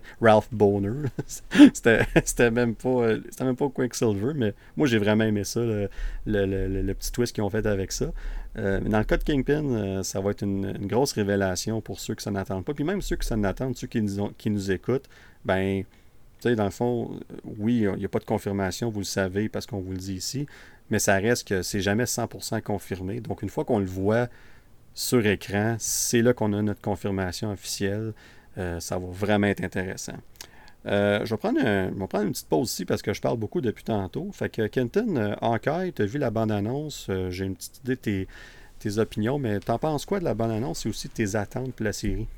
Ralph 0.20 0.48
Boner. 0.52 1.08
C'était 1.74 2.50
même 2.50 2.74
pas 2.74 2.88
euh, 2.88 3.20
c'était 3.30 3.44
même 3.44 3.56
pas 3.56 3.68
Quicksilver, 3.68 4.32
mais 4.34 4.54
moi 4.76 4.86
j'ai 4.86 4.98
vraiment 4.98 5.24
aimé 5.24 5.44
ça, 5.44 5.60
le, 5.60 6.92
petit 6.92 7.12
twist 7.12 7.34
qu'ils 7.34 7.44
ont 7.44 7.50
fait 7.50 7.66
avec 7.66 7.92
ça. 7.92 8.12
Euh, 8.56 8.80
dans 8.80 8.98
le 8.98 9.04
cas 9.04 9.16
de 9.16 9.24
Kingpin, 9.24 9.64
euh, 9.64 10.02
ça 10.02 10.20
va 10.20 10.30
être 10.30 10.42
une, 10.42 10.86
grosse 10.86 11.12
révélation 11.12 11.80
pour 11.80 11.98
ceux 12.00 12.14
qui 12.14 12.22
s'en 12.22 12.34
attendent 12.34 12.64
pas. 12.64 12.74
Puis 12.74 12.84
même 12.84 13.02
ceux 13.02 13.16
qui 13.16 13.26
s'en 13.26 13.42
attendent, 13.44 13.76
ceux 13.76 13.88
qui 13.88 14.00
nous, 14.00 14.30
qui 14.38 14.50
nous 14.50 14.70
écoutent, 14.70 15.08
ben, 15.44 15.82
tu 16.40 16.48
sais, 16.48 16.56
dans 16.56 16.64
le 16.64 16.70
fond, 16.70 17.18
oui, 17.58 17.86
il 17.92 17.98
n'y 17.98 18.04
a 18.04 18.08
pas 18.08 18.20
de 18.20 18.24
confirmation, 18.24 18.90
vous 18.90 19.00
le 19.00 19.04
savez 19.04 19.48
parce 19.48 19.66
qu'on 19.66 19.80
vous 19.80 19.92
le 19.92 19.98
dit 19.98 20.14
ici, 20.14 20.46
mais 20.90 20.98
ça 20.98 21.14
reste 21.16 21.48
que 21.48 21.62
c'est 21.62 21.80
jamais 21.80 22.04
100% 22.04 22.62
confirmé. 22.62 23.20
Donc 23.20 23.42
une 23.42 23.48
fois 23.48 23.64
qu'on 23.64 23.78
le 23.78 23.86
voit, 23.86 24.28
sur 24.94 25.26
écran. 25.26 25.76
C'est 25.78 26.22
là 26.22 26.32
qu'on 26.32 26.52
a 26.52 26.62
notre 26.62 26.80
confirmation 26.80 27.50
officielle. 27.50 28.12
Euh, 28.58 28.80
ça 28.80 28.98
va 28.98 29.06
vraiment 29.08 29.48
être 29.48 29.62
intéressant. 29.62 30.16
Euh, 30.86 31.24
je, 31.24 31.30
vais 31.30 31.38
prendre 31.38 32.06
prendre 32.06 32.26
une 32.26 32.32
petite 32.32 32.48
pause 32.48 32.70
ici 32.70 32.84
parce 32.84 33.00
que 33.02 33.12
je 33.12 33.20
parle 33.20 33.38
beaucoup 33.38 33.60
depuis 33.60 33.84
tantôt. 33.84 34.30
Fait 34.32 34.50
que 34.50 34.66
Kenton, 34.66 35.16
euh, 35.16 35.34
Hawkeye, 35.40 35.92
tu 35.92 36.02
as 36.02 36.06
vu 36.06 36.18
la 36.18 36.30
bande-annonce? 36.30 37.10
J'ai 37.30 37.44
une 37.44 37.56
petite 37.56 37.78
idée 37.78 37.94
de 37.94 38.00
tes, 38.00 38.28
tes 38.78 38.98
opinions, 38.98 39.38
mais 39.38 39.60
t'en 39.60 39.78
penses 39.78 40.04
quoi 40.04 40.20
de 40.20 40.24
la 40.24 40.34
bonne 40.34 40.50
annonce 40.50 40.86
et 40.86 40.88
aussi 40.88 41.08
de 41.08 41.14
tes 41.14 41.36
attentes 41.36 41.72
pour 41.72 41.84
la 41.84 41.92
série? 41.92 42.28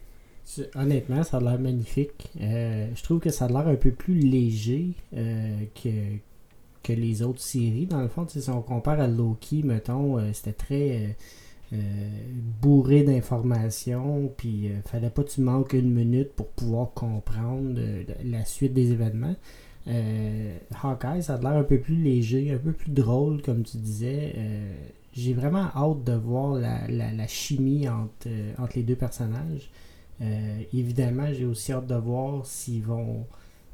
Honnêtement, 0.75 1.23
ça 1.25 1.39
a 1.39 1.41
l'air 1.41 1.59
magnifique. 1.59 2.31
Euh, 2.41 2.89
je 2.95 3.03
trouve 3.03 3.19
que 3.19 3.31
ça 3.31 3.47
a 3.47 3.49
l'air 3.49 3.67
un 3.67 3.75
peu 3.75 3.91
plus 3.91 4.21
léger 4.21 4.91
euh, 5.17 5.65
que, 5.75 5.91
que 6.83 6.93
les 6.93 7.23
autres 7.23 7.41
séries. 7.41 7.87
Dans 7.87 8.01
le 8.01 8.09
fond, 8.09 8.27
si 8.29 8.49
on 8.49 8.63
compare 8.63 9.01
à 9.01 9.09
Loki, 9.09 9.63
mettons, 9.65 10.19
euh, 10.19 10.31
c'était 10.33 10.53
très 10.53 11.17
bourré 12.63 13.03
d'informations, 13.03 14.33
puis 14.37 14.71
fallait 14.85 15.11
pas 15.11 15.25
que 15.25 15.31
tu 15.31 15.41
manques 15.41 15.73
une 15.73 15.93
minute 15.93 16.33
pour 16.33 16.49
pouvoir 16.49 16.93
comprendre 16.93 17.81
la 18.25 18.45
suite 18.45 18.73
des 18.73 18.93
événements. 18.93 19.37
Hawkeye, 19.87 21.23
ça 21.23 21.35
a 21.35 21.39
l'air 21.39 21.53
un 21.53 21.65
peu 21.65 21.81
plus 21.81 21.97
léger, 21.97 22.53
un 22.53 22.59
peu 22.59 22.73
plus 22.73 22.91
drôle, 22.91 23.43
comme 23.43 23.63
tu 23.63 23.79
disais. 23.79 24.35
J'ai 25.13 25.35
vraiment 25.35 25.69
hâte 25.75 26.05
de 26.05 26.13
voir 26.13 26.55
la, 26.55 26.89
la 26.89 27.27
chimie 27.27 27.89
entre, 27.89 28.29
entre 28.59 28.77
les 28.77 28.83
deux 28.83 28.97
personnages. 28.97 29.71
Euh, 30.21 30.63
évidemment, 30.73 31.33
j'ai 31.33 31.45
aussi 31.45 31.73
hâte 31.73 31.87
de 31.87 31.95
voir 31.95 32.45
s'ils 32.47 32.83
vont. 32.83 33.27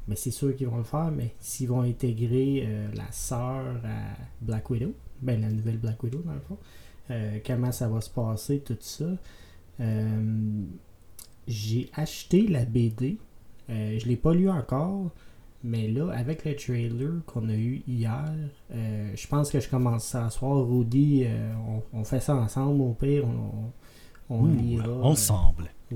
Mais 0.07 0.15
c'est 0.17 0.31
sûr 0.31 0.53
qu'ils 0.55 0.67
vont 0.67 0.77
le 0.77 0.83
faire, 0.83 1.11
mais 1.11 1.33
s'ils 1.39 1.69
vont 1.69 1.81
intégrer 1.81 2.65
euh, 2.65 2.87
la 2.93 3.09
sœur 3.11 3.77
à 3.85 4.17
Black 4.41 4.69
Widow, 4.69 4.93
ben 5.21 5.39
la 5.39 5.49
nouvelle 5.49 5.77
Black 5.77 6.03
Widow 6.03 6.19
dans 6.25 6.33
le 6.33 6.41
fond. 6.41 6.57
Euh, 7.11 7.39
comment 7.45 7.71
ça 7.71 7.87
va 7.87 8.01
se 8.01 8.09
passer, 8.09 8.59
tout 8.59 8.77
ça. 8.79 9.05
j'ai 11.47 11.89
acheté 11.93 12.47
la 12.47 12.65
BD. 12.65 13.17
je 13.69 14.07
l'ai 14.07 14.17
pas 14.17 14.33
lu 14.33 14.49
encore. 14.49 15.11
Mais 15.65 15.87
là, 15.87 16.11
avec 16.11 16.43
le 16.43 16.57
trailer 16.57 17.23
qu'on 17.25 17.47
a 17.47 17.53
eu 17.53 17.83
hier, 17.87 18.33
je 18.69 19.27
pense 19.27 19.49
que 19.49 19.59
je 19.59 19.69
commence 19.69 20.13
à 20.13 20.29
soir. 20.29 20.67
Rudy, 20.67 21.25
on, 21.93 22.03
fait 22.03 22.19
ça 22.19 22.35
ensemble 22.35 22.81
au 22.81 22.93
pire. 22.93 23.25
On, 23.25 23.71
on, 24.29 24.45
lira. 24.47 24.93
Ensemble. 25.01 25.69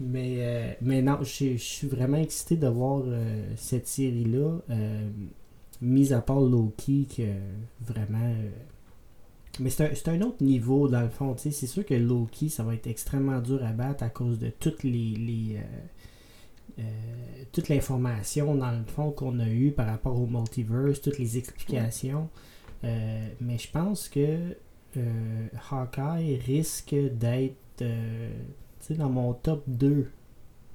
mais, 0.00 0.36
euh, 0.38 0.72
mais 0.80 1.02
non, 1.02 1.18
je 1.22 1.56
suis 1.56 1.86
vraiment 1.88 2.16
excité 2.18 2.56
de 2.56 2.68
voir 2.68 3.02
euh, 3.06 3.52
cette 3.56 3.86
série-là. 3.86 4.58
Euh, 4.70 5.08
mise 5.80 6.12
à 6.12 6.20
part 6.20 6.40
Loki, 6.40 7.06
que 7.16 7.22
vraiment. 7.80 8.34
Mais 9.60 9.70
c'est 9.70 10.08
un, 10.08 10.20
autre 10.22 10.42
niveau 10.42 10.88
dans 10.88 11.00
le 11.00 11.08
fond. 11.08 11.34
C'est 11.36 11.52
sûr 11.52 11.84
que 11.84 11.94
Loki, 11.94 12.50
ça 12.50 12.62
va 12.62 12.74
être 12.74 12.86
extrêmement 12.86 13.40
dur 13.40 13.64
à 13.64 13.72
battre 13.72 14.04
à 14.04 14.08
cause 14.08 14.38
de 14.38 14.50
toutes 14.50 14.82
les. 14.82 15.58
toute 17.52 17.68
l'information 17.68 18.54
dans 18.54 18.70
le 18.70 18.84
fond 18.84 19.10
qu'on 19.10 19.38
a 19.40 19.48
eu 19.48 19.72
par 19.72 19.86
rapport 19.86 20.20
au 20.20 20.26
multiverse, 20.26 21.00
toutes 21.00 21.18
les 21.18 21.38
explications. 21.38 22.28
mais 22.82 23.58
je 23.58 23.70
pense 23.70 24.08
que 24.08 24.56
Hawkeye 25.70 26.36
risque 26.46 26.94
d'être 26.94 27.82
euh, 27.82 28.30
dans 28.90 29.10
mon 29.10 29.34
top 29.34 29.62
2. 29.66 30.10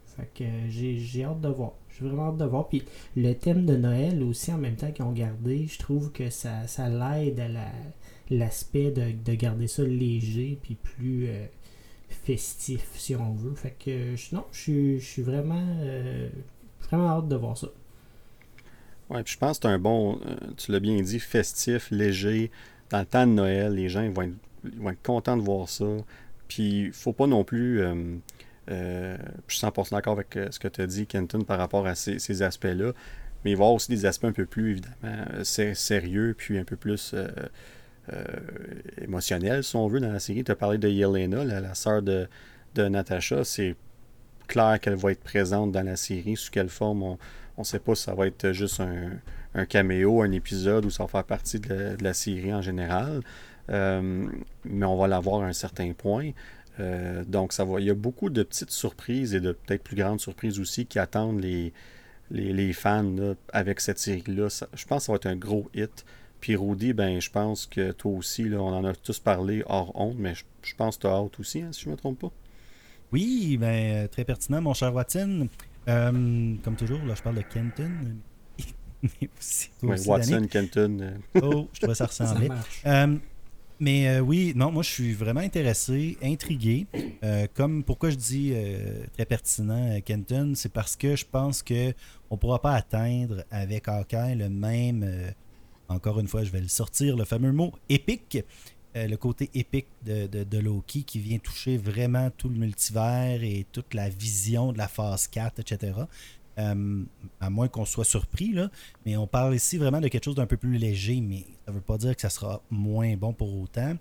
Fait 0.06 0.30
que 0.36 0.44
j'ai 0.70 1.24
hâte 1.24 1.42
de 1.42 1.50
voir. 1.50 1.72
J'ai 1.90 2.06
vraiment 2.06 2.30
hâte 2.30 2.38
de 2.38 2.46
voir. 2.46 2.68
Puis 2.70 2.84
le 3.16 3.34
thème 3.34 3.66
de 3.66 3.76
Noël 3.76 4.22
aussi, 4.22 4.54
en 4.54 4.60
même 4.60 4.76
temps 4.76 4.92
qu'ils 4.92 5.06
ont 5.06 5.12
gardé, 5.12 5.66
je 5.66 5.80
trouve 5.80 6.12
que 6.12 6.30
ça, 6.30 6.68
ça 6.68 6.90
l'aide 6.90 7.40
à 7.40 7.48
l'aspect 8.30 8.92
de, 8.92 9.34
garder 9.34 9.68
ça 9.68 9.84
léger 9.84 10.58
puis 10.62 10.76
plus 10.76 11.28
euh, 11.28 11.46
festif, 12.10 12.90
si 12.96 13.16
on 13.16 13.34
veut. 13.34 13.56
Fait 13.56 13.76
que 13.78 14.16
non, 14.34 14.46
je 14.52 14.98
suis 15.00 15.22
vraiment, 15.22 15.78
euh, 15.82 16.30
vraiment 16.90 17.10
hâte 17.10 17.28
de 17.28 17.36
voir 17.36 17.58
ça. 17.58 17.68
Ouais, 19.10 19.24
puis 19.24 19.34
je 19.34 19.38
pense 19.38 19.60
que 19.60 19.68
c'est 19.68 19.74
un 19.74 19.80
bon, 19.80 20.20
tu 20.58 20.72
l'as 20.72 20.80
bien 20.80 21.02
dit, 21.02 21.20
festif, 21.20 21.92
léger. 21.92 22.52
Dans 22.90 23.00
le 23.00 23.06
temps 23.06 23.28
de 23.28 23.32
Noël, 23.34 23.74
les 23.74 23.90
gens 23.90 24.08
vont 24.10 24.22
être, 24.24 24.34
vont 24.78 24.96
contents 25.04 25.38
de 25.38 25.42
voir 25.42 25.68
ça. 25.70 25.86
Puis, 26.48 26.92
faut 26.94 27.14
pas 27.14 27.28
non 27.28 27.44
plus. 27.44 27.82
Euh, 27.82 27.96
euh, 28.70 29.18
je 29.48 29.58
suis 29.58 29.66
100% 29.66 29.92
d'accord 29.92 30.14
avec 30.14 30.38
euh, 30.38 30.48
ce 30.52 30.60
que 30.60 30.68
tu 30.68 30.82
as 30.82 30.88
dit, 30.88 31.08
Kenton, 31.08 31.42
par 31.42 31.58
rapport 31.58 31.88
à 31.88 31.96
ces, 31.96 32.42
aspects-là. 32.44 32.94
Mais 33.44 33.52
il 33.52 33.58
va 33.58 33.64
y 33.64 33.66
avoir 33.66 33.74
aussi 33.74 33.90
des 33.90 34.06
aspects 34.06 34.26
un 34.26 34.32
peu 34.32 34.46
plus, 34.46 34.72
évidemment, 34.72 35.44
sérieux, 35.44 36.36
puis 36.38 36.58
un 36.60 36.64
peu 36.64 36.76
plus 36.76 37.16
émotionnels, 39.02 39.64
si 39.64 39.76
on 39.76 39.88
veut, 39.88 40.00
dans 40.00 40.12
la 40.12 40.20
série. 40.20 40.44
Tu 40.44 40.52
as 40.52 40.56
parlé 40.56 40.78
de 40.78 40.90
Yelena, 40.90 41.44
la, 41.44 41.74
sœur 41.76 42.02
de, 42.02 42.28
de 42.76 42.88
Natasha. 42.88 43.44
C'est 43.44 43.76
clair 44.48 44.80
qu'elle 44.80 44.96
va 44.96 45.12
être 45.12 45.24
présente 45.24 45.72
dans 45.72 45.86
la 45.86 45.96
série. 45.96 46.36
Sous 46.36 46.52
quelle 46.52 46.70
forme, 46.70 47.04
on 47.04 47.18
ne 47.58 47.64
sait 47.64 47.80
pas 47.80 47.96
si 47.96 48.04
ça 48.04 48.14
va 48.14 48.28
être 48.28 48.52
juste 48.52 48.82
un, 48.82 49.66
caméo, 49.66 50.22
un 50.22 50.32
épisode, 50.32 50.86
ou 50.86 50.90
ça 50.90 51.04
va 51.04 51.10
faire 51.10 51.24
partie 51.24 51.60
de 51.60 51.96
la 52.02 52.14
série 52.14 52.54
en 52.54 52.62
général. 52.62 53.22
Euh, 53.70 54.28
mais 54.66 54.86
on 54.86 54.98
va 54.98 55.08
l'avoir 55.08 55.44
à 55.44 55.48
un 55.48 55.54
certain 55.54 55.94
point. 55.94 56.32
Euh, 56.80 57.24
donc, 57.26 57.54
ça 57.54 57.66
va. 57.66 57.80
Il 57.80 57.86
y 57.86 57.90
a 57.90 57.96
beaucoup 57.96 58.30
de 58.30 58.44
petites 58.44 58.72
surprises 58.72 59.34
et 59.34 59.40
de 59.40 59.52
peut-être 59.52 59.84
plus 59.84 59.96
grandes 59.96 60.20
surprises 60.20 60.60
aussi 60.60 60.86
qui 60.86 61.00
attendent 61.00 61.42
les, 61.42 61.72
les, 62.32 62.74
fans 62.74 63.36
avec 63.52 63.80
cette 63.80 64.00
série-là. 64.00 64.48
Je 64.74 64.86
pense 64.86 65.04
que 65.04 65.06
ça 65.06 65.12
va 65.12 65.16
être 65.18 65.28
un 65.28 65.36
gros 65.36 65.70
hit. 65.74 66.06
Puis 66.44 66.58
Rudy, 66.58 66.92
ben, 66.92 67.22
je 67.22 67.30
pense 67.30 67.66
que 67.66 67.94
toi 67.94 68.12
aussi, 68.12 68.50
là, 68.50 68.58
on 68.62 68.76
en 68.76 68.84
a 68.84 68.94
tous 68.94 69.18
parlé 69.18 69.64
hors 69.66 69.98
honte, 69.98 70.18
mais 70.20 70.34
je, 70.36 70.76
pense 70.76 70.98
que 70.98 71.04
tu 71.04 71.08
as 71.08 71.12
hâte 71.12 71.40
aussi, 71.40 71.62
hein, 71.62 71.70
si 71.72 71.84
je 71.84 71.88
ne 71.88 71.94
me 71.94 71.98
trompe 71.98 72.20
pas. 72.20 72.34
Oui, 73.14 73.56
ben, 73.56 74.10
très 74.10 74.26
pertinent, 74.26 74.60
mon 74.60 74.74
cher 74.74 74.94
Watson. 74.94 75.48
Euh, 75.88 76.56
comme 76.62 76.76
toujours, 76.76 77.00
là, 77.06 77.16
je 77.16 77.22
parle 77.22 77.38
de 77.38 77.44
Kenton. 77.44 77.92
Watson, 79.84 80.46
Kenton. 80.52 81.14
Oh, 81.42 81.70
je 81.72 81.80
trouvais 81.80 81.96
ça 81.96 82.08
ressembler. 82.08 82.50
Mais 83.80 84.08
euh, 84.08 84.20
oui, 84.20 84.54
non, 84.56 84.72
moi 84.72 84.84
je 84.84 84.90
suis 84.90 85.14
vraiment 85.14 85.40
intéressé, 85.42 86.18
intrigué. 86.22 86.88
Euh, 87.24 87.48
comme 87.54 87.84
pourquoi 87.84 88.12
je 88.12 88.16
dis 88.16 88.52
euh, 88.54 89.06
très 89.14 89.26
pertinent 89.26 90.00
Kenton, 90.02 90.54
c'est 90.56 90.72
parce 90.72 90.96
que 90.96 91.16
je 91.16 91.26
pense 91.26 91.64
que 91.64 91.94
on 92.30 92.38
pourra 92.38 92.62
pas 92.62 92.76
atteindre 92.76 93.44
avec 93.50 93.88
Hawkeye 93.88 94.36
le 94.36 94.50
même. 94.50 95.34
Encore 95.90 96.20
une 96.20 96.28
fois, 96.28 96.44
je 96.44 96.52
vais 96.52 96.62
le 96.62 96.68
sortir, 96.68 97.16
le 97.16 97.26
fameux 97.26 97.52
mot 97.52 97.74
épique. 97.90 98.38
le 98.96 99.16
côté 99.16 99.50
épique 99.54 99.88
de, 100.06 100.28
de, 100.28 100.58
Loki 100.60 101.04
qui 101.04 101.20
vient 101.20 101.40
toucher 101.40 101.78
vraiment 101.78 102.30
tout 102.30 102.50
le 102.50 102.56
multivers 102.56 103.44
et 103.44 103.66
toute 103.72 103.94
la 103.94 104.10
vision 104.10 104.72
de 104.72 104.78
la 104.78 104.88
phase 104.88 105.28
4, 105.28 105.60
etc. 105.60 105.94
Euh, 106.60 107.04
à 107.42 107.50
moins 107.50 107.68
qu'on 107.68 107.86
soit 107.86 108.06
surpris, 108.06 108.54
là. 108.54 108.70
Mais 109.06 109.18
on 109.18 109.26
parle 109.26 109.56
ici 109.56 109.78
vraiment 109.78 110.00
de 110.00 110.08
quelque 110.08 110.26
chose 110.26 110.36
d'un 110.36 110.46
peu 110.46 110.58
plus 110.58 110.78
léger, 110.78 111.20
mais 111.20 111.46
ça 111.66 111.72
ne 111.72 111.78
veut 111.78 111.82
pas 111.82 111.98
dire 111.98 112.16
que 112.16 112.22
ça 112.22 112.30
sera 112.30 112.62
moins 112.70 113.16
bon 113.16 113.34
pour 113.34 113.60
autant. 113.60 113.96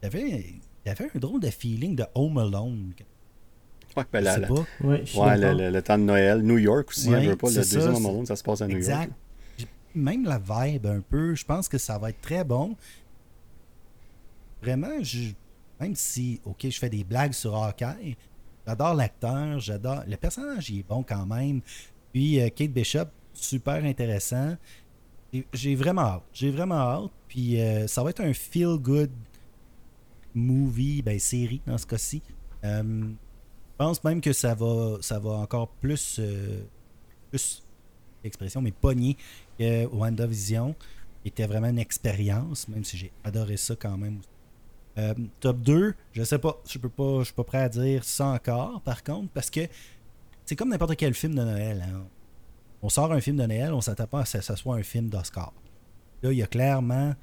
Il 0.00 0.04
y 0.04 0.06
avait, 0.06 0.20
il 0.20 0.60
y 0.86 0.88
avait 0.88 1.10
un 1.12 1.18
drôle 1.18 1.40
de 1.40 1.50
feeling 1.50 1.96
de 1.96 2.04
Home 2.14 2.38
Alone. 2.38 2.92
Ouais, 3.96 4.04
ben 4.12 4.22
là, 4.22 4.38
ouais, 4.82 5.04
le, 5.70 5.80
temps 5.80 5.98
de 5.98 6.04
Noël. 6.04 6.42
New 6.42 6.58
York 6.58 6.88
aussi, 6.88 7.10
ouais, 7.10 7.26
veut 7.26 7.36
pas. 7.36 7.48
Le 7.48 7.56
deuxième 7.56 7.94
Home 7.94 8.06
Alone, 8.06 8.26
ça 8.26 8.36
se 8.36 8.42
passe 8.44 8.60
à 8.60 8.68
New 8.68 8.76
exact. 8.76 9.06
York. 9.06 9.10
Même 9.94 10.24
la 10.24 10.38
vibe 10.38 10.86
un 10.86 11.00
peu, 11.00 11.34
je 11.34 11.44
pense 11.44 11.68
que 11.68 11.78
ça 11.78 11.98
va 11.98 12.10
être 12.10 12.20
très 12.20 12.44
bon. 12.44 12.76
Vraiment, 14.62 15.02
je, 15.02 15.30
même 15.80 15.94
si, 15.94 16.40
ok, 16.44 16.68
je 16.68 16.78
fais 16.78 16.88
des 16.88 17.04
blagues 17.04 17.32
sur 17.32 17.54
Hawkeye, 17.54 18.16
J'adore 18.66 18.94
l'acteur, 18.94 19.58
j'adore. 19.58 20.02
Le 20.06 20.16
personnage, 20.16 20.70
il 20.70 20.80
est 20.80 20.88
bon 20.88 21.02
quand 21.02 21.26
même. 21.26 21.60
Puis 22.12 22.40
euh, 22.40 22.48
Kate 22.48 22.70
Bishop, 22.70 23.06
super 23.34 23.84
intéressant. 23.84 24.56
J'ai 25.52 25.74
vraiment 25.74 26.02
hâte. 26.02 26.22
J'ai 26.32 26.50
vraiment 26.50 26.76
hâte. 26.76 27.10
Puis 27.28 27.60
euh, 27.60 27.86
ça 27.86 28.02
va 28.02 28.10
être 28.10 28.22
un 28.22 28.32
feel-good 28.32 29.10
movie, 30.34 31.02
ben 31.02 31.18
série 31.18 31.60
dans 31.66 31.76
ce 31.76 31.86
cas-ci. 31.86 32.22
Euh, 32.64 32.82
je 32.82 33.76
pense 33.76 34.02
même 34.04 34.20
que 34.20 34.32
ça 34.32 34.54
va, 34.54 34.96
ça 35.00 35.18
va 35.18 35.32
encore 35.32 35.68
plus, 35.68 36.20
plus 37.30 37.62
expression, 38.22 38.62
mais 38.62 38.70
pogné 38.70 39.16
que 39.58 39.86
WandaVision. 39.86 40.74
Était 41.26 41.46
vraiment 41.46 41.68
une 41.68 41.78
expérience, 41.78 42.68
même 42.68 42.84
si 42.84 42.98
j'ai 42.98 43.10
adoré 43.24 43.56
ça 43.56 43.74
quand 43.74 43.96
même 43.96 44.20
euh, 44.98 45.14
top 45.40 45.60
2, 45.60 45.94
je 46.12 46.22
sais 46.22 46.38
pas. 46.38 46.60
Je 46.68 46.78
peux 46.78 46.88
pas. 46.88 47.20
Je 47.20 47.24
suis 47.24 47.34
pas 47.34 47.44
prêt 47.44 47.58
à 47.58 47.68
dire 47.68 48.04
ça 48.04 48.26
encore, 48.26 48.80
par 48.82 49.02
contre, 49.02 49.30
parce 49.32 49.50
que 49.50 49.60
c'est 50.44 50.56
comme 50.56 50.68
n'importe 50.68 50.96
quel 50.96 51.14
film 51.14 51.34
de 51.34 51.42
Noël. 51.42 51.84
Hein. 51.88 52.04
On 52.82 52.88
sort 52.88 53.12
un 53.12 53.20
film 53.20 53.36
de 53.36 53.46
Noël, 53.46 53.72
on 53.72 53.80
s'attend 53.80 54.06
pas 54.06 54.20
à 54.20 54.24
ce 54.24 54.38
que 54.38 54.44
ce 54.44 54.56
soit 54.56 54.76
un 54.76 54.82
film 54.82 55.08
d'Oscar. 55.08 55.52
Là, 56.22 56.32
il 56.32 56.38
y 56.38 56.42
a 56.42 56.46
clairement, 56.46 57.14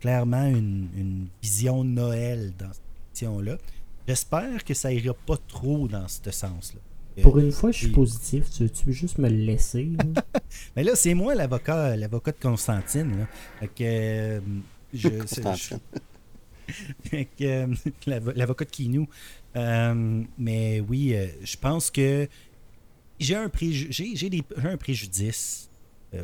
clairement 0.00 0.46
une, 0.46 1.28
vision 1.42 1.84
Noël 1.84 2.52
dans 2.58 2.72
cette 2.72 2.82
vision-là. 3.14 3.56
J'espère 4.06 4.64
que 4.64 4.74
ça 4.74 4.92
ira 4.92 5.14
pas 5.14 5.36
trop 5.48 5.88
dans 5.88 6.06
ce 6.08 6.30
sens-là. 6.30 6.80
Pour 7.22 7.38
une 7.38 7.52
fois, 7.52 7.70
je 7.70 7.78
suis 7.78 7.88
positif. 7.88 8.50
Tu 8.50 8.68
veux, 8.84 8.92
juste 8.92 9.18
me 9.18 9.28
le 9.28 9.36
laisser? 9.36 9.90
Mais 10.76 10.84
là, 10.84 10.94
c'est 10.94 11.14
moi 11.14 11.34
l'avocat, 11.34 11.96
l'avocat 11.96 12.32
de 12.32 12.38
Constantine. 12.40 13.26
Fait 13.60 13.68
que, 13.68 13.82
euh, 13.82 14.40
je, 14.92 15.08
euh, 17.42 17.74
l'avocat 18.06 18.64
de 18.64 18.70
Kinou. 18.70 19.08
Euh, 19.56 20.22
mais 20.36 20.80
oui, 20.80 21.14
euh, 21.14 21.28
je 21.42 21.56
pense 21.56 21.90
que 21.90 22.28
j'ai 23.18 23.36
un, 23.36 23.50
j'ai, 23.60 24.42
un 24.62 24.76
préjudice, 24.76 25.70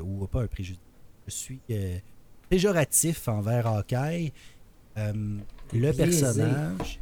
ou 0.02 0.26
pas 0.26 0.42
un 0.42 0.46
préjudice, 0.46 0.80
je 1.26 1.32
suis 1.32 1.60
péjoratif 2.52 3.28
envers 3.28 3.66
Hawkeye. 3.66 4.30
Euh, 4.98 5.12
le 5.72 5.92
Biaisé. 5.92 5.96
personnage. 5.96 7.00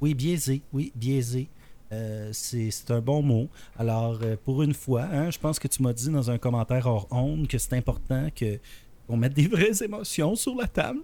Oui, 0.00 0.14
biaisé. 0.14 0.60
Oui, 0.72 0.92
biaisé. 0.96 1.48
Euh, 1.92 2.30
c'est 2.32 2.90
un 2.90 3.00
bon 3.00 3.22
mot. 3.22 3.48
Alors, 3.78 4.18
euh, 4.22 4.36
pour 4.44 4.62
une 4.62 4.74
fois, 4.74 5.02
hein, 5.04 5.30
je 5.30 5.38
pense 5.38 5.58
que 5.58 5.68
tu 5.68 5.82
m'as 5.82 5.92
dit 5.92 6.10
dans 6.10 6.30
un 6.30 6.38
commentaire 6.38 6.86
hors 6.86 7.06
onde 7.10 7.46
que 7.46 7.58
c'est 7.58 7.74
important 7.74 8.28
que 8.34 8.58
qu'on 9.06 9.16
mette 9.16 9.34
des 9.34 9.46
vraies 9.46 9.84
émotions 9.84 10.34
sur 10.34 10.56
la 10.56 10.66
table. 10.66 10.98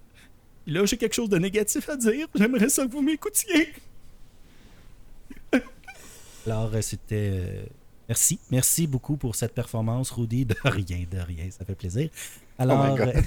Puis 0.64 0.74
là, 0.74 0.84
j'ai 0.84 0.96
quelque 0.96 1.14
chose 1.14 1.28
de 1.28 1.38
négatif 1.38 1.88
à 1.88 1.96
dire. 1.96 2.26
J'aimerais 2.34 2.68
ça 2.68 2.84
que 2.86 2.90
vous 2.90 3.02
m'écoutiez. 3.02 3.72
Alors, 6.46 6.70
euh, 6.74 6.80
c'était. 6.80 7.30
euh, 7.32 7.64
merci. 8.08 8.40
Merci 8.50 8.86
beaucoup 8.86 9.16
pour 9.16 9.36
cette 9.36 9.54
performance, 9.54 10.10
Rudy. 10.10 10.44
De 10.44 10.56
rien, 10.64 11.04
de 11.10 11.18
rien. 11.18 11.50
Ça 11.50 11.64
fait 11.64 11.74
plaisir. 11.74 12.10
Alors. 12.58 12.96
God. 12.96 13.14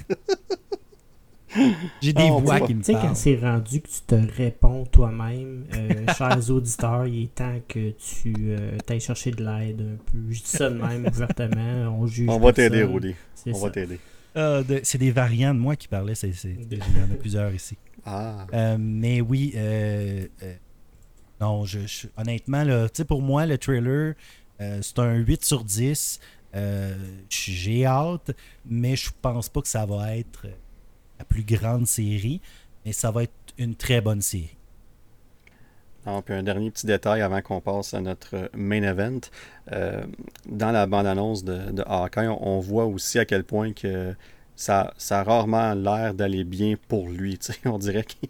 euh, 1.58 1.70
j'ai 2.02 2.12
des 2.12 2.28
Oh, 2.30 2.38
voix 2.40 2.60
qui 2.60 2.74
me 2.74 2.80
Tu 2.80 2.86
sais, 2.86 2.92
quand 2.94 3.00
parlent. 3.02 3.16
c'est 3.16 3.36
rendu 3.36 3.80
que 3.80 3.88
tu 3.88 4.00
te 4.06 4.14
réponds 4.36 4.84
toi-même, 4.86 5.64
euh, 5.76 6.06
chers 6.18 6.50
auditeurs, 6.50 7.06
il 7.06 7.24
est 7.24 7.34
temps 7.34 7.58
que 7.68 7.90
tu 7.90 8.34
euh, 8.38 8.76
t'ailles 8.84 9.00
chercher 9.00 9.30
de 9.30 9.44
l'aide 9.44 9.80
un 9.80 9.96
peu. 10.10 10.18
Je 10.30 10.40
dis 10.40 10.48
ça 10.48 10.68
de 10.70 10.74
même 10.76 11.06
ouvertement. 11.06 11.98
On 12.00 12.06
juge. 12.06 12.28
On 12.28 12.38
va 12.38 12.52
t'aider. 12.52 12.82
Rudy. 12.82 13.14
On 13.46 13.54
ça. 13.54 13.60
va 13.66 13.70
t'aider. 13.70 13.98
De- 14.34 14.80
c'est 14.82 14.98
des 14.98 15.10
variants 15.12 15.54
de 15.54 15.60
moi 15.60 15.76
qui 15.76 15.88
parlaient. 15.88 16.14
c'est 16.14 16.32
c'est- 16.32 16.56
il 16.70 16.76
y 16.78 16.80
en 17.00 17.12
a 17.12 17.16
plusieurs 17.18 17.54
ici. 17.54 17.76
Ah. 18.04 18.46
Euh, 18.52 18.76
mais 18.78 19.20
oui, 19.20 19.52
euh, 19.56 20.26
euh, 20.42 20.54
non, 21.40 21.64
je, 21.64 21.80
je- 21.86 22.06
honnêtement, 22.16 22.62
là, 22.62 22.86
pour 23.08 23.22
moi, 23.22 23.46
le 23.46 23.56
trailer, 23.58 24.14
euh, 24.60 24.78
c'est 24.82 24.98
un 24.98 25.14
8 25.16 25.44
sur 25.44 25.64
10. 25.64 26.20
Euh, 26.54 26.94
J'ai 27.28 27.84
hâte, 27.86 28.30
mais 28.64 28.94
je 28.96 29.10
pense 29.20 29.48
pas 29.48 29.60
que 29.62 29.68
ça 29.68 29.84
va 29.86 30.16
être 30.16 30.46
plus 31.28 31.44
grande 31.44 31.86
série, 31.86 32.40
mais 32.84 32.92
ça 32.92 33.10
va 33.10 33.24
être 33.24 33.32
une 33.58 33.74
très 33.74 34.00
bonne 34.00 34.22
série. 34.22 34.56
Non, 36.06 36.22
puis 36.22 36.34
un 36.34 36.44
dernier 36.44 36.70
petit 36.70 36.86
détail 36.86 37.20
avant 37.20 37.42
qu'on 37.42 37.60
passe 37.60 37.92
à 37.92 38.00
notre 38.00 38.48
main 38.54 38.82
event. 38.82 39.20
Euh, 39.72 40.04
dans 40.48 40.70
la 40.70 40.86
bande-annonce 40.86 41.42
de, 41.42 41.72
de 41.72 41.82
Hawkeye, 41.84 42.28
on, 42.28 42.56
on 42.56 42.60
voit 42.60 42.86
aussi 42.86 43.18
à 43.18 43.24
quel 43.24 43.42
point 43.42 43.72
que 43.72 44.14
ça, 44.56 44.94
a 45.10 45.22
rarement 45.22 45.74
l'air 45.74 46.14
d'aller 46.14 46.44
bien 46.44 46.74
pour 46.88 47.08
lui. 47.08 47.38
tu 47.38 47.52
sais. 47.52 47.58
On 47.66 47.78
dirait 47.78 48.04
qu'il 48.04 48.28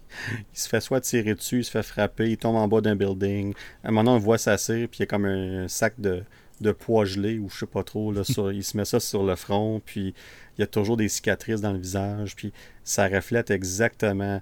il 0.52 0.58
se 0.58 0.68
fait 0.68 0.80
soit 0.80 1.00
tirer 1.00 1.34
dessus, 1.34 1.58
il 1.58 1.64
se 1.64 1.70
fait 1.70 1.82
frapper, 1.82 2.30
il 2.30 2.36
tombe 2.36 2.56
en 2.56 2.68
bas 2.68 2.80
d'un 2.80 2.96
building. 2.96 3.54
À 3.84 3.88
un 3.88 3.92
moment, 3.92 4.16
on 4.16 4.18
voit 4.18 4.38
s'asseoir, 4.38 4.88
puis 4.88 4.98
il 4.98 5.00
y 5.00 5.02
a 5.04 5.06
comme 5.06 5.24
un 5.24 5.68
sac 5.68 5.94
de, 5.98 6.24
de 6.60 6.72
poids 6.72 7.04
gelé, 7.04 7.38
ou 7.38 7.48
je 7.48 7.58
sais 7.58 7.66
pas 7.66 7.84
trop. 7.84 8.12
Là, 8.12 8.22
il 8.52 8.64
se 8.64 8.76
met 8.76 8.84
ça 8.84 9.00
sur 9.00 9.22
le 9.22 9.36
front, 9.36 9.80
puis 9.84 10.14
il 10.56 10.62
y 10.62 10.64
a 10.64 10.66
toujours 10.66 10.96
des 10.96 11.08
cicatrices 11.08 11.60
dans 11.60 11.72
le 11.72 11.78
visage, 11.78 12.34
puis 12.36 12.52
ça 12.84 13.08
reflète 13.08 13.50
exactement 13.50 14.40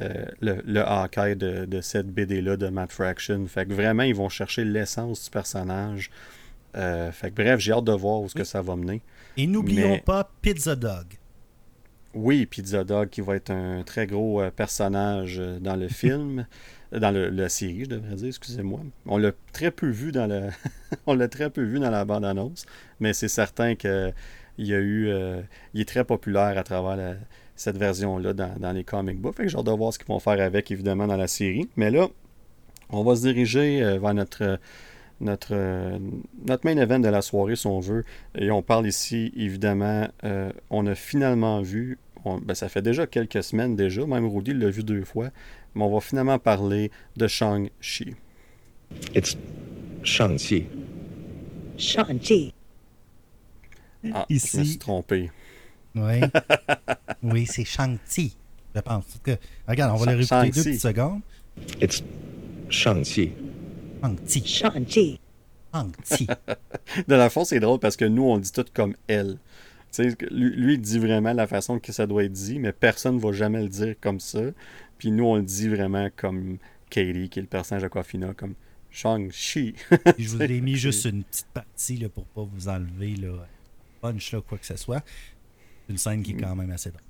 euh, 0.00 0.26
le, 0.40 0.62
le 0.66 0.80
Hawkeye 0.80 1.36
de, 1.36 1.64
de 1.64 1.80
cette 1.80 2.08
BD-là 2.08 2.56
de 2.56 2.68
Matt 2.68 2.92
Fraction. 2.92 3.46
Fait 3.46 3.66
que 3.66 3.72
vraiment, 3.72 4.02
ils 4.02 4.14
vont 4.14 4.28
chercher 4.28 4.64
l'essence 4.64 5.24
du 5.24 5.30
personnage. 5.30 6.10
Euh, 6.76 7.10
fait 7.12 7.30
que 7.30 7.36
bref, 7.42 7.60
j'ai 7.60 7.72
hâte 7.72 7.84
de 7.84 7.92
voir 7.92 8.20
où 8.20 8.28
ce 8.28 8.34
que 8.34 8.44
ça 8.44 8.60
va 8.62 8.76
mener. 8.76 9.00
Et 9.36 9.46
n'oublions 9.46 9.90
Mais- 9.90 10.00
pas 10.04 10.30
Pizza 10.42 10.76
Dog. 10.76 11.06
Oui, 12.14 12.46
Pizza 12.46 12.82
Dog 12.82 13.10
qui 13.10 13.20
va 13.20 13.36
être 13.36 13.50
un 13.50 13.82
très 13.82 14.06
gros 14.06 14.40
euh, 14.40 14.50
personnage 14.50 15.36
dans 15.60 15.76
le 15.76 15.88
film, 15.88 16.46
dans 16.90 17.10
le, 17.10 17.28
la 17.28 17.48
série, 17.50 17.84
je 17.84 17.90
devrais 17.90 18.14
dire, 18.14 18.28
excusez-moi. 18.28 18.80
On 19.04 19.18
l'a 19.18 19.32
très 19.52 19.70
peu 19.70 19.88
vu 19.88 20.12
dans 20.12 20.26
le, 20.26 20.48
on 21.06 21.14
l'a 21.14 21.28
très 21.28 21.50
peu 21.50 21.62
vu 21.62 21.78
dans 21.78 21.90
la 21.90 22.04
bande-annonce, 22.06 22.64
mais 23.00 23.12
c'est 23.12 23.28
certain 23.28 23.74
que 23.74 24.12
il 24.58 24.66
y 24.66 24.74
a 24.74 24.78
eu, 24.78 25.08
euh, 25.08 25.40
il 25.74 25.80
est 25.80 25.84
très 25.88 26.04
populaire 26.04 26.56
à 26.58 26.62
travers 26.62 26.96
la- 26.96 27.16
cette 27.56 27.76
version-là 27.78 28.32
dans, 28.34 28.54
dans 28.58 28.72
les 28.72 28.84
comic 28.84 29.18
books. 29.20 29.36
Fait 29.36 29.44
que 29.44 29.48
j'ai 29.48 29.56
hâte 29.56 29.66
de 29.66 29.70
voir 29.70 29.92
ce 29.92 29.98
qu'ils 29.98 30.08
vont 30.08 30.18
faire 30.20 30.40
avec, 30.40 30.70
évidemment, 30.70 31.06
dans 31.06 31.16
la 31.16 31.26
série. 31.26 31.68
Mais 31.76 31.90
là, 31.90 32.08
on 32.90 33.02
va 33.02 33.16
se 33.16 33.22
diriger 33.22 33.82
euh, 33.82 33.98
vers 33.98 34.14
notre 34.14 34.58
notre, 35.18 35.48
euh, 35.52 35.98
notre 36.46 36.66
main 36.66 36.76
event 36.76 36.98
de 36.98 37.08
la 37.08 37.22
soirée, 37.22 37.56
si 37.56 37.66
on 37.66 37.80
veut. 37.80 38.04
Et 38.34 38.50
on 38.50 38.60
parle 38.60 38.86
ici, 38.86 39.32
évidemment, 39.34 40.08
euh, 40.24 40.50
on 40.68 40.86
a 40.86 40.94
finalement 40.94 41.62
vu, 41.62 41.98
on- 42.26 42.36
ben, 42.38 42.52
ça 42.54 42.68
fait 42.68 42.82
déjà 42.82 43.06
quelques 43.06 43.42
semaines 43.42 43.76
déjà, 43.76 44.04
même 44.04 44.26
Rudy 44.26 44.52
l'a 44.52 44.68
vu 44.68 44.82
deux 44.84 45.04
fois, 45.04 45.30
mais 45.74 45.84
on 45.84 45.90
va 45.94 46.00
finalement 46.00 46.38
parler 46.38 46.90
de 47.16 47.26
Shang-Chi. 47.26 48.14
It's 49.14 49.38
Shang-Chi. 50.02 50.66
Shang-Chi. 51.78 52.52
Ah, 54.14 54.26
Ici- 54.28 54.50
je 54.52 54.58
me 54.58 54.64
suis 54.64 54.78
trompé. 54.78 55.30
Oui, 55.94 56.20
oui 57.22 57.46
c'est 57.46 57.64
Shang-Chi, 57.64 58.36
je 58.74 58.80
pense. 58.80 59.04
Regarde, 59.66 59.92
on 59.94 59.96
va 60.04 60.14
le 60.14 60.22
Shang- 60.22 60.40
répéter 60.42 60.52
deux 60.52 60.62
Shang-Chi. 60.62 60.70
petites 60.70 60.80
secondes. 60.82 61.20
It's 61.80 62.02
Shang-Chi. 62.68 63.32
Shang-Chi, 64.02 64.46
Shang-Chi. 64.46 65.20
Shang-Chi. 65.72 66.26
De 67.08 67.14
la 67.14 67.30
fond, 67.30 67.44
c'est 67.44 67.60
drôle 67.60 67.78
parce 67.78 67.96
que 67.96 68.04
nous, 68.04 68.24
on 68.24 68.38
dit 68.38 68.52
tout 68.52 68.64
comme 68.74 68.94
elle. 69.08 69.38
Tu 69.92 70.10
sais, 70.10 70.16
lui, 70.30 70.50
lui, 70.56 70.74
il 70.74 70.80
dit 70.80 70.98
vraiment 70.98 71.32
la 71.32 71.46
façon 71.46 71.78
que 71.78 71.92
ça 71.92 72.06
doit 72.06 72.24
être 72.24 72.32
dit, 72.32 72.58
mais 72.58 72.72
personne 72.72 73.16
ne 73.16 73.20
va 73.20 73.32
jamais 73.32 73.62
le 73.62 73.68
dire 73.68 73.94
comme 74.00 74.20
ça. 74.20 74.40
Puis 74.98 75.10
nous, 75.10 75.24
on 75.24 75.36
le 75.36 75.42
dit 75.42 75.68
vraiment 75.68 76.08
comme 76.14 76.58
Katie, 76.90 77.28
qui 77.30 77.38
est 77.38 77.42
le 77.42 77.48
personnage 77.48 77.82
de 77.82 77.86
Aquafina, 77.86 78.34
comme 78.34 78.54
Shang-Chi. 78.90 79.74
Je 80.18 80.28
vous 80.28 80.42
ai 80.42 80.60
mis 80.60 80.76
juste 80.76 81.04
une 81.06 81.22
petite 81.24 81.46
partie 81.54 81.96
là, 81.98 82.08
pour 82.08 82.24
pas 82.26 82.42
vous 82.42 82.68
enlever 82.68 83.16
là, 83.16 83.46
punch 84.00 84.32
là, 84.32 84.40
quoi 84.46 84.58
que 84.58 84.66
ce 84.66 84.76
soit. 84.76 85.02
Une 85.88 85.98
scène 85.98 86.22
qui 86.22 86.32
est 86.32 86.36
quand 86.36 86.54
même 86.56 86.70
assez 86.70 86.90
drôle. 86.90 87.02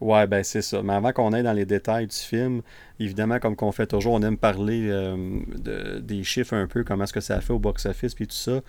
Ouais, 0.00 0.26
ben 0.26 0.42
c'est 0.42 0.62
ça. 0.62 0.82
Mais 0.82 0.94
avant 0.94 1.12
qu'on 1.12 1.32
aille 1.32 1.44
dans 1.44 1.52
les 1.52 1.64
détails 1.64 2.08
du 2.08 2.16
film, 2.16 2.62
évidemment, 2.98 3.38
comme 3.38 3.54
qu'on 3.54 3.70
fait 3.72 3.86
toujours, 3.86 4.14
on 4.14 4.22
aime 4.22 4.36
parler 4.36 4.88
euh, 4.90 5.40
de- 5.56 6.00
des 6.00 6.24
chiffres 6.24 6.54
un 6.54 6.66
peu, 6.66 6.82
comment 6.82 7.04
est-ce 7.04 7.12
que 7.12 7.20
ça 7.20 7.36
a 7.36 7.40
fait 7.40 7.52
au 7.52 7.60
box-office, 7.60 8.14
puis 8.14 8.26
tout 8.26 8.34
ça. 8.34 8.60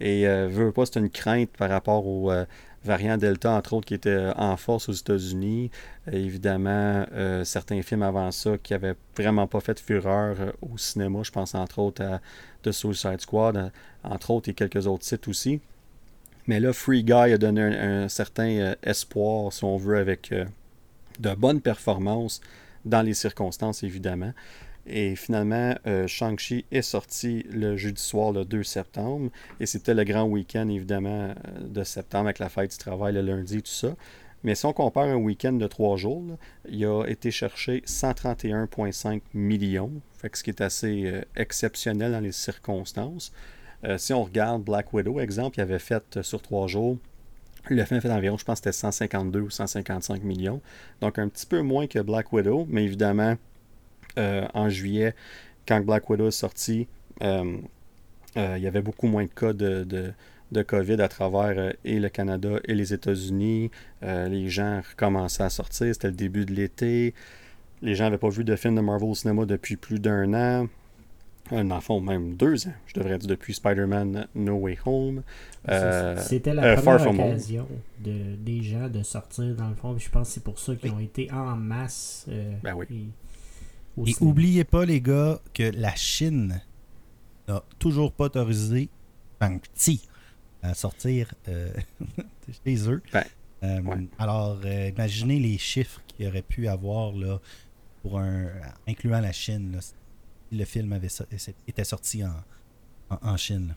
Et 0.00 0.26
euh, 0.28 0.48
veux 0.50 0.70
pas, 0.70 0.84
c'est 0.84 0.98
une 0.98 1.08
crainte 1.10 1.48
par 1.56 1.70
rapport 1.70 2.06
au 2.06 2.30
euh, 2.30 2.44
variant 2.84 3.16
Delta, 3.16 3.52
entre 3.52 3.72
autres, 3.72 3.86
qui 3.86 3.94
était 3.94 4.32
en 4.36 4.56
force 4.58 4.88
aux 4.90 4.92
États-Unis. 4.92 5.70
Euh, 6.08 6.12
évidemment, 6.12 7.06
euh, 7.12 7.42
certains 7.44 7.80
films 7.82 8.02
avant 8.02 8.30
ça 8.30 8.58
qui 8.58 8.74
avaient 8.74 8.96
vraiment 9.16 9.46
pas 9.46 9.60
fait 9.60 9.80
fureur 9.80 10.36
euh, 10.40 10.52
au 10.60 10.76
cinéma. 10.76 11.20
Je 11.22 11.30
pense 11.30 11.54
entre 11.54 11.78
autres 11.78 12.02
à 12.04 12.20
The 12.62 12.70
Suicide 12.72 13.20
Squad, 13.20 13.56
euh, 13.56 13.68
entre 14.04 14.30
autres, 14.30 14.50
et 14.50 14.54
quelques 14.54 14.86
autres 14.86 15.04
sites 15.04 15.26
aussi. 15.26 15.60
Mais 16.46 16.58
là, 16.58 16.72
Free 16.72 17.04
Guy 17.04 17.12
a 17.12 17.38
donné 17.38 17.62
un, 17.62 18.08
certain 18.08 18.48
euh, 18.48 18.74
espoir, 18.82 19.52
si 19.52 19.64
on 19.64 19.76
veut, 19.76 19.96
avec 19.96 20.32
euh, 20.32 20.44
de 21.20 21.34
bonnes 21.34 21.60
performances 21.60 22.40
dans 22.84 23.02
les 23.02 23.14
circonstances, 23.14 23.82
évidemment. 23.84 24.32
Et 24.84 25.14
finalement, 25.14 25.76
euh, 25.86 26.08
Shang-Chi 26.08 26.64
est 26.72 26.82
sorti 26.82 27.46
le 27.48 27.76
jeudi 27.76 28.02
soir, 28.02 28.32
le 28.32 28.44
2 28.44 28.64
septembre. 28.64 29.30
Et 29.60 29.66
c'était 29.66 29.94
le 29.94 30.02
grand 30.02 30.24
week-end, 30.24 30.68
évidemment, 30.68 31.32
de 31.60 31.84
septembre 31.84 32.24
avec 32.24 32.40
la 32.40 32.48
fête 32.48 32.72
du 32.72 32.78
travail 32.78 33.14
le 33.14 33.20
lundi 33.20 33.58
et 33.58 33.62
tout 33.62 33.70
ça. 33.70 33.94
Mais 34.42 34.56
si 34.56 34.66
on 34.66 34.72
compare 34.72 35.04
un 35.04 35.14
week-end 35.14 35.52
de 35.52 35.66
trois 35.68 35.96
jours, 35.96 36.24
il 36.68 36.84
a 36.84 37.04
été 37.04 37.30
cherché 37.30 37.84
131,5 37.86 39.20
millions, 39.34 39.92
ce 40.20 40.42
qui 40.42 40.50
est 40.50 40.60
assez 40.60 41.22
exceptionnel 41.36 42.10
dans 42.10 42.18
les 42.18 42.32
circonstances. 42.32 43.32
Euh, 43.84 43.98
si 43.98 44.12
on 44.12 44.22
regarde 44.24 44.62
Black 44.62 44.92
Widow, 44.92 45.20
exemple, 45.20 45.58
il 45.58 45.62
avait 45.62 45.78
fait 45.78 46.16
euh, 46.16 46.22
sur 46.22 46.40
trois 46.40 46.68
jours, 46.68 46.98
le 47.68 47.84
film 47.84 47.98
a 47.98 48.00
fait 48.00 48.10
environ, 48.10 48.36
je 48.36 48.44
pense 48.44 48.58
c'était 48.58 48.72
152 48.72 49.40
ou 49.40 49.50
155 49.50 50.22
millions. 50.22 50.60
Donc 51.00 51.18
un 51.18 51.28
petit 51.28 51.46
peu 51.46 51.62
moins 51.62 51.86
que 51.86 51.98
Black 52.00 52.32
Widow, 52.32 52.66
mais 52.68 52.84
évidemment, 52.84 53.36
euh, 54.18 54.46
en 54.54 54.68
juillet, 54.68 55.14
quand 55.66 55.80
Black 55.84 56.08
Widow 56.10 56.28
est 56.28 56.30
sorti, 56.32 56.88
il 57.20 57.62
y 58.36 58.66
avait 58.66 58.82
beaucoup 58.82 59.06
moins 59.06 59.24
de 59.24 59.30
cas 59.30 59.52
de, 59.52 59.84
de, 59.84 60.62
COVID 60.62 61.00
à 61.00 61.08
travers 61.08 61.74
et 61.84 62.00
le 62.00 62.08
Canada 62.08 62.58
et 62.64 62.74
les 62.74 62.92
États-Unis. 62.92 63.70
Les 64.02 64.48
gens 64.48 64.80
recommençaient 64.88 65.44
à 65.44 65.50
sortir, 65.50 65.94
c'était 65.94 66.08
le 66.08 66.14
début 66.14 66.44
de 66.44 66.52
l'été. 66.52 67.14
Les 67.80 67.94
gens 67.94 68.04
n'avaient 68.04 68.18
pas 68.18 68.28
vu 68.28 68.42
de 68.42 68.56
film 68.56 68.74
de 68.74 68.80
Marvel 68.80 69.08
au 69.08 69.14
cinéma 69.14 69.44
depuis 69.46 69.76
plus 69.76 70.00
d'un 70.00 70.34
an. 70.34 70.68
Un 71.50 71.70
enfant, 71.70 72.00
même 72.00 72.34
deux 72.36 72.66
ans, 72.68 72.72
je 72.86 72.94
devrais 72.94 73.18
dire, 73.18 73.28
depuis 73.28 73.52
Spider-Man 73.52 74.26
No 74.34 74.54
Way 74.54 74.78
Home. 74.86 75.22
Euh, 75.68 76.16
C'était 76.18 76.54
la 76.54 76.62
euh, 76.64 76.76
première 76.76 77.06
occasion 77.10 77.68
de, 78.00 78.36
des 78.36 78.62
gens 78.62 78.88
de 78.88 79.02
sortir 79.02 79.54
dans 79.56 79.68
le 79.68 79.74
fond. 79.74 79.98
Je 79.98 80.08
pense 80.08 80.28
que 80.28 80.34
c'est 80.34 80.44
pour 80.44 80.58
ça 80.58 80.74
qu'ils 80.76 80.92
ont 80.92 80.98
été 81.00 81.30
en 81.32 81.56
masse. 81.56 82.24
euh, 82.28 82.54
Ben 82.62 82.74
oui. 82.74 82.86
et- 84.06 84.10
Et 84.10 84.14
oubliez 84.20 84.64
pas, 84.64 84.84
les 84.86 85.00
gars, 85.02 85.40
que 85.52 85.64
la 85.76 85.94
Chine 85.94 86.62
n'a 87.48 87.62
toujours 87.78 88.12
pas 88.12 88.24
autorisé 88.26 88.88
Shang-Chi 89.40 90.08
à 90.62 90.72
sortir 90.74 91.34
euh, 91.48 91.70
chez 92.64 92.88
eux. 92.88 93.02
Ben, 93.12 93.24
Euh, 93.64 93.80
ouais. 93.82 94.08
Alors, 94.18 94.58
euh, 94.64 94.88
imaginez 94.88 95.38
les 95.38 95.56
chiffres 95.58 96.00
qu'il 96.08 96.26
aurait 96.26 96.42
pu 96.42 96.66
avoir 96.68 97.12
là, 97.12 97.38
pour 98.02 98.18
un, 98.18 98.46
incluant 98.88 99.20
la 99.20 99.30
Chine, 99.32 99.72
là, 99.72 99.78
le 100.52 100.64
film 100.64 100.92
avait 100.92 101.08
était 101.66 101.84
sorti 101.84 102.22
en, 102.24 102.30
en, 103.10 103.30
en 103.32 103.36
Chine. 103.36 103.74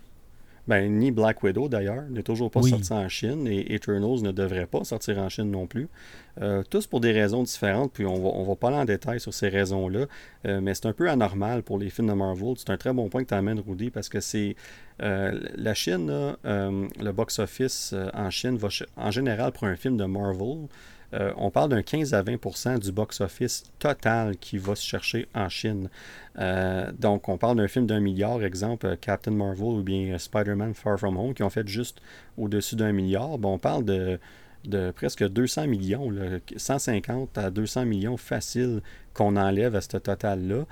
Ben, 0.68 0.92
ni 0.98 1.12
Black 1.12 1.44
Widow 1.44 1.70
d'ailleurs, 1.70 2.06
n'est 2.10 2.24
toujours 2.24 2.50
pas 2.50 2.60
Oui. 2.60 2.72
sorti 2.72 2.92
en 2.92 3.08
Chine 3.08 3.46
et 3.48 3.76
Eternals 3.76 4.24
ne 4.24 4.32
devrait 4.32 4.66
pas 4.66 4.84
sortir 4.84 5.20
en 5.20 5.30
Chine 5.30 5.52
non 5.52 5.68
plus. 5.68 5.88
Euh, 6.42 6.64
tous 6.68 6.88
pour 6.88 7.02
des 7.02 7.12
raisons 7.12 7.44
différentes, 7.44 7.94
puis 7.94 8.04
on 8.08 8.16
va, 8.16 8.30
on 8.30 8.44
va 8.44 8.56
pas 8.56 8.70
aller 8.70 8.78
en 8.78 8.86
détail 8.86 9.20
sur 9.20 9.32
ces 9.32 9.48
raisons-là, 9.48 10.06
euh, 10.48 10.62
mais 10.62 10.74
c'est 10.74 10.88
un 10.88 10.94
peu 10.94 11.08
anormal 11.08 11.62
pour 11.62 11.78
les 11.78 11.92
films 11.92 12.08
de 12.08 12.14
Marvel. 12.14 12.56
C'est 12.58 12.72
un 12.72 12.78
très 12.78 12.94
bon 12.94 13.10
point 13.10 13.24
que 13.24 13.30
tu 13.30 13.36
amènes, 13.36 13.60
Rudy, 13.60 13.92
parce 13.92 14.10
que 14.10 14.20
c'est 14.20 14.56
euh, 15.04 15.40
la 15.56 15.76
Chine, 15.76 16.08
là, 16.08 16.36
le 16.44 17.12
box-office 17.12 17.94
en 18.16 18.32
Chine, 18.32 18.58
va, 18.58 18.70
en 18.98 19.12
général, 19.12 19.52
pour 19.52 19.66
un 19.66 19.76
film 19.76 19.98
de 19.98 20.06
Marvel, 20.06 20.68
euh, 21.16 21.32
on 21.38 21.50
parle 21.50 21.70
d'un 21.70 21.82
15 21.82 22.14
à 22.14 22.24
20% 22.24 22.80
du 22.80 22.92
box-office 22.92 23.64
total 23.80 24.38
qui 24.38 24.58
va 24.58 24.76
se 24.76 24.84
chercher 24.84 25.28
en 25.34 25.50
Chine. 25.50 25.90
Euh, 26.40 26.92
donc, 26.98 27.30
on 27.30 27.38
parle 27.38 27.58
d'un 27.58 27.68
film 27.68 27.86
d'un 27.86 28.00
milliard, 28.02 28.44
exemple 28.44 28.86
euh, 28.86 28.96
Captain 29.00 29.32
Marvel 29.32 29.64
ou 29.64 29.84
bien 29.84 30.18
Spider-Man 30.18 30.74
Far 30.74 31.00
From 31.00 31.18
Home, 31.18 31.34
qui 31.34 31.44
ont 31.44 31.50
fait 31.50 31.68
juste 31.68 32.02
au-dessus 32.38 32.76
d'un 32.76 32.92
milliard. 32.92 33.38
Bon, 33.38 33.54
on 33.54 33.60
parle 33.60 33.86
de, 33.86 34.20
presque 34.92 35.26
200 35.28 35.68
millions, 35.68 36.10
là, 36.10 36.40
150 36.58 37.38
à 37.38 37.50
200 37.50 37.86
millions 37.86 38.18
faciles 38.18 38.82
qu'on 39.14 39.38
enlève 39.38 39.76
à 39.76 39.82
ce 39.82 39.98
total-là. 39.98 40.66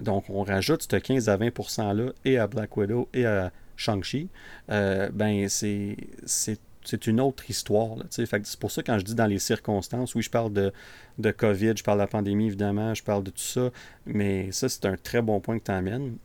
Donc, 0.00 0.30
on 0.30 0.44
rajoute 0.44 0.86
ce 0.88 0.96
15 0.96 1.28
à 1.28 1.36
20 1.36 1.48
%-là 1.48 2.12
et 2.24 2.38
à 2.38 2.46
Black 2.46 2.76
Widow 2.76 3.08
et 3.12 3.26
à 3.26 3.52
Shang-Chi. 3.76 4.28
Ben, 4.68 5.48
c'est 5.48 5.96
c'est 6.88 7.06
une 7.06 7.20
autre 7.20 7.48
histoire. 7.50 7.96
c'est 8.10 8.56
pour 8.58 8.70
ça 8.70 8.82
quand 8.82 8.98
je 8.98 9.04
dis 9.04 9.14
dans 9.14 9.26
les 9.26 9.38
circonstances, 9.38 10.14
oui, 10.14 10.22
je 10.22 10.30
parle 10.30 10.52
de, 10.52 10.72
de 11.18 11.30
COVID, 11.30 11.74
je 11.76 11.82
parle 11.84 11.98
de 11.98 12.02
la 12.02 12.06
pandémie, 12.08 12.46
évidemment, 12.46 12.94
je 12.94 13.02
parle 13.02 13.22
de 13.24 13.30
tout 13.30 13.38
ça, 13.42 13.70
mais 14.06 14.50
ça, 14.52 14.68
c'est 14.68 14.86
un 14.86 14.96
très 14.96 15.20
bon 15.22 15.40
point 15.40 15.58
que 15.58 15.64
tu 15.64 15.70
amènes. 15.70 16.16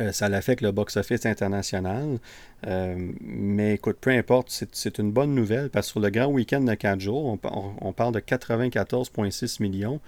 Euh, 0.00 0.10
ça 0.10 0.28
l'affecte 0.30 0.62
le 0.62 0.72
box-office 0.72 1.26
international. 1.26 2.18
Euh, 2.66 3.12
mais 3.20 3.74
écoute, 3.74 3.98
peu 4.00 4.10
importe, 4.10 4.48
c'est 4.72 4.98
une 4.98 5.12
bonne 5.12 5.34
nouvelle 5.34 5.68
parce 5.68 5.88
que 5.88 5.90
sur 5.92 6.00
le 6.00 6.08
grand 6.08 6.28
week-end 6.28 6.62
de 6.62 6.72
4 6.74 6.98
jours, 6.98 7.26
on, 7.26 7.38
on- 7.82 7.92
parle 7.92 8.14
de 8.14 8.20
94,6 8.20 9.62
millions. 9.62 10.00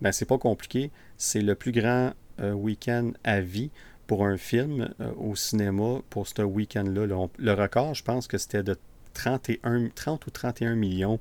Ben, 0.00 0.10
c'est 0.12 0.24
pas 0.24 0.38
compliqué. 0.38 0.90
C'est 1.18 1.42
le 1.42 1.54
plus 1.54 1.72
grand 1.72 2.12
euh, 2.40 2.52
week-end 2.52 3.10
à 3.24 3.40
vie 3.42 3.70
pour 4.06 4.24
un 4.24 4.38
film 4.38 4.88
au 5.18 5.34
cinéma 5.36 6.00
pour 6.10 6.26
ce 6.26 6.40
week-end-là. 6.42 7.06
là. 7.06 7.16
On- 7.16 7.30
le 7.38 7.52
record, 7.52 7.94
je 7.94 8.04
pense 8.04 8.26
que 8.28 8.38
c'était 8.38 8.62
de 8.62 8.76
31, 9.16 9.88
30 9.94 10.26
ou 10.26 10.30
31 10.30 10.74
millions 10.74 11.18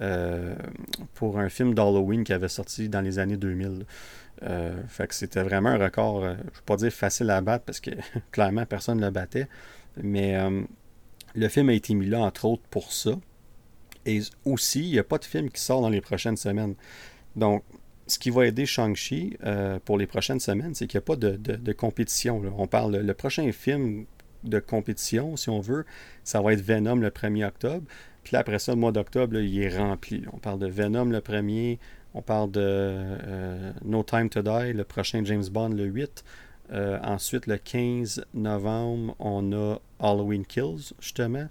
euh, 0.00 0.54
pour 1.14 1.38
un 1.38 1.48
film 1.48 1.74
d'Halloween 1.74 2.24
qui 2.24 2.32
avait 2.32 2.48
sorti 2.48 2.88
dans 2.88 3.00
les 3.00 3.18
années 3.18 3.36
2000. 3.36 3.86
Euh, 4.42 4.82
fait 4.88 5.06
que 5.06 5.14
c'était 5.14 5.42
vraiment 5.42 5.70
un 5.70 5.78
record, 5.78 6.22
euh, 6.22 6.34
je 6.34 6.40
ne 6.40 6.44
vais 6.44 6.50
pas 6.66 6.76
dire 6.76 6.92
facile 6.92 7.30
à 7.30 7.40
battre 7.40 7.64
parce 7.64 7.80
que 7.80 7.90
clairement 8.32 8.66
personne 8.66 8.98
ne 8.98 9.06
le 9.06 9.10
battait. 9.10 9.48
Mais 10.02 10.36
le 11.34 11.48
film 11.48 11.70
a 11.70 11.72
été 11.72 11.94
mis 11.94 12.06
là 12.06 12.20
entre 12.20 12.44
autres 12.44 12.64
pour 12.68 12.92
ça. 12.92 13.12
Et 14.04 14.20
aussi, 14.44 14.80
il 14.84 14.92
n'y 14.92 14.98
a 14.98 15.04
pas 15.04 15.18
de 15.18 15.24
film 15.24 15.50
qui 15.50 15.60
sort 15.60 15.80
dans 15.80 15.88
les 15.88 16.02
prochaines 16.02 16.36
semaines. 16.36 16.74
Donc, 17.34 17.64
ce 18.06 18.18
qui 18.18 18.28
va 18.28 18.46
aider 18.46 18.66
Shang-Chi 18.66 19.38
pour 19.86 19.96
les 19.96 20.06
prochaines 20.06 20.38
semaines, 20.38 20.74
c'est 20.74 20.86
qu'il 20.86 20.98
n'y 20.98 21.04
a 21.04 21.06
pas 21.06 21.16
de, 21.16 21.36
de- 21.36 21.72
compétition. 21.72 22.42
On 22.58 22.66
parle, 22.66 22.98
le 22.98 23.14
prochain 23.14 23.50
film 23.52 24.04
de 24.48 24.58
compétition, 24.58 25.36
si 25.36 25.50
on 25.50 25.60
veut, 25.60 25.84
ça 26.24 26.40
va 26.40 26.52
être 26.52 26.60
Venom 26.60 26.96
le 26.96 27.10
1er 27.10 27.46
octobre. 27.46 27.86
Puis 28.24 28.34
là, 28.34 28.40
après 28.40 28.58
ça, 28.58 28.72
le 28.72 28.78
mois 28.78 28.92
d'octobre, 28.92 29.38
il 29.38 29.62
est 29.62 29.76
rempli. 29.76 30.24
On 30.32 30.38
parle 30.38 30.58
de 30.58 30.66
Venom 30.66 31.04
le 31.04 31.20
1er, 31.20 31.78
on 32.14 32.22
parle 32.22 32.50
de 32.50 32.60
euh, 32.62 33.72
No 33.84 34.02
Time 34.02 34.28
to 34.28 34.42
Die, 34.42 34.72
le 34.72 34.84
prochain 34.84 35.22
James 35.24 35.44
Bond 35.50 35.70
le 35.70 35.84
8. 35.84 36.24
Euh, 36.72 36.98
ensuite, 37.04 37.46
le 37.46 37.58
15 37.58 38.24
novembre, 38.34 39.14
on 39.18 39.52
a 39.52 39.78
Halloween 40.00 40.44
Kills, 40.44 40.92
justement. 40.98 41.46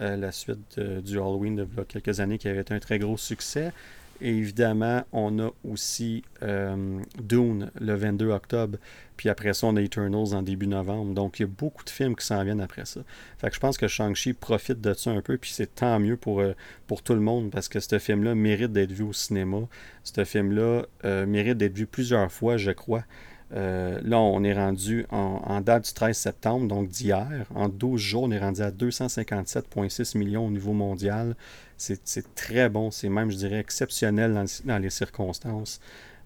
Euh, 0.00 0.16
la 0.16 0.30
suite 0.30 0.78
du 0.78 1.18
Halloween 1.18 1.56
de 1.56 1.82
quelques 1.84 2.20
années 2.20 2.38
qui 2.38 2.48
avait 2.48 2.60
été 2.60 2.74
un 2.74 2.78
très 2.78 2.98
gros 2.98 3.16
succès. 3.16 3.72
Et 4.20 4.30
évidemment, 4.30 5.04
on 5.12 5.38
a 5.38 5.50
aussi 5.64 6.24
euh, 6.42 6.98
Dune 7.20 7.70
le 7.80 7.94
22 7.94 8.30
octobre. 8.30 8.78
Puis 9.16 9.28
après 9.28 9.52
ça, 9.52 9.66
on 9.68 9.76
a 9.76 9.80
Eternals 9.80 10.34
en 10.34 10.42
début 10.42 10.66
novembre. 10.66 11.14
Donc, 11.14 11.38
il 11.38 11.42
y 11.42 11.44
a 11.44 11.48
beaucoup 11.48 11.84
de 11.84 11.90
films 11.90 12.16
qui 12.16 12.26
s'en 12.26 12.42
viennent 12.44 12.60
après 12.60 12.84
ça. 12.84 13.00
Fait 13.38 13.48
que 13.48 13.54
je 13.54 13.60
pense 13.60 13.78
que 13.78 13.86
Shang-Chi 13.86 14.32
profite 14.32 14.80
de 14.80 14.92
ça 14.94 15.10
un 15.10 15.22
peu. 15.22 15.38
Puis 15.38 15.52
c'est 15.52 15.74
tant 15.74 16.00
mieux 16.00 16.16
pour, 16.16 16.40
euh, 16.40 16.54
pour 16.86 17.02
tout 17.02 17.14
le 17.14 17.20
monde 17.20 17.50
parce 17.50 17.68
que 17.68 17.78
ce 17.80 17.98
film-là 17.98 18.34
mérite 18.34 18.72
d'être 18.72 18.92
vu 18.92 19.04
au 19.04 19.12
cinéma. 19.12 19.58
Ce 20.02 20.24
film-là 20.24 20.82
euh, 21.04 21.26
mérite 21.26 21.58
d'être 21.58 21.76
vu 21.76 21.86
plusieurs 21.86 22.30
fois, 22.32 22.56
je 22.56 22.70
crois. 22.70 23.04
Là, 23.50 24.18
on 24.20 24.44
est 24.44 24.52
rendu 24.52 25.06
en, 25.10 25.40
en 25.42 25.62
date 25.62 25.86
du 25.86 25.94
13 25.94 26.14
septembre, 26.14 26.68
donc 26.68 26.88
d'hier. 26.88 27.46
En 27.54 27.70
12 27.70 27.98
jours, 27.98 28.22
on 28.24 28.30
est 28.30 28.38
rendu 28.38 28.60
à 28.60 28.70
257,6 28.70 30.18
millions 30.18 30.46
au 30.46 30.50
niveau 30.50 30.74
mondial. 30.74 31.34
C'est 31.78 32.34
très 32.34 32.68
bon, 32.68 32.90
c'est 32.90 33.08
même, 33.08 33.30
je 33.30 33.36
dirais, 33.36 33.60
exceptionnel 33.60 34.34
dans, 34.64 34.78
les 34.78 34.90
circonstances. 34.90 35.80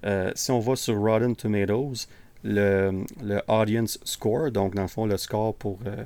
Euh, 0.05 0.33
si 0.35 0.51
on 0.51 0.61
va 0.61 0.77
sur 0.77 0.99
Rotten 0.99 1.37
Tomatoes, 1.37 2.07
le, 2.43 3.05
le 3.23 3.41
audience 3.49 3.99
score, 4.05 4.51
donc 4.51 4.75
dans 4.75 4.83
le 4.83 4.89
fond, 4.89 5.07
le 5.07 5.17
score 5.19 5.55
pour 5.55 5.79
euh, 5.87 6.05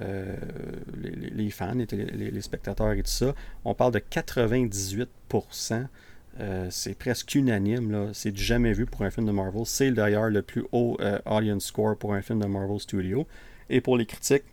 euh, 0.00 0.36
les, 0.96 1.10
les- 1.30 1.50
fans, 1.50 1.74
les, 1.74 2.30
les- 2.30 2.40
spectateurs 2.40 2.92
et 2.92 3.02
tout 3.02 3.10
ça, 3.10 3.34
on 3.64 3.74
parle 3.74 3.92
de 3.92 3.98
98%. 4.00 5.86
Euh, 6.40 6.68
c'est 6.70 6.94
presque 6.98 7.34
unanime, 7.34 8.10
c'est 8.14 8.34
jamais 8.36 8.72
vu 8.72 8.86
pour 8.86 9.02
un 9.02 9.10
film 9.10 9.26
de 9.26 9.32
Marvel. 9.32 9.62
C'est 9.66 9.90
d'ailleurs 9.90 10.30
le 10.30 10.42
plus 10.42 10.64
haut 10.72 10.96
audience 11.26 11.66
score 11.66 11.96
pour 11.98 12.14
un 12.14 12.22
film 12.22 12.40
de 12.40 12.46
Marvel 12.46 12.80
Studio. 12.80 13.26
Et 13.68 13.80
pour 13.80 13.98
les 13.98 14.06
critiques, 14.06 14.44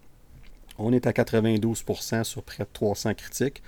on 0.78 0.94
est 0.94 1.08
à 1.08 1.12
92% 1.14 2.24
sur 2.24 2.44
près 2.44 2.64
de 2.64 2.70
300 2.72 3.14
critiques. 3.16 3.64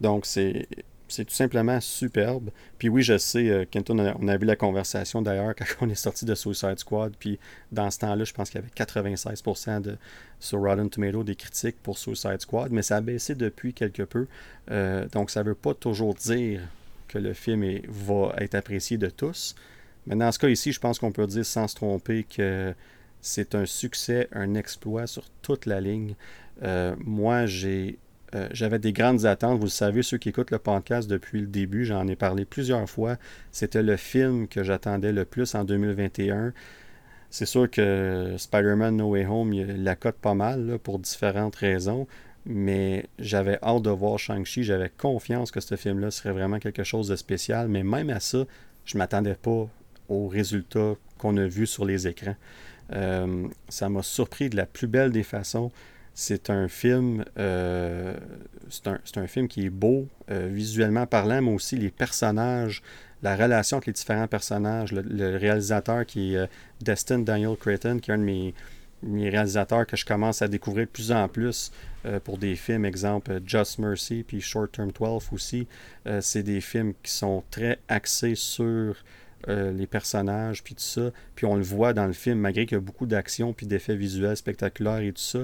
Donc 0.00 0.26
c'est 0.26 0.68
c'est 1.08 1.24
tout 1.24 1.34
simplement 1.34 1.80
superbe. 1.80 2.50
Puis 2.78 2.88
oui, 2.88 3.02
je 3.02 3.16
sais, 3.16 3.48
euh, 3.48 3.64
Kenton, 3.70 4.14
on 4.18 4.28
a, 4.28 4.36
vu 4.36 4.44
la 4.44 4.56
conversation 4.56 5.22
d'ailleurs 5.22 5.54
quand 5.58 5.64
on 5.80 5.88
est 5.88 5.94
sorti 5.94 6.24
de 6.24 6.34
Suicide 6.34 6.78
Squad. 6.78 7.14
Puis 7.18 7.38
dans 7.72 7.90
ce 7.90 7.98
temps-là, 8.00 8.24
je 8.24 8.32
pense 8.32 8.50
qu'il 8.50 8.60
y 8.60 8.64
avait 8.64 8.72
96% 8.72 9.80
de, 9.82 9.96
sur 10.40 10.60
Rotten 10.60 10.90
Tomato 10.90 11.22
des 11.22 11.36
critiques 11.36 11.76
pour 11.82 11.98
Suicide 11.98 12.40
Squad. 12.40 12.72
Mais 12.72 12.82
ça 12.82 12.96
a 12.96 13.00
baissé 13.00 13.34
depuis 13.34 13.72
quelque 13.72 14.02
peu. 14.02 14.26
Euh, 14.70 15.06
donc 15.08 15.30
ça 15.30 15.42
ne 15.42 15.48
veut 15.48 15.54
pas 15.54 15.74
toujours 15.74 16.14
dire 16.14 16.62
que 17.08 17.18
le 17.18 17.34
film 17.34 17.80
va 17.88 18.34
être 18.38 18.54
apprécié 18.54 18.98
de 18.98 19.08
tous. 19.08 19.54
Mais 20.06 20.16
dans 20.16 20.30
ce 20.32 20.38
cas 20.38 20.48
ici, 20.48 20.72
je 20.72 20.80
pense 20.80 20.98
qu'on 20.98 21.12
peut 21.12 21.26
dire 21.26 21.46
sans 21.46 21.68
se 21.68 21.76
tromper 21.76 22.24
que 22.24 22.74
c'est 23.20 23.54
un 23.54 23.66
succès, 23.66 24.28
un 24.32 24.54
exploit 24.54 25.06
sur 25.06 25.24
toute 25.42 25.66
la 25.66 25.80
ligne. 25.80 26.14
Euh, 26.62 26.94
moi, 27.04 27.46
j'ai 27.46 27.98
euh, 28.34 28.48
j'avais 28.52 28.78
des 28.78 28.92
grandes 28.92 29.24
attentes. 29.24 29.58
Vous 29.58 29.66
le 29.66 29.70
savez, 29.70 30.02
ceux 30.02 30.18
qui 30.18 30.30
écoutent 30.30 30.50
le 30.50 30.58
podcast 30.58 31.08
depuis 31.08 31.40
le 31.40 31.46
début, 31.46 31.84
j'en 31.84 32.06
ai 32.08 32.16
parlé 32.16 32.44
plusieurs 32.44 32.88
fois. 32.88 33.16
C'était 33.52 33.82
le 33.82 33.96
film 33.96 34.48
que 34.48 34.62
j'attendais 34.62 35.12
le 35.12 35.24
plus 35.24 35.54
en 35.54 35.64
2021. 35.64 36.52
C'est 37.30 37.46
sûr 37.46 37.70
que 37.70 38.34
Spider-Man 38.38 38.96
No 38.96 39.10
Way 39.10 39.26
Home 39.26 39.52
la 39.52 39.96
cote 39.96 40.16
pas 40.16 40.34
mal 40.34 40.78
pour 40.82 40.98
différentes 40.98 41.56
raisons. 41.56 42.06
Mais 42.48 43.06
j'avais 43.18 43.58
hâte 43.62 43.82
de 43.82 43.90
voir 43.90 44.18
Shang-Chi. 44.18 44.62
J'avais 44.62 44.90
confiance 44.96 45.50
que 45.50 45.60
ce 45.60 45.74
film-là 45.74 46.10
serait 46.10 46.32
vraiment 46.32 46.58
quelque 46.58 46.84
chose 46.84 47.08
de 47.08 47.16
spécial. 47.16 47.68
Mais 47.68 47.82
même 47.82 48.10
à 48.10 48.20
ça, 48.20 48.44
je 48.84 48.96
ne 48.96 48.98
m'attendais 48.98 49.34
pas 49.34 49.68
aux 50.08 50.28
résultats 50.28 50.94
qu'on 51.18 51.36
a 51.36 51.46
vus 51.46 51.66
sur 51.66 51.84
les 51.84 52.06
écrans. 52.06 52.36
Euh, 52.92 53.48
ça 53.68 53.88
m'a 53.88 54.02
surpris 54.02 54.48
de 54.48 54.56
la 54.56 54.66
plus 54.66 54.86
belle 54.86 55.10
des 55.10 55.24
façons. 55.24 55.72
C'est 56.18 56.48
un 56.48 56.66
film, 56.66 57.26
euh, 57.38 58.16
c'est 58.70 58.86
un, 58.86 58.98
un 59.16 59.26
film 59.26 59.48
qui 59.48 59.66
est 59.66 59.70
beau, 59.70 60.08
euh, 60.30 60.48
visuellement 60.50 61.06
parlant, 61.06 61.42
mais 61.42 61.52
aussi 61.52 61.76
les 61.76 61.90
personnages, 61.90 62.82
la 63.22 63.36
relation 63.36 63.76
entre 63.76 63.90
les 63.90 63.92
différents 63.92 64.26
personnages, 64.26 64.92
le, 64.92 65.36
réalisateur 65.36 66.06
qui 66.06 66.32
est 66.32 66.38
euh, 66.38 66.46
Destin 66.80 67.18
Daniel 67.18 67.54
Creighton, 67.60 67.98
qui 67.98 68.10
est 68.10 68.14
un 68.14 68.18
de 68.18 68.22
mes, 68.22 68.54
mes 69.02 69.28
réalisateurs 69.28 69.86
que 69.86 69.94
je 69.94 70.06
commence 70.06 70.40
à 70.40 70.48
découvrir 70.48 70.86
de 70.86 70.90
plus 70.90 71.12
en 71.12 71.28
plus 71.28 71.70
pour 72.24 72.38
des 72.38 72.54
films, 72.54 72.86
exemple 72.86 73.40
Just 73.44 73.78
Mercy, 73.78 74.24
puis 74.26 74.40
Short 74.40 74.72
Term 74.72 74.92
12 74.92 75.28
aussi. 75.32 75.66
C'est 76.20 76.44
des 76.44 76.60
films 76.60 76.94
qui 77.02 77.10
sont 77.10 77.42
très 77.50 77.80
axés 77.88 78.36
sur 78.36 78.94
les 79.48 79.86
personnages, 79.86 80.62
puis 80.62 80.76
tout 80.76 80.82
ça. 80.82 81.10
Puis 81.34 81.46
on 81.46 81.56
le 81.56 81.62
voit 81.62 81.92
dans 81.92 82.06
le 82.06 82.12
film, 82.12 82.38
malgré 82.38 82.64
qu'il 82.64 82.76
y 82.76 82.78
a 82.78 82.80
beaucoup 82.80 83.06
d'action, 83.06 83.52
puis 83.52 83.66
d'effets 83.66 83.96
visuels 83.96 84.36
spectaculaires 84.36 85.00
et 85.00 85.12
tout 85.12 85.20
ça. 85.20 85.40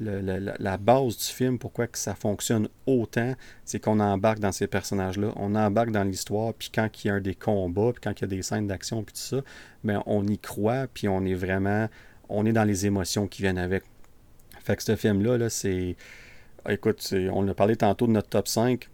Le- 0.00 0.54
la, 0.58 0.76
base 0.78 1.18
du 1.18 1.24
film, 1.24 1.58
pourquoi 1.58 1.86
que 1.86 1.98
ça 1.98 2.14
fonctionne 2.14 2.68
autant, 2.86 3.34
c'est 3.66 3.80
qu'on 3.80 4.00
embarque 4.00 4.38
dans 4.40 4.52
ces 4.52 4.66
personnages-là, 4.66 5.32
on 5.36 5.54
embarque 5.54 5.90
dans 5.90 6.04
l'histoire, 6.04 6.54
puis 6.54 6.70
quand 6.74 6.88
il 7.04 7.08
y 7.08 7.10
a 7.10 7.20
des 7.20 7.34
combats, 7.34 7.92
puis 7.92 8.00
quand 8.02 8.18
il 8.18 8.22
y 8.22 8.24
a 8.24 8.28
des 8.28 8.42
scènes 8.42 8.66
d'action, 8.66 9.02
puis 9.02 9.12
tout 9.12 9.20
ça, 9.20 9.42
ben 9.84 10.02
on 10.06 10.26
y 10.26 10.38
croit, 10.38 10.86
puis 10.92 11.06
on 11.06 11.24
est 11.26 11.34
vraiment, 11.34 11.88
on 12.30 12.46
est 12.46 12.52
dans 12.52 12.64
les 12.64 12.86
émotions 12.86 13.26
qui 13.26 13.42
viennent 13.42 13.58
avec. 13.58 13.84
Fait 14.64 14.76
que 14.76 14.82
ce 14.82 14.96
film-là, 14.96 15.36
là, 15.36 15.50
c'est, 15.50 15.96
écoute, 16.68 17.14
on 17.32 17.46
a 17.46 17.54
parlé 17.54 17.76
tantôt 17.76 18.06
de 18.06 18.12
notre 18.12 18.28
top 18.30 18.48
5, 18.48 18.88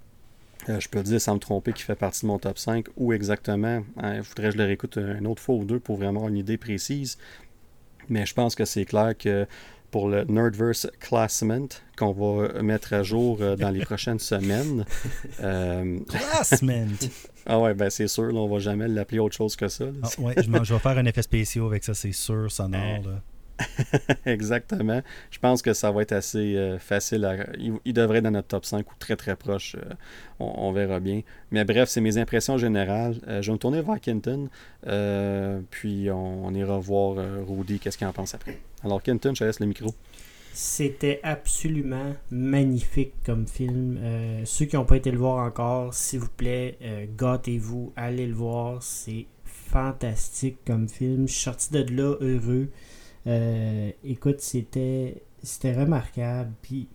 euh, 0.68 0.80
je 0.80 0.88
peux 0.88 1.02
dire 1.02 1.20
sans 1.20 1.34
me 1.34 1.38
tromper 1.38 1.72
qu'il 1.72 1.84
fait 1.84 1.94
partie 1.94 2.22
de 2.22 2.26
mon 2.26 2.38
top 2.38 2.58
5. 2.58 2.86
Où 2.96 3.12
exactement? 3.12 3.84
Il 4.02 4.22
faudrait 4.22 4.48
que 4.48 4.52
je 4.52 4.58
le 4.58 4.64
réécoute 4.64 4.96
une 4.96 5.26
autre 5.26 5.42
fois 5.42 5.54
ou 5.54 5.64
deux 5.64 5.78
pour 5.78 5.96
vraiment 5.96 6.20
avoir 6.20 6.28
une 6.28 6.38
idée 6.38 6.56
précise. 6.56 7.18
Mais 8.08 8.26
je 8.26 8.34
pense 8.34 8.54
que 8.54 8.64
c'est 8.64 8.84
clair 8.84 9.16
que 9.16 9.46
pour 9.96 10.10
le 10.10 10.24
Nerdverse 10.24 10.86
Classment 11.00 11.68
qu'on 11.96 12.12
va 12.12 12.60
mettre 12.60 12.92
à 12.92 13.02
jour 13.02 13.38
euh, 13.40 13.56
dans 13.56 13.70
les 13.70 13.80
prochaines 13.80 14.18
semaines. 14.18 14.84
Euh, 15.40 15.98
Classment! 16.08 16.96
ah 17.46 17.58
ouais, 17.58 17.74
ben 17.74 17.90
c'est 17.90 18.08
sûr, 18.08 18.26
là, 18.26 18.40
on 18.40 18.48
va 18.48 18.58
jamais 18.58 18.88
l'appeler 18.88 19.18
autre 19.18 19.36
chose 19.36 19.54
que 19.56 19.68
ça. 19.68 19.86
Ah, 20.02 20.08
ouais, 20.18 20.34
je 20.36 20.74
vais 20.74 20.78
faire 20.78 20.98
un 20.98 21.04
effet 21.04 21.22
spécial 21.22 21.66
avec 21.66 21.84
ça, 21.84 21.94
c'est 21.94 22.12
sûr, 22.12 22.50
sonore. 22.50 23.02
Là. 23.04 23.22
Exactement. 24.26 25.02
Je 25.30 25.38
pense 25.38 25.62
que 25.62 25.72
ça 25.72 25.90
va 25.90 26.02
être 26.02 26.12
assez 26.12 26.56
euh, 26.56 26.78
facile. 26.78 27.46
Il, 27.84 27.92
devrait 27.92 28.18
être 28.18 28.24
dans 28.24 28.30
notre 28.30 28.48
top 28.48 28.64
5 28.64 28.90
ou 28.90 28.94
très 28.98 29.16
très 29.16 29.36
proche. 29.36 29.76
euh, 29.76 29.94
on, 30.38 30.72
verra 30.72 31.00
bien. 31.00 31.22
Mais 31.50 31.64
bref, 31.64 31.88
c'est 31.88 32.00
mes 32.00 32.18
impressions 32.18 32.58
générales. 32.58 33.16
Euh, 33.28 33.42
je 33.42 33.50
vais 33.50 33.54
me 33.54 33.58
tourner 33.58 33.82
vers 33.82 34.00
Kenton. 34.00 34.48
puis 35.70 36.10
on, 36.10 36.46
on 36.46 36.54
ira 36.54 36.78
voir 36.78 37.16
Rudy, 37.46 37.78
qu'est-ce 37.78 37.98
qu'il 37.98 38.06
en 38.06 38.12
pense 38.12 38.34
après. 38.34 38.58
Alors, 38.84 39.02
Kenton, 39.02 39.34
je 39.34 39.40
te 39.40 39.44
laisse 39.44 39.60
le 39.60 39.66
micro. 39.66 39.94
C'était 40.52 41.20
absolument 41.22 42.14
magnifique 42.30 43.12
comme 43.24 43.46
film. 43.46 43.98
Ceux 44.44 44.64
qui 44.64 44.76
n'ont 44.76 44.86
pas 44.86 44.96
été 44.96 45.10
le 45.10 45.18
voir 45.18 45.46
encore, 45.46 45.92
s'il 45.92 46.20
vous 46.20 46.30
plaît, 46.34 46.78
gâtez-vous, 47.18 47.92
allez 47.94 48.26
le 48.26 48.32
voir. 48.34 48.82
C'est 48.82 49.26
fantastique 49.44 50.58
comme 50.66 50.88
film. 50.88 51.28
Je 51.28 51.32
suis 51.32 51.42
sorti 51.42 51.72
de 51.72 51.84
là 51.94 52.16
heureux. 52.20 52.68
Euh, 53.26 53.90
écoute, 54.04 54.40
c'était 54.40 55.22
c'était 55.42 55.74
remarquable. 55.74 56.52
Puis 56.62 56.88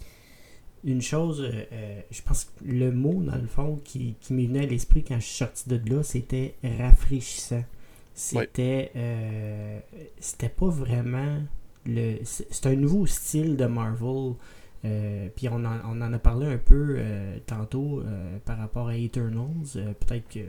une 0.84 1.02
chose, 1.02 1.42
euh, 1.42 1.64
euh, 1.72 2.02
je 2.10 2.22
pense 2.22 2.46
que 2.46 2.64
le 2.66 2.92
mot 2.92 3.22
dans 3.22 3.36
le 3.36 3.48
fond 3.48 3.80
qui, 3.84 4.16
qui 4.20 4.34
m'est 4.34 4.48
venu 4.48 4.60
à 4.60 4.66
l'esprit 4.66 5.04
quand 5.04 5.20
je 5.20 5.26
suis 5.26 5.38
sorti 5.38 5.70
de 5.70 5.94
là, 5.94 6.04
c'était 6.04 6.56
rafraîchissant. 6.64 7.64
C'était 8.14 8.92
euh, 8.96 9.80
c'était 10.20 10.50
pas 10.50 10.68
vraiment 10.68 11.40
le 11.86 12.18
c'est 12.24 12.68
un 12.68 12.76
nouveau 12.76 13.06
style 13.06 13.58
de 13.58 13.66
Marvel. 13.66 14.34
Euh, 14.84 15.28
puis 15.36 15.48
on 15.48 15.64
en, 15.64 15.78
on 15.86 16.02
en 16.02 16.12
a 16.12 16.20
parlé 16.20 16.48
un 16.48 16.58
peu 16.58 16.96
euh, 16.98 17.38
tantôt 17.46 18.02
euh, 18.02 18.38
par 18.46 18.58
rapport 18.58 18.88
à 18.88 18.98
Eternals. 18.98 19.96
Peut-être 20.00 20.28
que 20.28 20.40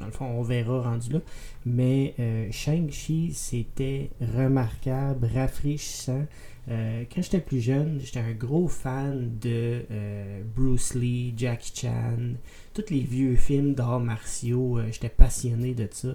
dans 0.00 0.06
le 0.06 0.12
fond 0.12 0.24
on 0.24 0.42
verra 0.42 0.80
rendu 0.82 1.12
là. 1.12 1.20
Mais 1.64 2.14
euh, 2.18 2.48
Shang-Chi 2.50 3.32
c'était 3.34 4.10
remarquable, 4.20 5.28
rafraîchissant. 5.32 6.26
Euh, 6.68 7.04
quand 7.12 7.22
j'étais 7.22 7.40
plus 7.40 7.60
jeune, 7.60 8.00
j'étais 8.02 8.20
un 8.20 8.32
gros 8.32 8.68
fan 8.68 9.38
de 9.40 9.82
euh, 9.90 10.42
Bruce 10.54 10.94
Lee, 10.94 11.34
Jackie 11.36 11.72
Chan, 11.74 12.34
tous 12.74 12.90
les 12.90 13.00
vieux 13.00 13.36
films 13.36 13.74
d'arts 13.74 14.00
martiaux. 14.00 14.78
j'étais 14.90 15.08
passionné 15.08 15.74
de 15.74 15.88
ça. 15.90 16.14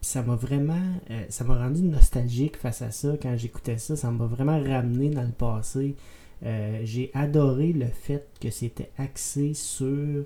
Puis 0.00 0.10
ça 0.10 0.22
m'a 0.22 0.34
vraiment, 0.34 1.00
ça 1.30 1.44
m'a 1.44 1.56
rendu 1.56 1.82
nostalgique 1.82 2.56
face 2.56 2.82
à 2.82 2.90
ça 2.90 3.16
quand 3.20 3.36
j'écoutais 3.36 3.78
ça. 3.78 3.96
Ça 3.96 4.10
m'a 4.10 4.26
vraiment 4.26 4.62
ramené 4.62 5.08
dans 5.08 5.22
le 5.22 5.32
passé. 5.32 5.94
J'ai 6.42 7.10
adoré 7.14 7.72
le 7.72 7.86
fait 7.86 8.28
que 8.40 8.50
c'était 8.50 8.90
axé 8.98 9.54
sur 9.54 10.24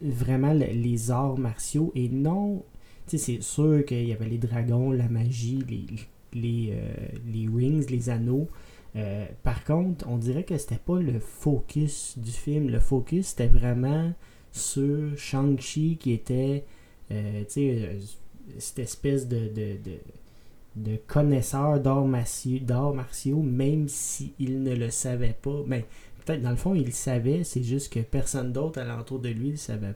vraiment 0.00 0.52
le- 0.52 0.66
les 0.66 1.10
arts 1.10 1.38
martiaux 1.38 1.92
et 1.94 2.08
non, 2.08 2.64
tu 3.06 3.18
sais, 3.18 3.36
c'est 3.36 3.42
sûr 3.42 3.84
qu'il 3.84 4.06
y 4.08 4.12
avait 4.12 4.28
les 4.28 4.38
dragons, 4.38 4.90
la 4.90 5.08
magie, 5.08 5.62
les, 5.68 5.86
les, 6.40 6.70
euh, 6.72 6.94
les 7.32 7.48
rings, 7.48 7.86
les 7.90 8.10
anneaux. 8.10 8.48
Euh, 8.96 9.26
par 9.42 9.64
contre, 9.64 10.06
on 10.08 10.18
dirait 10.18 10.44
que 10.44 10.56
c'était 10.56 10.76
pas 10.78 10.98
le 11.00 11.18
focus 11.18 12.16
du 12.18 12.30
film. 12.30 12.68
Le 12.70 12.80
focus 12.80 13.28
c'était 13.28 13.48
vraiment 13.48 14.12
sur 14.52 15.16
Shang-Chi 15.16 15.96
qui 16.00 16.12
était 16.12 16.64
euh, 17.10 17.42
tu 17.44 17.50
sais, 17.50 17.98
cette 18.58 18.78
espèce 18.78 19.26
de, 19.28 19.48
de, 19.48 19.76
de, 20.76 20.96
connaisseur 21.06 21.80
d'arts 21.80 22.06
martiaux, 22.06 22.92
martiaux, 22.94 23.42
même 23.42 23.88
s'il 23.88 24.62
ne 24.62 24.74
le 24.74 24.90
savait 24.90 25.36
pas. 25.40 25.62
Mais 25.66 25.86
peut-être 26.24 26.42
dans 26.42 26.50
le 26.50 26.56
fond, 26.56 26.74
il 26.74 26.84
le 26.86 26.90
savait, 26.90 27.44
c'est 27.44 27.62
juste 27.62 27.92
que 27.92 28.00
personne 28.00 28.52
d'autre 28.52 28.80
alentour 28.80 29.18
de 29.20 29.28
lui 29.28 29.50
le 29.52 29.56
savait. 29.56 29.94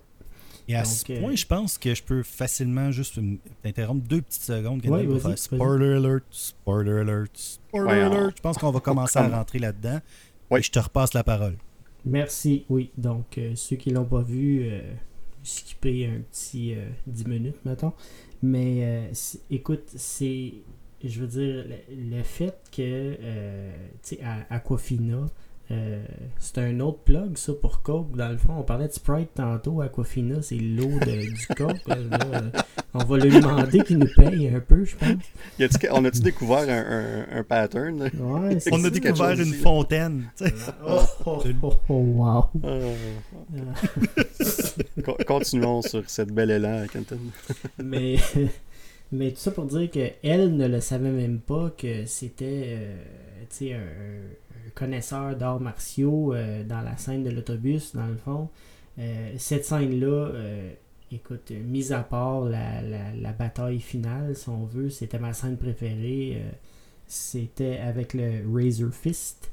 Et 0.70 0.74
à 0.76 0.82
Donc, 0.82 0.92
ce 0.92 1.12
euh, 1.12 1.20
point, 1.20 1.34
je 1.34 1.46
pense 1.46 1.78
que 1.78 1.94
je 1.94 2.02
peux 2.02 2.22
facilement 2.22 2.90
juste 2.90 3.18
t'interrompre 3.62 4.06
deux 4.06 4.20
petites 4.20 4.42
secondes 4.42 4.84
Ouais, 4.86 5.04
pour 5.06 5.20
faire 5.22 5.38
spoiler 5.38 5.94
alert, 5.94 6.24
spoiler 6.30 6.92
alert, 7.00 7.30
spoiler 7.34 7.86
Ouais, 7.88 8.04
on- 8.04 8.12
alert. 8.12 8.36
Je 8.36 8.42
pense 8.42 8.58
qu'on 8.58 8.70
va 8.70 8.80
commencer 8.80 9.18
à 9.18 9.28
rentrer 9.28 9.58
là-dedans. 9.60 10.00
Ouais. 10.50 10.60
Et 10.60 10.62
je 10.62 10.70
te 10.70 10.78
repasse 10.78 11.14
la 11.14 11.24
parole. 11.24 11.56
Merci, 12.04 12.64
oui. 12.68 12.90
Donc, 12.98 13.38
euh, 13.38 13.52
ceux 13.54 13.76
qui 13.76 13.90
l'ont 13.90 14.04
pas 14.04 14.20
vu, 14.22 14.60
euh, 14.68 14.80
skipper 15.42 16.06
un 16.06 16.20
petit 16.30 16.74
euh, 16.74 16.86
10 17.06 17.26
minutes, 17.26 17.64
mettons. 17.64 17.92
Mais 18.42 18.84
euh, 18.84 19.12
écoute, 19.50 19.84
c'est. 19.96 20.52
Je 21.02 21.20
veux 21.20 21.26
dire, 21.28 21.64
le, 21.88 22.16
le 22.18 22.22
fait 22.24 22.56
que, 22.72 22.82
euh, 22.82 23.72
tu 24.02 24.16
sais, 24.16 24.20
à 24.22 24.46
Aquafina, 24.52 25.26
euh, 25.70 26.02
c'est 26.38 26.58
un 26.58 26.80
autre 26.80 27.00
plug, 27.00 27.36
ça, 27.36 27.52
pour 27.52 27.82
Coke. 27.82 28.16
Dans 28.16 28.30
le 28.30 28.38
fond, 28.38 28.54
on 28.58 28.62
parlait 28.62 28.88
de 28.88 28.92
Sprite 28.92 29.34
tantôt. 29.34 29.80
Aquafina, 29.82 30.40
c'est 30.40 30.56
l'eau 30.56 30.88
de- 31.00 31.34
du 31.34 31.46
Coke. 31.56 31.86
là, 31.86 31.96
là, 31.96 32.18
euh, 32.34 32.50
on 32.94 33.04
va 33.04 33.18
lui 33.18 33.30
demander 33.30 33.80
qu'il 33.84 33.98
nous 33.98 34.08
paye 34.16 34.48
un 34.48 34.60
peu, 34.60 34.84
je 34.84 34.96
pense. 34.96 35.08
Y 35.58 35.64
a-tu- 35.64 35.88
on 35.92 36.04
a-tu 36.06 36.20
découvert 36.20 36.60
un, 36.68 37.26
un- 37.34 37.38
un 37.40 37.42
pattern? 37.44 38.00
Ouais, 38.02 38.58
On 38.72 38.82
a 38.84 38.90
découvert 38.90 39.36
chose 39.36 39.46
une 39.46 39.54
fontaine. 39.54 40.30
sais. 40.36 40.54
Oh, 40.86 41.00
oh, 41.26 41.42
oh, 41.62 41.72
oh, 41.90 41.94
wow. 41.94 42.44
Euh, 42.64 42.94
con- 45.04 45.16
continuons 45.26 45.82
sur 45.82 46.08
cette 46.08 46.32
belle 46.32 46.50
élan, 46.50 46.86
Kenton. 46.92 47.18
mais, 47.82 48.16
mais 49.12 49.30
tout 49.32 49.38
ça 49.38 49.50
pour 49.50 49.66
dire 49.66 49.90
qu'elle 49.90 50.56
ne 50.56 50.66
le 50.66 50.80
savait 50.80 51.10
même 51.10 51.40
pas 51.40 51.70
que 51.76 52.06
c'était 52.06 52.62
euh, 52.68 52.96
tu 53.50 53.66
sais, 53.68 53.72
un, 53.74 53.78
un 53.78 54.47
connaisseur 54.74 55.36
d'arts 55.36 55.60
martiaux 55.60 56.34
euh, 56.34 56.64
dans 56.64 56.80
la 56.82 56.96
scène 56.96 57.22
de 57.24 57.30
l'autobus, 57.30 57.94
dans 57.94 58.06
le 58.06 58.16
fond. 58.16 58.48
Euh, 58.98 59.32
cette 59.38 59.64
scène-là, 59.64 60.06
euh, 60.34 60.70
écoute, 61.12 61.50
euh, 61.52 61.62
mis 61.62 61.92
à 61.92 62.00
part 62.02 62.42
la, 62.42 62.82
la, 62.82 63.12
la 63.14 63.32
bataille 63.32 63.80
finale, 63.80 64.34
si 64.36 64.48
on 64.48 64.64
veut, 64.64 64.90
c'était 64.90 65.18
ma 65.18 65.32
scène 65.32 65.56
préférée. 65.56 66.42
c'était 67.06 67.78
avec 67.78 68.14
le 68.14 68.42
Razor 68.52 68.92
Fist. 68.92 69.50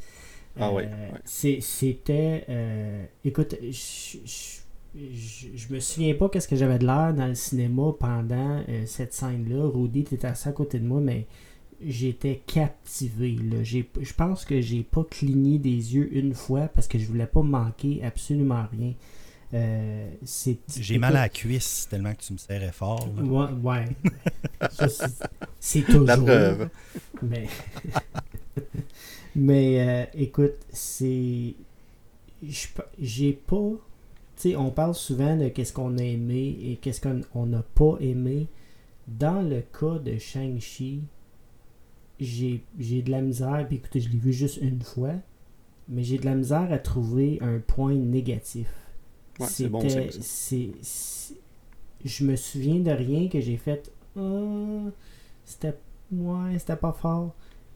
Ah 0.59 0.71
ouais, 0.73 0.89
C'était. 1.25 2.45
écoute, 3.25 3.55
je, 3.61 4.17
je, 4.25 4.59
je, 5.13 5.47
je 5.55 5.73
me 5.73 5.79
souviens 5.79 6.15
pas 6.15 6.29
qu'est-ce 6.29 6.47
que 6.47 6.55
j'avais 6.55 6.79
de 6.79 6.85
l'air 6.85 7.13
dans 7.13 7.27
le 7.27 7.35
cinéma 7.35 7.93
pendant 7.99 8.61
euh, 8.69 8.85
cette 8.85 9.13
scène-là. 9.13 9.67
Rudy 9.69 10.01
était 10.01 10.25
assis 10.25 10.47
à 10.47 10.51
côté 10.53 10.79
de 10.79 10.85
moi, 10.87 11.01
mais 11.01 11.27
j'étais 11.85 12.41
captivé. 12.47 13.35
là. 13.43 13.63
J'ai- 13.63 13.89
Je 13.99 14.13
pense 14.13 14.45
que 14.45 14.61
j'ai 14.61 14.83
pas 14.83 15.03
cligné 15.03 15.57
des 15.59 15.95
yeux 15.95 16.15
une 16.17 16.33
fois 16.33 16.67
parce 16.67 16.87
que 16.87 16.97
je 16.99 17.05
voulais 17.05 17.27
pas 17.27 17.41
manquer 17.41 18.03
absolument 18.03 18.65
rien. 18.71 18.93
Euh, 19.53 20.09
J'ai 20.79 20.97
mal 20.97 21.15
à 21.15 21.21
la 21.21 21.29
cuisse 21.29 21.87
tellement 21.89 22.13
que 22.13 22.21
tu 22.21 22.33
me 22.33 22.37
serrais 22.37 22.71
fort. 22.71 23.07
là. 23.15 23.51
Ouais, 23.53 23.85
c'est- 25.59 25.83
toujours. 25.83 26.01
La 26.07 26.17
preuve. 26.17 26.69
Mais, 27.21 27.47
mais 29.35 29.79
euh, 29.79 30.05
écoute, 30.15 30.55
c'est. 30.71 31.53
J'ai 32.99 33.33
pas. 33.33 33.71
Tu 34.37 34.49
sais, 34.51 34.55
on 34.55 34.69
parle 34.71 34.93
souvent 34.95 35.35
de 35.37 35.47
qu'est-ce 35.49 35.71
qu'on 35.73 35.97
a 35.97 36.03
aimé 36.03 36.57
et 36.63 36.75
qu'est-ce 36.81 36.99
qu'on 37.01 37.21
on 37.33 37.45
n'a 37.45 37.63
pas 37.75 37.95
aimé. 38.01 38.47
Dans 39.07 39.41
le 39.41 39.61
cas 39.61 39.99
de 39.99 40.17
Shang-Chi, 40.17 41.01
j'ai 42.19 42.63
j'ai 42.79 43.01
de 43.01 43.11
la 43.11 43.21
misère. 43.21 43.65
Puis 43.67 43.77
écoutez, 43.77 43.99
je 43.99 44.09
l'ai 44.09 44.17
vu 44.17 44.33
juste 44.33 44.57
une 44.61 44.81
fois. 44.81 45.13
Mais 45.87 46.03
j'ai 46.03 46.17
de 46.17 46.25
la 46.25 46.33
misère 46.35 46.71
à 46.71 46.79
trouver 46.79 47.37
un 47.41 47.59
point 47.59 47.93
négatif. 47.93 48.67
Ouais, 49.39 49.45
c'est 49.47 49.69
bon, 49.69 49.81
c'est- 50.21 51.33
Je 52.03 52.25
me 52.25 52.35
souviens 52.35 52.79
de 52.79 52.91
rien 52.91 53.27
que 53.27 53.39
j'ai 53.41 53.57
fait. 53.57 53.91
Ah, 54.17 54.89
c'était. 55.43 55.73
Ouais, 56.11 56.57
c'était 56.59 56.75
pas 56.75 56.93
fort. 56.93 57.33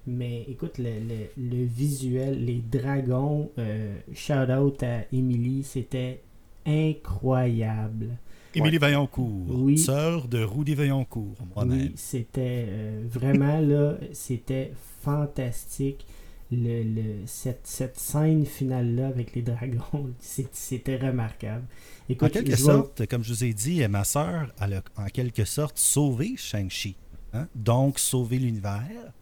Mais 0.07 0.43
écoute, 0.47 0.77
le, 0.79 0.89
le- 0.99 1.29
le 1.37 1.65
visuel, 1.65 2.45
les 2.45 2.61
dragons, 2.71 3.51
euh, 3.59 3.95
shout 4.13 4.33
out 4.51 4.81
à 4.83 5.01
Emily, 5.11 5.63
c'était 5.63 6.21
incroyable. 6.65 8.17
Émilie 8.55 8.77
Vaillancourt, 8.79 9.45
Oui. 9.49 9.77
sœur 9.77 10.27
de 10.27 10.43
Rudy 10.43 10.73
Vaillancourt, 10.75 11.35
moi-même. 11.55 11.79
Oui, 11.79 11.91
c'était 11.95 12.65
euh, 12.67 13.03
vraiment 13.07 13.59
là, 13.61 13.95
c'était 14.13 14.73
fantastique. 15.03 16.05
Le, 16.51 16.81
le- 16.81 17.27
cette, 17.27 17.67
cette 17.67 17.99
scène 17.99 18.43
finale-là 18.43 19.07
avec 19.07 19.35
les 19.35 19.43
dragons, 19.43 20.09
c'était 20.51 20.97
remarquable. 20.97 21.63
En 22.09 22.11
Écoute, 22.13 22.31
quelque 22.31 22.47
je 22.51 22.55
vais- 22.55 22.63
sorte, 22.63 23.05
comme 23.05 23.23
je 23.23 23.33
vous 23.33 23.43
ai 23.43 23.53
dit, 23.53 23.87
ma 23.87 24.03
sœur, 24.03 24.51
elle 24.59 24.73
a 24.73 24.83
en 24.97 25.05
quelque 25.05 25.45
sorte 25.45 25.77
sauvé 25.77 26.33
Shang-Chi. 26.37 26.95
hein? 27.33 27.47
Donc, 27.53 27.99
sauvé 27.99 28.39
l'univers. 28.39 29.13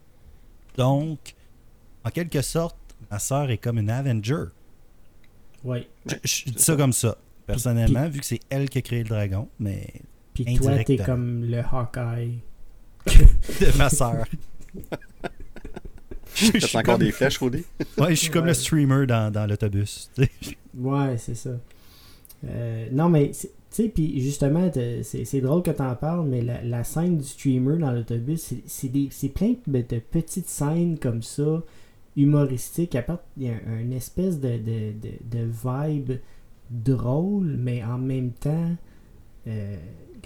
Donc, 0.78 1.36
en 2.06 2.12
quelque 2.12 2.41
sorte, 2.41 2.78
ma 3.12 3.20
sœur 3.20 3.52
est 3.52 3.58
comme 3.58 3.78
une 3.80 3.90
Avenger. 3.90 4.45
ouais. 5.66 5.86
Je, 6.06 6.16
je 6.24 6.52
dis 6.52 6.64
ça 6.64 6.78
comme 6.78 6.94
ça, 6.94 7.18
personnellement, 7.48 8.07
vu 8.10 8.19
que 8.19 8.26
c'est 8.26 8.40
elle 8.49 8.69
qui 8.69 8.78
a 8.78 8.82
créé 8.82 9.03
le 9.03 9.10
dragon, 9.10 9.48
mais 9.60 9.88
Puis 10.34 10.45
toi, 10.57 10.84
t'es 10.84 10.98
comme 10.98 11.44
le 11.45 11.60
Hawkeye. 11.60 12.40
de 13.07 13.78
ma 13.78 13.90
sœur. 13.90 14.26
T'as 16.60 16.80
encore 16.80 16.84
comme- 16.98 16.99
des 17.06 17.11
flèches, 17.11 17.38
Rudy? 17.40 17.64
Ouais, 17.98 18.10
je 18.11 18.15
suis 18.15 18.30
comme 18.30 18.44
Ouais. 18.44 18.49
le 18.49 18.53
streamer 18.53 19.07
dans, 19.07 19.32
dans 19.32 19.48
l'autobus. 19.48 20.11
Ouais, 20.78 21.18
c'est 21.18 21.34
ça. 21.36 21.52
Euh, 22.48 22.88
non, 22.91 23.10
mais, 23.10 23.32
tu 23.32 23.48
sais, 23.72 23.90
puis 23.90 24.22
justement, 24.22 24.69
c'est 24.74 25.26
c'est 25.26 25.41
drôle 25.41 25.64
que 25.64 25.72
t'en 25.72 25.95
parles, 25.95 26.28
mais 26.28 26.41
la, 26.41 26.61
la 26.64 26.84
scène 26.84 27.18
du 27.18 27.24
streamer 27.24 27.78
dans 27.80 27.91
l'autobus, 27.91 28.40
c'est- 28.41 28.61
c'est 28.68 28.90
des- 28.90 29.07
c'est 29.10 29.30
plein 29.30 29.56
de, 29.65 29.82
de 29.82 29.99
petites 29.99 30.48
scènes 30.49 30.99
comme 30.99 31.24
ça, 31.24 31.64
humoristiques. 32.15 32.94
À 32.95 33.02
part, 33.02 33.19
il 33.38 33.44
y 33.44 33.49
a 33.49 33.53
un- 33.53 33.80
une 33.80 33.94
espèce 33.94 34.40
de, 34.40 34.57
de, 34.57 34.91
de, 34.91 35.38
de 35.40 35.45
vibe 35.45 36.11
drôle, 36.69 37.56
mais 37.57 37.84
en 37.84 37.98
même 37.98 38.31
temps, 38.31 38.76
euh, 39.48 39.77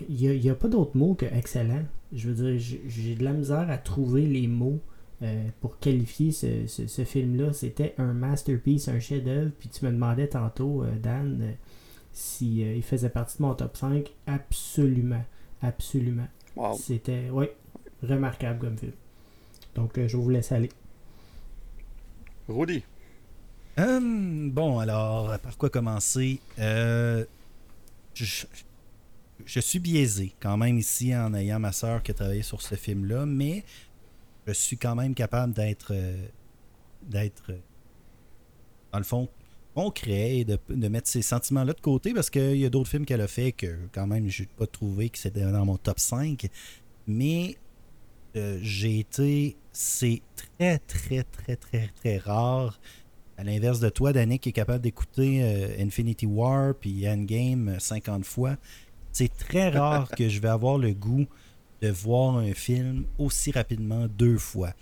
il 0.10 0.16
n'y 0.16 0.28
a, 0.30 0.34
il 0.34 0.44
y 0.44 0.50
a 0.50 0.56
pas 0.56 0.68
d'autre 0.68 0.98
mot 0.98 1.14
que 1.14 1.26
excellent. 1.26 1.84
Je 2.14 2.30
veux 2.30 2.36
dire, 2.52 2.60
j'ai- 2.60 2.82
j'ai 2.88 3.16
de 3.16 3.24
la 3.24 3.34
misère 3.34 3.70
à 3.70 3.78
trouver 3.78 4.26
les 4.26 4.48
mots 4.48 4.80
euh, 5.24 5.48
pour 5.60 5.78
qualifier 5.80 6.32
ce, 6.32 6.66
ce- 6.68 6.88
ce 6.88 7.04
film-là. 7.04 7.54
C'était 7.54 7.94
un 8.00 8.12
masterpiece, 8.14 8.88
un 8.88 9.00
chef-d'œuvre. 9.00 9.52
Puis 9.60 9.70
tu 9.70 9.86
me 9.86 9.92
demandais 9.92 10.28
tantôt, 10.28 10.84
euh, 10.84 10.98
Dan, 10.98 11.40
euh, 11.44 11.52
si 12.12 12.64
euh, 12.64 12.74
il 12.76 12.82
faisait 12.82 13.10
partie 13.10 13.38
de 13.38 13.44
mon 13.44 13.54
top 13.54 13.78
5. 13.78 14.12
Absolument. 14.26 15.24
Absolument. 15.62 16.28
Wow. 16.56 16.74
C'était, 16.74 17.30
oui, 17.32 17.46
remarquable 18.02 18.58
comme 18.60 18.78
film. 18.78 18.94
Donc, 19.76 19.98
euh, 20.00 20.08
je 20.08 20.18
vais 20.18 20.24
vous 20.24 20.30
laisser 20.32 20.56
aller. 20.56 20.70
Rudy. 22.50 22.84
Hum, 23.78 24.52
bon, 24.52 24.80
alors, 24.80 25.38
par 25.40 25.58
quoi 25.58 25.70
commencer? 25.70 26.42
Euh, 26.60 27.26
je, 28.14 29.60
suis 29.60 29.80
biaisé 29.80 30.34
quand 30.42 30.58
même 30.58 30.78
ici 30.78 31.16
en 31.16 31.34
ayant 31.34 31.60
ma 31.60 31.72
soeur 31.72 32.04
qui 32.04 32.12
a 32.12 32.14
travaillé 32.14 32.42
sur 32.42 32.62
ce 32.62 32.76
film-là, 32.76 33.26
mais 33.26 33.64
je 34.46 34.52
suis 34.52 34.78
quand 34.78 34.96
même 34.96 35.16
capable 35.16 35.54
d'être, 35.54 35.92
euh, 35.92 36.28
d'être, 37.04 37.52
euh, 37.52 37.60
dans 38.92 39.00
le 39.00 39.06
fond, 39.06 39.30
concret 39.74 40.40
et 40.40 40.46
de, 40.46 40.60
mettre 40.90 41.08
ces 41.08 41.22
sentiments-là 41.22 41.72
de 41.72 41.80
côté 41.80 42.14
parce 42.14 42.30
qu'il 42.30 42.58
y 42.58 42.66
a 42.66 42.70
d'autres 42.70 42.90
films 42.90 43.06
qu'elle 43.06 43.22
a 43.22 43.30
fait 43.30 43.54
que 43.54 43.78
quand 43.94 44.06
même 44.06 44.28
je 44.28 44.44
n'ai 44.44 44.50
pas 44.58 44.68
trouvé 44.68 45.10
que 45.10 45.18
c'était 45.18 45.50
dans 45.50 45.66
mon 45.66 45.78
top 45.78 45.98
5. 45.98 46.50
Mais 47.08 47.58
j'ai 48.36 49.00
été. 49.00 49.56
C'est 49.72 50.22
très, 50.36 50.80
très, 50.80 51.24
très, 51.24 51.56
très, 51.56 51.90
très 51.96 52.18
rare. 52.18 52.78
À 53.42 53.44
l'inverse 53.44 53.80
de 53.80 53.90
toi, 53.90 54.14
Danick, 54.14 54.44
qui 54.44 54.50
est 54.50 54.52
capable 54.52 54.84
d'écouter 54.84 55.40
euh, 55.42 55.84
Infinity 55.84 56.28
War 56.28 56.76
puis 56.80 57.10
Endgame 57.10 57.70
euh, 57.70 57.80
50 57.80 58.24
fois. 58.24 58.56
C'est 59.12 59.36
très 59.36 59.70
rare 59.76 60.12
que 60.12 60.30
je 60.30 60.40
vais 60.40 60.48
avoir 60.48 60.78
le 60.78 60.94
goût 60.94 61.26
de 61.82 61.90
voir 61.90 62.38
un 62.38 62.54
film 62.54 63.06
aussi 63.18 63.50
rapidement 63.50 64.06
deux 64.06 64.38
fois. 64.38 64.74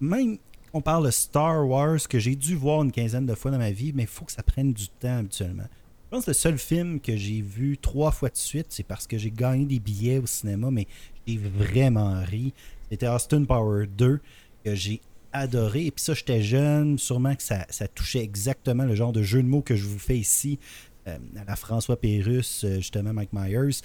Même 0.00 0.36
on 0.74 0.82
parle 0.82 1.06
de 1.06 1.10
Star 1.10 1.66
Wars 1.66 2.06
que 2.06 2.18
j'ai 2.18 2.36
dû 2.36 2.56
voir 2.56 2.82
une 2.82 2.92
quinzaine 2.92 3.24
de 3.24 3.34
fois 3.34 3.50
dans 3.50 3.56
ma 3.56 3.70
vie, 3.70 3.94
mais 3.94 4.02
il 4.02 4.08
faut 4.08 4.26
que 4.26 4.32
ça 4.32 4.42
prenne 4.42 4.74
du 4.74 4.88
temps 4.88 5.20
habituellement. 5.20 5.68
Je 6.04 6.10
pense 6.10 6.26
que 6.26 6.30
le 6.32 6.34
seul 6.34 6.58
film 6.58 7.00
que 7.00 7.16
j'ai 7.16 7.40
vu 7.40 7.78
trois 7.78 8.10
fois 8.10 8.28
de 8.28 8.36
suite, 8.36 8.66
c'est 8.68 8.82
parce 8.82 9.06
que 9.06 9.16
j'ai 9.16 9.30
gagné 9.30 9.64
des 9.64 9.80
billets 9.80 10.18
au 10.18 10.26
cinéma, 10.26 10.70
mais 10.70 10.86
j'ai 11.26 11.38
vraiment 11.38 12.22
ri. 12.22 12.52
C'était 12.90 13.08
Austin 13.08 13.44
Power 13.44 13.86
2 13.86 14.20
que 14.62 14.74
j'ai 14.74 15.00
adoré. 15.34 15.86
Et 15.86 15.90
puis 15.90 16.02
ça, 16.02 16.14
j'étais 16.14 16.42
jeune, 16.42 16.98
sûrement 16.98 17.34
que 17.34 17.42
ça, 17.42 17.66
ça 17.68 17.86
touchait 17.88 18.20
exactement 18.22 18.84
le 18.84 18.94
genre 18.94 19.12
de 19.12 19.22
jeu 19.22 19.42
de 19.42 19.48
mots 19.48 19.60
que 19.62 19.76
je 19.76 19.84
vous 19.84 19.98
fais 19.98 20.16
ici 20.16 20.58
euh, 21.06 21.18
à 21.36 21.44
la 21.44 21.56
François 21.56 22.00
Pérus, 22.00 22.64
euh, 22.64 22.76
justement 22.76 23.12
Mike 23.12 23.32
Myers. 23.34 23.80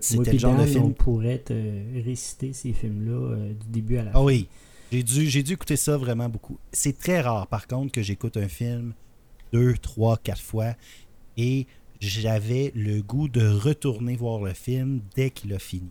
C'était 0.00 0.32
le 0.32 0.38
genre 0.38 0.56
de 0.60 0.66
film- 0.66 0.84
on 0.84 0.90
pourrait 0.90 1.38
te 1.38 1.52
réciter 2.04 2.52
ces 2.52 2.72
films-là 2.72 3.12
euh, 3.36 3.52
du 3.52 3.66
début 3.68 3.98
à 3.98 4.04
la 4.04 4.10
Ah 4.10 4.14
fin. 4.14 4.24
oui, 4.24 4.48
j'ai 4.90 5.02
dû, 5.04 5.28
j'ai 5.28 5.42
dû 5.44 5.52
écouter 5.52 5.76
ça 5.76 5.96
vraiment 5.96 6.28
beaucoup. 6.28 6.58
C'est 6.72 6.98
très 6.98 7.20
rare, 7.20 7.46
par 7.46 7.66
contre, 7.68 7.92
que 7.92 8.02
j'écoute 8.02 8.36
un 8.36 8.48
film 8.48 8.94
deux, 9.52 9.74
trois, 9.76 10.16
quatre 10.16 10.40
fois 10.42 10.74
et 11.36 11.66
j'avais 12.00 12.72
le 12.74 13.02
goût 13.02 13.28
de 13.28 13.46
retourner 13.46 14.16
voir 14.16 14.42
le 14.42 14.52
film 14.52 15.00
dès 15.14 15.30
qu'il 15.30 15.52
a 15.54 15.58
fini. 15.58 15.90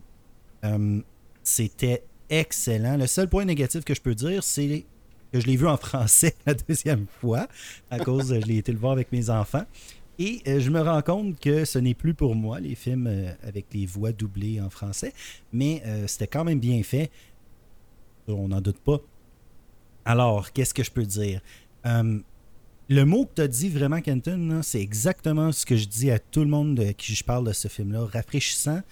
Euh, 0.64 1.00
C'était 1.42 2.04
excellent. 2.30 2.96
Le 2.96 3.06
seul 3.06 3.28
point 3.28 3.44
négatif 3.44 3.84
que 3.84 3.94
je 3.94 4.00
peux 4.00 4.14
dire, 4.14 4.42
c'est 4.42 4.84
que 5.34 5.40
je 5.40 5.48
l'ai 5.48 5.56
vu 5.56 5.66
en 5.66 5.76
français 5.76 6.36
la 6.46 6.54
deuxième 6.54 7.06
fois, 7.20 7.48
à 7.90 7.98
cause 7.98 8.28
je 8.28 8.46
l'ai 8.46 8.58
été 8.58 8.70
le 8.70 8.78
voir 8.78 8.92
avec 8.92 9.10
mes 9.10 9.30
enfants. 9.30 9.64
Et 10.20 10.40
euh, 10.46 10.60
je 10.60 10.70
me 10.70 10.80
rends 10.80 11.02
compte 11.02 11.40
que 11.40 11.64
ce 11.64 11.80
n'est 11.80 11.94
plus 11.94 12.14
pour 12.14 12.36
moi, 12.36 12.60
les 12.60 12.76
films 12.76 13.08
euh, 13.08 13.32
avec 13.42 13.66
les 13.74 13.84
voix 13.84 14.12
doublées 14.12 14.60
en 14.60 14.70
français, 14.70 15.12
mais 15.52 15.82
euh, 15.86 16.06
c'était 16.06 16.28
quand 16.28 16.44
même 16.44 16.60
bien 16.60 16.80
fait. 16.84 17.10
On 18.28 18.46
n'en 18.46 18.60
doute 18.60 18.78
pas. 18.78 19.00
Alors, 20.04 20.52
qu'est-ce 20.52 20.72
que 20.72 20.84
je 20.84 20.92
peux 20.92 21.02
dire? 21.04 21.40
Euh, 21.84 22.20
le 22.88 23.04
mot 23.04 23.24
que 23.24 23.34
tu 23.34 23.42
as 23.42 23.48
dit 23.48 23.68
vraiment, 23.68 24.00
Kenton, 24.00 24.60
c'est 24.62 24.80
exactement 24.80 25.50
ce 25.50 25.66
que 25.66 25.74
je 25.74 25.88
dis 25.88 26.12
à 26.12 26.20
tout 26.20 26.40
le 26.44 26.48
monde 26.48 26.76
de 26.76 26.92
qui 26.92 27.12
je 27.12 27.24
parle 27.24 27.44
de 27.44 27.52
ce 27.52 27.66
film-là. 27.66 28.04
Rafraîchissant, 28.04 28.82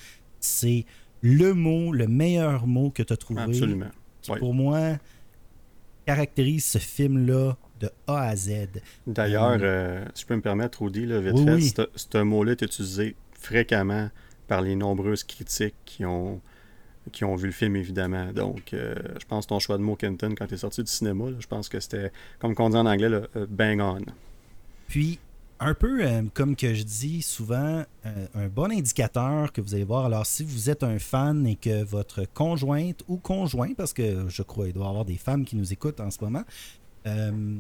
c'est 0.40 0.86
le 1.20 1.54
mot, 1.54 1.92
le 1.92 2.08
meilleur 2.08 2.66
mot 2.66 2.90
que 2.90 3.04
tu 3.04 3.12
as 3.12 3.16
trouvé. 3.16 3.42
Absolument. 3.42 3.90
Qui, 4.22 4.32
Oui. 4.32 4.38
pour 4.40 4.54
moi, 4.54 4.98
caractérise 6.06 6.64
ce 6.64 6.78
film-là 6.78 7.56
de 7.80 7.90
A 8.06 8.20
à 8.28 8.36
Z. 8.36 8.68
D'ailleurs, 9.06 9.50
Euh, 9.52 9.58
euh, 9.62 10.04
si 10.14 10.22
je 10.22 10.26
peux 10.26 10.36
me 10.36 10.40
permettre, 10.42 10.82
Rudy, 10.82 11.06
là, 11.06 11.20
vite 11.20 11.32
Oui, 11.34 11.44
fait, 11.44 11.54
oui. 11.54 11.74
ce- 11.96 12.18
mot-là 12.22 12.52
est 12.52 12.62
utilisé 12.62 13.16
fréquemment 13.32 14.10
par 14.48 14.60
les 14.62 14.76
nombreuses 14.76 15.24
critiques 15.24 15.74
qui 15.84 16.04
ont, 16.04 16.40
qui 17.10 17.24
ont 17.24 17.34
vu 17.34 17.46
le 17.46 17.52
film, 17.52 17.74
évidemment. 17.76 18.32
Donc, 18.32 18.72
euh, 18.74 18.94
je 19.20 19.24
pense 19.26 19.46
que 19.46 19.48
ton 19.48 19.58
choix 19.58 19.76
de 19.78 19.82
mot, 19.82 19.96
Kenton, 19.96 20.34
quand 20.36 20.46
tu 20.46 20.54
es 20.54 20.58
sorti 20.58 20.82
du 20.84 20.90
cinéma, 20.90 21.30
là, 21.30 21.36
je 21.40 21.46
pense 21.48 21.68
que 21.68 21.80
c'était, 21.80 22.12
comme 22.38 22.54
on 22.58 22.70
dit 22.70 22.76
en 22.76 22.86
anglais, 22.86 23.08
là, 23.08 23.22
bang 23.48 23.80
on. 23.80 24.00
Puis, 24.86 25.18
un 25.62 25.74
peu 25.74 26.04
euh, 26.04 26.22
comme 26.34 26.56
que 26.56 26.74
je 26.74 26.82
dis 26.82 27.22
souvent, 27.22 27.84
euh, 28.06 28.26
un 28.34 28.48
bon 28.48 28.70
indicateur 28.70 29.52
que 29.52 29.60
vous 29.60 29.74
allez 29.74 29.84
voir. 29.84 30.04
Alors, 30.06 30.26
si 30.26 30.44
vous 30.44 30.70
êtes 30.70 30.82
un 30.82 30.98
fan 30.98 31.46
et 31.46 31.56
que 31.56 31.82
votre 31.84 32.24
conjointe 32.32 33.02
ou 33.08 33.16
conjoint, 33.16 33.72
parce 33.74 33.92
que 33.92 34.28
je 34.28 34.42
crois 34.42 34.66
qu'il 34.66 34.74
doit 34.74 34.86
y 34.86 34.88
avoir 34.88 35.04
des 35.04 35.16
femmes 35.16 35.44
qui 35.44 35.56
nous 35.56 35.72
écoutent 35.72 36.00
en 36.00 36.10
ce 36.10 36.18
moment, 36.22 36.42
euh, 37.06 37.56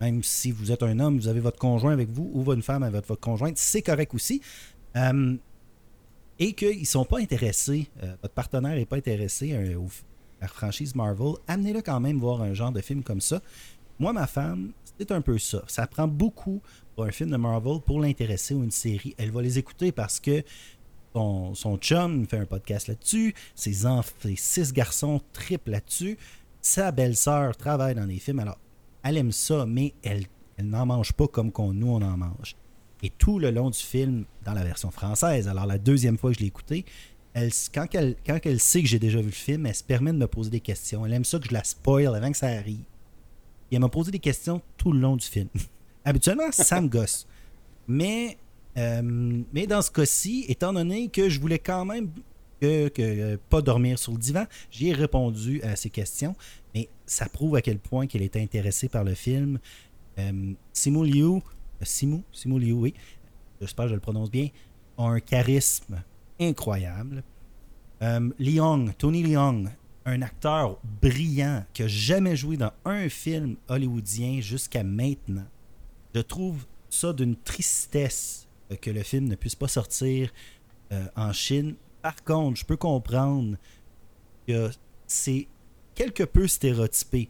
même 0.00 0.22
si 0.22 0.50
vous 0.50 0.72
êtes 0.72 0.82
un 0.82 0.98
homme, 0.98 1.18
vous 1.18 1.28
avez 1.28 1.40
votre 1.40 1.58
conjoint 1.58 1.92
avec 1.92 2.08
vous 2.10 2.30
ou 2.32 2.42
votre 2.42 2.62
femme 2.62 2.82
avec 2.82 3.06
votre 3.06 3.20
conjointe, 3.20 3.58
c'est 3.58 3.82
correct 3.82 4.14
aussi. 4.14 4.40
Et 6.38 6.54
qu'ils 6.54 6.80
ne 6.80 6.84
sont 6.86 7.04
pas 7.04 7.18
intéressés, 7.20 7.90
votre 8.22 8.32
partenaire 8.34 8.74
n'est 8.74 8.86
pas 8.86 8.96
intéressé 8.96 9.74
au- 9.76 9.88
à 10.40 10.44
la 10.44 10.48
franchise 10.48 10.94
Marvel, 10.94 11.34
amenez-le 11.46 11.82
quand 11.82 12.00
même 12.00 12.18
voir 12.18 12.40
un 12.40 12.54
genre 12.54 12.72
de 12.72 12.80
film 12.80 13.02
comme 13.02 13.20
ça. 13.20 13.42
Moi, 13.98 14.14
ma 14.14 14.26
femme, 14.26 14.72
c'est 14.98 15.12
un 15.12 15.20
peu 15.20 15.36
ça. 15.38 15.62
Ça 15.66 15.86
prend 15.86 16.08
beaucoup 16.08 16.62
un 17.02 17.10
film 17.10 17.30
de 17.30 17.36
Marvel 17.36 17.80
pour 17.84 18.00
l'intéresser 18.00 18.54
ou 18.54 18.64
une 18.64 18.70
série. 18.70 19.14
Elle 19.18 19.30
va 19.30 19.42
les 19.42 19.58
écouter 19.58 19.92
parce 19.92 20.20
que 20.20 20.42
son, 21.14 21.54
son 21.54 21.76
chum 21.76 22.26
fait 22.26 22.38
un 22.38 22.46
podcast 22.46 22.88
là-dessus, 22.88 23.34
ses, 23.54 23.74
six 24.36 24.72
garçons 24.72 25.20
trippent 25.32 25.68
là-dessus, 25.68 26.18
sa 26.60 26.92
belle-sœur 26.92 27.56
travaille 27.56 27.94
dans 27.94 28.06
des 28.06 28.18
films. 28.18 28.40
Alors, 28.40 28.58
elle 29.02 29.16
aime 29.16 29.32
ça, 29.32 29.66
mais 29.66 29.94
elle, 30.02 30.24
n'en 30.62 30.86
mange 30.86 31.12
pas 31.12 31.26
comme 31.26 31.50
nous, 31.72 31.88
on 31.88 32.02
en 32.02 32.16
mange. 32.16 32.54
Et 33.02 33.10
tout 33.10 33.38
le 33.38 33.50
long 33.50 33.70
du 33.70 33.78
film, 33.78 34.24
dans 34.44 34.52
la 34.52 34.62
version 34.62 34.90
française, 34.90 35.48
alors 35.48 35.66
la 35.66 35.78
deuxième 35.78 36.18
fois 36.18 36.30
que 36.30 36.36
je 36.36 36.40
l'ai 36.40 36.48
écouté, 36.48 36.84
quand, 37.72 37.86
elle, 37.94 38.16
quand 38.26 38.38
elle 38.44 38.60
sait 38.60 38.82
que 38.82 38.88
j'ai 38.88 38.98
déjà 38.98 39.20
vu 39.20 39.26
le 39.26 39.30
film, 39.30 39.64
elle 39.66 39.74
se 39.74 39.84
permet 39.84 40.12
de 40.12 40.18
me 40.18 40.26
poser 40.26 40.50
des 40.50 40.60
questions. 40.60 41.06
Elle 41.06 41.14
aime 41.14 41.24
ça 41.24 41.38
que 41.38 41.48
je 41.48 41.54
la 41.54 41.64
spoil 41.64 42.14
avant 42.14 42.30
que 42.30 42.36
ça 42.36 42.48
arrive. 42.48 42.84
Et 43.70 43.76
elle 43.76 43.80
m'a 43.80 43.88
posé 43.88 44.10
des 44.10 44.18
questions 44.18 44.60
tout 44.76 44.92
le 44.92 45.00
long 45.00 45.16
du 45.16 45.26
film. 45.26 45.48
Habituellement, 46.04 46.50
ça 46.50 46.80
me 46.80 46.88
gosse. 46.88 47.26
Mais, 47.86 48.38
euh, 48.76 49.42
mais 49.52 49.66
dans 49.66 49.82
ce 49.82 49.90
cas-ci, 49.90 50.44
étant 50.48 50.72
donné 50.72 51.08
que 51.08 51.28
je 51.28 51.40
voulais 51.40 51.58
quand 51.58 51.84
même 51.84 52.10
que, 52.60 52.90
euh, 52.98 53.36
pas 53.48 53.62
dormir 53.62 53.98
sur 53.98 54.12
le 54.12 54.18
divan, 54.18 54.44
j'ai 54.70 54.92
répondu 54.92 55.62
à 55.62 55.76
ces 55.76 55.90
questions. 55.90 56.34
Mais 56.74 56.88
ça 57.06 57.28
prouve 57.28 57.56
à 57.56 57.62
quel 57.62 57.78
point 57.78 58.06
qu'elle 58.06 58.22
était 58.22 58.40
intéressée 58.40 58.88
par 58.88 59.04
le 59.04 59.14
film. 59.14 59.58
Euh, 60.18 60.52
Simu 60.72 61.06
Liu, 61.06 61.36
euh, 61.36 61.40
Simu, 61.82 62.22
Simu 62.32 62.58
Liu, 62.58 62.72
oui, 62.72 62.94
j'espère 63.60 63.86
que 63.86 63.90
je 63.90 63.94
le 63.94 64.00
prononce 64.00 64.30
bien, 64.30 64.48
a 64.98 65.04
un 65.04 65.20
charisme 65.20 66.02
incroyable. 66.38 67.22
Euh, 68.02 68.30
Leong, 68.38 68.94
Tony 68.96 69.22
Leong, 69.22 69.68
un 70.06 70.22
acteur 70.22 70.78
brillant 71.02 71.64
qui 71.72 71.82
n'a 71.82 71.88
jamais 71.88 72.36
joué 72.36 72.56
dans 72.56 72.72
un 72.84 73.08
film 73.08 73.56
hollywoodien 73.68 74.40
jusqu'à 74.40 74.82
maintenant. 74.82 75.46
Je 76.14 76.20
trouve 76.20 76.66
ça 76.88 77.12
d'une 77.12 77.36
tristesse 77.36 78.48
que 78.80 78.90
le 78.90 79.02
film 79.02 79.28
ne 79.28 79.34
puisse 79.36 79.54
pas 79.54 79.68
sortir 79.68 80.30
euh, 80.92 81.06
en 81.16 81.32
Chine. 81.32 81.74
Par 82.02 82.22
contre, 82.24 82.58
je 82.58 82.64
peux 82.64 82.76
comprendre 82.76 83.56
que 84.46 84.70
c'est 85.06 85.46
quelque 85.94 86.22
peu 86.22 86.46
stéréotypé. 86.46 87.28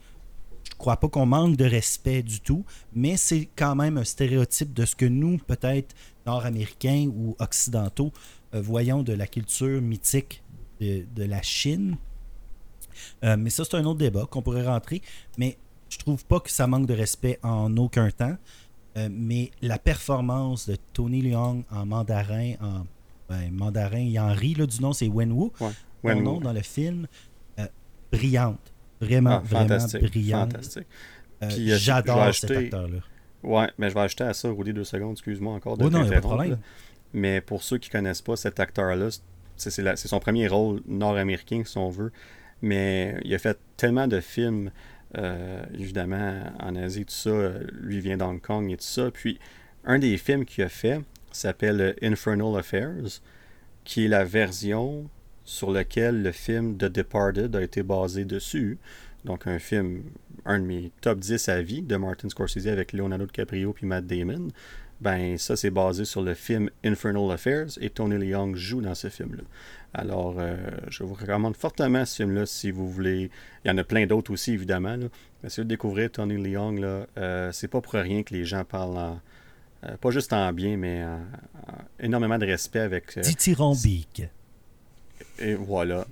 Je 0.65 0.77
crois 0.77 0.98
pas 0.98 1.09
qu'on 1.09 1.27
manque 1.27 1.57
de 1.57 1.65
respect 1.65 2.23
du 2.23 2.40
tout, 2.40 2.65
mais 2.93 3.16
c'est 3.16 3.48
quand 3.57 3.74
même 3.74 3.98
un 3.98 4.05
stéréotype 4.05 4.73
de 4.73 4.85
ce 4.85 4.94
que 4.94 5.07
nous, 5.07 5.39
peut-être 5.39 5.94
nord-américains 6.27 7.11
ou 7.15 7.36
occidentaux, 7.39 8.12
euh, 8.55 8.61
voyons 8.61 9.02
de 9.02 9.12
la 9.12 9.27
culture 9.27 9.81
mythique 9.81 10.43
de, 10.81 11.05
de 11.15 11.24
la 11.24 11.43
Chine. 11.43 11.97
Euh, 13.24 13.36
mais 13.36 13.51
ça, 13.51 13.65
c'est 13.65 13.77
un 13.77 13.85
autre 13.85 13.98
débat 13.98 14.27
qu'on 14.27 14.43
pourrait 14.43 14.66
rentrer. 14.66 15.02
Mais 15.39 15.59
je 15.89 15.98
trouve 15.98 16.24
pas 16.24 16.40
que 16.40 16.51
ça 16.51 16.66
manque 16.66 16.86
de 16.86 16.94
respect 16.94 17.39
en 17.43 17.77
aucun 17.77 18.11
temps. 18.11 18.36
Euh, 18.97 19.09
mais 19.11 19.51
la 19.62 19.79
performance 19.79 20.69
de 20.69 20.77
Tony 20.93 21.23
Leung 21.23 21.62
en 21.71 21.87
mandarin, 21.87 22.55
en 22.61 22.87
ben, 23.29 23.51
mandarin, 23.53 24.01
il 24.01 24.19
en 24.19 24.33
rit 24.33 24.55
là, 24.55 24.67
du 24.67 24.81
nom, 24.81 24.93
c'est 24.93 25.07
Wenwu, 25.09 25.51
Ouais. 25.61 25.71
son 26.03 26.09
Wenwu. 26.09 26.23
nom 26.25 26.41
dans 26.41 26.53
le 26.53 26.62
film, 26.62 27.07
euh, 27.61 27.67
brillante. 28.12 28.59
Vraiment, 29.01 29.31
Ah, 29.31 29.39
vraiment 29.45 29.69
fantastique. 29.79 30.03
brillante. 30.03 30.53
Fantastique. 30.53 30.87
Euh, 31.43 31.49
J'adore 31.79 32.35
cet 32.35 32.51
acteur-là. 32.51 32.99
Ouais, 33.43 33.69
mais 33.79 33.89
je 33.89 33.95
vais 33.95 34.01
ajouter 34.01 34.25
à 34.25 34.35
ça, 34.35 34.49
Rudy, 34.51 34.73
deux 34.75 34.85
secondes, 34.85 35.12
excuse-moi 35.12 35.55
encore 35.55 35.79
de 35.79 35.85
Oh 35.85 35.91
non, 35.91 36.05
y 36.05 36.09
a 36.09 36.11
pas 36.11 36.17
de 36.17 36.21
problème. 36.21 36.51
là. 36.51 36.59
Mais 37.15 37.41
pour 37.41 37.62
ceux 37.62 37.79
qui 37.79 37.89
connaissent 37.89 38.21
pas 38.23 38.37
cet 38.37 38.61
acteur-là, 38.61 39.09
c'est 39.57 39.97
son 39.97 40.21
premier 40.21 40.49
rôle 40.49 40.83
nord-américain, 40.87 41.62
si 41.65 41.79
on 41.79 41.89
veut. 41.89 42.12
Mais 42.62 43.19
il 43.25 43.35
a 43.35 43.39
fait 43.39 43.59
tellement 43.77 44.07
de 44.07 44.21
films, 44.21 44.71
euh, 45.19 45.65
évidemment, 45.74 46.43
en 46.61 46.77
Asie, 46.77 47.05
tout 47.05 47.15
ça. 47.15 47.53
Lui 47.81 48.01
vient 48.01 48.16
d'Hong 48.16 48.41
Kong 48.41 48.70
et 48.70 48.77
tout 48.77 48.85
ça. 48.85 49.11
Puis, 49.11 49.39
un 49.85 49.99
des 49.99 50.16
films 50.16 50.45
qu'il 50.45 50.65
a 50.65 50.69
fait 50.69 51.01
s'appelle 51.32 51.97
Infernal 52.03 52.57
Affairs, 52.59 53.20
qui 53.85 54.05
est 54.05 54.09
la 54.09 54.24
version 54.24 55.09
sur 55.45 55.70
laquelle 55.70 56.23
le 56.23 56.32
film 56.32 56.77
The 56.77 56.85
Departed 56.85 57.57
a 57.57 57.62
été 57.62 57.82
basé 57.82 58.24
dessus. 58.24 58.78
Donc, 59.24 59.47
un 59.47 59.59
film, 59.59 60.03
un 60.45 60.59
de 60.59 60.65
mes 60.65 60.93
top 61.01 61.19
10 61.19 61.49
à 61.49 61.61
vie 61.61 61.82
de 61.82 61.97
Martin 61.97 62.28
Scorsese 62.28 62.69
avec 62.69 62.93
Leonardo 62.93 63.27
DiCaprio 63.27 63.73
puis 63.73 63.87
Matt 63.87 64.07
Damon. 64.07 64.49
Ben, 65.01 65.39
ça, 65.39 65.56
c'est 65.56 65.70
basé 65.70 66.05
sur 66.05 66.20
le 66.20 66.35
film 66.35 66.68
Infernal 66.85 67.31
Affairs 67.31 67.68
et 67.81 67.89
Tony 67.89 68.18
Leung 68.18 68.55
joue 68.55 68.82
dans 68.82 68.94
ce 68.94 69.09
film-là. 69.09 69.43
Alors, 69.94 70.36
euh, 70.39 70.56
je 70.89 71.02
vous 71.05 71.14
recommande 71.14 71.56
fortement 71.56 72.05
ce 72.05 72.16
film-là 72.16 72.44
si 72.47 72.70
vous 72.70 72.89
voulez. 72.90 73.31
Il 73.64 73.68
y 73.68 73.70
en 73.70 73.78
a 73.78 73.85
plein 73.85 74.06
d'autres 74.06 74.31
aussi, 74.32 74.52
évidemment. 74.52 74.97
Là. 74.97 75.06
Mais 75.43 75.48
si 75.48 75.60
vous 75.62 75.66
découvrir 75.66 76.10
Tony 76.12 76.36
Leung, 76.36 76.78
là, 76.78 77.06
euh, 77.16 77.51
c'est 77.52 77.66
pas 77.68 77.81
pour 77.81 77.94
rien 77.94 78.22
que 78.22 78.35
les 78.35 78.44
gens 78.44 78.62
parlent 78.64 78.98
en- 78.98 79.20
euh, 79.85 79.97
pas 79.97 80.10
juste 80.10 80.32
en 80.35 80.52
bien, 80.52 80.77
mais 80.77 81.02
en- 81.02 81.16
en 81.66 81.78
énormément 81.98 82.36
de 82.39 82.44
respect 82.47 82.81
avec. 82.81 83.18
Dithyrambique. 83.18 84.22
et 85.39 85.55
voilà, 85.55 86.06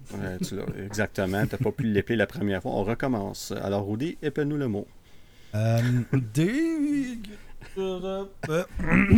tu 0.47 0.57
l'as 0.57 0.65
exactement. 0.87 1.45
Tu 1.47 1.53
n'as 1.53 1.59
pas 1.59 1.73
pu 1.73 1.83
l'épeler 1.83 2.17
la 2.17 2.27
première 2.27 2.63
fois. 2.63 2.73
On 2.73 2.85
recommence. 2.85 3.53
Alors, 3.63 3.87
Rudy, 3.87 4.17
épelle-nous 4.23 4.57
le 4.57 4.69
mot. 4.69 4.87
Des- 6.35 7.19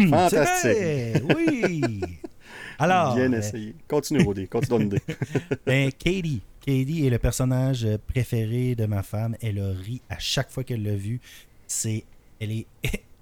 Fantastique. 0.08 1.22
Oui. 1.36 2.00
Alors, 2.78 3.14
Bien 3.14 3.32
euh, 3.32 3.38
essayé. 3.38 3.74
Continue, 3.88 4.26
Rudy. 4.26 4.48
Continue 4.48 4.78
ton 4.78 4.84
idée. 4.84 5.02
ben, 5.66 5.90
Katie. 5.92 6.42
Katie 6.60 7.06
est 7.06 7.10
le 7.10 7.18
personnage 7.18 7.86
préféré 8.06 8.74
de 8.74 8.86
ma 8.86 9.02
femme. 9.02 9.36
Elle 9.42 9.58
a 9.60 9.70
ri 9.70 10.00
à 10.08 10.18
chaque 10.18 10.50
fois 10.50 10.64
qu'elle 10.64 10.82
l'a 10.82 10.96
vu. 10.96 11.20
C'est, 11.66 12.04
elle 12.40 12.52
est, 12.52 12.66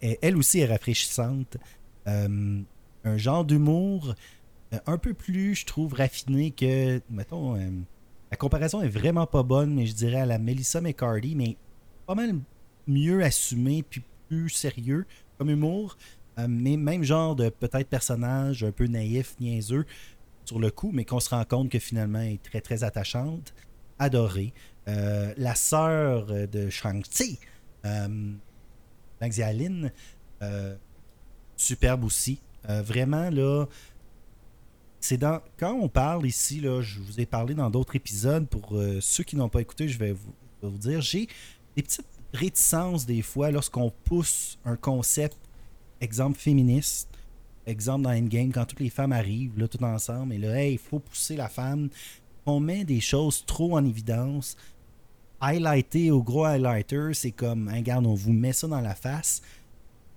elle 0.23 0.37
aussi 0.37 0.61
est 0.61 0.67
rafraîchissante. 0.67 1.57
Euh, 2.07 2.61
un 3.05 3.17
genre 3.17 3.45
d'humour 3.45 4.15
euh, 4.73 4.79
un 4.87 4.99
peu 4.99 5.15
plus, 5.15 5.55
je 5.55 5.67
trouve, 5.67 5.95
raffiné 5.95 6.51
que, 6.51 7.01
mettons, 7.11 7.57
euh, 7.57 7.71
la 8.31 8.37
comparaison 8.37 8.83
est 8.83 8.89
vraiment 8.89 9.27
pas 9.27 9.43
bonne, 9.43 9.75
mais 9.75 9.87
je 9.87 9.95
dirais 9.95 10.21
à 10.21 10.27
la 10.27 10.39
Melissa 10.39 10.81
McCarthy, 10.81 11.35
mais 11.35 11.57
pas 12.07 12.15
mal 12.15 12.37
mieux 12.87 13.23
assumé 13.23 13.83
puis 13.83 14.03
plus 14.29 14.51
sérieux 14.51 15.07
comme 15.39 15.51
humour. 15.51 15.97
Euh, 16.39 16.47
mais 16.49 16.77
même 16.77 17.03
genre 17.03 17.35
de 17.35 17.49
peut-être 17.49 17.89
personnage 17.89 18.63
un 18.63 18.71
peu 18.71 18.87
naïf, 18.87 19.35
niaiseux 19.41 19.87
sur 20.45 20.59
le 20.59 20.71
coup, 20.71 20.91
mais 20.93 21.05
qu'on 21.05 21.21
se 21.21 21.31
rend 21.31 21.45
compte 21.45 21.69
que 21.69 21.79
finalement 21.79 22.21
est 22.21 22.43
très 22.43 22.61
très 22.61 22.85
attachante, 22.85 23.55
adorée. 23.99 24.53
Euh, 24.87 25.35
la 25.37 25.55
sœur 25.55 26.27
de 26.27 26.71
Shang-Chi, 26.71 27.39
euh, 27.85 28.33
Xiaolin, 29.23 29.91
superbe 31.57 32.05
aussi. 32.05 32.41
Vraiment 32.65 33.31
là, 33.31 33.67
c'est 35.01 35.17
dans 35.17 35.41
quand 35.59 35.73
on 35.73 35.89
parle 35.89 36.27
ici 36.27 36.61
là, 36.61 36.83
je 36.83 37.01
vous 37.01 37.19
ai 37.21 37.27
parlé 37.27 37.55
dans 37.55 37.71
d'autres 37.71 37.97
épisodes. 37.97 38.47
Pour 38.47 38.79
ceux 39.01 39.25
qui 39.25 39.37
n'ont 39.37 39.49
pas 39.49 39.61
écouté, 39.61 39.89
je 39.89 39.99
vais 39.99 40.15
vous 40.63 40.79
dire, 40.79 41.01
j'ai 41.01 41.29
des 41.77 41.83
petites 41.83 42.07
réticences 42.33 43.07
des 43.07 43.23
fois 43.23 43.51
lorsqu'on 43.51 43.93
pousse 44.05 44.59
un 44.65 44.77
concept, 44.77 45.37
exemple 46.01 46.39
féministe, 46.39 47.09
exemple 47.67 48.05
dans 48.05 48.11
Endgame, 48.11 48.53
quand 48.53 48.67
toutes 48.67 48.81
les 48.81 48.91
femmes 48.91 49.13
arrivent, 49.13 49.59
là, 49.59 49.69
tout 49.69 49.83
ensemble, 49.83 50.35
et 50.35 50.39
là, 50.39 50.61
hey, 50.61 50.75
il 50.75 50.79
faut 50.79 50.99
pousser 50.99 51.37
la 51.37 51.49
femme. 51.49 51.89
On 52.47 52.61
met 52.61 52.85
des 52.85 53.01
choses 53.01 53.45
trop 53.45 53.77
en 53.77 53.85
évidence. 53.85 54.57
Highlighter 55.41 56.11
au 56.11 56.23
gros 56.23 56.45
highlighter, 56.45 57.11
c'est 57.15 57.31
comme, 57.31 57.69
hein, 57.69 57.77
regarde, 57.77 58.07
on 58.07 58.15
vous 58.15 58.33
met 58.33 58.53
ça 58.53 58.67
dans 58.67 58.81
la 58.81 58.95
face. 58.95 59.43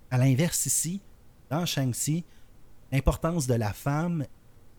À 0.09 0.17
l'inverse, 0.17 0.65
ici, 0.65 1.01
dans 1.49 1.65
Shang-Chi, 1.65 2.23
l'importance 2.91 3.47
de 3.47 3.53
la 3.53 3.73
femme 3.73 4.25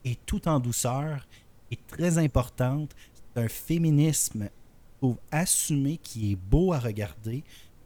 est 0.05 0.19
tout 0.27 0.49
en 0.49 0.59
douceur, 0.59 1.27
est 1.71 1.87
très 1.87 2.19
importante. 2.19 2.95
C'est 3.35 3.43
un 3.43 3.49
féminisme 3.49 4.49
trouve, 5.03 5.19
assumé 5.33 5.99
qui 6.03 6.33
est 6.33 6.37
beau 6.37 6.73
à 6.73 6.79
regarder, 6.79 7.43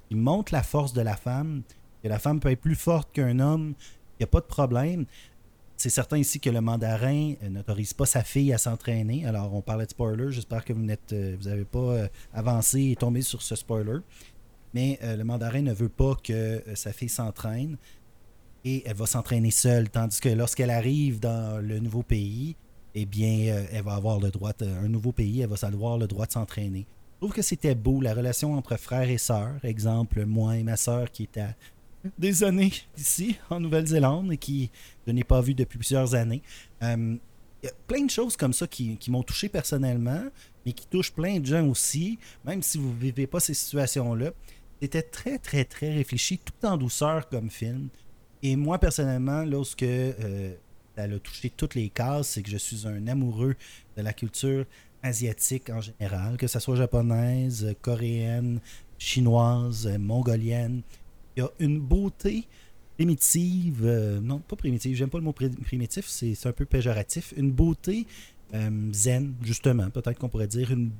qui 0.08 0.14
montre 0.14 0.52
la 0.52 0.62
force 0.62 0.92
de 0.92 1.00
la 1.00 1.16
femme, 1.16 1.62
que 2.02 2.08
la 2.08 2.18
femme 2.18 2.40
peut 2.40 2.50
être 2.50 2.60
plus 2.60 2.74
forte 2.74 3.10
qu'un 3.12 3.40
homme, 3.40 3.74
il 3.78 4.20
n'y 4.20 4.24
a 4.24 4.26
pas 4.28 4.40
de 4.40 4.46
problème. 4.46 5.06
C'est 5.78 5.90
certain 5.90 6.18
ici 6.18 6.40
que 6.40 6.48
le 6.50 6.60
mandarin 6.60 7.34
euh, 7.42 7.48
n'autorise 7.50 7.92
pas 7.94 8.06
sa 8.06 8.22
fille 8.22 8.52
à 8.52 8.58
s'entraîner. 8.58 9.26
Alors, 9.26 9.52
on 9.54 9.60
parlait 9.60 9.84
de 9.86 9.90
spoiler. 9.90 10.30
J'espère 10.30 10.64
que 10.64 10.72
vous 10.72 10.82
n'êtes, 10.82 11.12
euh, 11.12 11.36
vous 11.38 11.48
n'avez 11.48 11.64
pas 11.64 11.78
euh, 11.78 12.08
avancé 12.32 12.90
et 12.92 12.96
tombé 12.96 13.20
sur 13.22 13.42
ce 13.42 13.56
spoiler. 13.56 13.98
Mais 14.74 14.98
le 15.02 15.22
mandarin 15.24 15.62
ne 15.62 15.72
veut 15.72 15.88
pas 15.88 16.16
que 16.22 16.62
sa 16.74 16.92
fille 16.92 17.08
s'entraîne 17.08 17.78
et 18.62 18.82
elle 18.84 18.96
va 18.96 19.06
s'entraîner 19.06 19.50
seule. 19.50 19.88
Tandis 19.88 20.20
que 20.20 20.28
lorsqu'elle 20.28 20.68
arrive 20.70 21.18
dans 21.18 21.62
le 21.62 21.78
nouveau 21.78 22.02
pays, 22.02 22.56
eh 22.94 23.06
bien, 23.06 23.64
elle 23.72 23.84
va 23.84 23.94
avoir 23.94 24.20
le 24.20 24.30
droit, 24.30 24.52
de- 24.58 24.66
un 24.66 24.88
nouveau 24.88 25.12
pays, 25.12 25.40
elle 25.40 25.48
va 25.48 25.56
avoir 25.66 25.96
le 25.96 26.06
droit 26.06 26.26
de 26.26 26.32
s'entraîner. 26.32 26.86
Je 27.16 27.20
trouve 27.20 27.32
que 27.32 27.42
c'était 27.42 27.74
beau, 27.74 28.02
la 28.02 28.12
relation 28.12 28.54
entre 28.54 28.76
frères 28.76 29.08
et 29.08 29.16
sœurs. 29.16 29.64
Exemple, 29.64 30.26
moi 30.26 30.58
et 30.58 30.62
ma 30.62 30.76
sœur 30.76 31.10
qui 31.10 31.22
est 31.22 31.38
à 31.38 31.54
des 32.18 32.44
années 32.44 32.72
ici, 32.98 33.36
en 33.48 33.58
Nouvelle-Zélande, 33.58 34.32
et 34.34 34.36
qui 34.36 34.70
je 35.06 35.12
n'ai 35.12 35.24
pas 35.24 35.40
vu 35.40 35.54
depuis 35.54 35.78
plusieurs 35.78 36.14
années. 36.14 36.42
Euh, 36.82 37.16
Il 37.62 37.66
y 37.66 37.68
a 37.70 37.72
plein 37.86 38.04
de 38.04 38.10
choses 38.10 38.36
comme 38.36 38.52
ça 38.52 38.66
qui, 38.66 38.98
qui 38.98 39.10
m'ont 39.10 39.22
touché 39.22 39.48
personnellement, 39.48 40.24
mais 40.66 40.72
qui 40.74 40.86
touchent 40.86 41.12
plein 41.12 41.40
de 41.40 41.46
gens 41.46 41.66
aussi, 41.66 42.18
même 42.44 42.62
si 42.62 42.76
vous 42.76 42.92
ne 42.92 43.00
vivez 43.00 43.26
pas 43.26 43.40
ces 43.40 43.54
situations-là. 43.54 44.32
C'était 44.82 45.02
très, 45.02 45.38
très, 45.38 45.64
très 45.64 45.94
réfléchi, 45.94 46.38
tout 46.38 46.66
en 46.66 46.76
douceur 46.76 47.30
comme 47.30 47.50
film. 47.50 47.88
Et 48.42 48.56
moi, 48.56 48.78
personnellement, 48.78 49.42
lorsque 49.42 49.82
euh, 49.82 50.54
elle 50.96 51.14
a 51.14 51.18
touché 51.18 51.48
toutes 51.48 51.74
les 51.74 51.88
cases, 51.88 52.28
c'est 52.28 52.42
que 52.42 52.50
je 52.50 52.58
suis 52.58 52.86
un 52.86 53.06
amoureux 53.06 53.56
de 53.96 54.02
la 54.02 54.12
culture 54.12 54.66
asiatique 55.02 55.70
en 55.70 55.80
général, 55.80 56.36
que 56.36 56.46
ce 56.46 56.58
soit 56.58 56.76
japonaise, 56.76 57.74
coréenne, 57.82 58.60
chinoise, 58.98 59.86
euh, 59.86 59.98
mongolienne. 59.98 60.82
Il 61.36 61.40
y 61.40 61.42
a 61.42 61.50
une 61.58 61.78
beauté 61.80 62.46
primitive, 62.96 63.82
euh, 63.84 64.20
non 64.20 64.38
pas 64.38 64.56
primitive, 64.56 64.96
j'aime 64.96 65.10
pas 65.10 65.18
le 65.18 65.24
mot 65.24 65.32
primitif, 65.34 66.06
c'est 66.08 66.46
un 66.46 66.52
peu 66.52 66.64
péjoratif, 66.64 67.34
une 67.36 67.52
beauté 67.52 68.06
euh, 68.54 68.70
zen, 68.92 69.34
justement, 69.42 69.90
peut-être 69.90 70.18
qu'on 70.18 70.28
pourrait 70.30 70.46
dire, 70.46 70.70
une, 70.70 70.90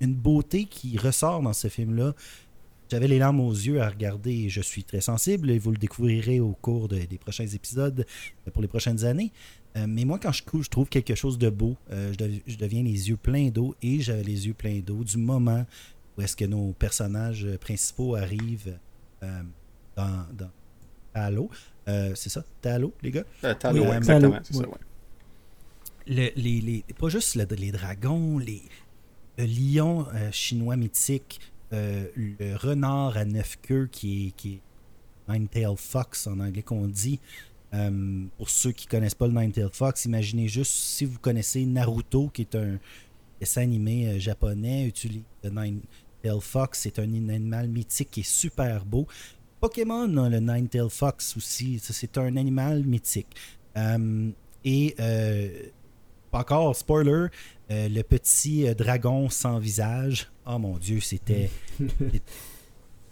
une 0.00 0.14
beauté 0.14 0.64
qui 0.64 0.98
ressort 0.98 1.40
dans 1.42 1.52
ce 1.52 1.68
film-là. 1.68 2.14
J'avais 2.90 3.08
les 3.08 3.18
larmes 3.18 3.40
aux 3.40 3.52
yeux 3.52 3.80
à 3.80 3.88
regarder 3.88 4.48
je 4.48 4.60
suis 4.60 4.84
très 4.84 5.00
sensible 5.00 5.50
et 5.50 5.58
vous 5.58 5.72
le 5.72 5.76
découvrirez 5.76 6.38
au 6.38 6.52
cours 6.52 6.86
de- 6.86 6.98
des 6.98 7.18
prochains 7.18 7.46
épisodes 7.46 8.06
pour 8.52 8.62
les 8.62 8.68
prochaines 8.68 9.04
années. 9.04 9.32
Euh, 9.76 9.86
mais 9.88 10.04
moi, 10.04 10.18
quand 10.18 10.32
je 10.32 10.42
couche, 10.42 10.66
je 10.66 10.70
trouve 10.70 10.88
quelque 10.88 11.14
chose 11.14 11.36
de 11.38 11.50
beau. 11.50 11.76
Euh, 11.90 12.12
je, 12.12 12.16
dev- 12.18 12.40
je 12.46 12.56
deviens 12.56 12.82
les 12.82 13.08
yeux 13.10 13.16
pleins 13.18 13.48
d'eau 13.48 13.74
et 13.82 14.00
j'avais 14.00 14.22
les 14.22 14.46
yeux 14.46 14.54
pleins 14.54 14.80
d'eau 14.80 15.04
du 15.04 15.18
moment 15.18 15.66
où 16.16 16.22
est-ce 16.22 16.34
que 16.34 16.46
nos 16.46 16.72
personnages 16.72 17.44
euh, 17.44 17.58
principaux 17.58 18.14
arrivent 18.14 18.78
euh, 19.22 19.42
dans, 19.96 20.26
dans 20.32 20.50
Talo. 21.12 21.50
Euh, 21.88 22.12
c'est 22.14 22.30
ça, 22.30 22.42
Talo, 22.62 22.92
les 23.02 23.10
gars? 23.10 23.24
Talo, 23.58 23.82
Oui, 23.84 23.96
exactement. 23.96 24.38
C'est 24.42 24.54
ça, 24.54 24.60
ouais. 24.60 24.66
ouais. 24.66 24.78
le- 26.06 26.40
les, 26.42 26.60
les- 26.60 26.84
pas 26.98 27.08
juste 27.10 27.34
le- 27.34 27.44
les 27.56 27.72
dragons, 27.72 28.38
les, 28.38 28.62
le 29.38 29.44
lion 29.44 30.06
chinois 30.32 30.76
mythique, 30.76 31.38
le 31.70 32.56
renard 32.56 33.16
à 33.18 33.24
neuf 33.26 33.58
queues 33.60 33.88
qui 33.92 34.28
est, 34.28 34.30
qui 34.30 34.54
est 34.54 34.60
Nine-Tailed 35.32 35.76
Fox 35.76 36.26
en 36.28 36.40
anglais 36.40 36.62
qu'on 36.62 36.86
dit. 36.86 37.20
Euh, 37.76 38.24
pour 38.38 38.48
ceux 38.48 38.72
qui 38.72 38.86
connaissent 38.86 39.14
pas 39.14 39.26
le 39.26 39.38
Nine-Tailed 39.38 39.74
Fox, 39.74 40.04
imaginez 40.06 40.48
juste 40.48 40.72
si 40.72 41.04
vous 41.04 41.18
connaissez 41.18 41.64
Naruto, 41.66 42.28
qui 42.28 42.42
est 42.42 42.54
un 42.54 42.78
dessin 43.40 43.62
animé 43.62 44.08
euh, 44.08 44.18
japonais, 44.18 44.86
utilise 44.86 45.22
le 45.44 45.50
Nine-Tailed 45.50 46.40
Fox, 46.40 46.80
c'est 46.80 46.98
un 46.98 47.04
animal 47.28 47.68
mythique 47.68 48.10
qui 48.10 48.20
est 48.20 48.28
super 48.28 48.84
beau. 48.84 49.06
Pokémon 49.60 50.24
a 50.24 50.28
le 50.28 50.38
Nine-Tailed 50.40 50.90
Fox 50.90 51.36
aussi, 51.36 51.80
c'est 51.82 52.18
un 52.18 52.36
animal 52.36 52.84
mythique. 52.84 53.34
Euh, 53.76 54.30
et 54.64 54.94
euh, 55.00 55.48
encore, 56.32 56.76
spoiler, 56.76 57.28
euh, 57.70 57.88
le 57.88 58.02
petit 58.02 58.74
dragon 58.74 59.30
sans 59.30 59.58
visage. 59.58 60.30
Oh 60.46 60.58
mon 60.58 60.76
dieu, 60.76 61.00
c'était. 61.00 61.50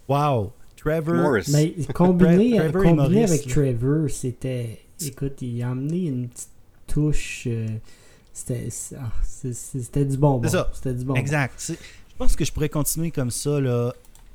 Wow! 0.06 0.52
Trevor. 0.84 1.14
Morris. 1.14 1.50
Mais 1.52 1.74
combiné, 1.92 2.56
Trevor 2.56 2.84
et 2.84 2.88
combiné 2.88 3.20
Maurice, 3.20 3.30
avec 3.30 3.46
là. 3.46 3.52
Trevor, 3.52 4.10
c'était. 4.10 4.80
Écoute, 5.00 5.42
il 5.42 5.62
a 5.62 5.70
amené 5.70 6.06
une 6.06 6.28
petite 6.28 6.50
touche. 6.86 7.44
euh, 7.46 7.66
c'était 8.32 8.68
ah, 8.98 9.12
c'était 9.22 10.04
du. 10.04 10.16
C'est 10.16 10.48
ça. 10.48 10.70
C'était 10.72 10.94
du 10.94 11.04
bonbon. 11.04 11.18
Exact. 11.18 11.72
Je 12.14 12.16
pense 12.16 12.36
que 12.36 12.44
je 12.44 12.52
pourrais 12.52 12.68
continuer 12.68 13.10
comme 13.10 13.30
ça 13.30 13.60
là, 13.60 13.92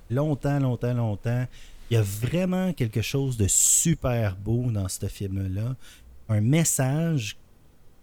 longtemps, 0.09 0.59
longtemps, 0.59 0.93
longtemps. 0.93 1.45
Il 1.89 1.95
y 1.95 1.97
a 1.97 2.01
vraiment 2.01 2.71
quelque 2.73 3.01
chose 3.01 3.37
de 3.37 3.47
super 3.47 4.35
beau 4.35 4.69
dans 4.71 4.87
ce 4.87 5.05
film-là. 5.07 5.75
Un 6.29 6.41
message. 6.41 7.37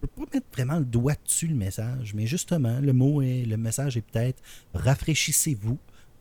Je 0.01 0.07
peux 0.07 0.25
pas 0.25 0.29
mettre 0.35 0.47
vraiment 0.53 0.77
le 0.77 0.85
doigt 0.85 1.15
dessus, 1.25 1.47
le 1.47 1.55
message, 1.55 2.13
mais 2.13 2.27
justement, 2.27 2.79
le 2.79 2.93
mot 2.93 3.21
est, 3.23 3.45
le 3.45 3.57
message 3.57 3.97
est 3.97 4.01
peut-être 4.01 4.41
rafraîchissez-vous 4.75 5.77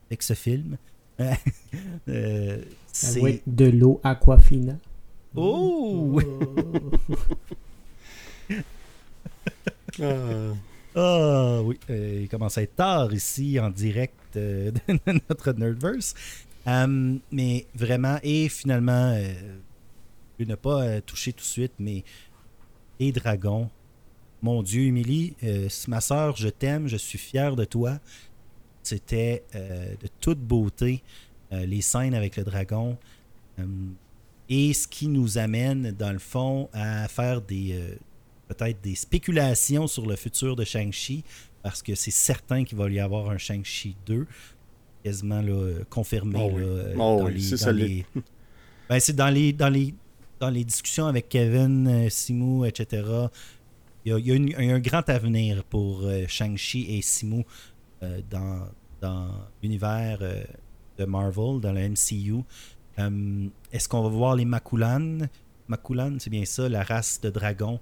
avec 0.08 0.22
ce 0.22 0.32
film. 0.32 0.78
Euh, 2.08 2.58
c'est. 2.92 3.42
De 3.46 3.64
l'eau 3.66 4.00
Aquafina. 4.04 4.78
Oh! 5.34 6.20
Ah, 10.00 10.52
Ah 10.94 11.60
oui, 11.62 11.78
euh, 11.90 12.20
il 12.22 12.28
commence 12.28 12.58
à 12.58 12.62
être 12.62 12.76
tard 12.76 13.12
ici 13.12 13.58
en 13.60 13.70
direct 13.70 14.14
euh, 14.36 14.70
de 14.88 15.20
notre 15.28 15.52
Nerdverse. 15.52 16.14
Euh, 16.66 17.16
mais 17.30 17.66
vraiment, 17.74 18.18
et 18.22 18.48
finalement, 18.48 19.12
euh, 19.14 19.32
je 20.38 20.44
vais 20.44 20.50
ne 20.50 20.56
pas 20.56 20.82
euh, 20.82 21.00
toucher 21.00 21.32
tout 21.32 21.40
de 21.40 21.44
suite, 21.44 21.72
mais 21.78 22.02
les 22.98 23.12
dragons. 23.12 23.70
Mon 24.42 24.62
Dieu, 24.62 24.82
Émilie, 24.82 25.34
euh, 25.44 25.68
ma 25.88 26.00
soeur, 26.00 26.36
je 26.36 26.48
t'aime, 26.48 26.88
je 26.88 26.96
suis 26.96 27.18
fier 27.18 27.56
de 27.56 27.64
toi. 27.64 27.98
C'était 28.86 29.44
euh, 29.54 29.88
de 30.00 30.08
toute 30.20 30.38
beauté, 30.38 31.02
euh, 31.52 31.66
les 31.66 31.80
scènes 31.80 32.14
avec 32.14 32.36
le 32.36 32.44
dragon. 32.44 32.96
Euh, 33.58 33.64
et 34.48 34.72
ce 34.74 34.86
qui 34.86 35.08
nous 35.08 35.38
amène, 35.38 35.90
dans 35.92 36.12
le 36.12 36.18
fond, 36.20 36.68
à 36.72 37.08
faire 37.08 37.40
des, 37.42 37.80
peut-être 38.48 38.80
des 38.80 38.94
spéculations 38.94 39.86
sur 39.88 40.06
le 40.06 40.14
futur 40.14 40.54
de 40.54 40.64
Shang-Chi, 40.64 41.24
parce 41.64 41.82
que 41.82 41.96
c'est 41.96 42.12
certain 42.12 42.62
qu'il 42.62 42.78
va 42.78 42.88
y 42.88 43.00
avoir 43.00 43.28
un 43.30 43.38
Shang-Chi 43.38 43.96
2, 44.06 44.24
quasiment 45.02 45.40
là, 45.42 45.80
confirmé. 45.90 46.38
Oh 46.40 46.50
oui. 46.54 46.62
là, 46.62 46.94
dans 46.94 47.24
oui, 47.24 47.34
les- 47.34 47.40
c'est 47.40 47.64
dans 47.64 47.72
les- 47.72 48.06
Ben, 48.88 49.00
c'est 49.00 49.16
dans 49.16 49.30
les, 49.30 49.52
dans, 49.52 49.68
les, 49.68 49.92
dans 50.38 50.50
les 50.50 50.62
discussions 50.62 51.06
avec 51.08 51.28
Kevin, 51.28 52.08
Simu, 52.08 52.68
etc. 52.68 53.02
Il 54.04 54.10
y 54.10 54.14
a, 54.14 54.18
il 54.20 54.26
y 54.28 54.30
a 54.30 54.34
une- 54.36 54.48
il 54.56 54.64
y 54.64 54.70
a 54.70 54.74
un 54.76 54.78
grand 54.78 55.08
avenir 55.08 55.64
pour 55.64 56.08
Shang-Chi 56.28 56.86
et 56.96 57.02
Simu 57.02 57.44
euh, 58.06 58.20
dans, 58.30 59.28
l'univers 59.62 60.18
euh, 60.20 60.42
de 60.98 61.04
Marvel, 61.04 61.60
dans 61.60 61.72
le 61.72 61.88
MCU. 61.88 62.42
Euh, 62.98 63.48
Est-ce 63.72 63.88
qu'on 63.88 64.02
va 64.02 64.08
voir 64.08 64.36
les 64.36 64.44
Makulan? 64.44 65.18
Makulan, 65.68 66.16
c'est 66.18 66.30
bien 66.30 66.44
ça, 66.44 66.68
la 66.68 66.82
race 66.82 67.20
de 67.20 67.30
dragons 67.30 67.80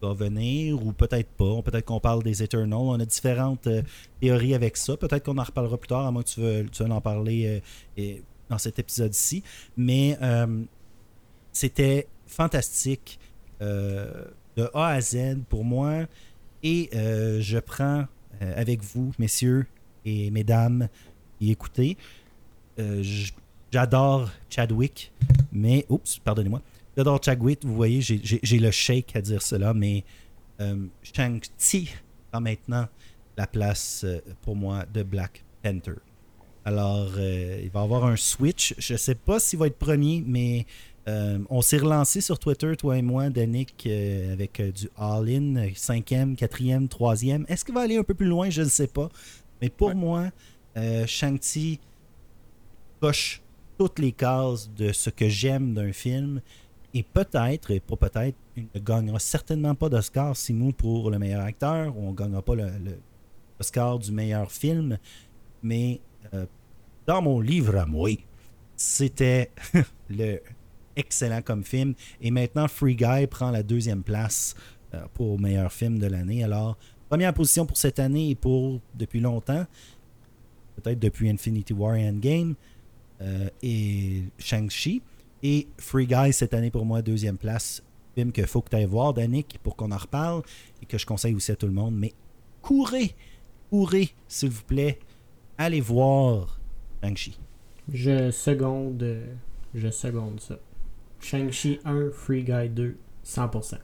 va 0.00 0.14
venir 0.14 0.84
ou 0.84 0.92
peut-être 0.92 1.28
pas? 1.30 1.60
Peut-être 1.62 1.84
qu'on 1.84 2.00
parle 2.00 2.22
des 2.22 2.42
Eternals. 2.42 2.78
On 2.78 3.00
a 3.00 3.04
différentes 3.04 3.66
euh, 3.66 3.82
théories 4.20 4.54
avec 4.54 4.76
ça. 4.76 4.96
Peut-être 4.96 5.24
qu'on 5.24 5.38
en 5.38 5.42
reparlera 5.42 5.76
plus 5.76 5.88
tard, 5.88 6.06
à 6.06 6.10
moins 6.10 6.22
que 6.22 6.28
tu 6.28 6.40
veux, 6.40 6.66
tu 6.70 6.84
veux 6.84 6.90
en 6.90 7.00
parler 7.00 7.62
dans 8.48 8.58
cet 8.58 8.78
épisode-ci. 8.78 9.42
Mais 9.76 10.16
euh, 10.22 10.62
c'était 11.52 12.06
fantastique 12.26 13.18
de 13.60 14.70
A 14.72 14.86
à 14.86 15.00
Z 15.00 15.38
pour 15.48 15.64
moi. 15.64 16.06
Et 16.62 16.90
je 16.92 17.58
prends 17.58 18.06
euh, 18.42 18.60
avec 18.60 18.82
vous, 18.82 19.12
messieurs 19.18 19.66
et 20.04 20.30
mesdames, 20.30 20.88
qui 21.38 21.50
écoutez, 21.50 21.96
euh, 22.78 23.02
j'adore 23.72 24.30
Chadwick, 24.50 25.12
mais... 25.52 25.84
Oups, 25.88 26.18
pardonnez-moi. 26.18 26.62
J'adore 26.96 27.22
Chadwick, 27.22 27.64
vous 27.64 27.74
voyez, 27.74 28.00
j'ai- 28.00 28.58
le 28.58 28.70
shake 28.70 29.14
à 29.14 29.20
dire 29.20 29.42
cela, 29.42 29.72
mais 29.74 30.04
euh, 30.60 30.86
Shang-Chi 31.02 31.90
a 32.32 32.40
maintenant 32.40 32.88
la 33.36 33.46
place 33.46 34.04
pour 34.42 34.56
moi 34.56 34.84
de 34.92 35.02
Black 35.02 35.44
Panther. 35.62 35.94
Alors, 36.64 37.08
il 37.18 37.70
va 37.72 37.80
y 37.80 37.82
avoir 37.84 38.04
un 38.04 38.16
switch. 38.16 38.74
Je 38.78 38.94
ne 38.94 38.98
sais 38.98 39.14
pas 39.14 39.38
s'il 39.38 39.58
va 39.60 39.68
être 39.68 39.78
premier, 39.78 40.22
mais 40.26 40.66
euh, 41.08 41.38
on 41.48 41.62
s'est 41.62 41.78
relancé 41.78 42.20
sur 42.20 42.38
Twitter, 42.38 42.76
toi 42.76 42.98
et 42.98 43.02
moi, 43.02 43.30
Danick, 43.30 43.86
euh, 43.86 44.32
avec 44.32 44.60
euh, 44.60 44.70
du 44.70 44.90
all-in, 44.98 45.70
cinquième, 45.74 46.36
quatrième, 46.36 46.88
troisième. 46.88 47.46
Est-ce 47.48 47.64
qu'il 47.64 47.74
va 47.74 47.80
aller 47.80 47.96
un 47.96 48.02
peu 48.02 48.14
plus 48.14 48.26
loin? 48.26 48.50
Je 48.50 48.62
ne 48.62 48.68
sais 48.68 48.88
pas. 48.88 49.08
Mais 49.62 49.70
pour 49.70 49.94
moi, 49.94 50.30
euh, 50.76 51.06
Shang-Chi 51.06 51.80
coche 53.00 53.40
toutes 53.78 53.98
les 54.00 54.12
cases 54.12 54.70
de 54.74 54.92
ce 54.92 55.08
que 55.08 55.28
j'aime 55.28 55.72
d'un 55.72 55.92
film. 55.92 56.42
Et 56.92 57.02
peut-être, 57.02 57.70
et 57.70 57.80
pas 57.80 57.96
peut-être, 57.96 58.36
il 58.56 58.66
ne 58.74 58.80
gagnera 58.80 59.18
certainement 59.18 59.74
pas 59.74 59.88
d'Oscar 59.88 60.36
Simon 60.36 60.72
pour 60.72 61.10
le 61.10 61.18
meilleur 61.18 61.42
acteur, 61.42 61.96
ou 61.96 62.08
on 62.08 62.10
ne 62.10 62.16
gagnera 62.16 62.42
pas 62.42 62.54
le, 62.54 62.66
le 62.84 63.98
du 63.98 64.12
meilleur 64.12 64.50
film. 64.50 64.98
Mais 65.62 66.00
dans 67.06 67.22
mon 67.22 67.40
livre 67.40 67.76
à 67.76 67.86
moi, 67.86 68.10
c'était 68.76 69.50
le 70.10 70.40
excellent 70.98 71.40
comme 71.40 71.64
film. 71.64 71.94
Et 72.20 72.30
maintenant, 72.30 72.68
Free 72.68 72.96
Guy 72.96 73.26
prend 73.26 73.50
la 73.50 73.62
deuxième 73.62 74.02
place 74.02 74.54
euh, 74.94 75.00
pour 75.14 75.40
meilleur 75.40 75.72
film 75.72 75.98
de 75.98 76.06
l'année. 76.06 76.44
Alors, 76.44 76.76
première 77.08 77.32
position 77.32 77.64
pour 77.64 77.76
cette 77.76 77.98
année 77.98 78.30
et 78.30 78.34
pour 78.34 78.80
depuis 78.94 79.20
longtemps, 79.20 79.64
peut-être 80.76 80.98
depuis 80.98 81.30
Infinity 81.30 81.72
War 81.72 81.96
et 81.96 82.06
Endgame, 82.06 82.54
euh, 83.20 83.48
et 83.62 84.24
Shang-Chi. 84.38 85.02
Et 85.42 85.68
Free 85.78 86.06
Guy 86.06 86.32
cette 86.32 86.52
année 86.52 86.70
pour 86.70 86.84
moi, 86.84 87.00
deuxième 87.00 87.38
place. 87.38 87.82
Film 88.14 88.32
qu'il 88.32 88.46
faut 88.46 88.60
que 88.60 88.70
tu 88.70 88.76
ailles 88.76 88.84
voir, 88.84 89.14
Danick, 89.14 89.58
pour 89.62 89.76
qu'on 89.76 89.92
en 89.92 89.96
reparle 89.96 90.42
et 90.82 90.86
que 90.86 90.98
je 90.98 91.06
conseille 91.06 91.34
aussi 91.34 91.52
à 91.52 91.56
tout 91.56 91.66
le 91.66 91.72
monde. 91.72 91.94
Mais 91.96 92.12
courez, 92.60 93.14
courez, 93.70 94.10
s'il 94.26 94.50
vous 94.50 94.64
plaît, 94.64 94.98
allez 95.56 95.80
voir 95.80 96.58
Shang-Chi. 97.02 97.38
Je 97.92 98.30
seconde, 98.30 99.22
je 99.74 99.90
seconde 99.90 100.40
ça. 100.40 100.58
Shang-Chi 101.20 101.80
1, 101.84 102.10
Free 102.12 102.42
Guy 102.42 102.68
2, 102.68 102.96
100%. 103.24 103.78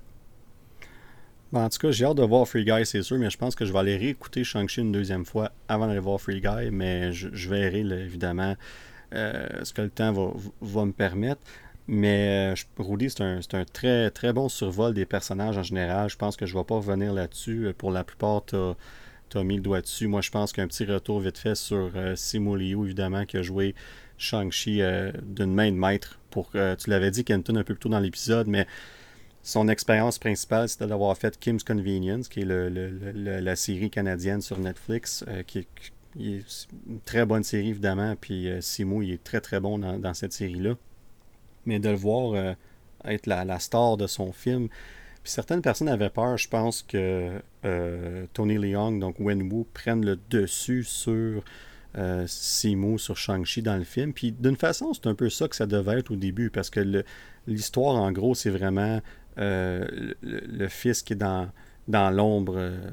Ben, 1.55 1.67
en 1.67 1.69
tout 1.69 1.79
cas, 1.79 1.93
j'ai 1.93 2.05
hâte 2.05 2.17
de 2.17 2.25
voir 2.25 2.49
Free 2.49 2.65
Guy, 2.65 2.85
c'est 2.85 3.03
sûr, 3.03 3.17
mais 3.17 3.31
je 3.31 3.39
pense 3.39 3.55
que 3.55 3.65
je 3.65 3.73
vais 3.73 3.79
aller 3.79 3.97
réécouter 3.97 4.43
Shang-Chi 4.43 4.81
une 4.81 4.91
deuxième 4.91 5.25
fois 5.25 5.53
avant 5.69 5.87
d'aller 5.87 6.01
voir 6.01 6.21
Free 6.21 6.41
Guy, 6.41 6.71
mais 6.73 7.13
je, 7.13 7.49
verrai 7.49 7.79
évidemment 7.79 8.57
euh, 9.15 9.47
ce 9.63 9.73
que 9.73 9.83
le 9.83 9.91
temps 9.91 10.13
va, 10.61 10.85
me 10.85 10.91
permettre. 10.91 11.41
Mais 11.87 12.55
euh, 12.55 12.57
je- 12.57 12.65
Rudy, 12.79 13.09
c'est 13.09 13.23
un, 13.23 13.65
très, 13.73 14.11
très 14.11 14.33
bon 14.33 14.49
survol 14.49 14.95
des 14.95 15.07
personnages 15.07 15.57
en 15.57 15.63
général. 15.63 16.11
Je 16.11 16.17
pense 16.17 16.37
que 16.37 16.45
je 16.45 16.55
ne 16.55 16.59
vais 16.59 16.65
pas 16.65 16.75
revenir 16.75 17.13
là-dessus. 17.13 17.67
Euh, 17.67 17.73
Pour 17.73 17.93
la 17.93 18.03
plupart, 18.03 18.45
tu 18.47 18.57
as, 18.57 19.45
mis 19.45 19.55
le 19.55 19.63
doigt 19.63 19.81
dessus. 19.81 20.09
Moi, 20.09 20.23
je 20.23 20.31
pense 20.31 20.53
qu'un 20.53 20.67
petit 20.67 20.87
retour 20.87 21.21
vite 21.21 21.39
fait 21.39 21.55
sur 21.55 21.93
euh, 21.95 22.17
Simu 22.17 22.61
évidemment, 22.85 23.27
qui 23.27 23.37
a 23.37 23.43
joué 23.43 23.77
Shang-Chi 24.19 24.81
d'une 25.23 25.55
main 25.55 25.71
de 25.71 25.77
maître. 25.77 26.19
Pour, 26.35 26.51
euh, 26.57 26.75
tu 26.75 26.91
l'avais 26.91 27.13
dit, 27.13 27.23
Kenton, 27.23 27.55
un 27.55 27.63
peu 27.63 27.75
plus 27.75 27.83
tôt 27.83 27.89
dans 27.89 28.01
l'épisode, 28.01 28.49
mais 28.49 28.67
son 29.45 29.69
expérience 29.69 30.19
principale, 30.19 30.69
c'était 30.69 30.89
d'avoir 30.89 31.17
fait 31.17 31.39
Kim's 31.39 31.63
Convenience, 31.63 32.27
qui 32.27 32.41
est 32.41 32.45
la 32.45 33.55
série 33.55 33.89
canadienne 33.89 34.41
sur 34.41 34.59
Netflix, 34.59 35.25
euh, 35.29 35.45
qui, 35.45 35.61
est, 35.61 35.69
une 36.17 36.99
très 37.05 37.25
bonne 37.25 37.45
série, 37.45 37.69
évidemment. 37.69 38.17
Puis 38.21 38.49
euh, 38.49 38.61
Simu, 38.61 39.05
il 39.05 39.13
est 39.13 39.23
très, 39.23 39.41
très 39.41 39.61
bon 39.61 39.79
dans, 39.79 40.15
cette 40.15 40.33
série-là. 40.33 40.75
Mais 41.67 41.79
de 41.79 41.91
le 41.91 41.95
voir 41.95 42.57
être 43.05 43.27
la, 43.29 43.59
star 43.61 43.97
de 43.97 44.09
son 44.09 44.33
film. 44.33 44.67
Puis 45.23 45.31
certaines 45.31 45.63
personnes 45.63 45.89
avaient 45.89 46.11
peur, 46.11 46.37
je 46.37 46.49
pense, 46.49 46.83
que 46.83 47.41
Tony 48.33 48.59
Leung, 48.59 48.99
donc 48.99 49.21
Wenwu, 49.21 49.67
prenne 49.73 50.05
le 50.05 50.19
dessus 50.31 50.83
sur 50.83 51.45
euh, 51.97 52.25
Simu, 52.27 52.99
sur 52.99 53.17
Shang-Chi 53.17 53.63
dans 53.63 53.77
le 53.77 53.85
film. 53.85 54.13
Puis 54.13 54.33
d'une 54.33 54.57
façon, 54.57 54.93
c'est 54.95 55.07
un 55.07 55.15
peu 55.15 55.31
ça 55.31 55.47
que 55.47 55.55
ça 55.55 55.67
devait 55.67 56.01
être 56.01 56.11
au 56.11 56.17
début, 56.17 56.51
parce 56.51 56.71
que 56.71 57.05
l'histoire, 57.47 57.95
en 57.95 58.11
gros, 58.11 58.35
c'est 58.35 58.51
vraiment 58.51 59.01
euh, 59.39 59.87
le, 60.23 60.69
fils 60.69 61.03
qui 61.03 61.13
est 61.13 61.17
dans, 61.17 61.49
dans 61.87 62.11
l'ombre, 62.11 62.55
euh, 62.57 62.91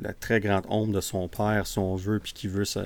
la 0.00 0.12
très 0.12 0.40
grande 0.40 0.64
ombre 0.68 0.92
de 0.92 1.00
son 1.00 1.28
père, 1.28 1.66
si 1.66 1.78
on 1.78 1.96
veut, 1.96 2.20
puis 2.20 2.32
qui 2.32 2.46
veut 2.46 2.64
se, 2.64 2.80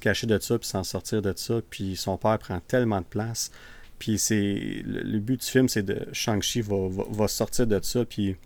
cacher 0.00 0.26
de 0.26 0.38
ça, 0.40 0.58
puis 0.58 0.66
s'en 0.66 0.82
sortir 0.82 1.22
de 1.22 1.32
ça. 1.36 1.60
Puis 1.70 1.94
son 1.94 2.16
père 2.16 2.38
prend 2.38 2.58
tellement 2.60 3.00
de 3.00 3.06
place. 3.06 3.52
Puis 4.00 4.18
c'est 4.18 4.82
le, 4.84 5.18
but 5.20 5.40
du 5.40 5.46
film, 5.46 5.68
c'est 5.68 5.84
de 5.84 6.08
Shang-Chi 6.12 6.60
va, 6.62 6.88
va, 6.88 7.28
sortir 7.28 7.68
de 7.68 7.78
ça, 7.82 8.04
puis, 8.04 8.36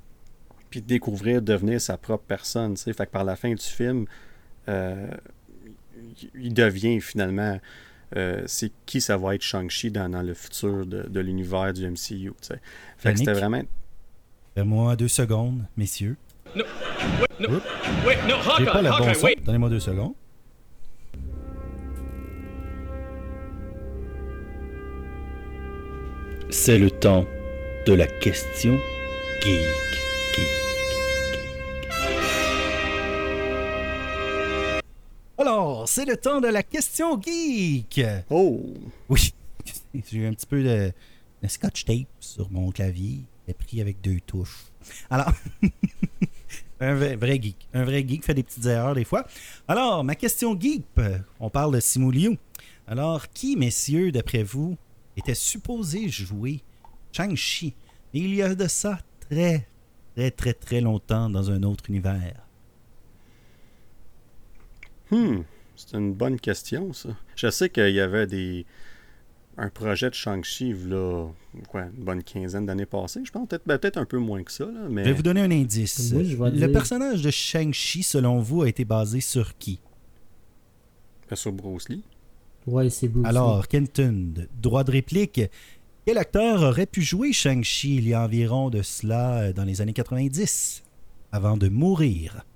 puis 0.69 0.83
découvrir, 0.83 1.41
devenir 1.41 1.81
sa 1.81 1.97
propre 1.97 2.25
personne. 2.29 2.75
tu 2.75 2.83
sais. 2.83 2.93
Fait 2.93 3.07
que 3.07 3.13
par 3.13 3.25
la 3.25 3.37
fin 3.37 3.55
du 3.55 3.65
film, 3.65 4.05
il 6.35 6.55
devient 6.55 7.01
finalement. 7.01 7.61
Euh, 8.17 8.43
c'est 8.47 8.73
qui 8.87 9.03
ça 9.03 9.19
va 9.19 9.35
être 9.35 9.43
Shang-Chi 9.43 9.91
dans, 9.91 10.09
le 10.23 10.33
futur 10.33 10.87
de, 10.87 11.21
l'univers 11.21 11.75
du 11.75 11.87
MCU. 11.87 12.33
T'sais. 12.41 12.61
Fait 12.97 13.13
que 13.13 13.19
c'était 13.19 13.33
vraiment. 13.33 13.63
donnez-moi 14.57 14.97
deux 14.97 15.09
secondes, 15.09 15.65
messieurs. 15.77 16.17
No. 16.57 16.65
Wait, 17.41 17.49
no. 18.27 18.37
Wait, 18.57 18.65
bon 18.65 19.15
son. 19.15 19.29
Donnez-moi 19.45 19.69
deux 19.69 19.81
secondes. 19.81 20.15
C'est 26.51 26.79
le 26.79 26.91
temps 26.91 27.27
de 27.87 27.93
la 27.93 28.07
question 28.07 28.79
geek. 29.43 30.08
Alors, 35.41 35.89
c'est 35.89 36.05
le 36.05 36.17
temps 36.17 36.41
de 36.41 36.49
la 36.49 36.65
question 36.65 37.21
geek. 37.21 38.01
Oh! 38.29 38.61
Oui, 39.09 39.33
j'ai 39.95 40.19
eu 40.19 40.27
un 40.27 40.33
petit 40.33 40.47
peu 40.47 40.65
de, 40.65 40.93
de 41.43 41.49
scotch 41.49 41.85
tape 41.85 42.09
sur 42.19 42.51
mon 42.51 42.73
clavier. 42.73 43.21
J'ai 43.47 43.55
pris 43.55 43.81
avec 43.81 44.01
deux 44.01 44.19
touches. 44.27 44.67
Alors, 45.09 45.33
un 46.81 46.95
vrai, 46.95 47.15
vrai 47.15 47.41
geek. 47.41 47.69
Un 47.73 47.85
vrai 47.85 48.05
geek 48.07 48.25
fait 48.25 48.35
des 48.35 48.43
petites 48.43 48.67
erreurs 48.67 48.97
des 48.97 49.05
fois. 49.05 49.29
Alors, 49.69 50.03
ma 50.03 50.17
question 50.17 50.59
geek, 50.59 50.85
on 51.39 51.51
parle 51.51 51.73
de 51.73 51.79
Simuliu. 51.79 52.37
Alors, 52.89 53.29
qui, 53.29 53.55
messieurs, 53.57 54.11
d'après 54.11 54.43
vous, 54.43 54.77
était 55.17 55.37
supposé 55.37 56.09
jouer 56.09 56.63
Shang-Chi 57.13 57.75
il 58.13 58.35
y 58.35 58.43
a 58.43 58.57
de 58.57 58.67
ça 58.67 58.99
très, 59.21 59.69
très, 60.17 60.33
très, 60.33 60.55
très 60.55 60.81
longtemps 60.81 61.31
dans 61.31 61.51
un 61.53 61.63
autre 61.63 61.85
univers? 61.89 62.48
Hmm, 65.11 65.41
c'est 65.77 65.97
une 65.97 66.13
bonne 66.13 66.39
question, 66.39 66.93
ça. 66.93 67.11
Je 67.37 67.51
sais 67.51 67.71
qu'il 67.71 67.91
y 67.95 68.01
avait 68.01 68.27
des 68.27 68.67
un 69.61 69.71
projet 69.71 70.09
de 70.09 70.15
Shang-Chi, 70.15 70.73
là, 70.87 71.27
quoi, 71.69 71.83
une 71.97 72.05
bonne 72.05 72.23
quinzaine 72.23 72.65
d'années 72.65 72.87
passées, 72.87 73.23
je 73.25 73.33
pense. 73.33 73.49
Peut-être 73.49 73.65
ben, 73.67 73.77
peut 73.77 73.91
un 73.97 74.05
peu 74.05 74.19
moins 74.19 74.45
que 74.45 74.53
ça, 74.53 74.65
là, 74.67 74.87
mais... 74.89 75.03
Je 75.03 75.09
vais 75.09 75.15
vous 75.17 75.23
donner 75.25 75.41
un 75.41 75.51
indice. 75.51 76.13
Oui, 76.15 76.27
je 76.27 76.37
vais 76.37 76.51
Le 76.51 76.57
dire- 76.59 76.73
personnage 76.73 77.23
de 77.23 77.31
Shang-Chi, 77.31 78.05
selon 78.05 78.39
vous, 78.39 78.63
a 78.63 78.69
été 78.69 78.85
basé 78.85 79.21
sur 79.21 79.59
qui? 79.59 79.81
Pas 81.29 81.35
sur 81.35 81.51
Bruce 81.53 81.89
Lee. 81.89 82.05
Ouais, 82.69 82.89
c'est 82.89 83.09
Bruce 83.09 83.25
Lee. 83.25 83.29
Alors, 83.29 83.67
Kenton, 83.67 84.33
droit 84.63 84.85
de 84.85 84.93
réplique. 84.93 85.41
Quel 86.07 86.19
acteur 86.19 86.63
aurait 86.63 86.87
pu 86.87 87.03
jouer 87.03 87.33
Shang-Chi 87.33 87.97
il 87.97 88.09
y 88.09 88.15
a 88.15 88.23
environ 88.23 88.71
de 88.71 88.83
cela 88.83 89.41
euh, 89.41 89.53
dans 89.53 89.65
les 89.65 89.81
années 89.81 89.93
90, 89.93 90.85
avant 91.33 91.57
de 91.57 91.69
mourir? 91.69 92.47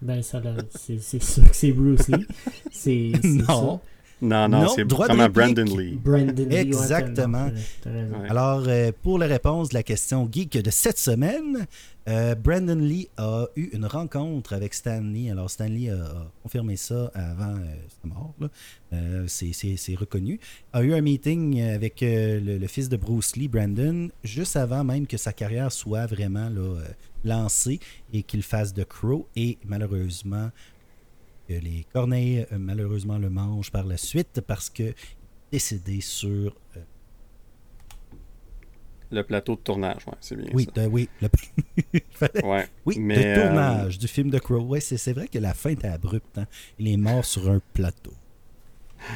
Ben, 0.00 0.22
ça, 0.22 0.40
c'est 0.70 1.00
sûr 1.22 1.44
que 1.48 1.56
c'est 1.56 1.72
Bruce 1.72 2.08
Lee. 2.08 2.26
C'est 2.70 3.12
Non. 3.24 3.80
Non, 4.20 4.48
non, 4.48 4.62
Non, 4.62 4.68
c'est 4.74 4.82
vraiment 4.82 5.24
réplique. 5.24 5.32
Brandon. 5.54 5.76
Lee. 5.76 5.98
Brandon 6.02 6.44
Lee. 6.48 6.56
Exactement. 6.56 7.46
Ouais. 7.86 8.28
Alors, 8.28 8.64
euh, 8.66 8.90
pour 9.02 9.18
la 9.18 9.26
réponse 9.26 9.68
de 9.68 9.74
la 9.74 9.82
question 9.84 10.28
geek 10.30 10.58
de 10.60 10.70
cette 10.70 10.98
semaine, 10.98 11.66
euh, 12.08 12.34
Brandon 12.34 12.74
Lee 12.74 13.08
a 13.16 13.46
eu 13.54 13.68
une 13.72 13.86
rencontre 13.86 14.54
avec 14.54 14.74
Stan 14.74 15.00
Lee. 15.02 15.30
Alors, 15.30 15.48
Stan 15.50 15.66
Lee 15.66 15.88
a, 15.90 15.94
a 16.04 16.30
confirmé 16.42 16.76
ça 16.76 17.12
avant 17.14 17.54
euh, 17.56 17.74
sa 18.02 18.08
mort. 18.08 18.34
Euh, 18.92 19.24
c'est- 19.28 19.52
c'est 19.52 19.76
c'est 19.76 19.94
reconnu. 19.94 20.40
A 20.72 20.82
eu 20.82 20.94
un 20.94 21.00
meeting 21.00 21.60
avec 21.62 22.02
euh, 22.02 22.40
le, 22.40 22.58
le 22.58 22.66
fils 22.66 22.88
de 22.88 22.96
Bruce 22.96 23.36
Lee, 23.36 23.46
Brandon, 23.48 24.08
juste 24.24 24.56
avant 24.56 24.82
même 24.82 25.06
que 25.06 25.16
sa 25.16 25.32
carrière 25.32 25.70
soit 25.70 26.06
vraiment 26.06 26.48
là, 26.48 26.60
euh, 26.60 26.82
lancée 27.24 27.78
et 28.12 28.22
qu'il 28.24 28.42
fasse 28.42 28.72
de 28.74 28.82
Crow. 28.84 29.28
Et 29.36 29.58
malheureusement, 29.64 30.50
que 31.48 31.54
les 31.54 31.86
Corneilles, 31.92 32.46
euh, 32.52 32.58
malheureusement, 32.58 33.18
le 33.18 33.30
mangent 33.30 33.70
par 33.72 33.84
la 33.84 33.96
suite 33.96 34.40
parce 34.46 34.68
que 34.70 34.94
décédé 35.50 36.00
sur 36.00 36.54
euh, 36.76 36.80
Le 39.10 39.22
plateau 39.22 39.54
de 39.56 39.60
tournage, 39.60 40.06
ouais, 40.06 40.12
c'est 40.20 40.36
bien 40.36 40.50
oui, 40.52 40.66
ça. 40.74 40.82
de- 40.82 40.86
oui, 40.88 41.08
le- 41.22 41.28
Ouais. 42.46 42.68
oui, 42.84 42.98
mais, 42.98 43.16
le 43.16 43.22
euh, 43.40 43.46
tournage 43.46 43.98
du 43.98 44.06
film 44.06 44.28
de 44.30 44.38
Crow. 44.38 44.60
Ouais, 44.60 44.80
c'est 44.80 45.12
vrai 45.14 45.28
que 45.28 45.38
la 45.38 45.54
fin 45.54 45.70
était 45.70 45.88
abrupte. 45.88 46.36
hein. 46.36 46.46
Il 46.78 46.88
est 46.88 46.96
mort 46.98 47.24
sur 47.24 47.48
un 47.50 47.60
plateau. 47.72 48.12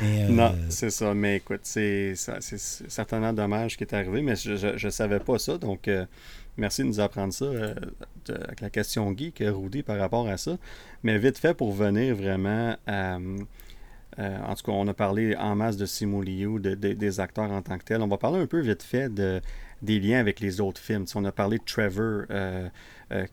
Mais, 0.01 0.25
euh, 0.25 0.29
Non, 0.31 0.55
c'est 0.71 0.89
ça. 0.91 1.13
Mais 1.13 1.37
écoute, 1.37 1.61
c'est 1.65 2.15
certainement 2.15 3.35
dommage 3.35 3.73
ce 3.73 3.77
qui 3.77 3.85
est 3.85 3.93
arrivé, 3.93 4.23
mais 4.23 4.37
je, 4.37 4.79
je 4.79 4.89
savais 4.89 5.21
pas 5.21 5.39
ça. 5.39 5.59
Donc, 5.59 5.87
merci 6.57 6.83
de 6.83 6.89
nous 6.89 7.01
apprendre 7.01 7.33
ça 7.33 7.45
euh, 7.45 7.75
avec 8.29 8.61
la 8.61 8.71
question 8.71 9.17
geek, 9.17 9.43
Rudy, 9.47 9.83
par 9.83 9.99
rapport 9.99 10.29
à 10.29 10.37
ça. 10.37 10.57
Mais 11.03 11.19
vite 11.19 11.39
fait, 11.39 11.55
pour 11.55 11.73
venir 11.73 12.15
vraiment 12.15 12.77
euh, 14.19 14.39
en 14.47 14.55
tout 14.55 14.65
cas, 14.65 14.73
on 14.73 14.87
a 14.89 14.95
parlé 14.95 15.35
en 15.37 15.55
masse 15.57 15.77
de 15.77 15.87
Simu 15.87 16.23
Liu, 16.23 16.61
de, 16.61 16.75
de- 16.75 16.93
des 16.93 17.21
acteurs 17.21 17.51
en 17.51 17.63
tant 17.63 17.79
que 17.79 17.85
tels. 17.85 18.03
On 18.03 18.09
va 18.09 18.19
parler 18.19 18.41
un 18.41 18.47
peu 18.47 18.61
vite 18.61 18.83
fait 18.83 19.13
de, 19.13 19.41
des 19.81 20.01
liens 20.01 20.19
avec 20.21 20.41
les 20.41 20.61
autres 20.61 20.81
films. 20.81 21.07
On 21.15 21.25
a 21.25 21.33
parlé 21.33 21.59
de 21.59 21.65
Trevor, 21.65 22.25
euh, 22.31 22.69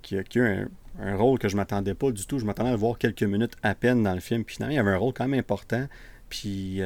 qui, 0.02 0.18
a- 0.18 0.24
eu 0.36 0.68
un, 1.02 1.16
rôle 1.18 1.38
que 1.38 1.50
je 1.50 1.58
m'attendais 1.58 1.96
pas 1.96 2.12
du 2.12 2.26
tout. 2.26 2.40
Je 2.40 2.46
m'attendais 2.46 2.70
à 2.70 2.74
le 2.74 2.78
voir 2.80 2.98
quelques 2.98 3.24
minutes 3.24 3.56
à 3.62 3.76
peine 3.76 4.04
dans 4.04 4.14
le 4.14 4.22
film. 4.22 4.44
Puis 4.46 4.56
finalement, 4.56 4.76
il 4.76 4.80
avait 4.80 4.91
un 4.91 4.98
rôle 4.98 5.14
quand 5.14 5.28
même 5.28 5.40
important. 5.40 5.86
Puis 6.30 6.82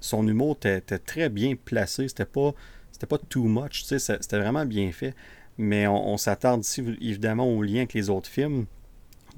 son 0.00 0.26
humour 0.28 0.58
était, 0.62 0.98
très 0.98 1.28
bien 1.28 1.54
placé. 1.56 2.08
C'était 2.08 2.24
pas, 2.26 2.52
pas 3.08 3.18
too 3.18 3.44
much. 3.44 3.84
tu 3.86 3.98
sais, 3.98 4.18
C'était 4.20 4.38
vraiment 4.38 4.66
bien 4.66 4.90
fait. 4.92 5.14
Mais 5.56 5.86
on, 5.86 6.16
s'attarde 6.16 6.64
ici 6.64 6.82
évidemment 7.00 7.46
au 7.46 7.62
lien 7.62 7.78
avec 7.78 7.94
les 7.94 8.10
autres 8.10 8.28
films. 8.28 8.66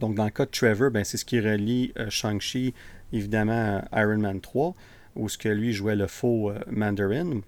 Donc, 0.00 0.14
dans 0.14 0.24
le 0.24 0.30
cas 0.30 0.44
de 0.44 0.50
Trevor, 0.50 0.90
ben, 0.90 1.04
c'est 1.04 1.16
ce 1.16 1.24
qui 1.24 1.40
relie 1.40 1.92
euh, 1.98 2.10
Shang-Chi, 2.10 2.74
évidemment, 3.12 3.82
à 3.92 4.02
Iron 4.02 4.18
Man 4.18 4.40
3, 4.40 4.74
où 5.14 5.28
ce 5.28 5.38
que 5.38 5.48
lui 5.48 5.72
jouait 5.72 5.96
le 5.96 6.06
faux 6.06 6.50
euh, 6.50 6.58
Mandarin. 6.70 7.40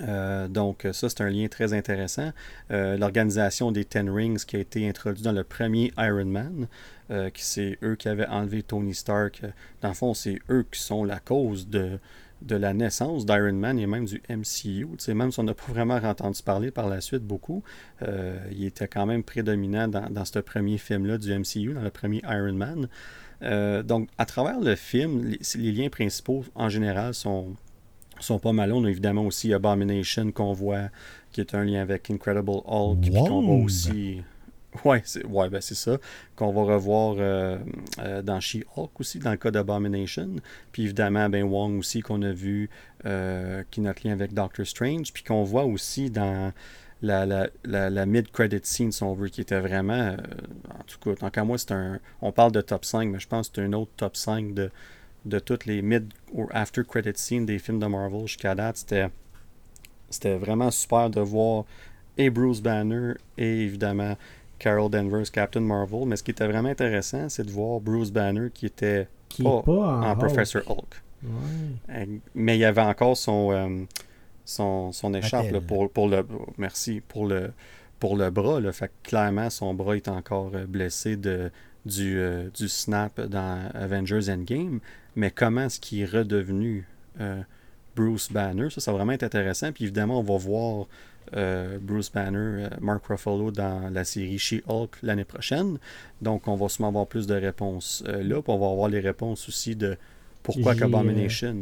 Euh, 0.00 0.48
donc, 0.48 0.86
ça, 0.92 1.08
c'est 1.08 1.20
un 1.20 1.30
lien 1.30 1.46
très 1.46 1.72
intéressant. 1.72 2.32
L'organisation 2.70 3.70
des 3.70 3.84
Ten 3.84 4.10
Rings 4.10 4.44
qui 4.44 4.56
a 4.56 4.60
été 4.60 4.88
introduite 4.88 5.24
dans 5.24 5.32
le 5.32 5.44
premier 5.44 5.92
Iron 5.96 6.24
Man, 6.24 6.66
qui 7.32 7.44
c'est 7.44 7.78
eux 7.84 7.94
qui 7.94 8.08
avaient 8.08 8.26
enlevé 8.26 8.64
Tony 8.64 8.92
Stark. 8.92 9.42
Dans 9.82 9.88
le 9.88 9.94
fond, 9.94 10.12
c'est 10.14 10.40
eux 10.50 10.66
qui 10.68 10.80
sont 10.80 11.04
la 11.04 11.20
cause 11.20 11.68
de, 11.68 12.00
de 12.42 12.56
la 12.56 12.74
naissance 12.74 13.24
d'Iron 13.24 13.54
Man 13.54 13.78
et 13.78 13.86
même 13.86 14.04
du 14.04 14.22
MCU. 14.28 14.86
Même 15.14 15.32
si 15.32 15.40
on 15.40 15.44
n'a 15.44 15.54
pas 15.54 15.64
vraiment 15.68 15.94
entendu 15.94 16.42
parler 16.42 16.70
par 16.70 16.88
la 16.88 17.00
suite 17.00 17.22
beaucoup, 17.22 17.62
euh, 18.02 18.38
il 18.52 18.64
était 18.64 18.88
quand 18.88 19.06
même 19.06 19.22
prédominant 19.22 19.88
dans, 19.88 20.10
dans 20.10 20.24
ce 20.24 20.38
premier 20.40 20.78
film-là 20.78 21.18
du 21.18 21.32
MCU, 21.32 21.72
dans 21.74 21.82
le 21.82 21.90
premier 21.90 22.22
Iron 22.24 22.52
Man. 22.52 22.88
Euh, 23.42 23.82
donc, 23.82 24.08
à 24.18 24.26
travers 24.26 24.60
le 24.60 24.74
film, 24.76 25.24
les, 25.24 25.38
les 25.56 25.72
liens 25.72 25.88
principaux 25.88 26.44
en 26.54 26.68
général 26.68 27.14
sont, 27.14 27.54
sont 28.20 28.38
pas 28.38 28.52
mal. 28.52 28.72
On 28.72 28.84
a 28.84 28.90
évidemment 28.90 29.22
aussi 29.22 29.52
Abomination 29.52 30.30
qu'on 30.32 30.52
voit, 30.52 30.90
qui 31.32 31.40
est 31.40 31.54
un 31.54 31.64
lien 31.64 31.80
avec 31.80 32.10
Incredible 32.10 32.60
Hulk, 32.64 33.00
puis 33.00 33.10
qu'on 33.10 33.42
voit 33.42 33.56
aussi. 33.56 34.22
Ouais, 34.84 35.02
c'est 35.04 35.24
ouais, 35.24 35.48
ben 35.48 35.60
ça. 35.60 35.98
Qu'on 36.36 36.52
va 36.52 36.74
revoir 36.74 37.16
euh, 37.18 37.58
euh, 38.00 38.22
dans 38.22 38.40
She-Hulk 38.40 38.90
aussi, 38.98 39.18
dans 39.18 39.30
le 39.30 39.36
cas 39.36 39.50
d'Abomination. 39.50 40.36
Puis 40.72 40.84
évidemment, 40.84 41.28
ben 41.28 41.44
Wong 41.44 41.78
aussi, 41.78 42.00
qu'on 42.00 42.22
a 42.22 42.32
vu, 42.32 42.68
euh, 43.06 43.62
qui 43.70 43.80
a 43.80 43.82
notre 43.84 44.06
lien 44.06 44.12
avec 44.12 44.34
Doctor 44.34 44.66
Strange. 44.66 45.12
Puis 45.12 45.22
qu'on 45.22 45.44
voit 45.44 45.64
aussi 45.64 46.10
dans 46.10 46.52
la, 47.02 47.26
la, 47.26 47.48
la, 47.64 47.90
la 47.90 48.06
mid-credit 48.06 48.60
scene, 48.64 48.92
si 48.92 49.02
on 49.02 49.14
veut, 49.14 49.28
qui 49.28 49.42
était 49.42 49.60
vraiment. 49.60 50.16
en 50.70 50.82
tout 50.86 50.98
cas, 50.98 51.14
tant 51.14 51.30
qu'à 51.30 51.44
moi, 51.44 51.58
c'est 51.58 51.72
un. 51.72 52.00
On 52.20 52.32
parle 52.32 52.52
de 52.52 52.60
top 52.60 52.84
5, 52.84 53.08
mais 53.08 53.20
je 53.20 53.28
pense 53.28 53.48
que 53.48 53.56
c'est 53.56 53.66
un 53.66 53.72
autre 53.74 53.92
top 53.96 54.16
5 54.16 54.54
de, 54.54 54.70
de 55.24 55.38
toutes 55.38 55.66
les 55.66 55.82
mid 55.82 56.12
ou 56.32 56.48
after 56.52 56.82
credit 56.84 57.12
scenes 57.14 57.46
des 57.46 57.58
films 57.58 57.78
de 57.78 57.86
Marvel 57.86 58.26
jusqu'à 58.26 58.54
date. 58.54 58.78
C'était. 58.78 59.08
C'était 60.10 60.36
vraiment 60.36 60.70
super 60.70 61.10
de 61.10 61.20
voir 61.20 61.64
et 62.16 62.30
Bruce 62.30 62.60
Banner 62.60 63.14
et 63.36 63.62
évidemment 63.62 64.16
Carol 64.64 64.90
Danvers, 64.90 65.30
Captain 65.30 65.60
Marvel. 65.60 66.06
Mais 66.06 66.16
ce 66.16 66.22
qui 66.22 66.30
était 66.30 66.46
vraiment 66.46 66.70
intéressant, 66.70 67.28
c'est 67.28 67.44
de 67.44 67.50
voir 67.50 67.80
Bruce 67.80 68.10
Banner 68.10 68.48
qui 68.52 68.64
était 68.64 69.08
Qui 69.28 69.42
pas 69.42 69.50
en, 69.50 70.10
Hulk. 70.12 70.18
Professor 70.18 70.62
Hulk. 70.66 71.02
Ouais. 71.22 71.30
Euh, 71.90 72.06
Mais 72.34 72.56
il 72.56 72.60
y 72.60 72.64
avait 72.64 72.80
encore 72.80 73.16
son, 73.16 73.52
euh, 73.52 73.84
son, 74.46 74.90
son 74.92 75.12
écharpe 75.12 75.50
là, 75.50 75.58
Attelle. 75.58 75.66
pour, 75.66 75.90
pour 75.90 76.08
le 76.08 76.26
merci 76.56 77.02
pour 77.06 77.26
le 77.26 77.52
pour 78.00 78.16
le 78.16 78.30
bras. 78.30 78.58
Là. 78.60 78.72
Fait 78.72 78.88
que 78.88 79.08
clairement, 79.08 79.50
son 79.50 79.74
bras 79.74 79.96
est 79.96 80.08
encore 80.08 80.50
euh, 80.54 80.66
blessé 80.66 81.16
de, 81.16 81.50
du, 81.84 82.18
euh, 82.18 82.48
du 82.54 82.68
snap 82.68 83.20
dans 83.20 83.68
Avengers 83.74 84.30
Endgame. 84.30 84.80
Mais 85.16 85.30
comment 85.30 85.62
est-ce 85.62 85.78
qu'il 85.78 86.00
est 86.00 86.06
redevenu 86.06 86.86
euh, 87.20 87.42
Bruce 87.96 88.32
Banner? 88.32 88.70
Ça, 88.70 88.80
ça 88.80 88.92
va 88.92 88.96
vraiment 88.98 89.12
être 89.12 89.22
intéressant. 89.22 89.72
Puis 89.72 89.84
évidemment, 89.84 90.20
on 90.20 90.22
va 90.22 90.36
voir 90.38 90.86
euh, 91.36 91.78
Bruce 91.80 92.10
Banner, 92.12 92.38
euh, 92.38 92.68
Mark 92.80 93.04
Ruffalo 93.06 93.50
dans 93.50 93.92
la 93.92 94.04
série 94.04 94.38
She-Hulk 94.38 94.96
l'année 95.02 95.24
prochaine. 95.24 95.78
Donc, 96.22 96.46
on 96.48 96.56
va 96.56 96.68
sûrement 96.68 96.88
avoir 96.88 97.06
plus 97.06 97.26
de 97.26 97.34
réponses 97.34 98.04
euh, 98.06 98.22
là. 98.22 98.42
Puis 98.42 98.52
on 98.52 98.58
va 98.58 98.70
avoir 98.70 98.88
les 98.88 99.00
réponses 99.00 99.48
aussi 99.48 99.74
de 99.76 99.96
pourquoi 100.42 100.74
qu'Abomination. 100.74 101.56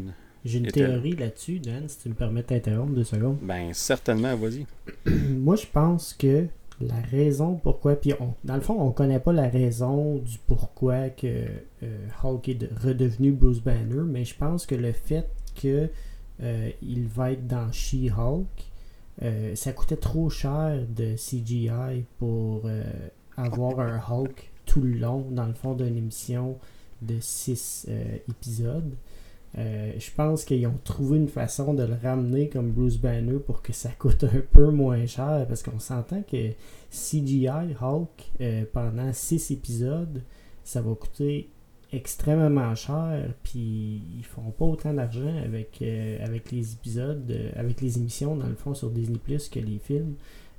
J'ai 0.45 0.59
une 0.59 0.67
théorie 0.67 1.15
là-dessus, 1.15 1.61
Dan, 1.61 1.89
si 1.89 1.99
tu 2.01 2.09
me 2.09 2.15
permets 2.15 2.43
de 2.43 2.47
t'interrompre 2.49 2.93
deux 2.93 3.05
secondes. 3.05 3.39
Ben, 3.43 3.73
certainement, 3.73 4.35
vas-y. 4.37 4.67
Moi, 5.31 5.55
je 5.57 5.67
pense 5.73 6.15
que 6.15 6.47
la 6.81 6.97
raison 7.13 7.55
pourquoi, 7.55 7.95
puis 7.95 8.13
on, 8.19 8.35
dans 8.43 8.57
le 8.57 8.61
fond, 8.61 8.77
on 8.81 8.91
connaît 8.91 9.21
pas 9.21 9.33
la 9.33 9.49
raison 9.49 10.17
du 10.17 10.39
pourquoi 10.49 11.11
que 11.11 11.45
euh, 11.85 12.07
Hulk 12.25 12.49
est 12.49 12.55
de- 12.55 12.71
redevenu 12.83 13.31
Bruce 13.31 13.61
Banner, 13.61 14.03
mais 14.05 14.25
je 14.25 14.35
pense 14.35 14.67
que 14.67 14.75
le 14.75 14.91
fait 14.91 15.29
que 15.61 15.89
euh, 16.43 16.71
il 16.83 17.07
va 17.07 17.33
être 17.33 17.47
dans 17.47 17.71
She-Hulk, 17.71 18.47
euh, 19.21 19.55
ça 19.55 19.73
coûtait 19.73 19.97
trop 19.97 20.31
cher 20.31 20.81
de 20.89 21.15
CGI 21.17 22.05
pour 22.19 22.63
euh, 22.65 22.83
avoir 23.37 23.81
un 23.81 23.99
Hulk 23.99 24.51
tout 24.65 24.81
le 24.81 24.95
long, 24.95 25.27
dans 25.31 25.47
le 25.47 25.53
fond 25.55 25.75
d'une 25.75 25.97
émission 25.97 26.59
de 27.03 27.17
six 27.21 27.87
euh, 27.89 28.17
épisodes. 28.29 28.95
Je 29.55 30.11
pense 30.17 30.47
qu'ils 30.47 30.67
ont 30.67 30.79
trouvé 30.83 31.19
une 31.19 31.29
façon 31.29 31.75
de 31.75 31.83
le 31.83 31.95
ramener 32.03 32.49
comme 32.49 32.71
Bruce 32.71 32.97
Banner 32.97 33.39
pour 33.39 33.61
que 33.61 33.75
ça 33.75 33.91
coûte 33.91 34.25
un 34.25 34.41
peu 34.51 34.71
moins 34.71 35.05
cher 35.05 35.45
parce 35.47 35.63
qu'on 35.63 35.79
s'entend 35.79 36.23
que 36.23 36.53
CGI 36.91 37.75
Hulk 37.79 38.33
pendant 38.73 39.13
6 39.13 39.51
épisodes, 39.51 40.23
ça 40.65 40.81
va 40.81 40.95
coûter 40.95 41.51
extrêmement 41.93 42.75
cher 42.75 43.35
puis 43.43 44.03
ils 44.19 44.25
font 44.25 44.51
pas 44.51 44.65
autant 44.65 44.95
d'argent 44.95 45.37
avec, 45.45 45.81
euh, 45.83 46.25
avec 46.25 46.51
les 46.51 46.73
épisodes, 46.73 47.53
avec 47.57 47.81
les 47.81 47.99
émissions 47.99 48.37
dans 48.37 48.47
le 48.47 48.55
fond 48.55 48.75
sur 48.75 48.91
Disney 48.91 49.19
Plus 49.19 49.49
que 49.49 49.61
les 49.61 49.79
films. 49.79 50.15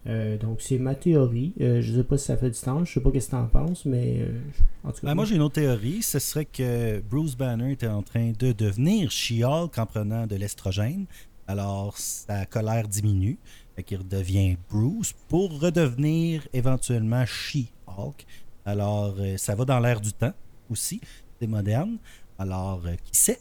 Euh, 0.06 0.38
donc, 0.38 0.62
c'est 0.62 0.78
ma 0.78 0.96
théorie. 0.96 1.54
Euh, 1.62 1.82
je 1.82 1.92
ne 1.92 1.98
sais 1.98 2.04
pas 2.04 2.18
si 2.18 2.26
ça 2.26 2.38
fait 2.38 2.50
du 2.50 2.60
temps. 2.60 2.84
Je 2.84 2.94
sais 2.94 3.00
pas 3.00 3.10
ce 3.10 3.26
que 3.26 3.30
tu 3.30 3.36
en 3.36 3.48
penses, 3.48 3.86
mais 3.86 4.20
euh, 4.20 4.40
en 4.84 4.92
tout 4.92 5.02
cas. 5.02 5.08
Ben, 5.08 5.16
moi, 5.16 5.26
j'ai 5.26 5.36
une 5.36 5.42
autre 5.42 5.56
théorie. 5.56 6.02
Ce 6.02 6.20
serait 6.20 6.46
que 6.46 7.00
Bruce 7.00 7.36
Banner 7.36 7.72
était 7.72 7.88
en 7.88 8.02
train 8.02 8.34
de 8.38 8.52
devenir 8.52 9.12
She-Hulk 9.12 9.78
en 9.78 9.86
prenant 9.86 10.28
de 10.28 10.36
l'estrogène. 10.36 11.06
Alors, 11.48 11.98
sa 11.98 12.46
colère 12.46 12.88
diminue. 12.88 13.38
Fait 13.76 13.84
qu'il 13.84 13.98
redevient 13.98 14.58
Bruce 14.70 15.14
pour 15.30 15.60
redevenir 15.60 16.48
éventuellement 16.54 17.26
She-Hulk. 17.26 18.26
Alors, 18.66 19.16
ça 19.38 19.56
va 19.56 19.66
dans 19.66 19.80
l'air 19.80 20.00
du 20.00 20.14
temps 20.14 20.34
aussi. 20.70 21.02
Moderne. 21.48 21.98
Alors, 22.40 22.82
qui 23.04 23.20
sait? 23.20 23.40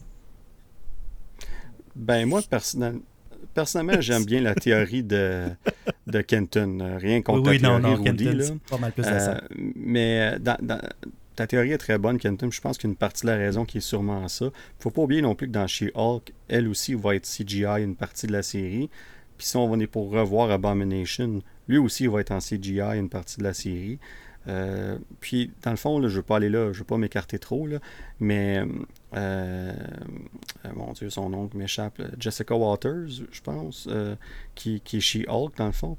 Ben, 1.95 2.25
moi, 2.27 2.41
personnellement 2.49 3.01
personnellement, 3.53 3.99
j'aime 4.01 4.25
bien 4.25 4.41
la 4.41 4.55
théorie 4.55 5.03
de, 5.03 5.47
de 6.07 6.21
Kenton. 6.21 6.97
Rien 6.99 7.21
contre 7.21 7.49
oui, 7.51 7.61
non, 7.61 7.79
théorie, 7.79 7.81
non, 7.83 8.03
Rudy, 8.03 8.23
Kenton, 8.25 8.37
là. 8.37 8.45
pas 8.69 8.77
mal 8.77 8.91
plus 8.93 9.03
Euh, 9.05 9.19
ça. 9.19 9.43
mais 9.75 10.39
dans, 10.39 10.57
dans- 10.61 10.81
ta 11.35 11.45
théorie 11.47 11.71
est 11.71 11.77
très 11.77 11.97
bonne, 11.97 12.17
Kenton. 12.17 12.49
Je 12.51 12.61
pense 12.61 12.77
qu'une 12.77 12.95
partie 12.95 13.23
de 13.25 13.31
la 13.31 13.37
raison 13.37 13.65
qui 13.65 13.77
est 13.79 13.81
sûrement 13.81 14.27
ça. 14.27 14.45
faut 14.79 14.89
pas 14.91 15.01
oublier 15.03 15.21
non 15.21 15.35
plus 15.35 15.47
que 15.47 15.51
dans 15.51 15.67
She-Hulk, 15.67 16.31
elle 16.47 16.67
aussi 16.67 16.93
va 16.95 17.15
être 17.15 17.25
CGI 17.27 17.65
une 17.83 17.95
partie 17.95 18.27
de 18.27 18.31
la 18.31 18.43
série. 18.43 18.89
Puis 19.37 19.47
si 19.47 19.57
on 19.57 19.79
est 19.79 19.87
pour 19.87 20.11
revoir 20.11 20.49
Abomination, 20.51 21.41
lui 21.67 21.77
aussi 21.79 22.03
il 22.03 22.09
va 22.09 22.21
être 22.21 22.31
en 22.31 22.39
CGI 22.39 22.79
une 22.97 23.09
partie 23.09 23.37
de 23.37 23.43
la 23.43 23.53
série. 23.53 23.99
Euh, 24.47 24.97
puis 25.19 25.51
dans 25.61 25.71
le 25.71 25.77
fond, 25.77 26.01
je 26.01 26.07
ne 26.07 26.09
veux 26.09 26.21
pas 26.21 26.37
aller 26.37 26.49
là, 26.49 26.65
je 26.65 26.69
ne 26.69 26.79
veux 26.79 26.83
pas 26.83 26.97
m'écarter 26.97 27.39
trop, 27.39 27.65
là, 27.65 27.77
mais 28.19 28.59
euh, 28.59 28.65
euh, 29.15 29.73
mon 30.75 30.91
Dieu, 30.93 31.09
son 31.09 31.29
nom 31.29 31.49
m'échappe, 31.53 32.01
Jessica 32.19 32.55
Waters, 32.55 33.07
je 33.31 33.41
pense, 33.41 33.87
qui, 34.55 34.81
qui 34.81 34.97
est 34.97 35.01
She-Hulk 35.01 35.57
dans 35.57 35.67
le 35.67 35.71
fond, 35.71 35.97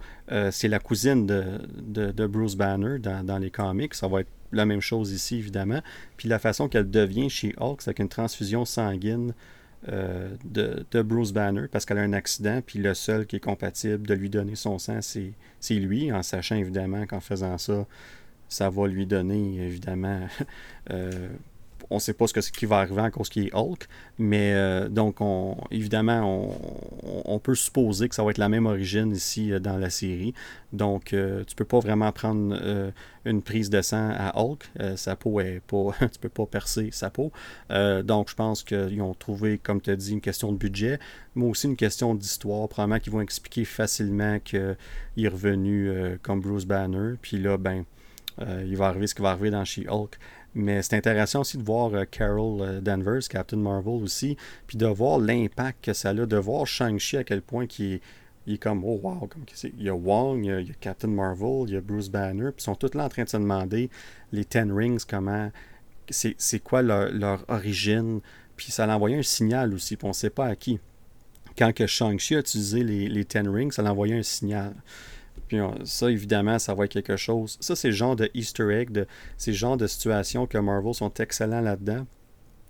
c'est 0.50 0.68
la 0.68 0.78
cousine 0.78 1.26
de, 1.26 1.60
de, 2.12 2.26
Bruce 2.26 2.56
Banner 2.56 2.98
dans, 2.98 3.24
dans 3.24 3.38
les 3.38 3.50
comics. 3.50 3.94
Ça 3.94 4.08
va 4.08 4.20
être 4.20 4.30
la 4.52 4.66
même 4.66 4.80
chose 4.80 5.12
ici, 5.12 5.36
évidemment. 5.36 5.80
Puis 6.16 6.28
la 6.28 6.38
façon 6.38 6.68
qu'elle 6.68 6.90
devient 6.90 7.28
She-Hulk, 7.28 7.82
c'est 7.82 7.88
avec 7.88 7.98
une 7.98 8.08
transfusion 8.08 8.64
sanguine 8.64 9.34
de, 9.86 10.86
de 10.90 11.02
Bruce 11.02 11.32
Banner 11.32 11.66
parce 11.70 11.84
qu'elle 11.84 11.98
a 11.98 12.02
un 12.02 12.14
accident, 12.14 12.62
puis 12.64 12.78
le 12.78 12.94
seul 12.94 13.26
qui 13.26 13.36
est 13.36 13.40
compatible 13.40 14.06
de 14.06 14.14
lui 14.14 14.30
donner 14.30 14.54
son 14.54 14.78
sang, 14.78 15.00
c'est 15.02 15.74
lui, 15.74 16.10
en 16.10 16.22
sachant 16.22 16.56
évidemment 16.56 17.06
qu'en 17.06 17.20
faisant 17.20 17.58
ça, 17.58 17.86
ça 18.48 18.70
va 18.70 18.86
lui 18.86 19.06
donner 19.06 19.58
évidemment. 19.58 20.20
euh, 20.90 21.28
on 21.90 21.96
ne 21.96 22.00
sait 22.00 22.14
pas 22.14 22.26
ce, 22.26 22.32
que, 22.32 22.40
ce 22.40 22.50
qui 22.50 22.64
va 22.64 22.78
arriver 22.78 23.02
à 23.02 23.10
cause 23.10 23.28
qu'il 23.28 23.46
est 23.46 23.54
Hulk, 23.54 23.86
mais 24.18 24.54
euh, 24.54 24.88
donc 24.88 25.20
on, 25.20 25.58
évidemment, 25.70 26.56
on, 27.26 27.38
peut 27.38 27.54
supposer 27.54 28.08
que 28.08 28.14
ça 28.14 28.24
va 28.24 28.30
être 28.30 28.38
la 28.38 28.48
même 28.48 28.64
origine 28.64 29.12
ici 29.12 29.52
euh, 29.52 29.58
dans 29.60 29.76
la 29.76 29.90
série. 29.90 30.32
Donc 30.72 31.14
tu 31.14 31.54
peux 31.54 31.66
pas 31.66 31.80
vraiment 31.80 32.10
prendre 32.10 32.92
une 33.24 33.42
prise 33.42 33.70
de 33.70 33.80
sang 33.82 34.10
à 34.10 34.40
Hulk. 34.40 34.64
Sa 34.96 35.14
peau 35.14 35.38
est 35.40 35.60
pas. 35.60 35.92
tu 36.00 36.18
peux 36.20 36.28
pas 36.28 36.46
percer 36.46 36.88
sa 36.90 37.10
peau. 37.10 37.30
Donc 37.70 38.30
je 38.30 38.34
pense 38.34 38.64
qu'ils 38.64 39.00
ont 39.00 39.14
trouvé, 39.14 39.58
comme 39.58 39.80
tu 39.80 39.90
as 39.90 39.96
dit, 39.96 40.12
une 40.12 40.20
question 40.20 40.50
de 40.50 40.56
budget, 40.56 40.98
mais 41.36 41.44
aussi 41.44 41.68
une 41.68 41.76
question 41.76 42.16
d'histoire. 42.16 42.68
Probablement 42.68 42.98
qu'ils 42.98 43.12
vont 43.12 43.20
expliquer 43.20 43.64
facilement 43.64 44.40
qu'il 44.40 44.76
est 45.16 45.28
revenu 45.28 46.18
comme 46.22 46.40
Bruce 46.40 46.64
Banner. 46.64 47.14
Puis 47.22 47.38
là, 47.38 47.56
ben, 47.56 47.84
il 48.40 48.76
va 48.76 48.86
arriver 48.86 49.06
ce 49.06 49.14
qui 49.14 49.22
va 49.22 49.30
arriver 49.30 49.50
dans 49.50 49.64
She-Hulk. 49.64 50.18
Mais 50.54 50.82
c'est 50.82 50.96
intéressant 50.96 51.40
aussi 51.40 51.58
de 51.58 51.64
voir 51.64 51.92
euh, 51.94 52.04
Carol 52.04 52.60
euh, 52.60 52.80
Danvers, 52.80 53.26
Captain 53.28 53.56
Marvel 53.56 54.02
aussi, 54.02 54.36
puis 54.66 54.78
de 54.78 54.86
voir 54.86 55.18
l'impact 55.18 55.84
que 55.84 55.92
ça 55.92 56.10
a, 56.10 56.14
de 56.14 56.36
voir 56.36 56.66
Shang-Chi 56.66 57.16
à 57.16 57.24
quel 57.24 57.42
point 57.42 57.66
il 57.78 58.00
est 58.46 58.58
comme, 58.58 58.84
oh 58.84 59.00
wow, 59.02 59.26
comme 59.26 59.44
il 59.64 59.82
y 59.82 59.88
a 59.88 59.94
Wong, 59.94 60.44
il 60.44 60.68
y 60.68 60.70
a, 60.70 60.74
Captain 60.80 61.08
Marvel, 61.08 61.64
il 61.66 61.74
y 61.74 61.76
a 61.76 61.80
Bruce 61.80 62.08
Banner, 62.08 62.50
puis 62.52 62.60
ils 62.60 62.62
sont 62.64 62.76
tous 62.76 62.94
là 62.94 63.04
en 63.04 63.08
train 63.08 63.24
de 63.24 63.28
se 63.28 63.36
demander, 63.36 63.90
les 64.30 64.44
Ten 64.44 64.70
Rings, 64.70 65.02
comment, 65.08 65.50
c'est 66.08 66.60
quoi 66.62 66.82
leur, 66.82 67.10
leur 67.10 67.44
origine, 67.48 68.20
puis 68.54 68.70
ça 68.70 68.84
a 68.84 68.94
envoyé 68.94 69.16
un 69.16 69.22
signal 69.22 69.74
aussi, 69.74 69.96
puis 69.96 70.04
on 70.04 70.10
ne 70.10 70.14
sait 70.14 70.30
pas 70.30 70.46
à 70.46 70.54
qui. 70.54 70.78
Quand 71.58 71.72
que 71.72 71.86
Shang-Chi 71.86 72.36
a 72.36 72.40
utilisé 72.40 72.84
les, 72.84 73.08
les 73.08 73.24
Ten 73.24 73.48
Rings, 73.48 73.72
ça 73.72 73.82
a 73.82 73.90
envoyé 73.90 74.16
un 74.16 74.22
signal. 74.22 74.74
Ça, 75.84 76.10
évidemment, 76.10 76.58
ça 76.58 76.74
va 76.74 76.84
être 76.84 76.92
quelque 76.92 77.16
chose. 77.16 77.56
Ça, 77.60 77.76
c'est 77.76 77.88
le 77.88 77.94
genre 77.94 78.16
de 78.16 78.30
Easter 78.34 78.70
egg, 78.72 78.90
de, 78.90 79.06
c'est 79.36 79.50
le 79.50 79.56
genre 79.56 79.76
de 79.76 79.86
situation 79.86 80.46
que 80.46 80.58
Marvel 80.58 80.94
sont 80.94 81.12
excellents 81.14 81.60
là-dedans. 81.60 82.06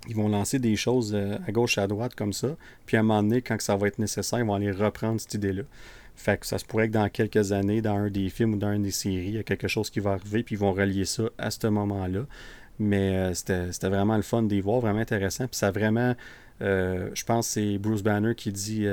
Ils 0.09 0.17
vont 0.17 0.29
lancer 0.29 0.59
des 0.59 0.77
choses 0.77 1.15
euh, 1.15 1.39
à 1.47 1.53
gauche 1.53 1.79
et 1.79 1.81
à 1.81 1.87
droite 1.87 2.15
comme 2.15 2.33
ça. 2.33 2.57
Puis 2.87 2.97
à 2.97 3.01
un 3.01 3.03
moment 3.03 3.23
donné, 3.23 3.43
quand 3.43 3.61
ça 3.61 3.77
va 3.77 3.89
être 3.89 3.99
nécessaire, 3.99 4.39
ils 4.39 4.45
vont 4.45 4.55
aller 4.55 4.71
reprendre 4.71 5.21
cette 5.21 5.35
idée-là. 5.35 5.63
Fait 6.17 6.39
que 6.39 6.47
ça 6.47 6.59
se 6.59 6.65
pourrait 6.65 6.89
que 6.89 6.93
dans 6.93 7.09
quelques 7.09 7.53
années, 7.53 7.81
dans 7.81 7.97
un 7.97 8.11
des 8.11 8.29
films 8.29 8.55
ou 8.55 8.57
dans 8.57 8.73
une 8.73 8.83
des 8.83 8.91
séries, 8.91 9.29
il 9.29 9.35
y 9.35 9.39
a 9.39 9.43
quelque 9.43 9.67
chose 9.67 9.91
qui 9.91 10.01
va 10.01 10.13
arriver, 10.13 10.43
puis 10.43 10.55
ils 10.55 10.59
vont 10.59 10.73
relier 10.73 11.05
ça 11.05 11.25
à 11.39 11.51
ce 11.51 11.67
moment-là. 11.67 12.27
Mais 12.79 13.17
euh, 13.17 13.35
c'était 13.35 13.89
vraiment 13.89 14.17
le 14.17 14.23
fun 14.23 14.43
d'y 14.43 14.61
voir, 14.61 14.81
vraiment 14.81 15.01
intéressant. 15.01 15.47
Puis 15.47 15.57
ça 15.57 15.69
a 15.69 15.71
vraiment, 15.71 16.15
euh, 16.61 17.11
je 17.15 17.25
pense 17.25 17.49
que 17.49 17.53
c'est 17.55 17.79
Bruce 17.79 18.03
Banner 18.03 18.35
qui 18.35 18.53
dit 18.53 18.87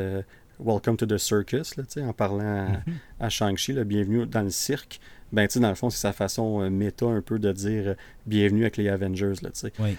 Welcome 0.60 0.98
to 0.98 1.06
the 1.08 1.18
circus, 1.18 1.76
là, 1.76 1.84
en 2.08 2.14
parlant 2.14 2.82
à, 3.20 3.26
à 3.26 3.30
Shang-Chi, 3.30 3.74
bienvenue 3.84 4.28
dans 4.28 4.44
le 4.44 4.52
cirque. 4.52 5.00
Ben, 5.32 5.48
dans 5.56 5.70
le 5.70 5.76
fond, 5.76 5.90
c'est 5.90 5.98
sa 6.00 6.14
façon 6.14 6.62
euh, 6.62 6.70
méta 6.70 7.06
un 7.08 7.22
peu 7.22 7.40
de 7.40 7.52
dire 7.52 7.88
euh, 7.88 7.94
bienvenue 8.28 8.62
avec 8.62 8.78
les 8.78 8.88
Avengers, 8.90 9.34
là, 9.42 9.50
tu 9.50 9.60
sais. 9.60 9.74
Oui. 9.80 9.96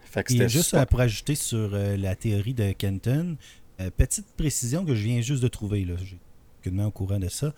Fait 0.00 0.22
que 0.24 0.32
Et 0.32 0.36
c'était 0.36 0.48
juste 0.48 0.68
super- 0.70 0.86
pour 0.86 1.00
ajouter 1.00 1.34
sur 1.34 1.70
euh, 1.74 1.96
la 1.98 2.14
théorie 2.14 2.54
de 2.54 2.72
Kenton, 2.72 3.36
euh, 3.80 3.90
petite 3.94 4.26
précision 4.36 4.86
que 4.86 4.94
je 4.94 5.02
viens 5.02 5.20
juste 5.20 5.42
de 5.42 5.48
trouver, 5.48 5.84
là, 5.84 5.94
j'ai 6.02 6.18
aucunement 6.60 6.86
au 6.86 6.90
courant 6.92 7.18
de 7.18 7.28
ça. 7.28 7.52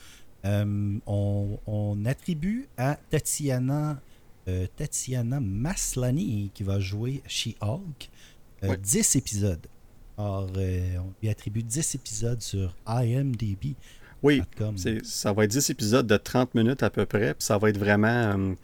On, 0.45 1.59
on 1.67 2.05
attribue 2.07 2.69
à 2.79 2.97
Tatiana, 3.11 4.01
Tatiana 4.77 5.41
Maslany, 5.41 6.51
qui 6.55 6.63
va 6.63 6.81
jouer 6.81 7.23
She-Hulk, 7.27 8.11
Ouais. 8.63 8.77
10 8.77 9.15
épisodes. 9.17 9.65
Alors, 10.19 10.49
euh, 10.57 10.97
on 10.99 11.13
lui 11.23 11.29
attribue 11.29 11.63
10 11.63 11.95
épisodes 11.95 12.41
sur 12.43 12.75
IMDb. 12.87 13.77
Oui, 14.23 14.43
ça 15.05 15.33
va 15.33 15.45
être 15.45 15.51
10 15.51 15.71
épisodes 15.71 16.07
de 16.07 16.17
30 16.17 16.55
minutes 16.57 16.83
à 16.83 16.91
peu 16.91 17.07
près, 17.07 17.35
puis 17.35 17.45
ça 17.45 17.57
va 17.57 17.71
être 17.71 17.79
vraiment... 17.79 18.09
euh, 18.09 18.55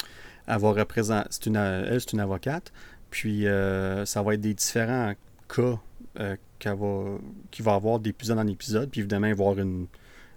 elle 0.46 0.58
va 0.58 0.72
représenter... 0.72 1.28
C'est 1.30 1.46
une, 1.46 1.56
elle, 1.56 2.00
c'est 2.00 2.12
une 2.12 2.20
avocate, 2.20 2.72
puis 3.10 3.46
euh, 3.46 4.04
ça 4.04 4.20
va 4.22 4.34
être 4.34 4.40
des 4.40 4.54
différents 4.54 5.14
cas 5.48 5.78
euh, 6.18 6.36
qu'elle 6.58 6.76
va, 6.76 7.18
qu'il 7.52 7.64
va 7.64 7.74
avoir 7.74 8.00
d'épisode 8.00 8.38
en 8.38 8.46
épisode, 8.48 8.90
puis 8.90 9.00
évidemment, 9.00 9.28
il 9.28 9.34
va 9.34 9.44
y 9.44 9.46
avoir 9.48 9.58
une, 9.64 9.86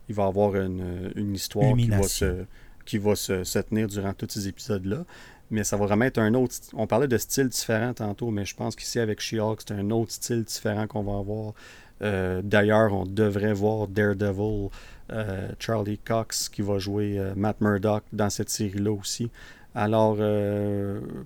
il 0.07 0.15
va 0.15 0.25
avoir 0.25 0.55
une, 0.55 1.11
une 1.15 1.33
histoire 1.33 1.75
qui 1.75 1.89
va, 1.89 2.03
se, 2.03 2.45
qui 2.85 2.97
va 2.99 3.15
se, 3.15 3.43
se 3.43 3.59
tenir 3.59 3.87
durant 3.87 4.13
tous 4.13 4.27
ces 4.29 4.47
épisodes-là. 4.47 5.03
Mais 5.49 5.63
ça 5.63 5.77
va 5.77 5.85
vraiment 5.85 6.05
être 6.05 6.17
un 6.17 6.33
autre... 6.33 6.55
On 6.73 6.87
parlait 6.87 7.07
de 7.07 7.17
style 7.17 7.47
différent 7.47 7.93
tantôt, 7.93 8.31
mais 8.31 8.45
je 8.45 8.55
pense 8.55 8.75
qu'ici, 8.75 8.99
avec 8.99 9.21
She-Hulk, 9.21 9.61
c'est 9.65 9.73
un 9.73 9.89
autre 9.91 10.11
style 10.11 10.43
différent 10.43 10.87
qu'on 10.87 11.03
va 11.03 11.17
avoir. 11.17 11.53
Euh, 12.01 12.41
D'ailleurs, 12.43 12.93
on 12.93 13.05
devrait 13.05 13.53
voir 13.53 13.87
Daredevil, 13.87 14.69
euh, 15.11 15.49
Charlie 15.59 15.97
Cox 15.99 16.49
qui 16.49 16.61
va 16.61 16.77
jouer 16.79 17.17
euh, 17.17 17.33
Matt 17.35 17.61
Murdock 17.61 18.03
dans 18.11 18.29
cette 18.29 18.49
série-là 18.49 18.91
aussi. 18.91 19.31
Alors, 19.73 20.17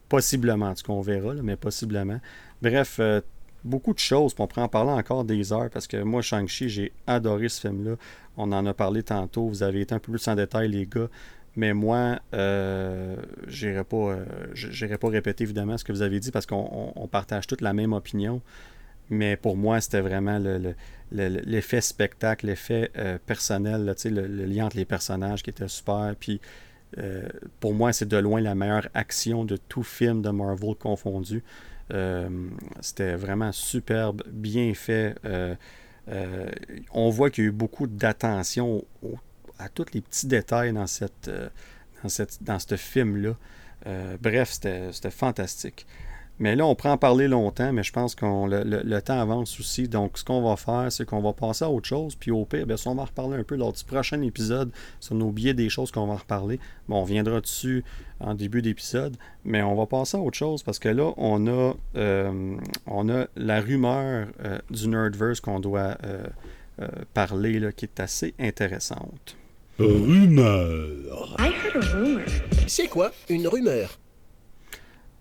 possiblement, 0.10 0.68
en 0.68 0.73
tout 0.73 0.84
cas, 0.84 0.91
on 0.91 1.02
verra, 1.02 1.35
mais 1.35 1.56
possiblement. 1.56 2.19
Bref, 2.61 2.99
beaucoup 3.64 3.93
de 3.93 3.99
choses, 3.99 4.35
on 4.38 4.45
pourrait 4.45 4.64
en 4.64 4.68
parler 4.68 4.91
encore 4.91 5.23
des 5.23 5.53
heures, 5.53 5.69
parce 5.69 5.88
que 5.88 6.03
moi, 6.03 6.22
Shang-Chi, 6.22 6.68
j'ai 6.68 6.91
adoré 7.07 7.48
ce 7.48 7.61
film-là. 7.61 7.95
On 8.35 8.52
en 8.52 8.65
a 8.65 8.73
parlé 8.73 9.03
tantôt, 9.03 9.48
vous 9.48 9.64
avez 9.64 9.80
été 9.80 9.95
un 9.95 9.99
peu 9.99 10.11
plus 10.11 10.27
en 10.27 10.35
détail, 10.35 10.68
les 10.68 10.85
gars. 10.85 11.07
Mais 11.56 11.73
moi, 11.73 12.19
euh, 12.34 13.15
j'irai 13.48 13.84
pas, 13.84 13.98
euh, 14.15 14.98
pas 14.98 15.10
répéter 15.10 15.44
évidemment 15.44 15.78
ce 15.78 15.84
que 15.84 15.91
vous 15.91 16.02
avez 16.02 16.19
dit 16.19 16.32
parce 16.32 16.45
qu'on 16.45 16.56
on- 16.72 16.94
on 16.95 17.07
partage 17.07 17.45
toute 17.48 17.61
la 17.61 17.73
même 17.73 17.91
opinion. 17.94 18.41
Mais 19.10 19.36
pour 19.36 19.57
moi, 19.57 19.82
c'était 19.82 19.99
vraiment 20.02 20.40
le- 20.40 20.57
le- 20.57 20.76
le- 21.11 21.41
l'effet 21.45 21.82
spectacle, 21.82 22.45
l'effet 22.45 22.91
euh, 22.98 23.18
personnel, 23.26 23.86
le, 24.06 24.45
lien 24.45 24.68
entre 24.68 24.78
les 24.78 24.86
personnages 24.86 25.44
qui 25.44 25.49
était 25.49 25.68
super. 25.68 26.15
Puis 26.18 26.40
euh, 26.98 27.28
pour 27.60 27.73
moi, 27.73 27.91
c'est 27.94 28.07
de 28.07 28.18
loin 28.18 28.40
la 28.41 28.56
meilleure 28.56 28.88
action 28.94 29.44
de 29.45 29.57
tout 29.57 29.84
film 29.84 30.22
de 30.22 30.30
Marvel 30.30 30.76
confondu. 30.76 31.44
C'était 32.82 33.15
vraiment 33.15 33.52
superbe, 33.52 34.23
bien 34.32 34.73
fait. 34.73 35.15
On 36.94 37.10
voit 37.10 37.30
qu'il 37.30 37.44
y 37.44 37.48
a 37.48 37.49
eu 37.49 37.53
beaucoup 37.53 37.88
d'attention 37.88 38.86
au- 39.03 39.18
à 39.62 39.70
tous 39.70 39.86
les 39.94 40.02
petits 40.02 40.28
détails 40.28 40.74
dans, 40.74 40.88
cette, 40.88 41.28
euh, 41.28 41.50
dans, 42.04 42.10
cette, 42.10 42.42
dans 42.42 42.60
ce 42.60 42.76
film-là. 42.76 43.36
Euh, 43.88 44.18
bref, 44.20 44.52
c'était 44.52 45.12
fantastique. 45.12 45.86
Mais 46.40 46.56
là, 46.56 46.66
on 46.66 46.74
prend 46.74 46.94
en 46.94 46.98
parler 46.98 47.28
longtemps, 47.28 47.72
mais 47.72 47.84
je 47.84 47.94
pense 47.94 48.16
que 48.16 48.26
le, 48.26 48.82
le, 48.84 49.02
temps 49.02 49.20
avance 49.20 49.60
aussi. 49.60 49.88
Donc, 49.88 50.18
ce 50.18 50.24
qu'on 50.24 50.42
va 50.42 50.56
faire, 50.56 50.92
c'est 50.92 51.06
qu'on 51.06 51.22
va 51.22 51.34
passer 51.34 51.66
à 51.66 51.70
autre 51.70 51.88
chose. 51.88 52.16
Puis 52.16 52.32
au 52.32 52.46
pire, 52.46 52.66
bien, 52.66 52.78
on 52.88 52.96
va 52.96 53.06
reparler 53.06 53.38
un 53.38 53.44
peu 53.44 53.56
lors 53.56 53.74
du 53.74 53.84
prochain 53.84 54.20
épisode 54.24 54.72
sur 55.00 55.14
nos 55.14 55.30
billets 55.30 55.54
des 55.54 55.70
choses 55.70 55.92
qu'on 55.92 56.08
va 56.08 56.16
reparler. 56.16 56.60
Bon, 56.88 57.02
on 57.02 57.04
viendra 57.04 57.42
dessus 57.42 57.84
en 58.20 58.34
début 58.34 58.64
d'épisode, 58.64 59.18
mais 59.46 59.62
on 59.62 59.76
va 59.76 59.86
passer 59.86 60.18
à 60.18 60.20
autre 60.20 60.38
chose 60.38 60.64
parce 60.64 60.80
que 60.80 60.90
là, 60.90 61.12
on 61.18 61.46
a, 61.46 61.76
euh, 61.96 62.56
on 62.88 63.10
a 63.10 63.28
la 63.36 63.62
rumeur 63.62 64.28
du 64.72 64.88
Nerdverse 64.88 65.42
qu'on 65.42 65.60
doit 65.60 65.96
parler, 67.14 67.60
là, 67.60 67.72
qui 67.72 67.86
est 67.86 68.00
assez 68.00 68.34
intéressante. 68.40 69.36
Rumeur. 69.82 71.36
C'est 72.68 72.88
quoi 72.88 73.12
une 73.30 73.48
rumeur? 73.48 73.98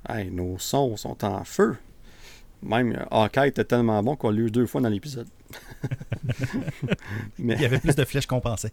Hey, 0.06 0.30
nos 0.30 0.58
sons 0.58 0.98
sont 0.98 1.24
en 1.24 1.44
feu. 1.44 1.76
Même 2.62 3.06
Hawkeye 3.10 3.48
était 3.48 3.64
tellement 3.64 4.02
bon 4.02 4.16
qu'on 4.16 4.30
l'a 4.30 4.40
eu 4.40 4.50
deux 4.50 4.66
fois 4.66 4.82
dans 4.82 4.90
l'épisode. 4.90 5.28
Mais... 7.38 7.54
Il 7.54 7.62
y 7.62 7.64
avait 7.64 7.78
plus 7.78 7.96
de 7.96 8.04
flèches 8.04 8.26
qu'on 8.26 8.40
pensait. 8.40 8.72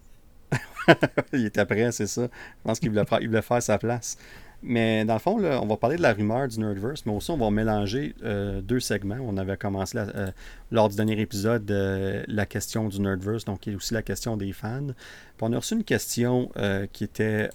il 1.32 1.46
était 1.46 1.64
prêt, 1.64 1.90
c'est 1.92 2.06
ça. 2.06 2.24
Je 2.24 2.62
pense 2.64 2.78
qu'il 2.78 2.90
voulait, 2.90 3.04
voulait 3.26 3.42
faire 3.42 3.62
sa 3.62 3.78
place. 3.78 4.18
Mais 4.62 5.04
dans 5.04 5.14
le 5.14 5.20
fond, 5.20 5.38
on 5.38 5.66
va 5.66 5.76
parler 5.76 5.96
de 5.96 6.02
la 6.02 6.12
rumeur 6.12 6.48
du 6.48 6.58
Nerdverse, 6.58 7.06
mais 7.06 7.12
aussi 7.12 7.30
on 7.30 7.36
va 7.36 7.50
mélanger 7.50 8.14
euh, 8.24 8.60
deux 8.60 8.80
segments. 8.80 9.18
On 9.20 9.36
avait 9.36 9.56
commencé 9.56 9.96
euh, 9.98 10.32
lors 10.72 10.88
du 10.88 10.96
dernier 10.96 11.20
épisode 11.20 11.70
euh, 11.70 12.24
la 12.26 12.44
question 12.44 12.88
du 12.88 13.00
Nerdverse, 13.00 13.44
donc 13.44 13.60
qui 13.60 13.70
est 13.70 13.74
aussi 13.76 13.94
la 13.94 14.02
question 14.02 14.36
des 14.36 14.52
fans. 14.52 14.86
Puis 14.86 15.42
on 15.42 15.52
a 15.52 15.56
reçu 15.56 15.74
une 15.74 15.84
question 15.84 16.50
qui 16.92 17.04
était 17.04 17.50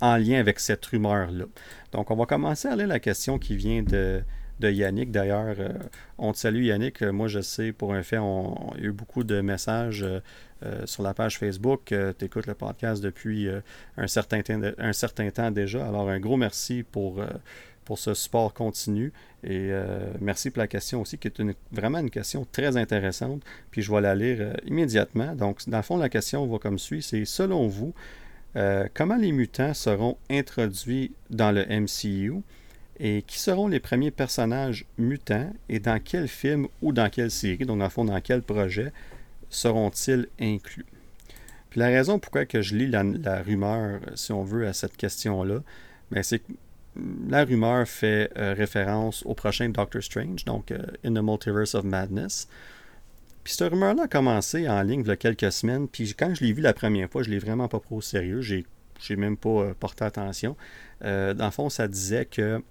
en 0.00 0.16
lien 0.16 0.40
avec 0.40 0.58
cette 0.58 0.84
rumeur-là. 0.86 1.44
Donc, 1.92 2.10
on 2.10 2.16
va 2.16 2.26
commencer 2.26 2.66
à 2.66 2.74
lire 2.74 2.88
la 2.88 3.00
question 3.00 3.38
qui 3.38 3.54
vient 3.54 3.82
de, 3.82 4.22
Yannick. 4.62 5.10
D'ailleurs, 5.12 5.56
on 6.18 6.32
te 6.32 6.38
salue 6.38 6.64
Yannick. 6.64 7.02
Moi, 7.02 7.28
je 7.28 7.40
sais 7.40 7.72
pour 7.72 7.94
un 7.94 8.02
fait, 8.02 8.18
on, 8.18 8.72
y 8.76 8.80
a 8.80 8.84
eu 8.86 8.92
beaucoup 8.92 9.24
de 9.24 9.40
messages 9.40 10.04
euh, 10.62 10.82
euh, 10.82 10.86
sur 10.86 11.02
la 11.02 11.14
page 11.14 11.38
Facebook. 11.38 11.94
tu 12.18 12.24
écoutes 12.24 12.46
le 12.46 12.54
podcast 12.54 13.02
depuis 13.02 13.48
un, 13.96 14.06
certain 14.06 14.40
un 14.78 14.92
certain 14.92 15.30
temps 15.30 15.50
déjà. 15.50 15.86
Alors, 15.86 16.08
un 16.08 16.20
gros 16.20 16.36
merci 16.36 16.82
pour, 16.82 17.22
ce 17.96 18.14
support 18.14 18.54
continu. 18.54 19.12
Et 19.42 19.72
merci 20.20 20.50
pour 20.50 20.60
la 20.60 20.68
question 20.68 21.00
aussi, 21.00 21.18
qui 21.18 21.28
est 21.28 21.42
vraiment 21.72 21.98
une 21.98 22.10
question 22.10 22.46
très 22.52 22.76
intéressante. 22.76 23.42
Puis 23.70 23.82
je 23.82 23.90
vais 23.90 24.00
la 24.00 24.14
lire 24.14 24.54
immédiatement. 24.64 25.34
Donc, 25.34 25.68
dans 25.68 25.78
le 25.78 25.82
fond, 25.82 25.96
la 25.96 26.08
question 26.08 26.46
va 26.46 26.58
comme 26.58 26.78
suit. 26.78 27.02
C'est 27.02 27.24
selon 27.24 27.66
vous, 27.66 27.92
euh, 28.56 28.88
comment 28.94 29.16
les 29.16 29.32
mutants 29.32 29.74
seront 29.74 30.16
introduits 30.28 31.12
dans 31.30 31.52
le 31.52 31.64
MCU 31.66 32.42
et 32.98 33.22
qui 33.22 33.38
seront 33.38 33.68
les 33.68 33.80
premiers 33.80 34.10
personnages 34.10 34.86
mutants 34.98 35.52
et 35.68 35.78
dans 35.78 36.00
quel 36.02 36.26
film 36.26 36.66
ou 36.82 36.92
dans 36.92 37.08
quelle 37.08 37.30
série, 37.30 37.64
donc 37.64 37.78
dans 37.78 37.84
le 37.84 37.90
fond 37.90 38.04
dans 38.04 38.20
quel 38.20 38.42
projet, 38.42 38.92
seront-ils 39.50 40.28
inclus? 40.40 40.86
Puis 41.68 41.80
la 41.80 41.86
raison 41.86 42.18
pourquoi 42.18 42.46
que 42.46 42.62
je 42.62 42.74
lis 42.74 42.88
la, 42.88 43.42
rumeur, 43.42 44.00
si 44.14 44.32
on 44.32 44.42
veut, 44.42 44.66
à 44.66 44.72
cette 44.72 44.96
question-là, 44.96 45.62
ben 46.10 46.22
c'est 46.22 46.40
que 46.40 46.52
la 47.28 47.44
rumeur 47.44 47.86
fait 47.86 48.30
euh, 48.36 48.54
référence 48.54 49.24
au 49.24 49.34
prochain 49.34 49.68
Doctor 49.68 50.02
Strange, 50.02 50.44
donc 50.44 50.72
euh, 50.72 50.78
In 51.04 51.14
the 51.14 51.22
Multiverse 51.22 51.74
of 51.74 51.84
Madness. 51.84 52.48
Puis 53.44 53.54
cette 53.54 53.70
rumeur-là 53.70 54.04
a 54.04 54.08
commencé 54.08 54.68
en 54.68 54.82
ligne 54.82 55.00
il 55.00 55.08
y 55.08 55.10
a 55.10 55.16
quelques 55.16 55.50
semaines. 55.52 55.88
Puis 55.88 56.14
quand 56.14 56.34
je 56.34 56.44
l'ai 56.44 56.52
vu 56.52 56.60
la 56.62 56.72
première 56.72 57.08
fois, 57.08 57.22
je 57.22 57.30
l'ai 57.30 57.38
vraiment 57.38 57.68
pas 57.68 57.80
pris 57.80 57.94
au 57.94 58.00
sérieux. 58.00 58.42
J'ai, 58.42 58.66
j'ai 59.00 59.16
même 59.16 59.36
pas 59.36 59.48
euh, 59.48 59.74
porté 59.74 60.04
attention. 60.04 60.56
Euh, 61.04 61.32
dans 61.34 61.46
le 61.46 61.50
fond, 61.50 61.70
ça 61.70 61.88
disait 61.88 62.26
que 62.26 62.62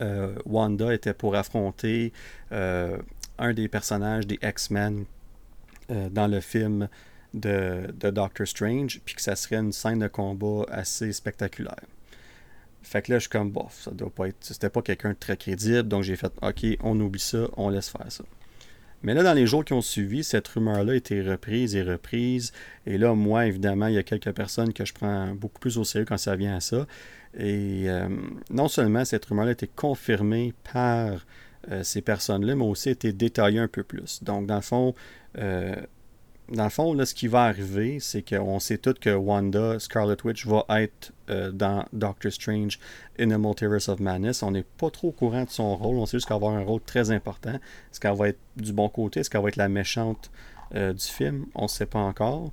euh, 0.00 0.34
Wanda 0.46 0.94
était 0.94 1.14
pour 1.14 1.34
affronter 1.34 2.12
un 2.50 3.52
des 3.52 3.68
personnages 3.68 4.26
des 4.26 4.38
X-Men 4.42 5.04
dans 5.88 6.26
le 6.26 6.40
film 6.40 6.88
de, 7.34 7.92
de, 7.94 8.10
Doctor 8.10 8.46
Strange, 8.46 9.00
puis 9.04 9.14
que 9.14 9.22
ça 9.22 9.36
serait 9.36 9.56
une 9.56 9.72
scène 9.72 10.00
de 10.00 10.08
combat 10.08 10.64
assez 10.68 11.12
spectaculaire. 11.12 11.84
Fait 12.82 13.02
que 13.02 13.12
là, 13.12 13.18
je 13.18 13.22
suis 13.22 13.30
comme, 13.30 13.50
bof, 13.50 13.80
ça 13.82 13.90
doit 13.90 14.10
pas 14.10 14.28
être. 14.28 14.36
C'était 14.40 14.70
pas 14.70 14.82
quelqu'un 14.82 15.10
de 15.10 15.16
très 15.18 15.36
crédible, 15.36 15.88
donc 15.88 16.04
j'ai 16.04 16.16
fait, 16.16 16.32
ok, 16.42 16.78
on 16.82 16.98
oublie 17.00 17.20
ça, 17.20 17.48
on 17.56 17.68
laisse 17.68 17.90
faire 17.90 18.10
ça. 18.10 18.24
Mais 19.02 19.14
là, 19.14 19.22
dans 19.22 19.32
les 19.32 19.46
jours 19.46 19.64
qui 19.64 19.72
ont 19.72 19.80
suivi, 19.80 20.24
cette 20.24 20.48
rumeur-là 20.48 20.92
a 20.92 20.96
été 20.96 21.22
reprise 21.22 21.76
et 21.76 21.82
reprise. 21.82 22.52
Et 22.84 22.98
là, 22.98 23.14
moi, 23.14 23.46
évidemment, 23.46 23.86
il 23.86 23.94
y 23.94 23.98
a 23.98 24.02
quelques 24.02 24.32
personnes 24.32 24.72
que 24.72 24.84
je 24.84 24.92
prends 24.92 25.34
beaucoup 25.34 25.60
plus 25.60 25.78
au 25.78 25.84
sérieux 25.84 26.04
quand 26.04 26.18
ça 26.18 26.34
vient 26.34 26.56
à 26.56 26.60
ça. 26.60 26.86
Et 27.38 27.84
euh, 27.86 28.08
non 28.50 28.66
seulement 28.66 29.04
cette 29.04 29.24
rumeur-là 29.26 29.50
a 29.50 29.52
été 29.52 29.68
confirmée 29.68 30.52
par 30.72 31.26
euh, 31.70 31.82
ces 31.82 32.00
personnes-là, 32.00 32.54
mais 32.54 32.64
aussi 32.64 32.90
été 32.90 33.12
détaillée 33.12 33.58
un 33.58 33.68
peu 33.68 33.82
plus. 33.82 34.22
Donc, 34.22 34.46
dans 34.46 34.56
le 34.56 34.60
fond, 34.62 34.94
euh, 35.38 35.76
dans 36.50 36.64
le 36.64 36.70
fond, 36.70 36.94
là, 36.94 37.04
ce 37.04 37.14
qui 37.14 37.28
va 37.28 37.44
arriver, 37.44 38.00
c'est 38.00 38.22
qu'on 38.22 38.58
sait 38.58 38.78
tous 38.78 38.94
que 38.94 39.10
Wanda, 39.10 39.78
Scarlet 39.78 40.16
Witch, 40.24 40.46
va 40.46 40.64
être 40.80 41.12
euh, 41.28 41.50
dans 41.50 41.84
Doctor 41.92 42.32
Strange 42.32 42.78
in 43.18 43.28
the 43.28 43.38
Multiverse 43.38 43.88
of 43.88 44.00
Madness. 44.00 44.42
On 44.42 44.52
n'est 44.52 44.62
pas 44.62 44.90
trop 44.90 45.08
au 45.08 45.12
courant 45.12 45.44
de 45.44 45.50
son 45.50 45.76
rôle. 45.76 45.96
On 45.98 46.06
sait 46.06 46.16
juste 46.16 46.26
qu'elle 46.26 46.40
va 46.40 46.46
avoir 46.48 46.60
un 46.60 46.64
rôle 46.64 46.80
très 46.80 47.10
important. 47.10 47.54
Est-ce 47.54 48.00
qu'elle 48.00 48.16
va 48.16 48.28
être 48.28 48.40
du 48.56 48.72
bon 48.72 48.88
côté? 48.88 49.20
Est-ce 49.20 49.28
qu'elle 49.28 49.42
va 49.42 49.48
être 49.48 49.56
la 49.56 49.68
méchante 49.68 50.30
du 50.72 50.98
film? 50.98 51.46
On 51.54 51.64
ne 51.64 51.68
sait 51.68 51.86
pas 51.86 51.98
encore. 51.98 52.52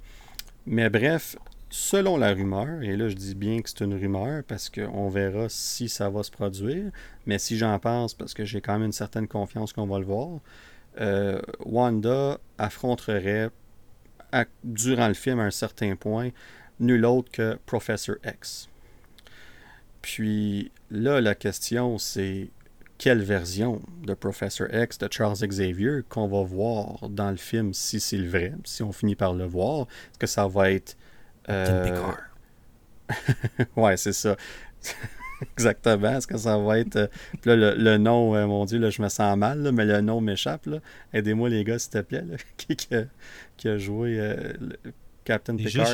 Mais 0.66 0.90
bref, 0.90 1.38
selon 1.70 2.18
la 2.18 2.34
rumeur, 2.34 2.82
et 2.82 2.96
là 2.96 3.10
je 3.10 3.16
dis 3.16 3.36
bien 3.36 3.62
que 3.62 3.70
c'est 3.70 3.84
une 3.84 3.96
rumeur 3.96 4.44
parce 4.44 4.70
qu'on 4.70 5.10
verra 5.10 5.48
si 5.50 5.90
ça 5.90 6.10
va 6.10 6.24
se 6.24 6.32
produire, 6.32 6.92
mais 7.26 7.40
si 7.40 7.58
j'en 7.58 7.78
pense, 7.80 8.14
parce 8.14 8.34
que 8.34 8.46
j'ai 8.46 8.62
quand 8.62 8.74
même 8.74 8.84
une 8.84 8.92
certaine 8.92 9.28
confiance 9.28 9.74
qu'on 9.74 9.88
va 9.88 10.00
le 10.00 10.06
voir, 10.06 10.40
euh, 11.02 11.42
Wanda 11.66 12.40
affronterait 12.58 13.50
durant 14.64 15.08
le 15.08 15.14
film 15.14 15.40
à 15.40 15.44
un 15.44 15.52
certain 15.52 15.96
point 15.96 16.30
nul 16.80 17.06
autre 17.06 17.32
que 17.32 17.58
Professor 17.66 18.16
X. 18.26 18.70
Puis 20.02 20.72
là, 20.92 21.22
la 21.22 21.36
question, 21.36 21.98
c'est 21.98 22.50
quelle 22.98 23.24
version 23.24 23.82
de 24.04 24.14
Professor 24.14 24.68
X, 24.74 24.98
de 24.98 25.08
Charles 25.12 25.38
Xavier, 25.42 26.02
qu'on 26.08 26.28
va 26.28 26.44
voir 26.44 27.10
dans 27.10 27.32
le 27.32 27.38
film, 27.38 27.74
si 27.74 28.00
c'est 28.00 28.18
le 28.18 28.30
vrai, 28.30 28.54
si 28.64 28.84
on 28.84 28.92
finit 28.92 29.16
par 29.16 29.34
le 29.34 29.46
voir? 29.46 29.82
Est-ce 29.82 30.20
que 30.20 30.28
ça 30.28 30.48
va 30.48 30.72
être... 30.72 30.96
Euh... 31.50 32.12
ouais, 33.76 33.98
c'est 33.98 34.14
ça. 34.14 34.36
Exactement. 35.54 36.18
Est-ce 36.18 36.28
que 36.28 36.38
ça 36.38 36.58
va 36.58 36.80
être. 36.80 36.96
Euh, 36.96 37.08
là, 37.46 37.76
le, 37.76 37.98
nom, 37.98 38.36
euh, 38.36 38.48
mon 38.48 38.66
Dieu, 38.66 38.80
là, 38.80 38.90
je 38.90 39.02
me 39.02 39.10
sens 39.10 39.38
mal, 39.38 39.72
mais 39.74 39.86
le 39.86 40.02
nom 40.02 40.22
m'échappe. 40.22 40.68
Aidez-moi, 41.14 41.50
les 41.50 41.64
gars, 41.64 41.80
s'il 41.80 41.92
te 41.92 42.02
plaît. 42.02 42.24
qui, 42.58 42.76
qui, 42.76 43.68
a, 43.68 43.78
joué 43.78 44.18
euh, 44.20 44.54
Captain 45.24 45.56
Picard 45.56 45.88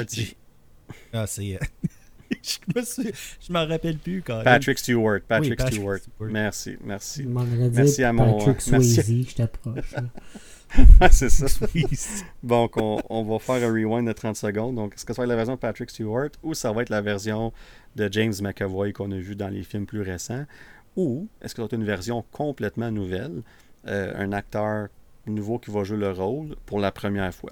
Ah, 1.14 1.26
c'est. 1.28 1.60
je 2.44 3.52
m'en 3.52 3.68
rappelle 3.68 3.98
plus 3.98 4.22
quand 4.22 4.42
Patrick 4.44 4.80
Stewart. 4.80 5.20
Patrick, 5.28 5.60
Stewart. 5.62 6.00
Merci, 6.20 6.78
merci. 6.84 7.26
Merci 7.26 8.04
à 8.04 8.14
mon. 8.14 8.38
Patrick 8.38 8.62
Swayze, 8.62 9.30
je 9.30 9.36
t'approche. 9.36 9.96
c'est 11.12 11.30
ça. 11.30 11.46
Donc, 12.44 12.78
on, 12.78 13.02
on, 13.10 13.24
va 13.24 13.40
faire 13.40 13.68
un 13.68 13.74
rewind 13.74 14.08
de 14.08 14.14
30 14.14 14.36
secondes. 14.36 14.76
Donc, 14.76 14.94
est-ce 14.96 15.06
que 15.06 15.14
ça 15.14 15.22
va 15.22 15.26
être 15.26 15.30
la 15.30 15.36
version 15.36 15.56
de 15.56 15.60
Patrick 15.60 15.90
Stewart 15.90 16.30
ou 16.44 16.54
ça 16.54 16.72
va 16.72 16.82
être 16.82 16.90
la 16.90 17.02
version 17.02 17.52
de 17.96 18.10
James 18.12 18.34
McAvoy 18.42 18.94
qu'on 18.94 19.12
a 19.12 19.18
vu 19.18 19.36
dans 19.36 19.50
les 19.50 19.64
films 19.64 19.86
plus 19.86 20.02
récents? 20.02 20.46
Ou 20.96 21.28
est-ce 21.42 21.54
que 21.54 21.58
ça 21.58 21.64
va 21.64 21.66
être 21.66 21.74
une 21.74 21.84
version 21.84 22.24
complètement 22.32 22.92
nouvelle 22.92 23.44
euh, 23.88 24.14
Un 24.16 24.32
acteur 24.32 24.88
nouveau 25.26 25.60
qui 25.60 25.72
va 25.72 25.84
jouer 25.84 25.98
le 25.98 26.12
rôle 26.12 26.56
pour 26.66 26.80
la 26.80 26.92
première 26.92 27.34
fois? 27.34 27.52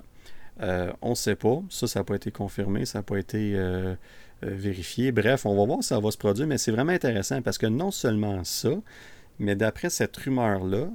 Euh, 0.61 0.91
On 1.01 1.11
ne 1.11 1.15
sait 1.15 1.35
pas. 1.35 1.61
Ça, 1.69 1.87
ça 1.87 1.99
n'a 1.99 2.03
pas 2.03 2.15
été 2.15 2.31
confirmé, 2.31 2.85
ça 2.85 2.99
n'a 2.99 3.03
pas 3.03 3.17
été 3.17 3.53
euh, 3.55 3.95
vérifié. 4.41 5.11
Bref, 5.11 5.45
on 5.45 5.55
va 5.55 5.65
voir 5.65 5.83
si 5.83 5.89
ça 5.89 5.99
va 5.99 6.11
se 6.11 6.17
produire, 6.17 6.47
mais 6.47 6.57
c'est 6.57 6.71
vraiment 6.71 6.91
intéressant 6.91 7.41
parce 7.41 7.57
que 7.57 7.67
non 7.67 7.91
seulement 7.91 8.43
ça, 8.43 8.71
mais 9.39 9.55
d'après 9.55 9.89
cette 9.89 10.15
rumeur-là, 10.17 10.89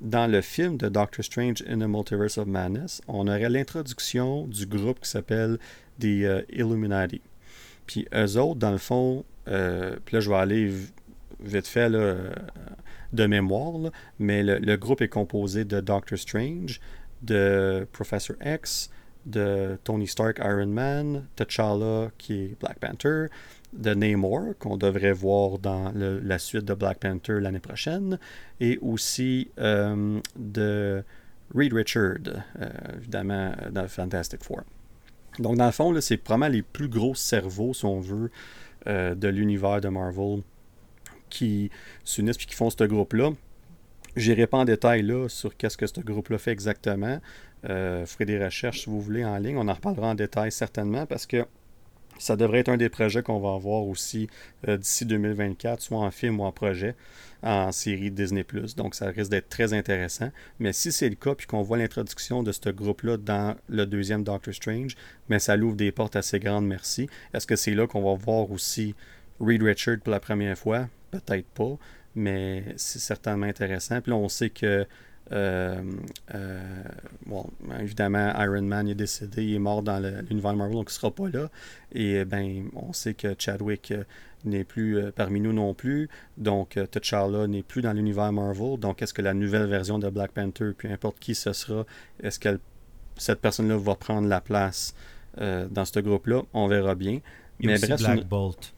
dans 0.00 0.30
le 0.30 0.40
film 0.40 0.76
de 0.76 0.88
Doctor 0.88 1.24
Strange 1.24 1.62
in 1.68 1.78
the 1.78 1.88
Multiverse 1.88 2.38
of 2.38 2.46
Madness, 2.46 3.00
on 3.08 3.26
aurait 3.28 3.48
l'introduction 3.48 4.46
du 4.46 4.66
groupe 4.66 5.00
qui 5.00 5.08
s'appelle 5.08 5.58
The 6.00 6.04
euh, 6.04 6.42
Illuminati. 6.50 7.20
Puis 7.86 8.06
eux 8.14 8.36
autres, 8.36 8.60
dans 8.60 8.72
le 8.72 8.78
fond, 8.78 9.24
euh, 9.48 9.96
puis 10.04 10.14
là 10.14 10.20
je 10.20 10.30
vais 10.30 10.36
aller 10.36 10.72
vite 11.40 11.66
fait 11.66 11.88
là, 11.88 12.16
de 13.12 13.26
mémoire, 13.26 13.92
mais 14.18 14.42
le, 14.42 14.76
groupe 14.76 15.00
est 15.00 15.08
composé 15.08 15.64
de 15.64 15.80
Doctor 15.80 16.18
Strange, 16.18 16.80
de 17.22 17.86
Professor 17.92 18.36
X, 18.44 18.90
de 19.26 19.78
Tony 19.84 20.06
Stark 20.06 20.38
Iron 20.38 20.66
Man, 20.66 21.26
T'Challa 21.36 22.10
qui 22.18 22.34
est 22.34 22.60
Black 22.60 22.78
Panther, 22.78 23.26
de 23.72 23.94
Namor, 23.94 24.54
qu'on 24.58 24.76
devrait 24.76 25.12
voir 25.12 25.58
dans 25.58 25.92
la 25.94 26.38
suite 26.38 26.64
de 26.64 26.74
Black 26.74 27.00
Panther 27.00 27.40
l'année 27.40 27.60
prochaine, 27.60 28.18
et 28.60 28.78
aussi 28.80 29.50
euh, 29.58 30.20
de 30.36 31.04
Reed 31.54 31.72
Richard, 31.72 32.18
euh, 32.60 32.68
évidemment, 32.96 33.52
dans 33.70 33.86
Fantastic 33.88 34.42
Four. 34.42 34.62
Donc, 35.38 35.56
dans 35.56 35.66
le 35.66 35.72
fond, 35.72 35.98
c'est 36.00 36.16
probablement 36.16 36.52
les 36.52 36.62
plus 36.62 36.88
gros 36.88 37.14
cerveaux, 37.14 37.74
si 37.74 37.84
on 37.84 38.00
veut, 38.00 38.30
euh, 38.86 39.14
de 39.14 39.28
l'univers 39.28 39.80
de 39.80 39.88
Marvel 39.88 40.42
qui 41.30 41.70
s'unissent 42.04 42.36
et 42.36 42.46
qui 42.46 42.54
font 42.54 42.70
ce 42.70 42.84
groupe-là. 42.84 43.30
J'irai 44.16 44.46
pas 44.46 44.58
en 44.58 44.64
détail 44.64 45.02
là 45.02 45.28
sur 45.28 45.56
qu'est-ce 45.56 45.76
que 45.76 45.86
ce 45.86 46.00
groupe-là 46.00 46.38
fait 46.38 46.50
exactement. 46.50 47.20
Ferez 47.62 48.24
des 48.24 48.42
recherches 48.42 48.80
si 48.80 48.90
vous 48.90 49.00
voulez 49.00 49.24
en 49.24 49.36
ligne. 49.36 49.58
On 49.58 49.68
en 49.68 49.74
reparlera 49.74 50.08
en 50.08 50.14
détail 50.14 50.50
certainement 50.50 51.06
parce 51.06 51.26
que 51.26 51.44
ça 52.18 52.36
devrait 52.36 52.60
être 52.60 52.68
un 52.68 52.76
des 52.76 52.88
projets 52.88 53.22
qu'on 53.22 53.40
va 53.40 53.54
avoir 53.54 53.86
aussi 53.86 54.28
euh, 54.66 54.76
d'ici 54.76 55.06
2024, 55.06 55.80
soit 55.80 55.98
en 55.98 56.10
film 56.10 56.40
ou 56.40 56.44
en 56.44 56.52
projet, 56.52 56.94
en 57.42 57.72
série 57.72 58.10
Disney⁇ 58.10 58.42
Donc 58.76 58.94
ça 58.94 59.06
risque 59.06 59.30
d'être 59.30 59.48
très 59.48 59.72
intéressant. 59.72 60.30
Mais 60.58 60.72
si 60.72 60.92
c'est 60.92 61.08
le 61.08 61.14
cas, 61.14 61.34
puis 61.34 61.46
qu'on 61.46 61.62
voit 61.62 61.78
l'introduction 61.78 62.42
de 62.42 62.52
ce 62.52 62.70
groupe-là 62.70 63.16
dans 63.16 63.56
le 63.68 63.86
deuxième 63.86 64.24
Doctor 64.24 64.54
Strange, 64.54 64.96
mais 65.28 65.38
ça 65.38 65.56
l'ouvre 65.56 65.76
des 65.76 65.92
portes 65.92 66.16
assez 66.16 66.38
grandes, 66.38 66.66
merci. 66.66 67.08
Est-ce 67.32 67.46
que 67.46 67.56
c'est 67.56 67.74
là 67.74 67.86
qu'on 67.86 68.02
va 68.02 68.14
voir 68.14 68.50
aussi 68.50 68.94
Reed 69.40 69.62
Richard 69.62 69.98
pour 70.00 70.10
la 70.10 70.20
première 70.20 70.58
fois? 70.58 70.88
Peut-être 71.10 71.48
pas, 71.48 71.78
mais 72.14 72.64
c'est 72.76 72.98
certainement 72.98 73.46
intéressant. 73.46 74.00
Puis 74.00 74.10
là, 74.10 74.16
on 74.16 74.28
sait 74.28 74.50
que 74.50 74.86
euh, 75.32 75.82
euh, 76.34 76.82
bon, 77.26 77.44
évidemment, 77.80 78.32
Iron 78.38 78.62
Man 78.62 78.88
est 78.88 78.94
décédé, 78.94 79.44
il 79.44 79.54
est 79.54 79.58
mort 79.58 79.82
dans 79.82 79.98
l'univers 80.28 80.54
Marvel, 80.54 80.76
donc 80.76 80.88
il 80.88 80.92
ne 80.92 80.94
sera 80.94 81.10
pas 81.10 81.28
là. 81.28 81.50
Et 81.92 82.24
ben, 82.24 82.68
on 82.74 82.92
sait 82.92 83.14
que 83.14 83.34
Chadwick 83.38 83.90
euh, 83.90 84.04
n'est 84.44 84.64
plus 84.64 85.00
parmi 85.14 85.40
nous 85.40 85.52
non 85.52 85.74
plus. 85.74 86.08
Donc, 86.36 86.78
T'Challa 86.90 87.46
n'est 87.46 87.62
plus 87.62 87.82
dans 87.82 87.92
l'univers 87.92 88.32
Marvel. 88.32 88.78
Donc, 88.78 89.02
est-ce 89.02 89.12
que 89.12 89.22
la 89.22 89.34
nouvelle 89.34 89.66
version 89.66 89.98
de 89.98 90.08
Black 90.08 90.32
Panther, 90.32 90.72
peu 90.76 90.88
importe 90.90 91.18
qui 91.18 91.34
ce 91.34 91.52
sera, 91.52 91.84
est-ce 92.22 92.38
que 92.38 92.58
cette 93.16 93.40
personne-là 93.40 93.76
va 93.76 93.94
prendre 93.96 94.28
la 94.28 94.40
place 94.40 94.94
dans 95.36 95.84
ce 95.84 96.00
groupe-là? 96.00 96.42
On 96.54 96.68
verra 96.68 96.94
bien. 96.94 97.20
mais 97.60 97.74
aussi 97.74 98.04
Black 98.04 98.26
Bolt. 98.26 98.72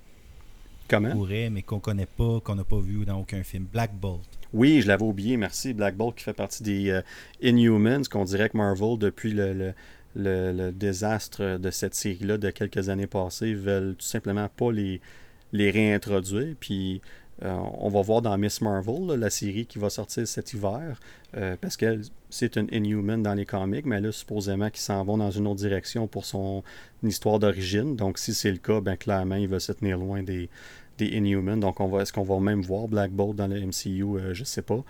Comment? 0.88 1.12
Pourrait, 1.12 1.50
mais 1.50 1.62
qu'on 1.62 1.78
connaît 1.78 2.06
pas, 2.06 2.40
qu'on 2.40 2.56
n'a 2.56 2.64
pas 2.64 2.80
vu 2.80 3.04
dans 3.04 3.20
aucun 3.20 3.42
film. 3.44 3.66
Black 3.70 3.94
Bolt. 3.94 4.39
Oui, 4.52 4.80
je 4.80 4.88
l'avais 4.88 5.04
oublié, 5.04 5.36
merci. 5.36 5.72
Black 5.74 5.96
Bolt 5.96 6.16
qui 6.16 6.24
fait 6.24 6.32
partie 6.32 6.62
des 6.62 6.90
euh, 6.90 7.02
Inhumans, 7.40 8.02
qu'on 8.10 8.24
dirait 8.24 8.48
que 8.48 8.56
Marvel, 8.56 8.98
depuis 8.98 9.32
le, 9.32 9.74
le, 10.16 10.70
désastre 10.72 11.58
de 11.58 11.70
cette 11.70 11.94
série-là 11.94 12.36
de 12.36 12.50
quelques 12.50 12.88
années 12.88 13.06
passées, 13.06 13.54
veulent 13.54 13.94
tout 13.96 14.06
simplement 14.06 14.48
pas 14.48 14.72
les, 14.72 15.00
les 15.52 15.70
réintroduire. 15.70 16.56
Puis 16.58 17.00
euh, 17.42 17.56
on 17.78 17.88
va 17.88 18.02
voir 18.02 18.22
dans 18.22 18.36
Miss 18.36 18.60
Marvel, 18.60 19.18
la 19.18 19.30
série 19.30 19.66
qui 19.66 19.78
va 19.78 19.88
sortir 19.88 20.26
cet 20.28 20.52
hiver, 20.52 21.00
euh, 21.36 21.56
parce 21.58 21.76
que 21.76 22.00
c'est 22.28 22.56
une 22.56 22.68
Inhuman 22.72 23.22
dans 23.22 23.34
les 23.34 23.46
comics, 23.46 23.86
mais 23.86 24.00
là, 24.00 24.12
supposément 24.12 24.68
qu'ils 24.68 24.82
s'en 24.82 25.02
vont 25.04 25.16
dans 25.16 25.30
une 25.30 25.46
autre 25.46 25.60
direction 25.60 26.06
pour 26.06 26.26
son 26.26 26.62
histoire 27.02 27.38
d'origine. 27.38 27.96
Donc, 27.96 28.18
si 28.18 28.34
c'est 28.34 28.50
le 28.50 28.58
cas, 28.58 28.80
ben 28.80 28.96
clairement, 28.96 29.36
il 29.36 29.48
va 29.48 29.58
se 29.58 29.72
tenir 29.72 29.96
loin 29.96 30.22
des, 30.22 30.50
des 31.04 31.16
Inhumans. 31.16 31.56
Donc, 31.56 31.80
on 31.80 31.88
va, 31.88 32.02
est-ce 32.02 32.12
qu'on 32.12 32.22
va 32.22 32.38
même 32.40 32.62
voir 32.62 32.88
Black 32.88 33.10
Bolt 33.10 33.36
dans 33.36 33.46
le 33.46 33.60
MCU 33.60 34.04
euh, 34.04 34.34
Je 34.34 34.44
sais 34.44 34.62
pas. 34.62 34.82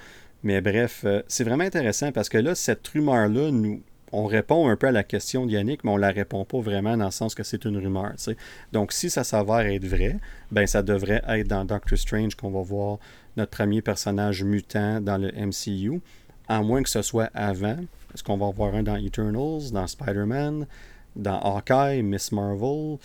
Mais 0.43 0.61
bref, 0.61 1.03
euh, 1.05 1.23
c'est 1.29 1.45
vraiment 1.45 1.65
intéressant 1.65 2.13
parce 2.13 2.29
que 2.29 2.39
là, 2.39 2.55
cette 2.55 2.87
rumeur-là, 2.89 3.51
nous, 3.51 3.83
on 4.13 4.27
répond 4.27 4.69
un 4.69 4.77
peu 4.77 4.89
à 4.89 4.93
la 4.93 5.05
question 5.05 5.47
d'Yannick, 5.47 5.85
mais 5.85 5.91
on 5.91 5.97
la 5.97 6.11
répond 6.11 6.45
pas 6.45 6.61
vraiment 6.61 6.97
dans 6.97 7.07
le 7.07 7.11
sens 7.11 7.35
que 7.35 7.43
c'est 7.43 7.65
une 7.65 7.77
rumeur. 7.77 8.13
Donc, 8.73 8.93
si 8.93 9.11
ça 9.11 9.23
s'avère 9.23 9.61
être 9.61 9.85
vrai, 9.85 10.17
ben 10.51 10.67
ça 10.67 10.83
devrait 10.83 11.23
être 11.29 11.47
dans 11.47 11.65
Doctor 11.65 11.97
Strange 11.97 12.35
qu'on 12.35 12.51
va 12.51 12.63
voir 12.63 12.99
notre 13.37 13.51
premier 13.51 13.83
personnage 13.83 14.43
mutant 14.43 15.01
dans 15.01 15.19
le 15.19 15.31
MCU, 15.33 16.01
à 16.49 16.63
moins 16.63 16.83
que 16.83 16.89
ce 16.89 17.03
soit 17.03 17.31
avant. 17.35 17.77
Est-ce 18.13 18.25
qu'on 18.25 18.37
va 18.37 18.51
voir 18.51 18.75
un 18.75 18.83
dans 18.83 18.97
Eternals, 18.97 19.71
dans 19.73 19.87
Spider-Man, 19.87 20.67
dans 21.15 21.39
Hawkeye, 21.39 22.03
Miss 22.03 22.33
Marvel 22.33 22.99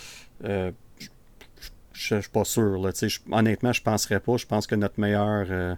euh, 0.44 0.72
je, 1.96 2.16
ne 2.16 2.22
suis 2.22 2.30
pas 2.30 2.44
sûr. 2.44 2.78
Là, 2.78 2.92
honnêtement, 3.32 3.74
je 3.74 3.82
ne 3.82 3.84
penserais 3.84 4.20
pas. 4.20 4.38
Je 4.38 4.46
pense 4.46 4.68
que 4.68 4.76
notre 4.76 5.00
meilleur, 5.00 5.48
euh, 5.50 5.76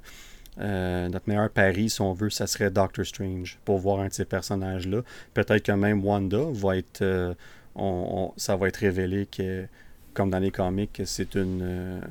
euh, 0.60 1.10
notre 1.10 1.28
meilleur 1.30 1.50
pari, 1.50 1.90
si 1.90 2.02
on 2.02 2.14
veut, 2.14 2.30
ça 2.30 2.48
serait 2.48 2.72
Doctor 2.72 3.06
Strange 3.06 3.60
pour 3.66 3.78
voir 3.78 4.00
un 4.00 4.08
de 4.08 4.14
ces 4.14 4.26
personnages-là. 4.26 5.02
Peut-être 5.34 5.64
que 5.64 5.72
même 5.72 6.04
Wanda 6.04 6.46
va 6.52 6.78
être. 6.78 7.02
Euh, 7.02 7.34
on, 7.76 8.34
ça 8.38 8.56
va 8.56 8.68
être 8.68 8.78
révélé 8.78 9.28
que, 9.28 9.68
comme 10.14 10.32
dans 10.32 10.40
les 10.40 10.52
comics, 10.52 11.02
c'est 11.06 11.36
une. 11.36 12.02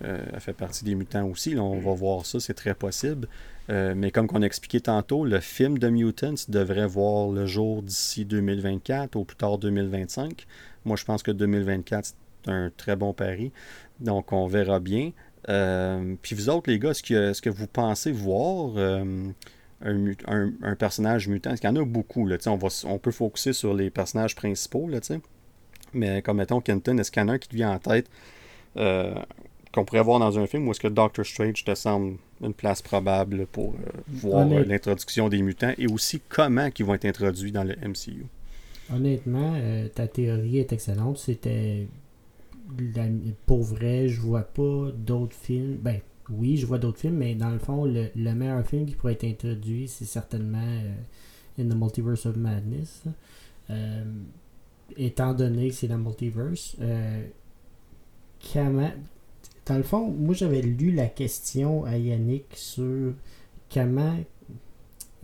elle 0.00 0.40
fait 0.40 0.52
partie 0.52 0.84
des 0.84 0.96
mutants 0.96 1.28
aussi. 1.28 1.56
on 1.56 1.78
va 1.78 1.92
voir 1.92 2.26
ça, 2.26 2.40
c'est 2.40 2.54
très 2.54 2.74
possible. 2.74 3.28
mais 3.68 4.10
comme 4.10 4.26
on 4.32 4.42
a 4.42 4.46
expliqué 4.46 4.80
tantôt, 4.80 5.24
le 5.24 5.38
film 5.38 5.78
de 5.78 5.88
Mutants 5.88 6.34
devrait 6.48 6.88
voir 6.88 7.30
le 7.30 7.46
jour 7.46 7.82
d'ici 7.82 8.24
2024 8.24 9.14
ou 9.14 9.24
plus 9.24 9.36
tard 9.36 9.58
2025. 9.58 10.44
Moi, 10.84 10.96
je 10.96 11.04
pense 11.04 11.22
que 11.22 11.30
2024, 11.30 12.16
un 12.46 12.70
très 12.76 12.96
bon 12.96 13.12
pari. 13.12 13.52
Donc, 14.00 14.32
on 14.32 14.46
verra 14.46 14.80
bien. 14.80 15.12
Euh, 15.48 16.14
puis 16.22 16.34
vous 16.34 16.48
autres, 16.48 16.70
les 16.70 16.78
gars, 16.78 16.90
est-ce 16.90 17.02
que, 17.02 17.30
est 17.30 17.40
que 17.40 17.50
vous 17.50 17.66
pensez 17.66 18.12
voir 18.12 18.72
euh, 18.76 19.30
un, 19.84 20.74
personnage 20.76 21.28
mutant? 21.28 21.50
Parce 21.50 21.60
qu'il 21.60 21.70
y 21.70 21.72
en 21.72 21.76
a 21.76 21.84
beaucoup. 21.84 22.26
Là, 22.26 22.36
on, 22.46 22.56
va, 22.56 22.68
on 22.84 22.98
peut 22.98 23.10
focuser 23.10 23.52
sur 23.52 23.74
les 23.74 23.90
personnages 23.90 24.34
principaux. 24.34 24.88
Là, 24.88 25.00
mais 25.94 26.22
comme 26.22 26.38
mettons 26.38 26.60
Kenton, 26.60 26.96
est-ce 26.98 27.10
qu'il 27.10 27.22
y 27.22 27.24
en 27.24 27.28
a 27.28 27.32
un 27.32 27.38
qui 27.38 27.48
te 27.48 27.54
vient 27.54 27.72
en 27.72 27.78
tête 27.78 28.08
euh, 28.78 29.14
qu'on 29.74 29.84
pourrait 29.84 30.02
voir 30.02 30.18
dans 30.20 30.38
un 30.38 30.46
film 30.46 30.66
ou 30.66 30.70
est-ce 30.70 30.80
que 30.80 30.88
Doctor 30.88 31.24
Strange 31.24 31.64
te 31.64 31.74
semble 31.74 32.16
une 32.40 32.54
place 32.54 32.80
probable 32.80 33.46
pour 33.46 33.74
voir 34.08 34.46
l'introduction 34.46 35.28
des 35.28 35.42
mutants 35.42 35.72
et 35.76 35.86
aussi 35.86 36.20
comment 36.28 36.68
ils 36.78 36.84
vont 36.84 36.94
être 36.94 37.04
introduits 37.04 37.52
dans 37.52 37.64
le 37.64 37.76
MCU? 37.76 38.24
Honnêtement, 38.92 39.54
ta 39.94 40.06
théorie 40.06 40.58
est 40.58 40.72
excellente. 40.72 41.18
C'était 41.18 41.86
pour 43.46 43.62
vrai, 43.62 44.08
je 44.08 44.20
vois 44.20 44.42
pas 44.42 44.90
d'autres 44.96 45.36
films. 45.36 45.76
Ben, 45.76 46.00
oui, 46.30 46.56
je 46.56 46.66
vois 46.66 46.78
d'autres 46.78 46.98
films, 46.98 47.16
mais 47.16 47.34
dans 47.34 47.50
le 47.50 47.58
fond, 47.58 47.84
le, 47.84 48.34
meilleur 48.34 48.64
film 48.66 48.86
qui 48.86 48.94
pourrait 48.94 49.12
être 49.14 49.24
introduit, 49.24 49.88
c'est 49.88 50.04
certainement 50.04 50.58
euh, 50.58 50.94
In 51.58 51.68
the 51.68 51.76
Multiverse 51.76 52.26
of 52.26 52.36
Madness. 52.36 53.04
Euh, 53.70 54.04
étant 54.96 55.34
donné 55.34 55.68
que 55.68 55.74
c'est 55.74 55.88
la 55.88 55.96
multiverse, 55.96 56.76
euh, 56.80 57.22
dans 59.64 59.76
le 59.76 59.82
fond, 59.82 60.10
moi 60.10 60.34
j'avais 60.34 60.62
lu 60.62 60.92
la 60.92 61.06
question 61.06 61.84
à 61.84 61.96
Yannick 61.96 62.46
sur 62.54 63.14
comment 63.72 64.16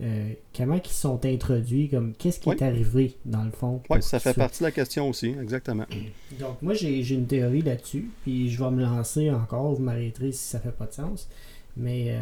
euh, 0.01 0.29
comment 0.55 0.79
ils 0.83 0.89
sont 0.89 1.25
introduits, 1.25 1.89
comme 1.89 2.13
qu'est-ce 2.13 2.39
qui 2.39 2.49
est 2.49 2.61
arrivé 2.61 3.17
dans 3.25 3.43
le 3.43 3.51
fond? 3.51 3.81
Oui, 3.89 4.01
ça 4.01 4.19
fait 4.19 4.33
partie 4.33 4.59
de 4.59 4.65
la 4.65 4.71
question 4.71 5.09
aussi, 5.09 5.35
exactement. 5.41 5.85
Donc 6.39 6.61
moi 6.61 6.73
j'ai 6.73 7.01
une 7.13 7.27
théorie 7.27 7.61
là-dessus, 7.61 8.09
puis 8.23 8.49
je 8.49 8.63
vais 8.63 8.71
me 8.71 8.81
lancer 8.81 9.29
encore, 9.29 9.75
vous 9.75 9.83
m'arrêterez 9.83 10.31
si 10.31 10.43
ça 10.43 10.59
fait 10.59 10.71
pas 10.71 10.85
de 10.85 10.93
sens. 10.93 11.27
Mais 11.75 12.11
euh, 12.11 12.21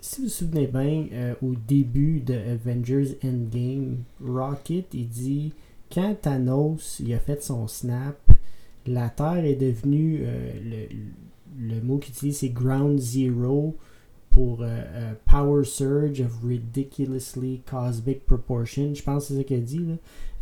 si 0.00 0.20
vous 0.20 0.26
vous 0.26 0.32
souvenez 0.32 0.66
bien, 0.66 1.06
euh, 1.12 1.34
au 1.42 1.54
début 1.54 2.20
de 2.20 2.34
Avengers 2.34 3.16
Endgame, 3.24 3.98
Rocket 4.22 4.86
il 4.92 5.08
dit 5.08 5.52
quand 5.92 6.14
Thanos 6.20 7.00
il 7.00 7.14
a 7.14 7.18
fait 7.18 7.42
son 7.42 7.66
snap, 7.66 8.18
la 8.86 9.08
Terre 9.08 9.44
est 9.44 9.56
devenue 9.56 10.22
le, 10.64 10.86
le 11.58 11.80
mot 11.80 11.98
qu'il 11.98 12.14
utilise 12.14 12.38
c'est 12.38 12.48
Ground 12.50 12.98
Zero 12.98 13.74
pour 14.40 14.62
euh, 14.62 14.68
euh, 14.68 15.12
Power 15.26 15.64
Surge 15.64 16.22
of 16.22 16.32
Ridiculously 16.42 17.60
Cosmic 17.70 18.24
Proportion. 18.24 18.94
Je 18.94 19.02
pense 19.02 19.24
que 19.24 19.34
c'est 19.34 19.36
ça 19.36 19.44
qu'elle 19.44 19.64
dit. 19.64 19.80
Là. 19.80 19.94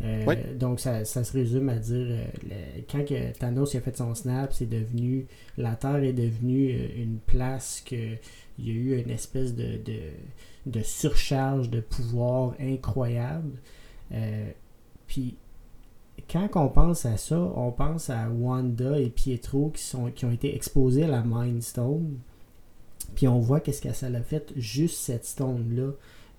Euh, 0.03 0.55
donc, 0.57 0.79
ça, 0.79 1.03
se 1.03 1.33
résume 1.33 1.67
à 1.67 1.75
dire 1.75 2.15
quand 2.89 3.03
que 3.03 3.37
Thanos 3.37 3.75
a 3.75 3.81
fait 3.81 3.97
son 3.97 4.15
snap, 4.15 4.53
c'est 4.53 4.69
devenu. 4.69 5.27
La 5.57 5.75
Terre 5.75 6.01
est 6.01 6.13
devenue 6.13 6.79
une 6.95 7.17
place 7.17 7.83
que 7.85 8.15
il 8.57 8.67
y 8.67 8.71
a 8.71 8.73
eu 8.73 9.01
une 9.01 9.09
espèce 9.09 9.53
de, 9.53 9.81
de, 10.65 10.81
surcharge 10.81 11.69
de 11.69 11.81
pouvoir 11.81 12.53
incroyable. 12.57 13.51
puis 15.07 15.35
quand 16.31 16.47
on 16.55 16.69
pense 16.69 17.05
à 17.05 17.17
ça, 17.17 17.37
on 17.37 17.71
pense 17.71 18.09
à 18.09 18.29
Wanda 18.29 18.97
et 18.97 19.09
Pietro 19.09 19.71
qui, 19.71 19.83
sont, 19.83 20.09
qui 20.11 20.23
ont 20.23 20.31
été 20.31 20.55
exposés 20.55 21.03
à 21.03 21.09
la 21.09 21.23
Mind 21.25 21.61
Stone. 21.61 22.19
Puis 23.15 23.27
on 23.27 23.39
voit 23.39 23.59
qu'est-ce 23.59 23.81
que 23.81 23.93
ça 23.93 24.07
a 24.07 24.21
fait 24.21 24.53
juste 24.55 24.97
cette 24.97 25.25
stone-là. 25.25 25.91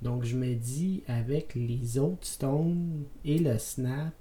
Donc 0.03 0.25
je 0.25 0.37
me 0.37 0.55
dis, 0.55 1.03
avec 1.07 1.55
les 1.55 1.99
autres 1.99 2.27
stones 2.27 3.05
et 3.25 3.39
le 3.39 3.59
snap, 3.59 4.15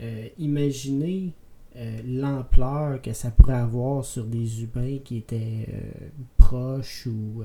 euh, 0.00 0.28
imaginez 0.38 1.32
euh, 1.76 2.00
l'ampleur 2.04 3.00
que 3.00 3.12
ça 3.12 3.30
pourrait 3.30 3.54
avoir 3.54 4.04
sur 4.04 4.24
des 4.24 4.62
humains 4.62 4.98
qui 5.04 5.18
étaient 5.18 5.66
euh, 5.68 6.08
proches 6.36 7.06
ou 7.06 7.42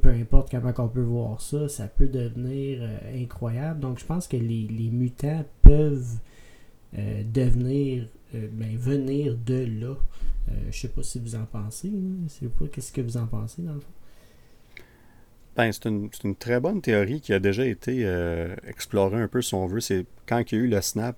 peu 0.00 0.10
importe 0.10 0.50
comment 0.50 0.72
on 0.78 0.88
peut 0.88 1.00
voir 1.00 1.40
ça, 1.40 1.68
ça 1.68 1.88
peut 1.88 2.06
devenir 2.06 2.88
incroyable. 3.14 3.80
Donc 3.80 3.98
je 3.98 4.06
pense 4.06 4.28
que 4.28 4.36
les, 4.36 4.90
mutants 4.92 5.44
peuvent 5.62 6.18
devenir 6.94 8.06
ben, 8.32 8.76
venir 8.76 9.36
de 9.44 9.66
là. 9.80 9.96
Euh, 10.50 10.54
je 10.70 10.78
sais 10.78 10.88
pas 10.88 11.02
si 11.02 11.18
vous 11.18 11.34
en 11.34 11.44
pensez. 11.44 11.90
Qu'est-ce 12.72 12.92
que 12.92 13.00
vous 13.00 13.16
en 13.16 13.26
pensez 13.26 13.62
dans 13.62 13.74
le 13.74 13.80
fond. 13.80 13.86
Ben, 15.54 15.70
c'est 15.70 15.84
une, 15.84 16.36
très 16.36 16.60
bonne 16.60 16.80
théorie 16.80 17.20
qui 17.20 17.34
a 17.34 17.38
déjà 17.38 17.66
été 17.66 18.06
euh, 18.06 18.56
explorée 18.66 19.20
un 19.20 19.28
peu, 19.28 19.42
si 19.42 19.54
on 19.54 19.66
veut. 19.66 19.80
C'est 19.80 20.06
quand 20.26 20.50
il 20.50 20.58
y 20.58 20.60
a 20.60 20.64
eu 20.64 20.68
le 20.68 20.80
snap 20.80 21.16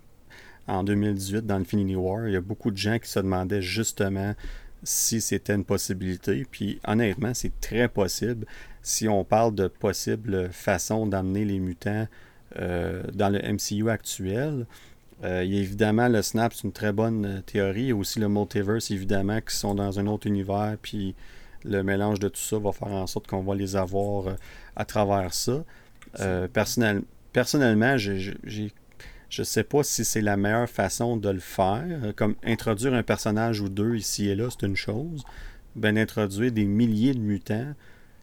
en 0.67 0.83
2018 0.83 1.47
dans 1.47 1.57
Infinity 1.57 1.95
War, 1.95 2.27
il 2.27 2.33
y 2.33 2.37
a 2.37 2.41
beaucoup 2.41 2.71
de 2.71 2.77
gens 2.77 2.99
qui 2.99 3.09
se 3.09 3.21
demandaient 3.21 3.63
justement 3.63 4.35
si 4.83 5.21
c'était 5.21 5.55
une 5.55 5.65
possibilité. 5.65 6.47
Puis 6.51 6.81
honnêtement, 6.87 7.33
c'est 7.33 7.59
très 7.61 7.89
possible. 7.89 8.47
Si 8.83 9.09
on 9.09 9.25
parle 9.25 9.55
de 9.55 9.69
possible 9.69 10.51
façon 10.53 11.07
d'amener 11.07 11.45
les 11.45 11.59
mutants 11.59 12.07
euh, 12.59 13.03
dans 13.13 13.31
le 13.31 13.41
MCU 13.41 13.89
actuel, 13.89 14.67
euh, 15.25 15.43
il 15.45 15.55
y 15.55 15.59
a 15.59 15.61
évidemment 15.61 16.09
le 16.09 16.23
Snap, 16.23 16.53
c'est 16.53 16.65
une 16.65 16.73
très 16.73 16.93
bonne 16.93 17.25
euh, 17.25 17.41
théorie. 17.41 17.83
Il 17.83 17.89
y 17.89 17.93
a 17.93 17.97
aussi 17.97 18.21
le 18.21 18.29
Multiverse, 18.29 18.91
évidemment, 18.91 19.41
qui 19.41 19.57
sont 19.57 19.75
dans 19.75 19.99
un 19.99 20.07
autre 20.07 20.27
univers. 20.27 20.77
Puis 20.83 21.15
le 21.65 21.83
mélange 21.83 22.19
de 22.21 22.29
tout 22.29 22.41
ça 22.41 22.59
va 22.59 22.73
faire 22.73 22.89
en 22.89 23.07
sorte 23.07 23.27
qu'on 23.27 23.43
va 23.43 23.55
les 23.55 23.75
avoir 23.75 24.29
euh, 24.29 24.35
à 24.77 24.85
travers 24.85 25.33
ça. 25.33 25.65
Euh, 26.21 26.47
personnel, 26.47 27.03
personnellement, 27.33 27.97
j'ai, 27.97 28.21
je 28.21 29.41
ne 29.41 29.45
sais 29.45 29.65
pas 29.65 29.83
si 29.83 30.05
c'est 30.05 30.21
la 30.21 30.37
meilleure 30.37 30.69
façon 30.69 31.17
de 31.17 31.31
le 31.31 31.41
faire. 31.41 32.13
Comme 32.17 32.35
introduire 32.45 32.93
un 32.93 33.03
personnage 33.03 33.61
ou 33.61 33.69
deux 33.69 33.97
ici 33.97 34.29
et 34.29 34.35
là, 34.35 34.49
c'est 34.51 34.67
une 34.67 34.77
chose. 34.77 35.25
Ben, 35.75 35.97
introduire 35.97 36.53
des 36.53 36.67
milliers 36.67 37.15
de 37.15 37.19
mutants. 37.19 37.75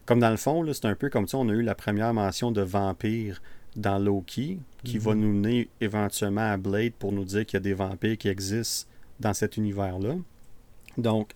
Comme 0.06 0.20
dans 0.20 0.30
le 0.30 0.38
fond, 0.38 0.66
c'est 0.72 0.86
un 0.86 0.96
peu 0.96 1.10
comme 1.10 1.28
ça, 1.28 1.38
on 1.38 1.50
a 1.50 1.54
eu 1.54 1.64
la 1.64 1.76
première 1.76 2.14
mention 2.14 2.52
de 2.52 2.62
vampires 2.62 3.42
dans 3.76 4.00
Loki, 4.00 4.60
qui 4.84 4.98
va 4.98 5.16
nous 5.16 5.32
mener 5.32 5.70
éventuellement 5.80 6.52
à 6.52 6.58
Blade 6.58 6.94
pour 6.94 7.12
nous 7.12 7.26
dire 7.26 7.46
qu'il 7.46 7.56
y 7.56 7.58
a 7.58 7.62
des 7.62 7.74
vampires 7.74 8.18
qui 8.18 8.28
existent 8.28 8.90
dans 9.20 9.34
cet 9.34 9.58
univers-là. 9.58 10.16
Donc, 10.98 11.32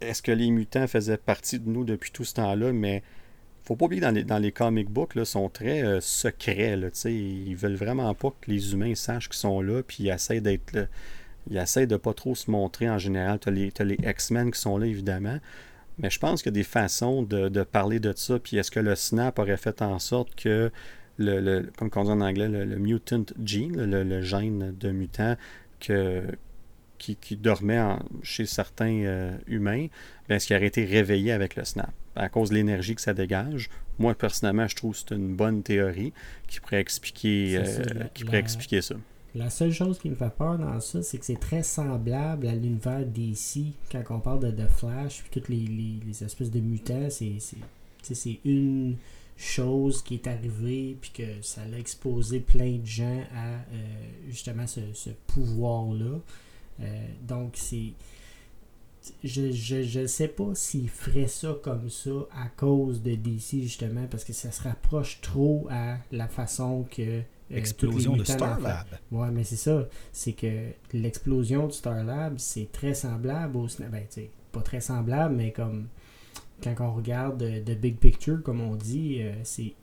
est-ce 0.00 0.22
que 0.22 0.32
les 0.32 0.50
mutants 0.50 0.86
faisaient 0.86 1.16
partie 1.16 1.58
de 1.58 1.68
nous 1.68 1.84
depuis 1.84 2.10
tout 2.10 2.24
ce 2.24 2.34
temps-là? 2.34 2.72
Mais 2.72 3.02
faut 3.64 3.76
pas 3.76 3.86
oublier 3.86 4.00
que 4.00 4.06
dans 4.06 4.14
les, 4.14 4.24
dans 4.24 4.38
les 4.38 4.52
comic 4.52 4.88
books, 4.88 5.14
là, 5.14 5.24
sont 5.24 5.48
très 5.48 5.82
euh, 5.82 6.00
secrets. 6.00 6.76
Là, 6.76 6.88
ils 7.04 7.56
veulent 7.56 7.76
vraiment 7.76 8.12
pas 8.14 8.30
que 8.30 8.50
les 8.50 8.72
humains 8.72 8.94
sachent 8.94 9.28
qu'ils 9.28 9.38
sont 9.38 9.60
là, 9.60 9.82
puis 9.82 10.04
ils 10.04 10.08
essaient 10.10 10.40
d'être 10.40 10.72
là. 10.72 10.86
Ils 11.50 11.56
essaient 11.56 11.86
de 11.86 11.96
pas 11.96 12.14
trop 12.14 12.34
se 12.34 12.50
montrer 12.50 12.90
en 12.90 12.98
général. 12.98 13.38
Tu 13.38 13.48
as 13.48 13.84
les 13.84 13.98
X-Men 14.02 14.50
qui 14.50 14.60
sont 14.60 14.76
là, 14.76 14.86
évidemment. 14.86 15.38
Mais 15.98 16.10
je 16.10 16.18
pense 16.18 16.42
qu'il 16.42 16.52
y 16.52 16.54
a 16.54 16.60
des 16.60 16.64
façons 16.64 17.22
de, 17.22 17.48
de 17.48 17.62
parler 17.62 18.00
de 18.00 18.12
ça. 18.14 18.38
Puis 18.38 18.56
est-ce 18.56 18.70
que 18.70 18.80
le 18.80 18.94
snap 18.94 19.38
aurait 19.38 19.56
fait 19.56 19.82
en 19.82 19.98
sorte 19.98 20.34
que, 20.34 20.70
le, 21.18 21.40
le- 21.40 21.70
comme 21.76 21.90
on 21.96 22.04
dit 22.04 22.10
en 22.10 22.20
anglais, 22.20 22.48
le, 22.48 22.64
le 22.64 22.76
mutant 22.76 23.24
gene, 23.44 23.76
le, 23.76 24.02
le 24.04 24.22
gène 24.22 24.74
de 24.78 24.90
mutant 24.90 25.36
que, 25.80 26.22
qui, 26.98 27.16
qui 27.16 27.36
dormait 27.36 27.80
en- 27.80 28.00
chez 28.22 28.46
certains 28.46 29.02
euh, 29.04 29.36
humains, 29.46 29.86
ben, 30.28 30.36
est-ce 30.36 30.46
qu'il 30.46 30.56
aurait 30.56 30.66
été 30.66 30.84
réveillé 30.84 31.32
avec 31.32 31.56
le 31.56 31.64
snap? 31.64 31.90
À 32.16 32.28
cause 32.28 32.50
de 32.50 32.54
l'énergie 32.56 32.94
que 32.94 33.00
ça 33.00 33.14
dégage. 33.14 33.68
Moi, 33.98 34.14
personnellement, 34.14 34.66
je 34.68 34.74
trouve 34.76 34.92
que 34.92 34.98
c'est 35.08 35.14
une 35.14 35.34
bonne 35.36 35.62
théorie 35.62 36.12
qui 36.48 36.60
pourrait 36.60 36.80
expliquer, 36.80 37.60
C'est 37.64 37.72
ça, 37.74 37.80
euh, 37.90 37.94
la- 38.00 38.04
qui 38.06 38.24
pourrait 38.24 38.38
la- 38.38 38.40
expliquer 38.42 38.80
ça. 38.82 38.94
La 39.34 39.50
seule 39.50 39.72
chose 39.72 39.98
qui 39.98 40.08
me 40.08 40.14
fait 40.16 40.30
peur 40.36 40.58
dans 40.58 40.80
ça, 40.80 41.02
c'est 41.02 41.18
que 41.18 41.24
c'est 41.24 41.38
très 41.38 41.62
semblable 41.62 42.46
à 42.48 42.54
l'univers 42.54 43.04
DC. 43.04 43.66
Quand 43.92 44.02
on 44.10 44.20
parle 44.20 44.40
de, 44.40 44.50
de 44.50 44.66
Flash, 44.66 45.20
puis 45.22 45.30
toutes 45.40 45.48
les, 45.50 45.56
les- 45.66 46.00
les 46.06 46.24
espèces 46.24 46.50
de 46.50 46.60
mutants, 46.60 47.08
c'est 47.10 48.40
une 48.44 48.96
chose 49.38 50.02
qui 50.02 50.14
est 50.14 50.26
arrivée, 50.26 50.98
puis 51.00 51.10
que 51.14 51.40
ça 51.42 51.62
a 51.62 51.78
exposé 51.78 52.40
plein 52.40 52.72
de 52.78 52.84
gens 52.86 53.22
à 53.34 53.46
euh, 53.54 53.60
justement 54.28 54.66
ce, 54.66 54.80
ce 54.92 55.10
pouvoir-là. 55.28 56.18
Euh, 56.80 57.06
donc, 57.26 57.52
c'est. 57.54 57.92
Je, 59.24 59.52
je, 59.52 59.82
je 59.84 60.06
sais 60.06 60.28
pas 60.28 60.54
s'ils 60.54 60.90
feraient 60.90 61.28
ça 61.28 61.56
comme 61.62 61.88
ça 61.88 62.10
à 62.36 62.48
cause 62.48 63.00
de 63.00 63.14
DC, 63.14 63.62
justement, 63.62 64.06
parce 64.10 64.24
que 64.24 64.32
ça 64.34 64.50
se 64.50 64.60
rapproche 64.62 65.20
trop 65.22 65.66
à 65.70 65.96
la 66.12 66.28
façon 66.28 66.84
que. 66.90 67.02
euh, 67.02 67.20
Explosion 67.50 68.12
de 68.12 68.18
mutants 68.18 68.34
Star 68.34 68.56
dans 68.58 68.64
la- 68.64 68.68
Lab. 68.74 68.86
Ouais, 69.10 69.30
mais 69.30 69.44
c'est 69.44 69.56
ça. 69.56 69.88
C'est 70.12 70.32
que 70.34 70.70
l'explosion 70.92 71.68
du 71.68 71.72
Star 71.74 72.04
Lab, 72.04 72.34
c'est 72.38 72.70
très 72.72 72.92
semblable 72.92 73.56
au. 73.56 73.66
Ben, 73.78 74.04
pas 74.52 74.60
très 74.62 74.80
semblable, 74.82 75.34
mais 75.36 75.52
comme 75.52 75.86
quand 76.62 76.74
on 76.80 76.92
regarde 76.94 77.42
euh, 77.42 77.60
The 77.62 77.78
Big 77.78 77.96
Picture, 77.98 78.42
comme 78.42 78.60
on 78.60 78.74
dit, 78.76 79.18
euh, 79.22 79.32
c'est 79.44 79.74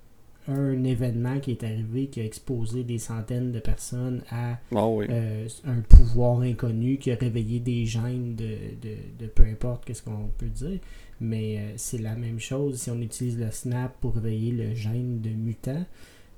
un 0.47 0.83
événement 0.83 1.39
qui 1.39 1.51
est 1.51 1.63
arrivé 1.63 2.05
qui 2.07 2.19
a 2.21 2.23
exposé 2.25 2.83
des 2.83 2.99
centaines 2.99 3.51
de 3.51 3.59
personnes 3.59 4.21
à 4.29 4.59
Ah 4.75 4.87
oui. 4.87 5.07
euh, 5.09 5.47
un 5.65 5.81
pouvoir 5.81 6.41
inconnu 6.41 6.97
qui 6.99 7.11
a 7.11 7.15
réveillé 7.15 7.59
des 7.59 7.85
gènes 7.87 8.35
de, 8.35 8.45
de, 8.81 8.95
de 9.19 9.25
peu 9.27 9.43
importe 9.43 9.85
qu'est-ce 9.85 10.03
qu'on 10.03 10.29
peut 10.37 10.45
dire. 10.49 10.79
Mais 11.19 11.57
euh, 11.57 11.73
c'est 11.77 11.97
la 11.97 12.15
même 12.15 12.39
chose 12.39 12.79
si 12.79 12.91
on 12.91 13.01
utilise 13.01 13.39
le 13.39 13.49
snap 13.49 13.99
pour 14.01 14.13
réveiller 14.15 14.51
le 14.51 14.75
gène 14.75 15.19
de 15.21 15.29
mutant. 15.31 15.83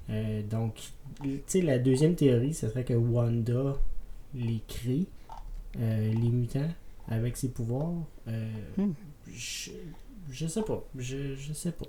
Euh, 0.10 0.42
donc, 0.50 0.76
tu 1.22 1.42
sais, 1.48 1.62
la 1.62 1.78
deuxième 1.78 2.16
théorie, 2.16 2.54
ce 2.54 2.70
serait 2.70 2.86
que 2.86 2.94
Wanda 2.94 3.76
les 4.34 4.62
crée, 4.70 5.06
euh, 5.80 6.14
les 6.14 6.30
mutants, 6.30 6.70
avec 7.10 7.36
ses 7.36 7.50
pouvoirs. 7.50 7.92
Euh, 8.30 8.50
Hmm. 8.78 8.92
je, 9.34 9.72
je 10.32 10.48
sais 10.48 10.62
pas. 10.64 10.84
Je, 10.98 11.36
je 11.36 11.54
sais 11.54 11.72
pas. 11.72 11.86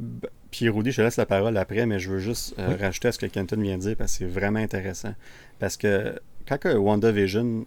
Ben, 0.00 0.28
Puis 0.50 0.68
Rudy, 0.68 0.90
je 0.90 0.96
te 0.96 1.02
laisse 1.02 1.16
la 1.16 1.26
parole 1.26 1.56
après, 1.56 1.86
mais 1.86 1.98
je 1.98 2.10
veux 2.10 2.18
juste 2.18 2.54
euh, 2.58 2.76
rajouter 2.80 3.08
à 3.08 3.12
ce 3.12 3.18
que 3.18 3.26
Kenton 3.26 3.60
vient 3.60 3.76
de 3.76 3.82
dire 3.82 3.96
parce 3.96 4.12
que 4.12 4.18
c'est 4.18 4.26
vraiment 4.26 4.58
intéressant. 4.60 5.14
Parce 5.58 5.76
que 5.76 6.18
quand 6.48 6.58
que 6.58 6.74
WandaVision, 6.76 7.66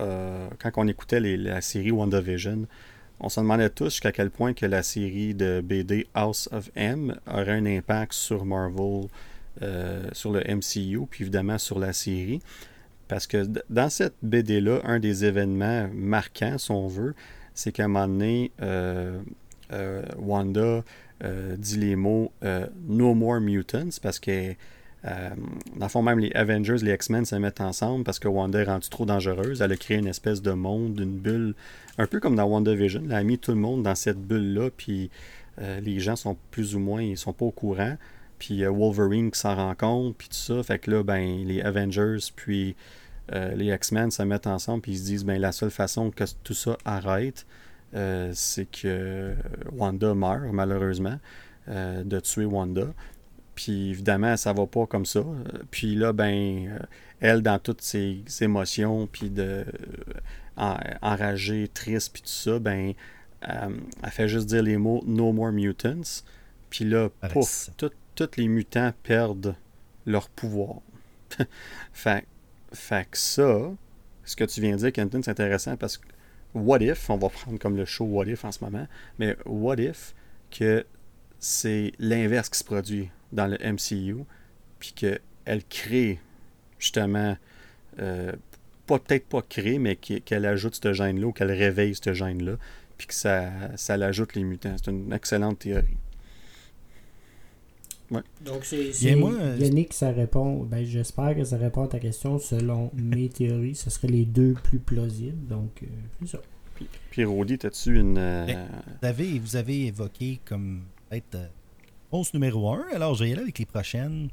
euh, 0.00 0.48
quand 0.58 0.70
on 0.76 0.88
écoutait 0.88 1.20
les- 1.20 1.36
la 1.36 1.60
série 1.60 1.90
WandaVision, 1.92 2.66
on 3.20 3.28
se 3.28 3.38
demandait 3.40 3.70
tous 3.70 3.84
jusqu'à 3.90 4.12
quel 4.12 4.30
point 4.30 4.54
que 4.54 4.66
la 4.66 4.82
série 4.82 5.34
de 5.34 5.60
BD 5.60 6.06
House 6.14 6.48
of 6.52 6.70
M 6.74 7.14
aurait 7.26 7.52
un 7.52 7.66
impact 7.66 8.14
sur 8.14 8.44
Marvel, 8.46 9.08
euh, 9.62 10.08
sur 10.12 10.32
le 10.32 10.40
MCU, 10.48 11.06
puis 11.08 11.22
évidemment 11.24 11.58
sur 11.58 11.78
la 11.78 11.92
série. 11.92 12.40
Parce 13.08 13.26
que 13.26 13.44
dans 13.68 13.90
cette 13.90 14.14
BD-là, 14.22 14.80
un 14.84 15.00
des 15.00 15.24
événements 15.24 15.88
marquants, 15.92 16.56
si 16.58 16.70
on 16.70 16.86
veut, 16.88 17.14
c'est 17.54 17.72
qu'à 17.72 17.84
un 17.84 17.88
moment 17.88 18.08
donné, 18.08 18.52
euh, 18.62 19.20
euh, 19.72 20.02
Wanda 20.18 20.82
euh, 21.22 21.56
dit 21.56 21.76
les 21.76 21.96
mots 21.96 22.32
No 22.88 23.14
More 23.14 23.40
Mutants 23.40 23.98
parce 24.02 24.18
que, 24.18 24.54
dans 25.04 25.86
le 25.86 25.88
fond, 25.88 26.02
même 26.02 26.18
les 26.18 26.32
Avengers, 26.32 26.76
les 26.82 26.92
X-Men 26.92 27.24
se 27.24 27.34
mettent 27.36 27.60
ensemble 27.60 28.04
parce 28.04 28.18
que 28.18 28.28
Wanda 28.28 28.60
est 28.60 28.64
rendue 28.64 28.88
trop 28.88 29.06
dangereuse. 29.06 29.62
Elle 29.62 29.72
a 29.72 29.76
créé 29.76 29.98
une 29.98 30.06
espèce 30.06 30.42
de 30.42 30.52
monde, 30.52 30.98
une 31.00 31.18
bulle, 31.18 31.54
un 31.98 32.06
peu 32.06 32.20
comme 32.20 32.36
dans 32.36 32.44
WandaVision. 32.44 33.02
Elle 33.06 33.12
a 33.12 33.22
mis 33.22 33.38
tout 33.38 33.52
le 33.52 33.58
monde 33.58 33.82
dans 33.82 33.94
cette 33.94 34.18
bulle-là, 34.18 34.70
puis 34.76 35.10
les 35.58 36.00
gens 36.00 36.16
sont 36.16 36.36
plus 36.50 36.74
ou 36.74 36.78
moins, 36.78 37.02
ils 37.02 37.18
sont 37.18 37.32
pas 37.32 37.44
au 37.44 37.50
courant. 37.50 37.96
Puis 38.38 38.64
Wolverine 38.64 39.30
s'en 39.34 39.54
rend 39.54 39.74
compte, 39.74 40.16
puis 40.16 40.28
tout 40.28 40.34
ça. 40.34 40.62
Fait 40.62 40.78
que 40.78 40.90
là, 40.90 41.02
ben, 41.02 41.44
les 41.44 41.60
Avengers, 41.60 42.18
puis 42.34 42.74
euh, 43.32 43.54
les 43.54 43.72
X-Men 43.72 44.10
se 44.10 44.22
mettent 44.22 44.46
ensemble, 44.46 44.82
puis 44.82 44.92
ils 44.92 44.98
se 44.98 45.04
disent, 45.04 45.24
ben, 45.24 45.40
la 45.40 45.52
seule 45.52 45.70
façon 45.70 46.10
que 46.10 46.24
tout 46.42 46.54
ça 46.54 46.76
arrête, 46.84 47.46
euh, 47.94 48.30
c'est 48.34 48.66
que 48.66 49.34
Wanda 49.72 50.14
meurt, 50.14 50.52
malheureusement, 50.52 51.18
euh, 51.68 52.02
de 52.04 52.20
tuer 52.20 52.44
Wanda. 52.44 52.86
Puis 53.54 53.90
évidemment, 53.90 54.36
ça 54.36 54.52
va 54.52 54.66
pas 54.66 54.86
comme 54.86 55.04
ça. 55.06 55.22
Puis 55.70 55.94
là, 55.94 56.12
ben, 56.12 56.78
elle, 57.20 57.42
dans 57.42 57.58
toutes 57.58 57.82
ses 57.82 58.22
émotions, 58.40 59.06
puis 59.06 59.28
de 59.30 59.64
en- 60.56 60.78
enragée, 61.02 61.68
triste, 61.68 62.12
puis 62.12 62.22
tout 62.22 62.28
ça, 62.28 62.58
ben, 62.58 62.94
elle 63.42 64.10
fait 64.10 64.28
juste 64.28 64.46
dire 64.48 64.62
les 64.62 64.76
mots 64.76 65.02
No 65.06 65.32
More 65.32 65.52
Mutants. 65.52 66.22
Puis 66.70 66.84
là, 66.84 67.08
pouf, 67.32 67.70
tous 68.14 68.36
les 68.36 68.48
mutants 68.48 68.92
perdent 69.02 69.54
leur 70.06 70.28
pouvoir. 70.28 70.76
fait, 71.92 72.24
fait 72.72 73.08
que 73.10 73.18
ça, 73.18 73.70
ce 74.24 74.36
que 74.36 74.44
tu 74.44 74.60
viens 74.60 74.72
de 74.72 74.76
dire, 74.76 74.92
Kenton, 74.92 75.20
c'est 75.22 75.30
intéressant 75.30 75.76
parce 75.76 75.98
que 75.98 76.06
What 76.54 76.78
if, 76.80 77.08
on 77.10 77.16
va 77.16 77.28
prendre 77.28 77.58
comme 77.58 77.76
le 77.76 77.84
show 77.84 78.04
What 78.04 78.26
if 78.26 78.44
en 78.44 78.52
ce 78.52 78.64
moment, 78.64 78.86
mais 79.18 79.36
What 79.46 79.76
if 79.76 80.14
que 80.50 80.84
c'est 81.38 81.92
l'inverse 81.98 82.48
qui 82.48 82.58
se 82.58 82.64
produit 82.64 83.08
dans 83.32 83.46
le 83.46 83.56
MCU, 83.58 84.24
puis 84.78 84.92
qu'elle 84.92 85.64
crée 85.68 86.18
justement, 86.80 87.36
euh, 88.00 88.32
peut-être 88.86 89.26
pas 89.26 89.42
créer, 89.42 89.78
mais 89.78 89.94
qu'elle 89.94 90.22
qu'elle 90.22 90.46
ajoute 90.46 90.78
ce 90.82 90.92
gène-là 90.92 91.26
ou 91.26 91.32
qu'elle 91.32 91.52
réveille 91.52 91.94
ce 91.94 92.12
gène-là, 92.12 92.56
puis 92.98 93.06
que 93.06 93.14
ça, 93.14 93.50
ça 93.76 93.96
l'ajoute 93.96 94.34
les 94.34 94.42
mutants. 94.42 94.74
C'est 94.82 94.90
une 94.90 95.12
excellente 95.12 95.60
théorie. 95.60 95.96
Ouais. 98.10 98.22
Donc, 98.44 98.64
c'est 98.64 98.90
Yannick, 99.60 99.92
ça 99.92 100.10
répond. 100.10 100.64
Ben, 100.64 100.84
j'espère 100.84 101.36
que 101.36 101.44
ça 101.44 101.56
répond 101.56 101.84
à 101.84 101.88
ta 101.88 101.98
question. 102.00 102.38
Selon 102.38 102.90
mes 102.94 103.28
théories, 103.38 103.74
ce 103.76 103.88
seraient 103.90 104.08
les 104.08 104.24
deux 104.24 104.54
plus 104.54 104.78
plausibles. 104.80 105.46
Donc, 105.46 105.82
euh, 105.82 105.86
c'est 106.20 106.28
ça. 106.28 106.38
Puis 107.10 107.24
Rodi, 107.24 107.58
as-tu 107.62 107.98
une. 108.00 108.16
euh, 108.18 108.46
Ben, 108.46 108.68
Vous 109.02 109.06
avez, 109.06 109.38
vous 109.38 109.56
avez 109.56 109.86
évoqué 109.86 110.40
comme 110.44 110.82
peut-être 111.08 111.34
euh, 111.34 111.46
réponse 112.06 112.32
numéro 112.34 112.70
1, 112.72 112.86
alors 112.94 113.14
je 113.14 113.24
vais 113.24 113.30
y 113.30 113.32
aller 113.32 113.42
avec 113.42 113.58
les 113.58 113.66
prochaines. 113.66 114.28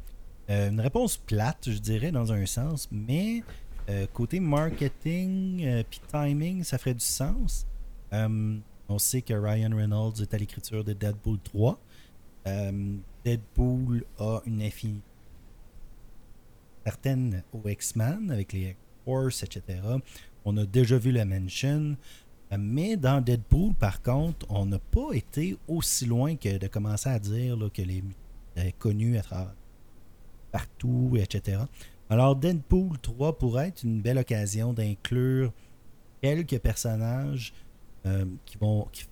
Euh, 0.49 0.69
une 0.69 0.79
réponse 0.79 1.17
plate, 1.17 1.69
je 1.69 1.77
dirais, 1.77 2.11
dans 2.11 2.31
un 2.31 2.45
sens, 2.45 2.87
mais 2.89 3.43
euh, 3.89 4.05
côté 4.13 4.39
marketing 4.39 5.61
euh, 5.65 5.83
puis 5.89 5.99
timing, 6.09 6.63
ça 6.63 6.77
ferait 6.77 6.93
du 6.93 7.03
sens. 7.05 7.67
Euh, 8.13 8.57
on 8.89 8.97
sait 8.97 9.21
que 9.21 9.33
Ryan 9.33 9.75
Reynolds 9.75 10.21
est 10.21 10.33
à 10.33 10.37
l'écriture 10.37 10.83
de 10.85 10.93
Deadpool 10.93 11.39
3. 11.43 11.77
Deadpool 13.27 14.05
a 14.19 14.39
une 14.45 14.61
affinité 14.61 15.03
certaine 16.85 17.43
aux 17.51 17.67
X-Men 17.67 18.31
avec 18.31 18.53
les 18.53 18.77
Force, 19.03 19.43
etc. 19.43 19.79
on 20.45 20.55
a 20.55 20.65
déjà 20.65 20.97
vu 20.97 21.11
la 21.11 21.25
mention. 21.25 21.97
Mais 22.57 22.95
dans 22.95 23.19
Deadpool, 23.19 23.73
par 23.73 24.01
contre, 24.01 24.45
on 24.49 24.65
n'a 24.65 24.79
pas 24.79 25.11
été 25.11 25.57
aussi 25.67 26.05
loin 26.05 26.37
que 26.37 26.57
de 26.57 26.67
commencer 26.67 27.09
à 27.09 27.19
dire 27.19 27.57
que 27.73 27.81
les 27.81 28.01
connus 28.79 29.17
à 29.17 29.21
travers 29.23 29.55
partout, 30.53 31.17
etc. 31.17 31.63
Alors, 32.09 32.33
Deadpool 32.37 32.97
3 32.99 33.37
pourrait 33.37 33.67
être 33.67 33.83
une 33.83 33.99
belle 33.99 34.19
occasion 34.19 34.71
d'inclure 34.71 35.51
quelques 36.21 36.59
personnages 36.59 37.53
euh, 38.05 38.23
qui 38.45 38.57
vont 38.57 38.87
qui 38.93 39.03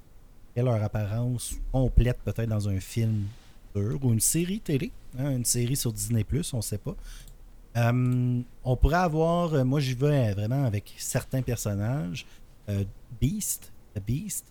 aient 0.56 0.64
leur 0.64 0.82
apparence 0.82 1.56
complète 1.74 2.20
peut-être 2.24 2.48
dans 2.48 2.70
un 2.70 2.80
film 2.80 3.26
ou 3.76 4.14
une 4.14 4.20
série 4.20 4.60
télé, 4.60 4.92
hein, 5.18 5.32
une 5.32 5.46
série 5.46 5.76
sur 5.76 5.92
Disney+, 5.92 6.26
on 6.54 6.58
ne 6.58 6.62
sait 6.62 6.78
pas. 6.78 6.96
Euh, 7.78 8.42
on 8.64 8.76
pourrait 8.78 8.96
avoir, 8.96 9.54
euh, 9.54 9.64
moi 9.66 9.82
j'y 9.82 9.96
vais 9.96 10.34
vraiment 10.34 10.64
avec 10.64 10.94
certains 10.98 11.42
personnages, 11.42 12.26
euh, 12.70 12.86
Beast, 13.20 13.72
Beast, 14.06 14.46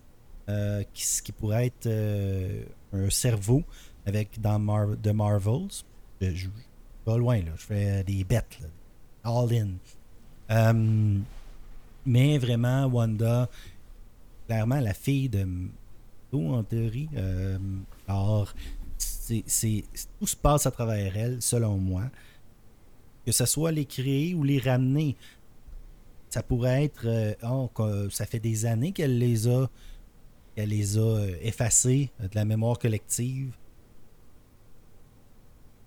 qui, 0.92 1.32
pourrait 1.32 1.66
être 1.66 1.88
un 2.92 3.08
cerveau 3.08 3.62
avec 4.04 4.40
dans 4.40 4.58
Mar 4.58 4.88
The 5.02 5.08
Marvels. 5.08 5.84
Je, 6.20 6.48
pas 7.04 7.16
loin 7.16 7.38
là, 7.38 7.52
je 7.56 7.64
fais 7.64 8.04
des 8.04 8.24
bêtes, 8.24 8.58
là. 8.60 8.68
all 9.24 9.78
in. 10.50 11.22
Mais 12.06 12.36
vraiment, 12.36 12.86
Wanda, 12.86 13.48
clairement 14.46 14.80
la 14.80 14.92
fille 14.92 15.30
de 15.30 15.46
en 16.34 16.62
théorie. 16.64 17.08
Alors, 18.08 18.52
c'est, 19.46 19.84
tout 20.18 20.26
se 20.26 20.36
passe 20.36 20.66
à 20.66 20.70
travers 20.70 21.16
elle, 21.16 21.40
selon 21.40 21.78
moi. 21.78 22.10
Que 23.24 23.32
ce 23.32 23.46
soit 23.46 23.72
les 23.72 23.86
créer 23.86 24.34
ou 24.34 24.44
les 24.44 24.58
ramener, 24.58 25.16
ça 26.28 26.42
pourrait 26.42 26.84
être. 26.84 27.06
euh, 27.06 27.34
oh, 27.42 27.70
ça 28.10 28.26
fait 28.26 28.38
des 28.38 28.66
années 28.66 28.92
qu'elle 28.92 29.18
les 29.18 29.48
a, 29.48 29.70
les 30.56 30.98
a 30.98 31.00
euh, 31.00 31.36
effacés 31.40 32.10
de 32.20 32.34
la 32.34 32.44
mémoire 32.44 32.78
collective. 32.78 33.56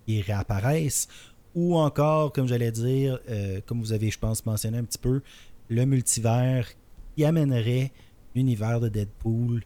Ils 0.07 0.21
réapparaissent. 0.21 1.07
Ou 1.53 1.75
encore, 1.77 2.31
comme 2.33 2.47
j'allais 2.47 2.71
dire, 2.71 3.19
euh, 3.29 3.61
comme 3.65 3.79
vous 3.79 3.91
avez, 3.91 4.11
je 4.11 4.19
pense, 4.19 4.45
mentionné 4.45 4.77
un 4.77 4.83
petit 4.83 4.99
peu, 4.99 5.21
le 5.69 5.85
multivers 5.85 6.67
qui 7.15 7.25
amènerait 7.25 7.91
l'univers 8.35 8.79
de 8.79 8.89
Deadpool, 8.89 9.63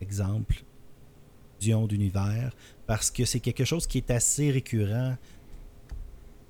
exemple, 0.00 0.64
d'univers, 1.88 2.54
parce 2.86 3.10
que 3.10 3.24
c'est 3.24 3.40
quelque 3.40 3.64
chose 3.64 3.86
qui 3.86 3.98
est 3.98 4.10
assez 4.10 4.50
récurrent 4.50 5.16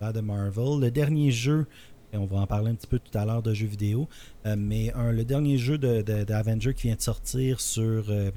de 0.00 0.20
Marvel. 0.20 0.80
Le 0.80 0.90
dernier 0.90 1.30
jeu, 1.30 1.66
et 2.12 2.16
on 2.16 2.26
va 2.26 2.38
en 2.40 2.46
parler 2.46 2.70
un 2.70 2.74
petit 2.74 2.86
peu 2.88 2.98
tout 2.98 3.16
à 3.16 3.24
l'heure 3.24 3.42
de 3.42 3.54
jeux 3.54 3.66
vidéo, 3.66 4.08
euh, 4.46 4.56
mais 4.58 4.92
le 4.96 5.24
dernier 5.24 5.58
jeu 5.58 5.78
de, 5.78 6.02
de- 6.02 6.24
d'Avenger 6.24 6.74
qui 6.74 6.88
vient 6.88 6.96
de 6.96 7.00
sortir 7.00 7.60
sur 7.60 8.04
euh, 8.08 8.30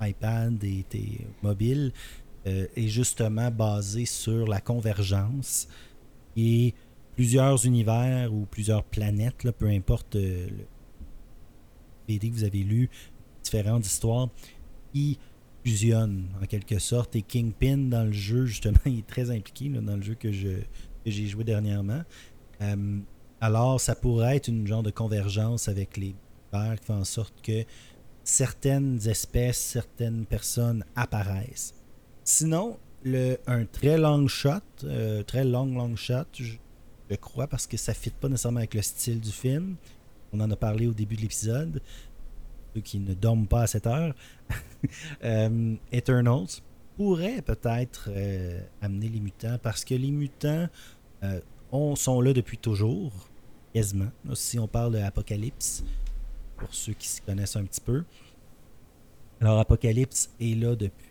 iPad 0.00 0.62
et, 0.64 0.84
mobile 1.42 1.92
euh, 2.46 2.66
est 2.76 2.88
justement 2.88 3.50
basé 3.50 4.04
sur 4.04 4.48
la 4.48 4.60
convergence 4.60 5.68
et 6.36 6.74
plusieurs 7.14 7.64
univers 7.66 8.32
ou 8.34 8.46
plusieurs 8.50 8.82
planètes, 8.82 9.44
là, 9.44 9.52
peu 9.52 9.68
importe 9.68 10.16
le 10.16 10.48
BD 12.08 12.30
que 12.30 12.34
vous 12.34 12.44
avez 12.44 12.64
lu, 12.64 12.90
différentes 13.44 13.86
histoires, 13.86 14.28
qui 14.92 15.18
fusionnent 15.64 16.28
en 16.42 16.46
quelque 16.46 16.78
sorte. 16.78 17.16
Et 17.16 17.22
Kingpin 17.22 17.76
dans 17.76 18.04
le 18.04 18.12
jeu, 18.12 18.46
justement, 18.46 18.78
il 18.86 19.00
est 19.00 19.06
très 19.06 19.30
impliqué 19.30 19.68
dans 19.68 19.96
le 19.96 20.02
jeu 20.02 20.14
que, 20.14 20.32
je, 20.32 20.48
j'ai 21.06 21.26
joué 21.26 21.44
dernièrement. 21.44 22.02
Euh, 22.60 22.98
alors, 23.40 23.80
ça 23.80 23.94
pourrait 23.94 24.36
être 24.36 24.48
une 24.48 24.66
genre 24.66 24.82
de 24.82 24.90
convergence 24.90 25.68
avec 25.68 25.96
les 25.96 26.14
univers 26.52 26.78
qui 26.78 26.86
fait 26.86 26.92
en 26.92 27.04
sorte 27.04 27.34
que 27.42 27.64
certaines 28.24 29.06
espèces, 29.08 29.58
certaines 29.58 30.26
personnes 30.26 30.84
apparaissent. 30.94 31.74
Sinon, 32.24 32.78
le, 33.02 33.36
un 33.48 33.64
très 33.64 33.98
long 33.98 34.28
shot, 34.28 34.60
euh, 34.84 35.22
très 35.24 35.44
long, 35.44 35.66
long 35.66 35.96
shot, 35.96 36.24
je, 36.34 36.52
je 37.10 37.16
crois, 37.16 37.48
parce 37.48 37.66
que 37.66 37.76
ça 37.76 37.92
ne 37.92 37.96
fit 37.96 38.10
pas 38.10 38.28
nécessairement 38.28 38.58
avec 38.58 38.74
le 38.74 38.82
style 38.82 39.20
du 39.20 39.32
film. 39.32 39.76
On 40.32 40.40
en 40.40 40.50
a 40.50 40.56
parlé 40.56 40.86
au 40.86 40.94
début 40.94 41.16
de 41.16 41.22
l'épisode. 41.22 41.82
Ceux 42.74 42.80
qui 42.80 42.98
ne 42.98 43.14
dorment 43.14 43.46
pas 43.46 43.62
à 43.62 43.66
cette 43.66 43.86
heure. 43.86 44.14
Euh, 45.22 45.76
Eternals 45.92 46.48
pourrait 46.96 47.40
peut-être 47.40 48.08
euh, 48.08 48.60
amener 48.80 49.08
les 49.08 49.20
mutants 49.20 49.56
parce 49.62 49.84
que 49.84 49.94
les 49.94 50.10
mutants 50.10 50.66
euh, 51.22 51.40
on- 51.70 51.94
sont 51.94 52.20
là 52.20 52.32
depuis 52.32 52.58
toujours, 52.58 53.12
quasiment. 53.72 54.10
Si 54.34 54.58
on 54.58 54.66
parle 54.66 54.94
d'Apocalypse, 54.94 55.84
pour 56.56 56.74
ceux 56.74 56.94
qui 56.94 57.06
s'y 57.06 57.20
connaissent 57.20 57.54
un 57.54 57.62
petit 57.64 57.80
peu. 57.80 58.02
Alors, 59.40 59.60
Apocalypse 59.60 60.30
est 60.40 60.56
là 60.60 60.74
depuis. 60.74 61.10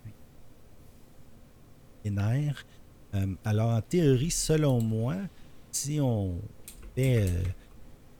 Euh, 2.05 3.35
alors, 3.45 3.69
en 3.71 3.81
théorie, 3.81 4.31
selon 4.31 4.81
moi, 4.81 5.15
si 5.71 5.99
on 6.01 6.39
fait 6.95 7.25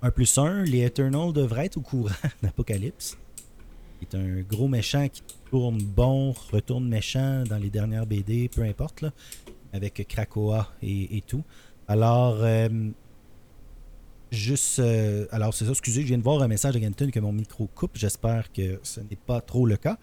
1 0.02 0.12
plus 0.12 0.38
1, 0.38 0.64
les 0.64 0.84
Eternals 0.84 1.34
devraient 1.34 1.66
être 1.66 1.78
au 1.78 1.82
courant 1.82 2.10
d'Apocalypse. 2.42 3.18
C'est 4.02 4.18
un 4.18 4.42
gros 4.42 4.68
méchant 4.68 5.08
qui 5.08 5.22
tourne 5.50 5.78
bon, 5.78 6.34
retourne 6.52 6.88
méchant 6.88 7.44
dans 7.44 7.58
les 7.58 7.70
dernières 7.70 8.06
BD, 8.06 8.50
peu 8.50 8.64
importe, 8.64 9.02
là, 9.02 9.12
avec 9.74 10.06
Krakoa 10.08 10.68
et, 10.82 11.18
et 11.18 11.22
tout. 11.22 11.44
Alors, 11.88 12.38
euh, 12.42 12.70
juste. 14.32 14.80
euh, 14.80 15.28
alors, 15.32 15.54
c'est 15.54 15.66
ça, 15.66 15.72
excusez, 15.72 16.02
je 16.02 16.08
viens 16.08 16.18
de 16.18 16.24
voir 16.24 16.42
un 16.42 16.48
message 16.48 16.74
de 16.74 16.80
Ganton 16.80 17.10
que 17.12 17.20
mon 17.20 17.32
micro 17.32 17.68
coupe. 17.68 17.92
J'espère 17.96 18.52
que 18.52 18.80
ce 18.84 19.02
n'est 19.02 19.16
pas 19.16 19.40
trop 19.42 19.66
le 19.66 19.78
cas. 19.78 19.98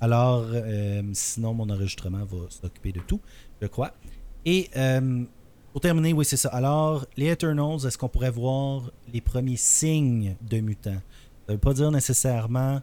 Alors, 0.00 0.46
euh, 0.52 1.02
sinon, 1.12 1.54
mon 1.54 1.70
enregistrement 1.70 2.24
va 2.24 2.50
s'occuper 2.50 2.92
de 2.92 3.00
tout, 3.00 3.20
je 3.60 3.66
crois. 3.66 3.92
Et 4.44 4.70
pour 5.72 5.80
terminer, 5.80 6.12
oui, 6.12 6.24
c'est 6.24 6.36
ça. 6.36 6.48
Alors, 6.50 7.06
les 7.16 7.26
Eternals, 7.26 7.86
est-ce 7.86 7.98
qu'on 7.98 8.08
pourrait 8.08 8.30
voir 8.30 8.90
les 9.12 9.20
premiers 9.20 9.56
signes 9.56 10.36
de 10.40 10.60
mutants? 10.60 11.02
Ça 11.46 11.48
ne 11.48 11.52
veut 11.54 11.58
pas 11.58 11.74
dire 11.74 11.90
nécessairement 11.90 12.80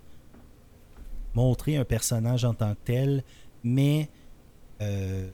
montrer 1.36 1.78
un 1.78 1.86
personnage 1.86 2.46
en 2.46 2.54
tant 2.54 2.74
que 2.74 2.80
tel, 2.86 3.24
mais 3.64 4.10
euh, 4.82 5.30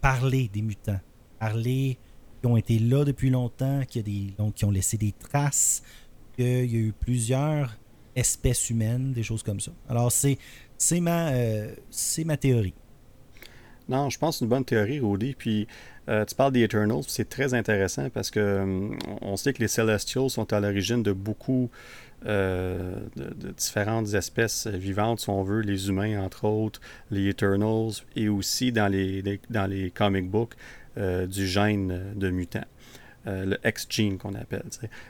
parler 0.00 0.50
des 0.52 0.62
mutants. 0.62 1.00
Parler 1.38 1.98
qui 2.40 2.46
ont 2.46 2.56
été 2.56 2.78
là 2.78 3.04
depuis 3.04 3.30
longtemps, 3.30 3.82
qui, 3.88 3.98
a 4.00 4.02
des, 4.02 4.34
donc, 4.38 4.54
qui 4.54 4.64
ont 4.64 4.70
laissé 4.70 4.96
des 4.98 5.12
traces, 5.12 5.82
qu'il 6.36 6.70
y 6.70 6.76
a 6.76 6.80
eu 6.80 6.92
plusieurs 6.92 7.78
espèces 8.16 8.70
humaines, 8.70 9.12
des 9.12 9.22
choses 9.22 9.42
comme 9.42 9.60
ça. 9.60 9.72
Alors, 9.88 10.12
c'est, 10.12 10.38
ma, 11.00 11.30
euh, 11.30 11.74
ma 12.24 12.36
théorie. 12.36 12.74
Non, 13.88 14.08
je 14.08 14.18
pense 14.18 14.40
une 14.40 14.48
bonne 14.48 14.64
théorie, 14.64 15.00
Rudy. 15.00 15.34
Puis 15.34 15.66
euh, 16.08 16.24
tu 16.24 16.34
parles 16.34 16.52
des 16.52 16.62
Eternals, 16.62 17.04
c'est 17.06 17.28
très 17.28 17.54
intéressant 17.54 18.08
parce 18.10 18.30
que 18.30 18.60
hum, 18.62 18.98
on 19.20 19.36
sait 19.36 19.52
que 19.52 19.60
les 19.60 19.68
Celestials 19.68 20.30
sont 20.30 20.52
à 20.52 20.60
l'origine 20.60 21.02
de 21.02 21.12
beaucoup 21.12 21.70
euh, 22.26 22.96
de, 23.16 23.50
différentes 23.52 24.14
espèces 24.14 24.66
vivantes, 24.66 25.20
si 25.20 25.30
on 25.30 25.42
veut, 25.42 25.60
les 25.60 25.88
humains 25.88 26.22
entre 26.22 26.44
autres, 26.44 26.80
les 27.10 27.28
Eternals, 27.28 27.92
et 28.16 28.28
aussi 28.28 28.72
dans 28.72 28.88
les, 28.90 29.22
les- 29.22 29.40
dans 29.50 29.66
les 29.66 29.90
comic 29.90 30.30
books 30.30 30.54
euh, 30.96 31.26
du 31.26 31.46
gène 31.46 32.12
de 32.14 32.30
mutants. 32.30 32.64
Euh, 33.26 33.46
le 33.46 33.58
X-gene 33.64 34.18
qu'on 34.18 34.34
appelle. 34.34 34.64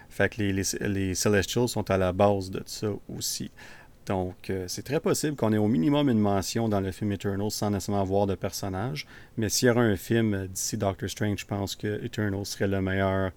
Fait 0.09 0.29
que 0.29 0.41
les, 0.41 0.53
les, 0.53 0.63
les 0.83 1.15
Celestials 1.15 1.69
sont 1.69 1.91
à 1.91 1.99
la 1.99 2.13
base 2.13 2.51
de 2.51 2.63
ça 2.65 2.89
aussi. 3.09 3.51
Donc, 4.07 4.53
c'est 4.67 4.83
très 4.85 5.01
possible 5.01 5.35
qu'on 5.35 5.53
ait 5.55 5.59
au 5.59 5.67
minimum 5.67 6.11
une 6.11 6.19
mention 6.19 6.69
dans 6.69 6.81
le 6.81 6.93
film 6.93 7.11
Eternals 7.13 7.51
sans 7.51 7.71
nécessairement 7.71 8.05
voir 8.05 8.27
de 8.27 8.35
personnage. 8.35 9.07
Mais 9.39 9.49
s'il 9.49 9.69
y 9.69 9.71
aura 9.71 9.81
un 9.81 9.97
film 9.97 10.47
d'ici 10.49 10.77
Doctor 10.77 11.09
Strange, 11.09 11.39
je 11.41 11.47
pense 11.47 11.75
que 11.75 12.05
Eternals 12.05 12.45
serait 12.45 12.69
le 12.69 12.83
meilleur 12.83 13.33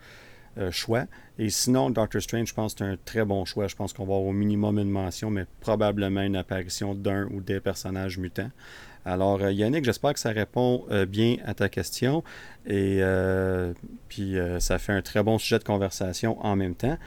euh, 0.57 0.71
choix. 0.71 1.05
Et 1.39 1.49
sinon, 1.49 1.89
Doctor 1.89 2.21
Strange, 2.21 2.49
je 2.49 2.53
pense 2.53 2.73
que 2.73 2.79
c'est 2.79 2.91
un 2.91 2.97
très 3.05 3.25
bon 3.25 3.45
choix. 3.45 3.67
Je 3.67 3.75
pense 3.75 3.93
qu'on 3.93 4.05
va 4.05 4.15
avoir 4.15 4.29
au 4.29 4.33
minimum 4.33 4.79
une 4.79 4.89
mention, 4.89 5.29
mais 5.29 5.45
probablement 5.59 6.21
une 6.21 6.35
apparition 6.35 6.95
d'un 6.95 7.25
ou 7.31 7.41
des 7.41 7.59
personnages 7.59 8.17
mutants. 8.17 8.49
Alors, 9.05 9.41
euh, 9.41 9.51
Yannick, 9.51 9.85
j'espère 9.85 10.13
que 10.13 10.19
ça 10.19 10.31
répond 10.31 10.85
euh, 10.91 11.05
bien 11.05 11.37
à 11.45 11.53
ta 11.53 11.69
question. 11.69 12.23
Et 12.65 13.01
puis, 14.09 14.35
ça 14.59 14.77
fait 14.77 14.91
un 14.91 15.01
très 15.01 15.23
bon 15.23 15.37
sujet 15.37 15.59
de 15.59 15.63
conversation 15.63 16.37
en 16.45 16.55
même 16.57 16.75
temps. 16.75 16.97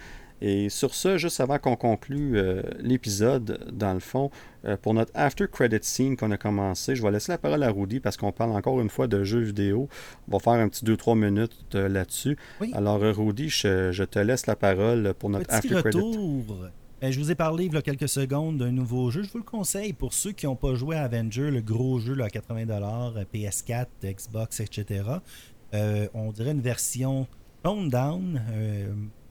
Et 0.42 0.70
sur 0.70 0.94
ce, 0.94 1.18
juste 1.18 1.40
avant 1.40 1.58
qu'on 1.58 1.76
conclue 1.76 2.38
euh, 2.38 2.62
l'épisode, 2.80 3.68
dans 3.72 3.92
le 3.92 4.00
fond, 4.00 4.30
euh, 4.64 4.76
pour 4.76 4.94
notre 4.94 5.10
after 5.14 5.46
credit 5.46 5.78
scene 5.82 6.16
qu'on 6.16 6.30
a 6.30 6.38
commencé, 6.38 6.96
je 6.96 7.02
vais 7.02 7.10
laisser 7.10 7.32
la 7.32 7.38
parole 7.38 7.62
à 7.62 7.70
Rudy 7.70 8.00
parce 8.00 8.16
qu'on 8.16 8.32
parle 8.32 8.52
encore 8.52 8.80
une 8.80 8.88
fois 8.88 9.06
de 9.06 9.22
jeux 9.22 9.40
vidéo. 9.40 9.88
On 10.28 10.32
va 10.32 10.38
faire 10.38 10.54
un 10.54 10.68
petit 10.68 10.84
2-3 10.84 11.18
minutes 11.18 11.74
euh, 11.74 11.88
là-dessus. 11.88 12.38
Oui. 12.60 12.70
Alors, 12.74 13.00
Rudy, 13.00 13.50
je, 13.50 13.92
je 13.92 14.04
te 14.04 14.18
laisse 14.18 14.46
la 14.46 14.56
parole 14.56 15.14
pour 15.18 15.28
notre 15.28 15.46
Petit 15.46 15.56
after 15.56 15.74
credit. 15.82 15.98
retour. 15.98 16.68
Ben, 17.02 17.10
je 17.10 17.18
vous 17.18 17.30
ai 17.30 17.34
parlé 17.34 17.66
il 17.66 17.72
y 17.72 17.76
a 17.76 17.82
quelques 17.82 18.08
secondes 18.08 18.58
d'un 18.58 18.72
nouveau 18.72 19.10
jeu. 19.10 19.22
Je 19.22 19.30
vous 19.30 19.38
le 19.38 19.44
conseille 19.44 19.92
pour 19.92 20.14
ceux 20.14 20.32
qui 20.32 20.46
n'ont 20.46 20.56
pas 20.56 20.74
joué 20.74 20.96
à 20.96 21.04
Avenger, 21.04 21.50
le 21.50 21.60
gros 21.60 21.98
jeu 21.98 22.14
là, 22.14 22.26
à 22.26 22.28
80$, 22.28 23.24
PS4, 23.32 23.86
Xbox, 24.04 24.60
etc. 24.60 25.02
On 25.72 26.30
dirait 26.32 26.50
une 26.50 26.60
version 26.60 27.26
toned 27.62 27.90
down, 27.90 28.38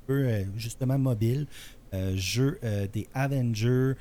peu 0.10 0.46
justement 0.58 0.98
mobile. 0.98 1.46
jeu 2.16 2.60
des 2.92 3.08
Avengers. 3.14 3.94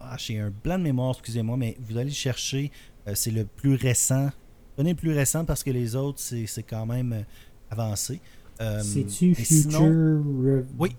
Ah, 0.00 0.16
j'ai 0.18 0.38
un 0.38 0.50
blanc 0.50 0.78
de 0.78 0.84
mémoire, 0.84 1.10
excusez-moi, 1.12 1.56
mais 1.56 1.76
vous 1.80 1.96
allez 1.98 2.10
chercher. 2.10 2.70
c'est 3.14 3.30
le 3.30 3.44
plus 3.44 3.74
récent. 3.74 4.30
Prenez 4.74 4.90
le 4.90 4.96
plus 4.96 5.12
récent 5.12 5.44
parce 5.44 5.62
que 5.62 5.70
les 5.70 5.94
autres, 5.94 6.20
c'est 6.20 6.62
quand 6.62 6.86
même 6.86 7.24
avancé. 7.70 8.20
C'est-tu 8.58 9.34
Future 9.34 10.22
Oui, 10.78 10.96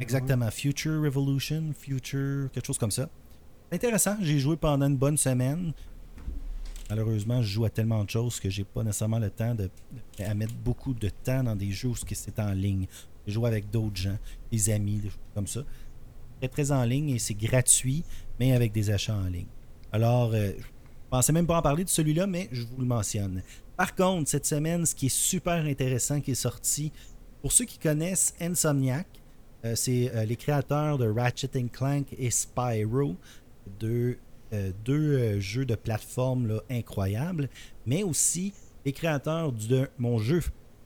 exactement. 0.00 0.50
Future 0.50 1.02
Revolution, 1.02 1.72
Future, 1.78 2.50
quelque 2.52 2.66
chose 2.66 2.78
comme 2.78 2.90
ça. 2.90 3.08
Intéressant. 3.72 4.16
J'ai 4.20 4.38
joué 4.38 4.56
pendant 4.56 4.86
une 4.86 4.98
bonne 4.98 5.16
semaine. 5.16 5.72
Malheureusement, 6.90 7.42
je 7.42 7.48
joue 7.48 7.64
à 7.64 7.70
tellement 7.70 8.04
de 8.04 8.10
choses 8.10 8.40
que 8.40 8.50
j'ai 8.50 8.64
pas 8.64 8.82
nécessairement 8.82 9.18
le 9.18 9.30
temps 9.30 9.54
de, 9.54 9.70
à 10.18 10.34
mettre 10.34 10.54
beaucoup 10.54 10.94
de 10.94 11.08
temps 11.08 11.42
dans 11.42 11.56
des 11.56 11.70
jeux 11.70 11.88
où 11.88 11.96
c'est 11.96 12.38
en 12.38 12.52
ligne. 12.52 12.86
Je 13.26 13.32
joue 13.32 13.46
avec 13.46 13.70
d'autres 13.70 13.96
gens, 13.96 14.18
des 14.50 14.70
amis, 14.70 14.96
des 14.96 15.08
choses 15.08 15.18
comme 15.34 15.46
ça. 15.46 15.62
Très 16.40 16.48
très 16.48 16.72
en 16.72 16.84
ligne 16.84 17.10
et 17.10 17.18
c'est 17.18 17.34
gratuit, 17.34 18.04
mais 18.38 18.52
avec 18.52 18.72
des 18.72 18.90
achats 18.90 19.14
en 19.14 19.26
ligne. 19.26 19.46
Alors, 19.92 20.32
euh, 20.34 20.50
je 20.58 20.64
pensais 21.08 21.32
même 21.32 21.46
pas 21.46 21.58
en 21.58 21.62
parler 21.62 21.84
de 21.84 21.88
celui-là, 21.88 22.26
mais 22.26 22.48
je 22.50 22.62
vous 22.62 22.78
le 22.78 22.86
mentionne. 22.86 23.42
Par 23.76 23.94
contre, 23.94 24.28
cette 24.28 24.46
semaine, 24.46 24.84
ce 24.84 24.94
qui 24.94 25.06
est 25.06 25.16
super 25.16 25.64
intéressant 25.64 26.20
qui 26.20 26.32
est 26.32 26.34
sorti, 26.34 26.92
pour 27.40 27.52
ceux 27.52 27.64
qui 27.64 27.78
connaissent 27.78 28.34
Insomniac, 28.40 29.06
euh, 29.64 29.74
c'est 29.76 30.10
euh, 30.14 30.24
les 30.24 30.36
créateurs 30.36 30.98
de 30.98 31.08
Ratchet 31.08 31.48
Clank 31.72 32.06
et 32.18 32.30
Spyro 32.30 33.16
deux 34.84 35.14
euh, 35.14 35.40
jeux 35.40 35.64
de 35.64 35.74
plateforme 35.74 36.46
là, 36.46 36.62
incroyables, 36.70 37.48
mais 37.86 38.02
aussi 38.02 38.52
les 38.84 38.92
créateurs 38.92 39.52
de 39.52 39.88
mon 39.98 40.18
jeu 40.18 40.40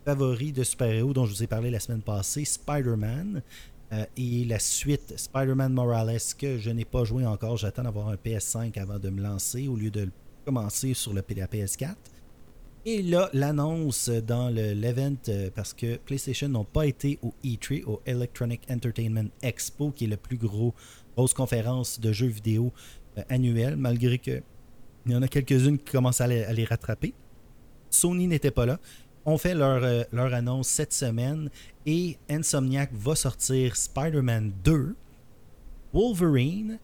favori 0.05 0.51
de 0.51 0.63
super-héros 0.63 1.13
dont 1.13 1.25
je 1.25 1.33
vous 1.33 1.43
ai 1.43 1.47
parlé 1.47 1.69
la 1.69 1.79
semaine 1.79 2.01
passée, 2.01 2.45
Spider-Man. 2.45 3.41
Euh, 3.93 4.05
et 4.17 4.43
la 4.43 4.59
suite 4.59 5.13
Spider-Man 5.15 5.71
Morales 5.71 6.19
que 6.37 6.57
je 6.57 6.69
n'ai 6.69 6.83
pas 6.83 7.05
joué 7.05 7.25
encore. 7.25 7.55
J'attends 7.55 7.83
d'avoir 7.83 8.09
un 8.09 8.15
PS5 8.15 8.77
avant 8.79 8.99
de 8.99 9.09
me 9.09 9.21
lancer 9.21 9.69
au 9.69 9.77
lieu 9.77 9.89
de 9.89 10.09
commencer 10.45 10.93
sur 10.93 11.13
le, 11.13 11.23
la 11.35 11.47
PS4. 11.47 11.95
Et 12.85 13.01
là, 13.01 13.29
l'annonce 13.33 14.09
dans 14.09 14.49
l'event, 14.49 15.17
parce 15.55 15.73
que 15.73 15.97
PlayStation 15.97 16.47
n'ont 16.47 16.63
pas 16.63 16.85
été 16.85 17.19
au 17.21 17.33
E3, 17.43 17.83
au 17.85 18.01
Electronic 18.05 18.61
Entertainment 18.69 19.29
Expo, 19.41 19.91
qui 19.91 20.05
est 20.05 20.07
le 20.07 20.15
plus 20.15 20.37
gros 20.37 20.73
grosse 21.17 21.33
conférence 21.33 21.99
de 21.99 22.13
jeux 22.13 22.27
vidéo 22.27 22.71
euh, 23.17 23.21
annuelle, 23.29 23.75
malgré 23.75 24.17
que 24.17 24.41
il 25.05 25.13
y 25.13 25.15
en 25.15 25.21
a 25.21 25.27
quelques-unes 25.27 25.77
qui 25.77 25.91
commencent 25.91 26.19
à 26.19 26.27
les, 26.27 26.65
rattraper. 26.65 27.13
Sony 27.89 28.27
n'était 28.27 28.51
pas 28.51 28.65
là. 28.65 28.77
On 29.25 29.37
fait 29.37 29.55
leur, 29.55 29.81
euh, 29.83 30.03
annonce 30.13 30.67
cette 30.67 30.91
semaine 30.91 31.49
et 31.85 32.17
Insomniac 32.29 32.91
va 32.93 33.15
sortir 33.15 33.75
Spider-Man 33.75 34.51
2, 34.65 34.95
Wolverine 35.93 36.79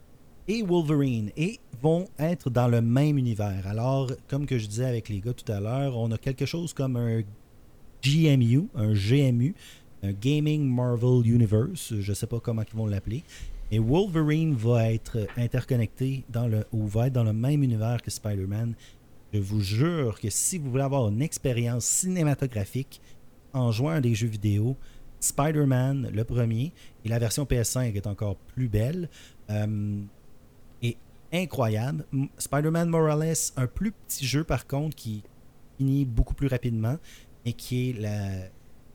et 0.48 0.64
Wolverine 0.64 1.32
et 1.36 1.60
vont 1.82 2.08
être 2.18 2.50
dans 2.50 2.70
le 2.70 2.82
même 2.82 3.18
univers. 3.18 3.68
Alors, 3.68 4.10
comme 4.30 4.46
que 4.46 4.58
je 4.58 4.68
disais 4.68 4.86
avec 4.86 5.10
les 5.10 5.20
gars 5.20 5.34
tout 5.34 5.50
à 5.52 5.60
l'heure, 5.60 5.98
on 5.98 6.10
a 6.12 6.18
quelque 6.18 6.46
chose 6.46 6.74
comme 6.74 6.96
un 6.96 7.24
GMU, 8.02 8.68
un 8.76 8.94
GMU, 8.94 9.54
un 10.02 10.12
Gaming 10.12 10.66
Marvel 10.66 11.26
Universe, 11.26 11.94
je 12.00 12.10
ne 12.10 12.16
sais 12.16 12.28
pas 12.28 12.40
comment 12.40 12.64
ils 12.70 12.78
vont 12.78 12.88
l'appeler, 12.88 13.24
et 13.74 13.80
Wolverine 13.80 14.54
va 14.54 14.94
être 14.94 15.26
interconnecté 15.36 16.26
dans 16.30 16.48
le, 16.48 16.64
ou 16.72 16.86
va 16.86 17.08
être 17.08 17.14
dans 17.14 17.24
le 17.24 17.34
même 17.34 17.64
univers 17.64 18.04
que 18.04 18.12
Spider-Man. 18.12 18.76
Je 19.34 19.40
vous 19.40 19.62
jure 19.62 20.20
que 20.20 20.30
si 20.30 20.60
vous 20.60 20.70
voulez 20.70 20.84
avoir 20.84 21.10
une 21.10 21.24
expérience 21.24 21.84
cinématographique 21.84 23.02
en 23.52 23.72
jouant 23.72 23.90
à 23.90 24.00
des 24.00 24.14
jeux 24.14 24.28
vidéo, 24.28 24.78
Spider-Man, 25.20 26.12
le 26.14 26.24
premier, 26.24 26.72
et 27.04 27.10
la 27.10 27.18
version 27.18 27.46
PS5 27.46 27.96
est 27.96 28.06
encore 28.06 28.36
plus 28.36 28.68
belle, 28.68 29.10
euh, 29.50 30.04
est 30.84 30.98
incroyable. 31.34 32.06
Spider-Man 32.38 32.90
Morales, 32.90 33.34
un 33.58 33.66
plus 33.66 33.92
petit 33.92 34.28
jeu 34.28 34.44
par 34.44 34.68
contre 34.68 34.96
qui 34.96 35.24
finit 35.80 36.06
beaucoup 36.06 36.36
plus 36.36 36.48
rapidement 36.48 36.98
et 37.44 37.54
qui 37.54 37.90
est 37.90 37.94
la. 37.94 38.50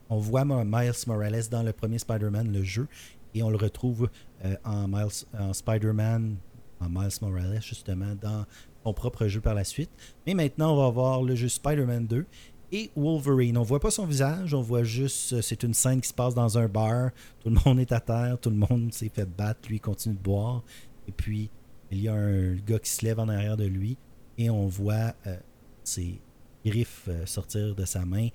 On 0.08 0.18
voit 0.18 0.44
Miles 0.44 0.92
Morales 1.08 1.48
dans 1.50 1.64
le 1.64 1.72
premier 1.72 1.98
Spider-Man, 1.98 2.52
le 2.52 2.62
jeu, 2.62 2.86
et 3.34 3.42
on 3.42 3.50
le 3.50 3.56
retrouve 3.56 4.08
euh, 4.44 4.56
en, 4.64 4.88
Miles, 4.88 5.52
Spider-Man, 5.52 6.36
en 6.80 6.88
Miles 6.88 7.18
Morales, 7.22 7.62
justement, 7.62 8.14
dans 8.20 8.44
son 8.84 8.92
propre 8.92 9.26
jeu 9.26 9.40
par 9.40 9.54
la 9.54 9.64
suite. 9.64 9.90
Mais 10.26 10.34
maintenant, 10.34 10.74
on 10.74 10.76
va 10.76 10.90
voir 10.90 11.22
le 11.22 11.34
jeu 11.34 11.48
Spider-Man 11.48 12.06
2 12.06 12.26
et 12.72 12.90
Wolverine. 12.96 13.56
On 13.56 13.62
voit 13.62 13.80
pas 13.80 13.90
son 13.90 14.06
visage, 14.06 14.54
on 14.54 14.60
voit 14.60 14.84
juste, 14.84 15.32
euh, 15.32 15.42
c'est 15.42 15.62
une 15.62 15.74
scène 15.74 16.00
qui 16.00 16.08
se 16.08 16.14
passe 16.14 16.34
dans 16.34 16.58
un 16.58 16.68
bar. 16.68 17.10
Tout 17.40 17.50
le 17.50 17.58
monde 17.64 17.80
est 17.80 17.92
à 17.92 18.00
terre, 18.00 18.38
tout 18.40 18.50
le 18.50 18.56
monde 18.56 18.92
s'est 18.92 19.08
fait 19.08 19.26
battre, 19.26 19.68
lui 19.68 19.80
continue 19.80 20.14
de 20.14 20.20
boire. 20.22 20.62
Et 21.06 21.12
puis, 21.12 21.50
il 21.90 22.00
y 22.00 22.08
a 22.08 22.14
un 22.14 22.54
gars 22.54 22.78
qui 22.78 22.90
se 22.90 23.04
lève 23.04 23.18
en 23.18 23.28
arrière 23.28 23.56
de 23.56 23.64
lui 23.64 23.96
et 24.36 24.50
on 24.50 24.66
voit 24.66 25.14
euh, 25.26 25.36
ses 25.82 26.20
griffes 26.64 27.08
sortir 27.24 27.74
de 27.74 27.84
sa 27.84 28.04
main. 28.04 28.28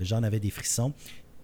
J'en 0.00 0.22
avais 0.22 0.40
des 0.40 0.50
frissons. 0.50 0.92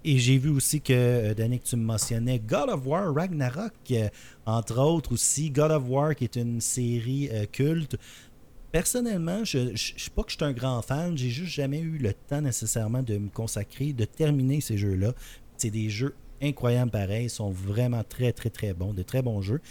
Et 0.07 0.19
j'ai 0.19 0.37
vu 0.37 0.51
aussi 0.51 0.83
que, 0.83 0.93
euh, 0.93 1.35
Danick, 1.35 1.65
tu 1.65 1.77
me 1.77 1.85
mentionnais 1.85 2.39
God 2.39 2.69
of 2.69 2.87
War 2.87 3.15
Ragnarok, 3.15 3.73
euh, 3.93 4.09
entre 4.45 4.79
autres 4.79 5.13
aussi. 5.13 5.51
God 5.51 5.71
of 5.71 5.85
War, 5.89 6.15
qui 6.15 6.25
est 6.25 6.37
une 6.37 6.61
série 6.61 7.31
euh, 7.33 7.47
culte. 7.51 7.97
Personnellement, 8.71 9.45
je 9.45 9.59
ne 9.59 9.77
suis 9.77 10.11
pas 10.11 10.23
que 10.23 10.31
je 10.31 10.37
suis 10.37 10.45
un 10.45 10.53
grand 10.53 10.83
fan, 10.83 11.17
j'ai 11.17 11.31
juste 11.31 11.53
jamais 11.53 11.81
eu 11.81 11.97
le 11.97 12.13
temps 12.13 12.43
nécessairement 12.43 13.03
de 13.03 13.17
me 13.17 13.31
consacrer, 13.31 13.95
de 13.95 14.05
terminer 14.05 14.61
ces 14.61 14.77
jeux-là. 14.77 15.15
C'est 15.57 15.71
des 15.71 15.89
jeux 15.89 16.15
incroyables 16.43 16.91
pareils, 16.91 17.27
ils 17.27 17.31
sont 17.31 17.51
vraiment 17.51 18.03
très 18.05 18.33
très 18.33 18.51
très 18.51 18.75
bons, 18.75 18.93
de 18.93 19.03
très 19.03 19.23
bons 19.23 19.41
jeux. 19.41 19.63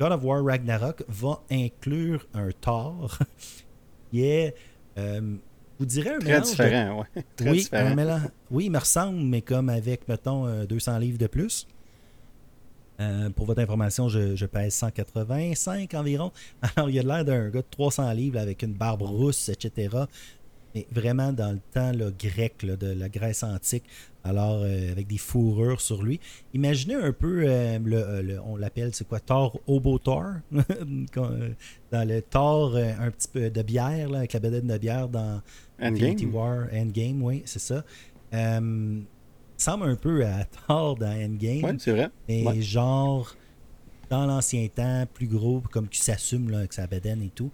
God 0.00 0.10
of 0.10 0.24
War 0.24 0.42
Ragnarok 0.42 1.04
va 1.06 1.44
inclure 1.50 2.26
un 2.32 2.50
Thor 2.60 3.18
qui 4.10 4.24
est 4.24 4.54
vous 5.84 5.90
direz 5.90 6.10
un 6.10 6.18
Très 6.18 6.28
mélange. 6.30 6.50
différent, 6.50 6.98
ouais. 7.00 7.24
Très 7.36 7.50
oui, 7.50 7.58
différent. 7.58 7.90
un 7.90 7.94
mélange. 7.94 8.22
Oui, 8.50 8.64
il 8.66 8.70
me 8.70 8.78
ressemble, 8.78 9.20
mais 9.20 9.42
comme 9.42 9.68
avec, 9.68 10.08
mettons, 10.08 10.64
200 10.64 10.98
livres 10.98 11.18
de 11.18 11.26
plus. 11.26 11.66
Euh, 13.00 13.28
pour 13.30 13.46
votre 13.46 13.60
information, 13.60 14.08
je, 14.08 14.36
je, 14.36 14.46
pèse 14.46 14.72
185 14.74 15.92
environ. 15.94 16.30
Alors, 16.76 16.88
il 16.90 16.98
a 16.98 17.02
l'air 17.02 17.24
d'un 17.24 17.48
gars 17.50 17.60
de 17.60 17.66
300 17.70 18.12
livres 18.12 18.38
avec 18.38 18.62
une 18.62 18.72
barbe 18.72 19.02
rousse, 19.02 19.48
etc. 19.48 19.96
Mais 20.74 20.86
vraiment 20.90 21.32
dans 21.32 21.52
le 21.52 21.60
temps 21.72 21.92
grec 22.18 22.64
de 22.64 22.86
la 22.88 23.08
Grèce 23.08 23.42
antique. 23.42 23.84
Alors, 24.26 24.62
euh, 24.62 24.90
avec 24.90 25.06
des 25.06 25.18
fourrures 25.18 25.82
sur 25.82 26.02
lui. 26.02 26.18
Imaginez 26.54 26.94
un 26.94 27.12
peu, 27.12 27.44
euh, 27.46 27.78
le, 27.78 28.40
on 28.40 28.56
l'appelle, 28.56 28.94
c'est 28.94 29.06
quoi, 29.06 29.20
Thor 29.20 29.60
Obo 29.66 29.98
Thor 29.98 30.24
Dans 30.50 32.08
le 32.08 32.22
Thor, 32.22 32.76
un 32.76 33.10
petit 33.10 33.28
peu 33.28 33.50
de 33.50 33.62
bière, 33.62 34.08
là, 34.08 34.18
avec 34.18 34.32
la 34.32 34.40
bedaine 34.40 34.66
de 34.66 34.78
bière 34.78 35.08
dans 35.08 35.42
Infinity 35.78 36.24
War, 36.24 36.68
Endgame, 36.72 37.22
oui, 37.22 37.42
c'est 37.44 37.58
ça. 37.58 37.84
Euh, 38.32 39.00
semble 39.58 39.90
un 39.90 39.96
peu 39.96 40.24
à 40.24 40.44
Thor 40.66 40.96
dans 40.96 41.12
Endgame. 41.12 41.62
Oui, 41.62 41.76
c'est 41.78 41.92
vrai. 41.92 42.08
Mais 42.26 42.46
ouais. 42.46 42.62
genre, 42.62 43.36
dans 44.08 44.24
l'ancien 44.24 44.66
temps, 44.68 45.04
plus 45.12 45.28
gros, 45.28 45.62
comme 45.70 45.88
qui 45.88 46.00
s'assume 46.00 46.52
avec 46.54 46.72
sa 46.72 46.86
bedaine 46.86 47.22
et 47.22 47.30
tout. 47.30 47.50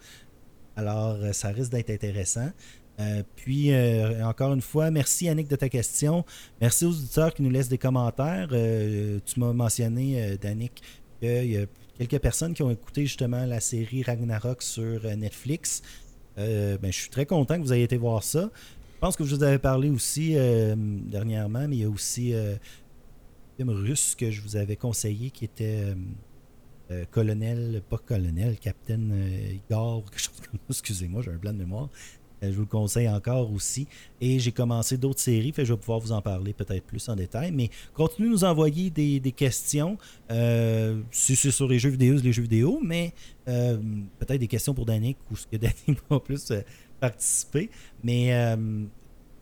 Alors, 0.76 1.18
ça 1.32 1.48
risque 1.48 1.72
d'être 1.72 1.90
intéressant. 1.90 2.50
Euh, 3.00 3.22
puis, 3.36 3.72
euh, 3.72 4.26
encore 4.26 4.52
une 4.52 4.60
fois, 4.60 4.90
merci 4.90 5.26
Yannick 5.26 5.48
de 5.48 5.56
ta 5.56 5.68
question. 5.68 6.24
Merci 6.60 6.84
aux 6.84 6.90
auditeurs 6.90 7.34
qui 7.34 7.42
nous 7.42 7.50
laissent 7.50 7.68
des 7.68 7.78
commentaires. 7.78 8.48
Euh, 8.52 9.18
tu 9.24 9.40
m'as 9.40 9.52
mentionné, 9.52 10.36
Danick, 10.40 10.82
qu'il 11.20 11.50
y 11.50 11.56
a 11.56 11.66
quelques 11.98 12.18
personnes 12.18 12.54
qui 12.54 12.62
ont 12.62 12.70
écouté 12.70 13.02
justement 13.02 13.44
la 13.46 13.60
série 13.60 14.02
Ragnarok 14.02 14.62
sur 14.62 15.04
Netflix. 15.16 15.82
ben, 16.36 16.78
je 16.82 16.90
suis 16.90 17.10
très 17.10 17.26
content 17.26 17.56
que 17.56 17.62
vous 17.62 17.72
ayez 17.72 17.84
été 17.84 17.96
voir 17.96 18.22
ça. 18.22 18.50
Je 18.94 19.00
pense 19.00 19.16
que 19.16 19.24
je 19.24 19.34
vous 19.34 19.42
avais 19.42 19.58
parlé 19.58 19.88
aussi 19.88 20.34
dernièrement, 20.34 21.66
mais 21.68 21.76
il 21.76 21.82
y 21.82 21.84
a 21.84 21.90
aussi 21.90 22.34
un 22.34 22.58
film 23.56 23.70
russe 23.70 24.14
que 24.14 24.30
je 24.30 24.42
vous 24.42 24.56
avais 24.56 24.76
conseillé 24.76 25.30
qui 25.30 25.44
était 25.46 25.94
colonel, 27.10 27.82
pas 27.88 27.98
colonel, 27.98 28.58
capitaine 28.58 29.14
Igor, 29.52 30.04
quelque 30.10 30.20
chose 30.20 30.40
comme 30.50 30.58
ça. 30.58 30.66
Excusez-moi, 30.70 31.22
j'ai 31.22 31.30
un 31.30 31.36
blanc 31.36 31.52
de 31.52 31.58
mémoire. 31.58 31.88
Je 32.42 32.54
vous 32.54 32.60
le 32.60 32.66
conseille 32.66 33.08
encore 33.08 33.52
aussi. 33.52 33.86
Et 34.20 34.38
j'ai 34.38 34.52
commencé 34.52 34.96
d'autres 34.96 35.20
séries, 35.20 35.52
fait 35.52 35.64
je 35.64 35.72
vais 35.72 35.78
pouvoir 35.78 35.98
vous 35.98 36.12
en 36.12 36.22
parler 36.22 36.52
peut-être 36.52 36.84
plus 36.84 37.08
en 37.08 37.16
détail. 37.16 37.52
Mais 37.52 37.70
continuez 37.94 38.28
de 38.28 38.34
nous 38.34 38.44
envoyer 38.44 38.90
des, 38.90 39.32
questions. 39.32 39.98
Euh, 40.30 41.00
si 41.10 41.36
c'est 41.36 41.50
sur 41.50 41.68
les 41.68 41.78
jeux 41.78 41.90
vidéo, 41.90 42.16
les 42.16 42.32
jeux 42.32 42.42
vidéo, 42.42 42.80
mais 42.82 43.12
euh, 43.48 43.76
peut-être 44.18 44.40
des 44.40 44.48
questions 44.48 44.74
pour 44.74 44.86
Danick 44.86 45.16
ou 45.30 45.36
ce 45.36 45.46
que 45.46 45.56
Danick 45.58 46.00
va 46.08 46.20
plus 46.20 46.50
euh, 46.50 46.60
participer. 46.98 47.70
Mais 48.02 48.56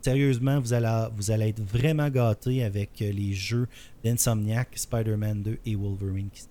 sérieusement, 0.01 0.61
vous 0.61 0.73
allez, 0.73 1.09
vous 1.17 1.31
allez 1.31 1.49
être 1.49 1.63
vraiment 1.63 2.09
gâtés 2.09 2.63
avec 2.63 3.01
les 3.01 3.33
jeux 3.33 3.67
d'Insomniac, 4.05 4.71
Spider-Man 4.75 5.43
2 5.43 5.59
et 5.67 5.75
Wolverine 5.75 6.29
qui 6.33 6.43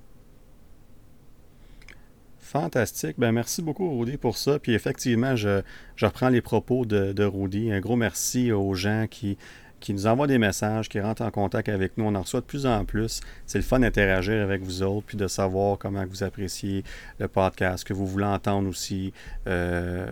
Fantastique. 2.47 3.15
Ben, 3.17 3.31
merci 3.31 3.61
beaucoup, 3.61 3.99
Rudy, 3.99 4.17
pour 4.17 4.37
ça. 4.37 4.57
Puis 4.59 4.73
effectivement, 4.73 5.35
je, 5.35 5.61
je 5.95 6.05
reprends 6.05 6.29
les 6.29 6.41
propos 6.41 6.85
de, 6.85 7.11
de 7.13 7.23
Rudy. 7.23 7.71
Un 7.71 7.79
gros 7.81 7.95
merci 7.97 8.51
aux 8.51 8.73
gens 8.73 9.05
qui, 9.09 9.37
qui 9.81 9.93
nous 9.93 10.07
envoient 10.07 10.27
des 10.27 10.37
messages, 10.37 10.87
qui 10.87 10.99
rentrent 10.99 11.23
en 11.23 11.29
contact 11.29 11.67
avec 11.69 11.97
nous. 11.97 12.05
On 12.05 12.15
en 12.15 12.21
reçoit 12.21 12.39
de 12.39 12.45
plus 12.45 12.65
en 12.65 12.85
plus. 12.85 13.19
C'est 13.45 13.57
le 13.57 13.63
fun 13.63 13.79
d'interagir 13.79 14.41
avec 14.41 14.61
vous 14.63 14.81
autres, 14.81 15.05
puis 15.07 15.17
de 15.17 15.27
savoir 15.27 15.77
comment 15.77 16.05
vous 16.05 16.23
appréciez 16.23 16.83
le 17.19 17.27
podcast, 17.27 17.83
que 17.83 17.93
vous 17.93 18.07
voulez 18.07 18.25
entendre 18.25 18.69
aussi, 18.69 19.11
euh, 19.47 20.07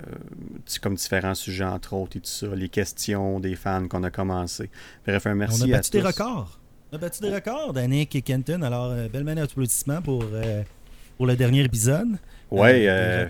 comme 0.82 0.95
différents 0.95 1.36
sujets, 1.36 1.64
entre 1.64 1.94
autres, 1.94 2.18
et 2.18 2.20
tout 2.20 2.30
ça, 2.30 2.48
les 2.53 2.70
questions 2.70 3.40
des 3.40 3.56
fans 3.56 3.88
qu'on 3.88 4.03
a 4.03 4.12
commencé. 4.12 4.70
Bref, 5.07 5.26
un 5.26 5.36
merci 5.36 5.64
On 5.64 5.66
a 5.72 5.76
à 5.76 5.78
battu 5.78 5.91
des 5.91 6.02
tous. 6.02 6.07
records. 6.07 6.60
On 6.91 6.98
a 6.98 6.99
battu 6.99 7.22
des 7.22 7.34
records, 7.34 7.74
Danick 7.74 8.16
et 8.16 8.22
Kenton. 8.22 8.62
Alors, 8.62 8.91
euh, 8.91 9.07
belle 9.07 9.24
main 9.24 9.36
d'applaudissements 9.36 10.02
pour, 10.02 10.24
euh, 10.34 10.62
pour 11.18 11.26
le 11.28 11.36
dernier 11.36 11.64
épisode. 11.64 12.18
Euh, 12.88 12.88
euh, 12.90 13.30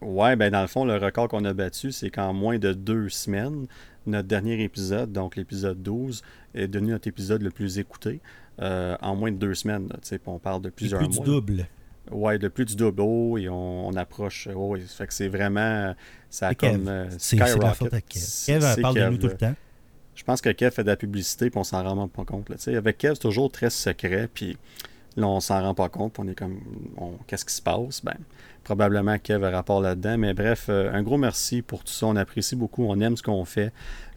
ouais, 0.00 0.36
ben 0.36 0.50
dans 0.50 0.60
le 0.62 0.66
fond, 0.66 0.84
le 0.84 0.96
record 0.96 1.28
qu'on 1.28 1.44
a 1.44 1.52
battu, 1.52 1.92
c'est 1.92 2.10
qu'en 2.10 2.32
moins 2.32 2.58
de 2.58 2.72
deux 2.72 3.08
semaines, 3.08 3.66
notre 4.06 4.28
dernier 4.28 4.62
épisode, 4.62 5.12
donc 5.12 5.36
l'épisode 5.36 5.82
12, 5.82 6.22
est 6.54 6.68
devenu 6.68 6.92
notre 6.92 7.08
épisode 7.08 7.42
le 7.42 7.50
plus 7.50 7.78
écouté. 7.78 8.20
euh, 8.62 8.96
en 9.02 9.16
moins 9.16 9.30
de 9.32 9.36
deux 9.36 9.54
semaines, 9.54 9.88
là, 9.88 10.18
on 10.26 10.38
parle 10.38 10.62
de 10.62 10.70
plusieurs 10.70 11.00
plus 11.00 11.08
du 11.08 11.20
double. 11.20 11.66
Ouais, 12.10 12.38
de 12.38 12.48
plus 12.48 12.64
du 12.64 12.76
double. 12.76 13.00
Oh, 13.02 13.36
et 13.36 13.48
on, 13.48 13.88
on 13.88 13.94
approche. 13.96 14.48
Oh, 14.54 14.68
oui, 14.72 14.82
ça 14.86 14.94
fait 14.98 15.06
que 15.08 15.12
c'est 15.14 15.28
vraiment. 15.28 15.94
Ça 16.30 16.48
a 16.48 16.54
comme. 16.54 16.86
euh, 16.88 17.06
C'est 17.18 17.36
la 17.36 17.74
faute 17.74 17.92
à 17.92 18.00
Kev. 18.00 18.24
Kev 18.46 18.80
parle 18.80 18.94
de 18.94 19.00
nous 19.10 19.16
tout 19.18 19.26
le 19.26 19.36
temps. 19.36 19.54
Je 20.14 20.22
pense 20.24 20.40
que 20.40 20.48
Kev 20.50 20.70
fait 20.70 20.84
de 20.84 20.88
la 20.88 20.96
publicité, 20.96 21.50
puis 21.50 21.58
on 21.58 21.64
s'en 21.64 21.82
rend 21.82 21.96
même 21.96 22.08
pas 22.08 22.24
compte. 22.24 22.48
là. 22.48 22.56
Avec 22.78 22.96
Kev, 22.98 23.14
c'est 23.14 23.20
toujours 23.20 23.50
très 23.52 23.68
secret, 23.70 24.28
puis 24.32 24.56
là, 25.16 25.26
on 25.26 25.40
s'en 25.40 25.62
rend 25.62 25.74
pas 25.74 25.88
compte, 25.88 26.18
on 26.18 26.28
est 26.28 26.34
comme, 26.34 26.60
qu'est-ce 27.26 27.44
qui 27.44 27.54
se 27.54 27.62
passe? 27.62 28.04
Ben, 28.04 28.16
probablement 28.66 29.16
Kev 29.16 29.44
a 29.44 29.50
rapport 29.50 29.80
là-dedans, 29.80 30.18
mais 30.18 30.34
bref, 30.34 30.66
euh, 30.68 30.92
un 30.92 31.04
gros 31.04 31.18
merci 31.18 31.62
pour 31.62 31.84
tout 31.84 31.92
ça. 31.92 32.06
On 32.06 32.16
apprécie 32.16 32.56
beaucoup, 32.56 32.84
on 32.84 32.98
aime 32.98 33.16
ce 33.16 33.22
qu'on 33.22 33.44
fait. 33.44 33.72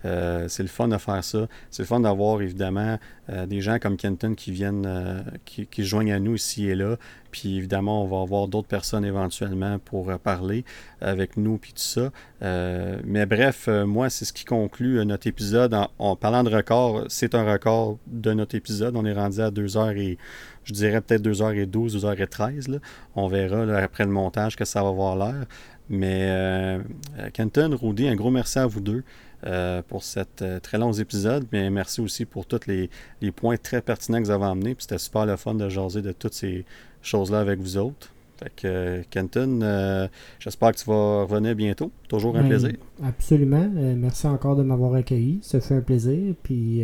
Euh, 0.05 0.47
c'est 0.47 0.63
le 0.63 0.69
fun 0.69 0.88
de 0.88 0.97
faire 0.97 1.23
ça. 1.23 1.47
C'est 1.69 1.84
le 1.84 1.88
fun 1.88 1.99
d'avoir, 1.99 2.41
évidemment, 2.41 2.97
euh, 3.30 3.45
des 3.45 3.61
gens 3.61 3.77
comme 3.77 3.95
Kenton 3.95 4.34
qui 4.34 4.51
viennent, 4.51 5.23
qui, 5.45 5.67
qui 5.67 5.84
se 5.84 5.88
joignent 5.88 6.13
à 6.13 6.19
nous 6.19 6.34
ici 6.34 6.67
et 6.67 6.73
là. 6.73 6.95
Puis 7.30 7.57
évidemment, 7.57 8.03
on 8.03 8.07
va 8.07 8.23
avoir 8.23 8.47
d'autres 8.47 8.67
personnes 8.67 9.05
éventuellement 9.05 9.77
pour 9.77 10.17
parler 10.17 10.65
avec 10.99 11.38
nous, 11.38 11.59
puis 11.59 11.73
tout 11.73 11.81
ça. 11.84 12.11
Mais 12.41 13.27
bref, 13.27 13.67
moi, 13.67 14.09
c'est 14.09 14.26
ce 14.26 14.34
qui 14.34 14.45
conclut 14.45 15.05
notre 15.05 15.27
épisode. 15.27 15.76
En, 15.99 16.15
parlant 16.15 16.43
de 16.43 16.49
record, 16.49 17.03
c'est 17.07 17.35
un 17.35 17.43
record 17.43 17.99
de 18.07 18.34
notre 18.34 18.55
épisode. 18.55 18.95
On 18.95 19.05
est 19.05 19.13
rendu 19.13 19.41
à 19.41 19.51
2h 19.51 19.95
et, 19.95 20.17
je 20.64 20.73
dirais 20.73 21.02
peut-être 21.02 21.23
2h12, 21.23 21.99
2h13. 21.99 22.69
Là. 22.72 22.77
On 23.15 23.27
verra 23.27 23.65
là, 23.65 23.77
après 23.77 24.06
le 24.06 24.11
montage 24.11 24.56
que 24.56 24.65
ça 24.65 24.81
va 24.84 24.90
avoir 24.90 25.15
l'air. 25.15 25.45
Mais 25.90 26.27
euh, 26.30 26.80
euh, 27.19 27.30
Kenton, 27.34 27.76
Rudy, 27.81 28.07
un 28.07 28.15
gros 28.15 28.30
merci 28.31 28.60
à 28.60 28.68
vous 28.68 28.81
deux. 28.81 29.03
euh, 29.48 29.81
pour 29.88 30.03
cet 30.03 30.41
euh, 30.41 30.60
très 30.60 30.77
long 30.77 30.91
épisode, 30.91 31.45
mais 31.53 31.69
merci 31.69 32.02
aussi 32.02 32.26
pour 32.26 32.45
tous 32.45 32.68
les, 32.68 32.90
les 33.22 33.31
points 33.31 33.56
très 33.56 33.81
pertinents 33.81 34.19
que 34.19 34.26
vous 34.26 34.31
avez 34.31 34.44
emmenés. 34.45 34.76
Puis 34.76 34.84
c'était 34.84 34.98
super 34.98 35.26
le 35.26 35.38
fun 35.38 35.53
de 35.56 35.69
jaser 35.69 36.02
de 36.02 36.11
toutes 36.11 36.34
ces 36.34 36.65
choses-là 37.02 37.40
avec 37.40 37.57
vous 37.60 37.77
autres. 37.77 38.10
Fait 38.38 38.52
que, 38.56 38.68
euh, 38.68 39.02
Kenton, 39.10 40.10
j'espère 40.40 40.73
que 40.73 40.77
tu 40.77 40.86
vas 40.86 41.23
revenir 41.23 41.56
bientôt. 41.56 41.90
Toujours 42.10 42.36
un 42.38 42.41
Ben, 42.41 42.49
plaisir. 42.49 42.73
Absolument. 43.02 43.69
Merci 43.73 44.27
encore 44.27 44.56
de 44.57 44.64
m'avoir 44.64 44.94
accueilli. 44.94 45.40
Ça 45.41 45.60
fait 45.61 45.76
un 45.76 45.81
plaisir. 45.81 46.36
Puis, 46.44 46.84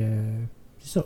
c'est 0.80 1.00
ça. 1.00 1.06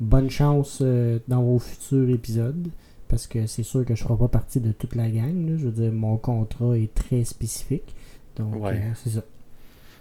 Bonne 0.00 0.30
chance 0.30 0.78
euh, 0.82 1.18
dans 1.28 1.42
vos 1.42 1.58
futurs 1.58 2.08
épisodes. 2.10 2.68
Parce 3.08 3.26
que 3.26 3.46
c'est 3.46 3.64
sûr 3.64 3.84
que 3.84 3.94
je 3.94 4.02
ne 4.02 4.06
ferai 4.08 4.18
pas 4.18 4.28
partie 4.28 4.60
de 4.60 4.72
toute 4.72 4.94
la 4.94 5.08
gang. 5.10 5.48
là. 5.48 5.56
Je 5.58 5.64
veux 5.66 5.72
dire, 5.72 5.92
mon 5.92 6.16
contrat 6.16 6.76
est 6.78 6.94
très 6.94 7.24
spécifique. 7.24 7.94
Donc, 8.36 8.54
Ouais. 8.64 8.72
euh, 8.74 8.90
c'est 8.94 9.10
ça. 9.10 9.22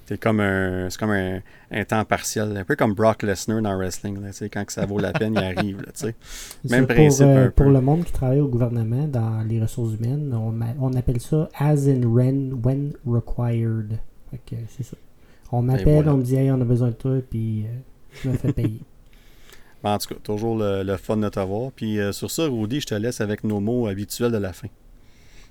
C'est 0.05 0.19
comme 0.19 0.39
un, 0.39 0.89
c'est 0.89 0.99
comme 0.99 1.11
un, 1.11 1.39
un 1.71 1.85
temps 1.85 2.03
partiel, 2.03 2.57
un 2.57 2.63
peu 2.63 2.75
comme 2.75 2.93
Brock 2.95 3.21
Lesnar 3.21 3.61
dans 3.61 3.71
le 3.73 3.77
wrestling. 3.77 4.19
Là, 4.21 4.29
quand 4.51 4.65
que 4.65 4.73
ça 4.73 4.85
vaut 4.87 4.97
la 4.97 5.11
peine, 5.13 5.33
il 5.33 5.37
arrive. 5.43 5.81
Là, 5.81 6.11
Même 6.67 6.87
principe 6.87 7.25
pour, 7.27 7.35
euh, 7.37 7.49
pour 7.51 7.69
le 7.69 7.79
monde 7.81 8.03
qui 8.05 8.11
travaille 8.11 8.39
au 8.39 8.47
gouvernement 8.47 9.07
dans 9.07 9.41
les 9.47 9.61
ressources 9.61 9.93
humaines, 9.99 10.33
on, 10.33 10.51
on 10.79 10.93
appelle 10.93 11.19
ça 11.19 11.47
as 11.59 11.87
in 11.87 12.01
when, 12.03 12.53
when 12.63 12.93
required. 13.05 13.99
C'est 14.75 14.83
ça. 14.83 14.97
On 15.51 15.61
m'appelle, 15.61 15.95
voilà. 15.95 16.13
on 16.13 16.17
me 16.17 16.23
dit 16.23 16.35
hey, 16.35 16.49
on 16.51 16.61
a 16.61 16.65
besoin 16.65 16.87
de 16.89 16.93
toi, 16.93 17.17
puis 17.29 17.65
euh, 17.65 17.67
je 18.23 18.29
me 18.29 18.37
fais 18.37 18.51
payer. 18.53 18.79
Mais 19.83 19.89
en 19.91 19.97
tout 19.97 20.13
cas, 20.13 20.19
toujours 20.21 20.57
le, 20.57 20.83
le 20.83 20.97
fun 20.97 21.17
de 21.17 21.29
t'avoir. 21.29 21.71
Puis 21.71 21.99
euh, 21.99 22.11
sur 22.11 22.29
ça, 22.31 22.43
Rudy, 22.47 22.81
je 22.81 22.87
te 22.87 22.95
laisse 22.95 23.21
avec 23.21 23.43
nos 23.43 23.59
mots 23.59 23.87
habituels 23.87 24.31
de 24.31 24.37
la 24.37 24.51
fin. 24.53 24.67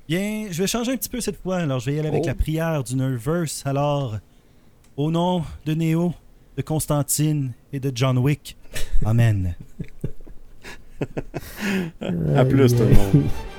Bien, 0.08 0.46
je 0.50 0.62
vais 0.62 0.66
changer 0.66 0.92
un 0.92 0.96
petit 0.96 1.08
peu 1.08 1.20
cette 1.20 1.40
fois. 1.42 1.56
Alors, 1.58 1.80
je 1.80 1.86
vais 1.90 1.96
y 1.96 1.98
aller 1.98 2.08
avec 2.08 2.22
Oh. 2.24 2.28
la 2.28 2.34
prière 2.34 2.82
du 2.84 2.94
Nerverse. 2.96 3.62
Alors, 3.66 4.16
au 4.96 5.10
nom 5.10 5.42
de 5.66 5.74
Néo, 5.74 6.14
de 6.56 6.62
Constantine 6.62 7.52
et 7.72 7.80
de 7.80 7.92
John 7.94 8.16
Wick. 8.18 8.56
Amen. 9.04 9.54
À 12.34 12.44
plus, 12.44 12.74
tout 12.74 12.82
le 12.82 12.94
monde. 12.94 13.24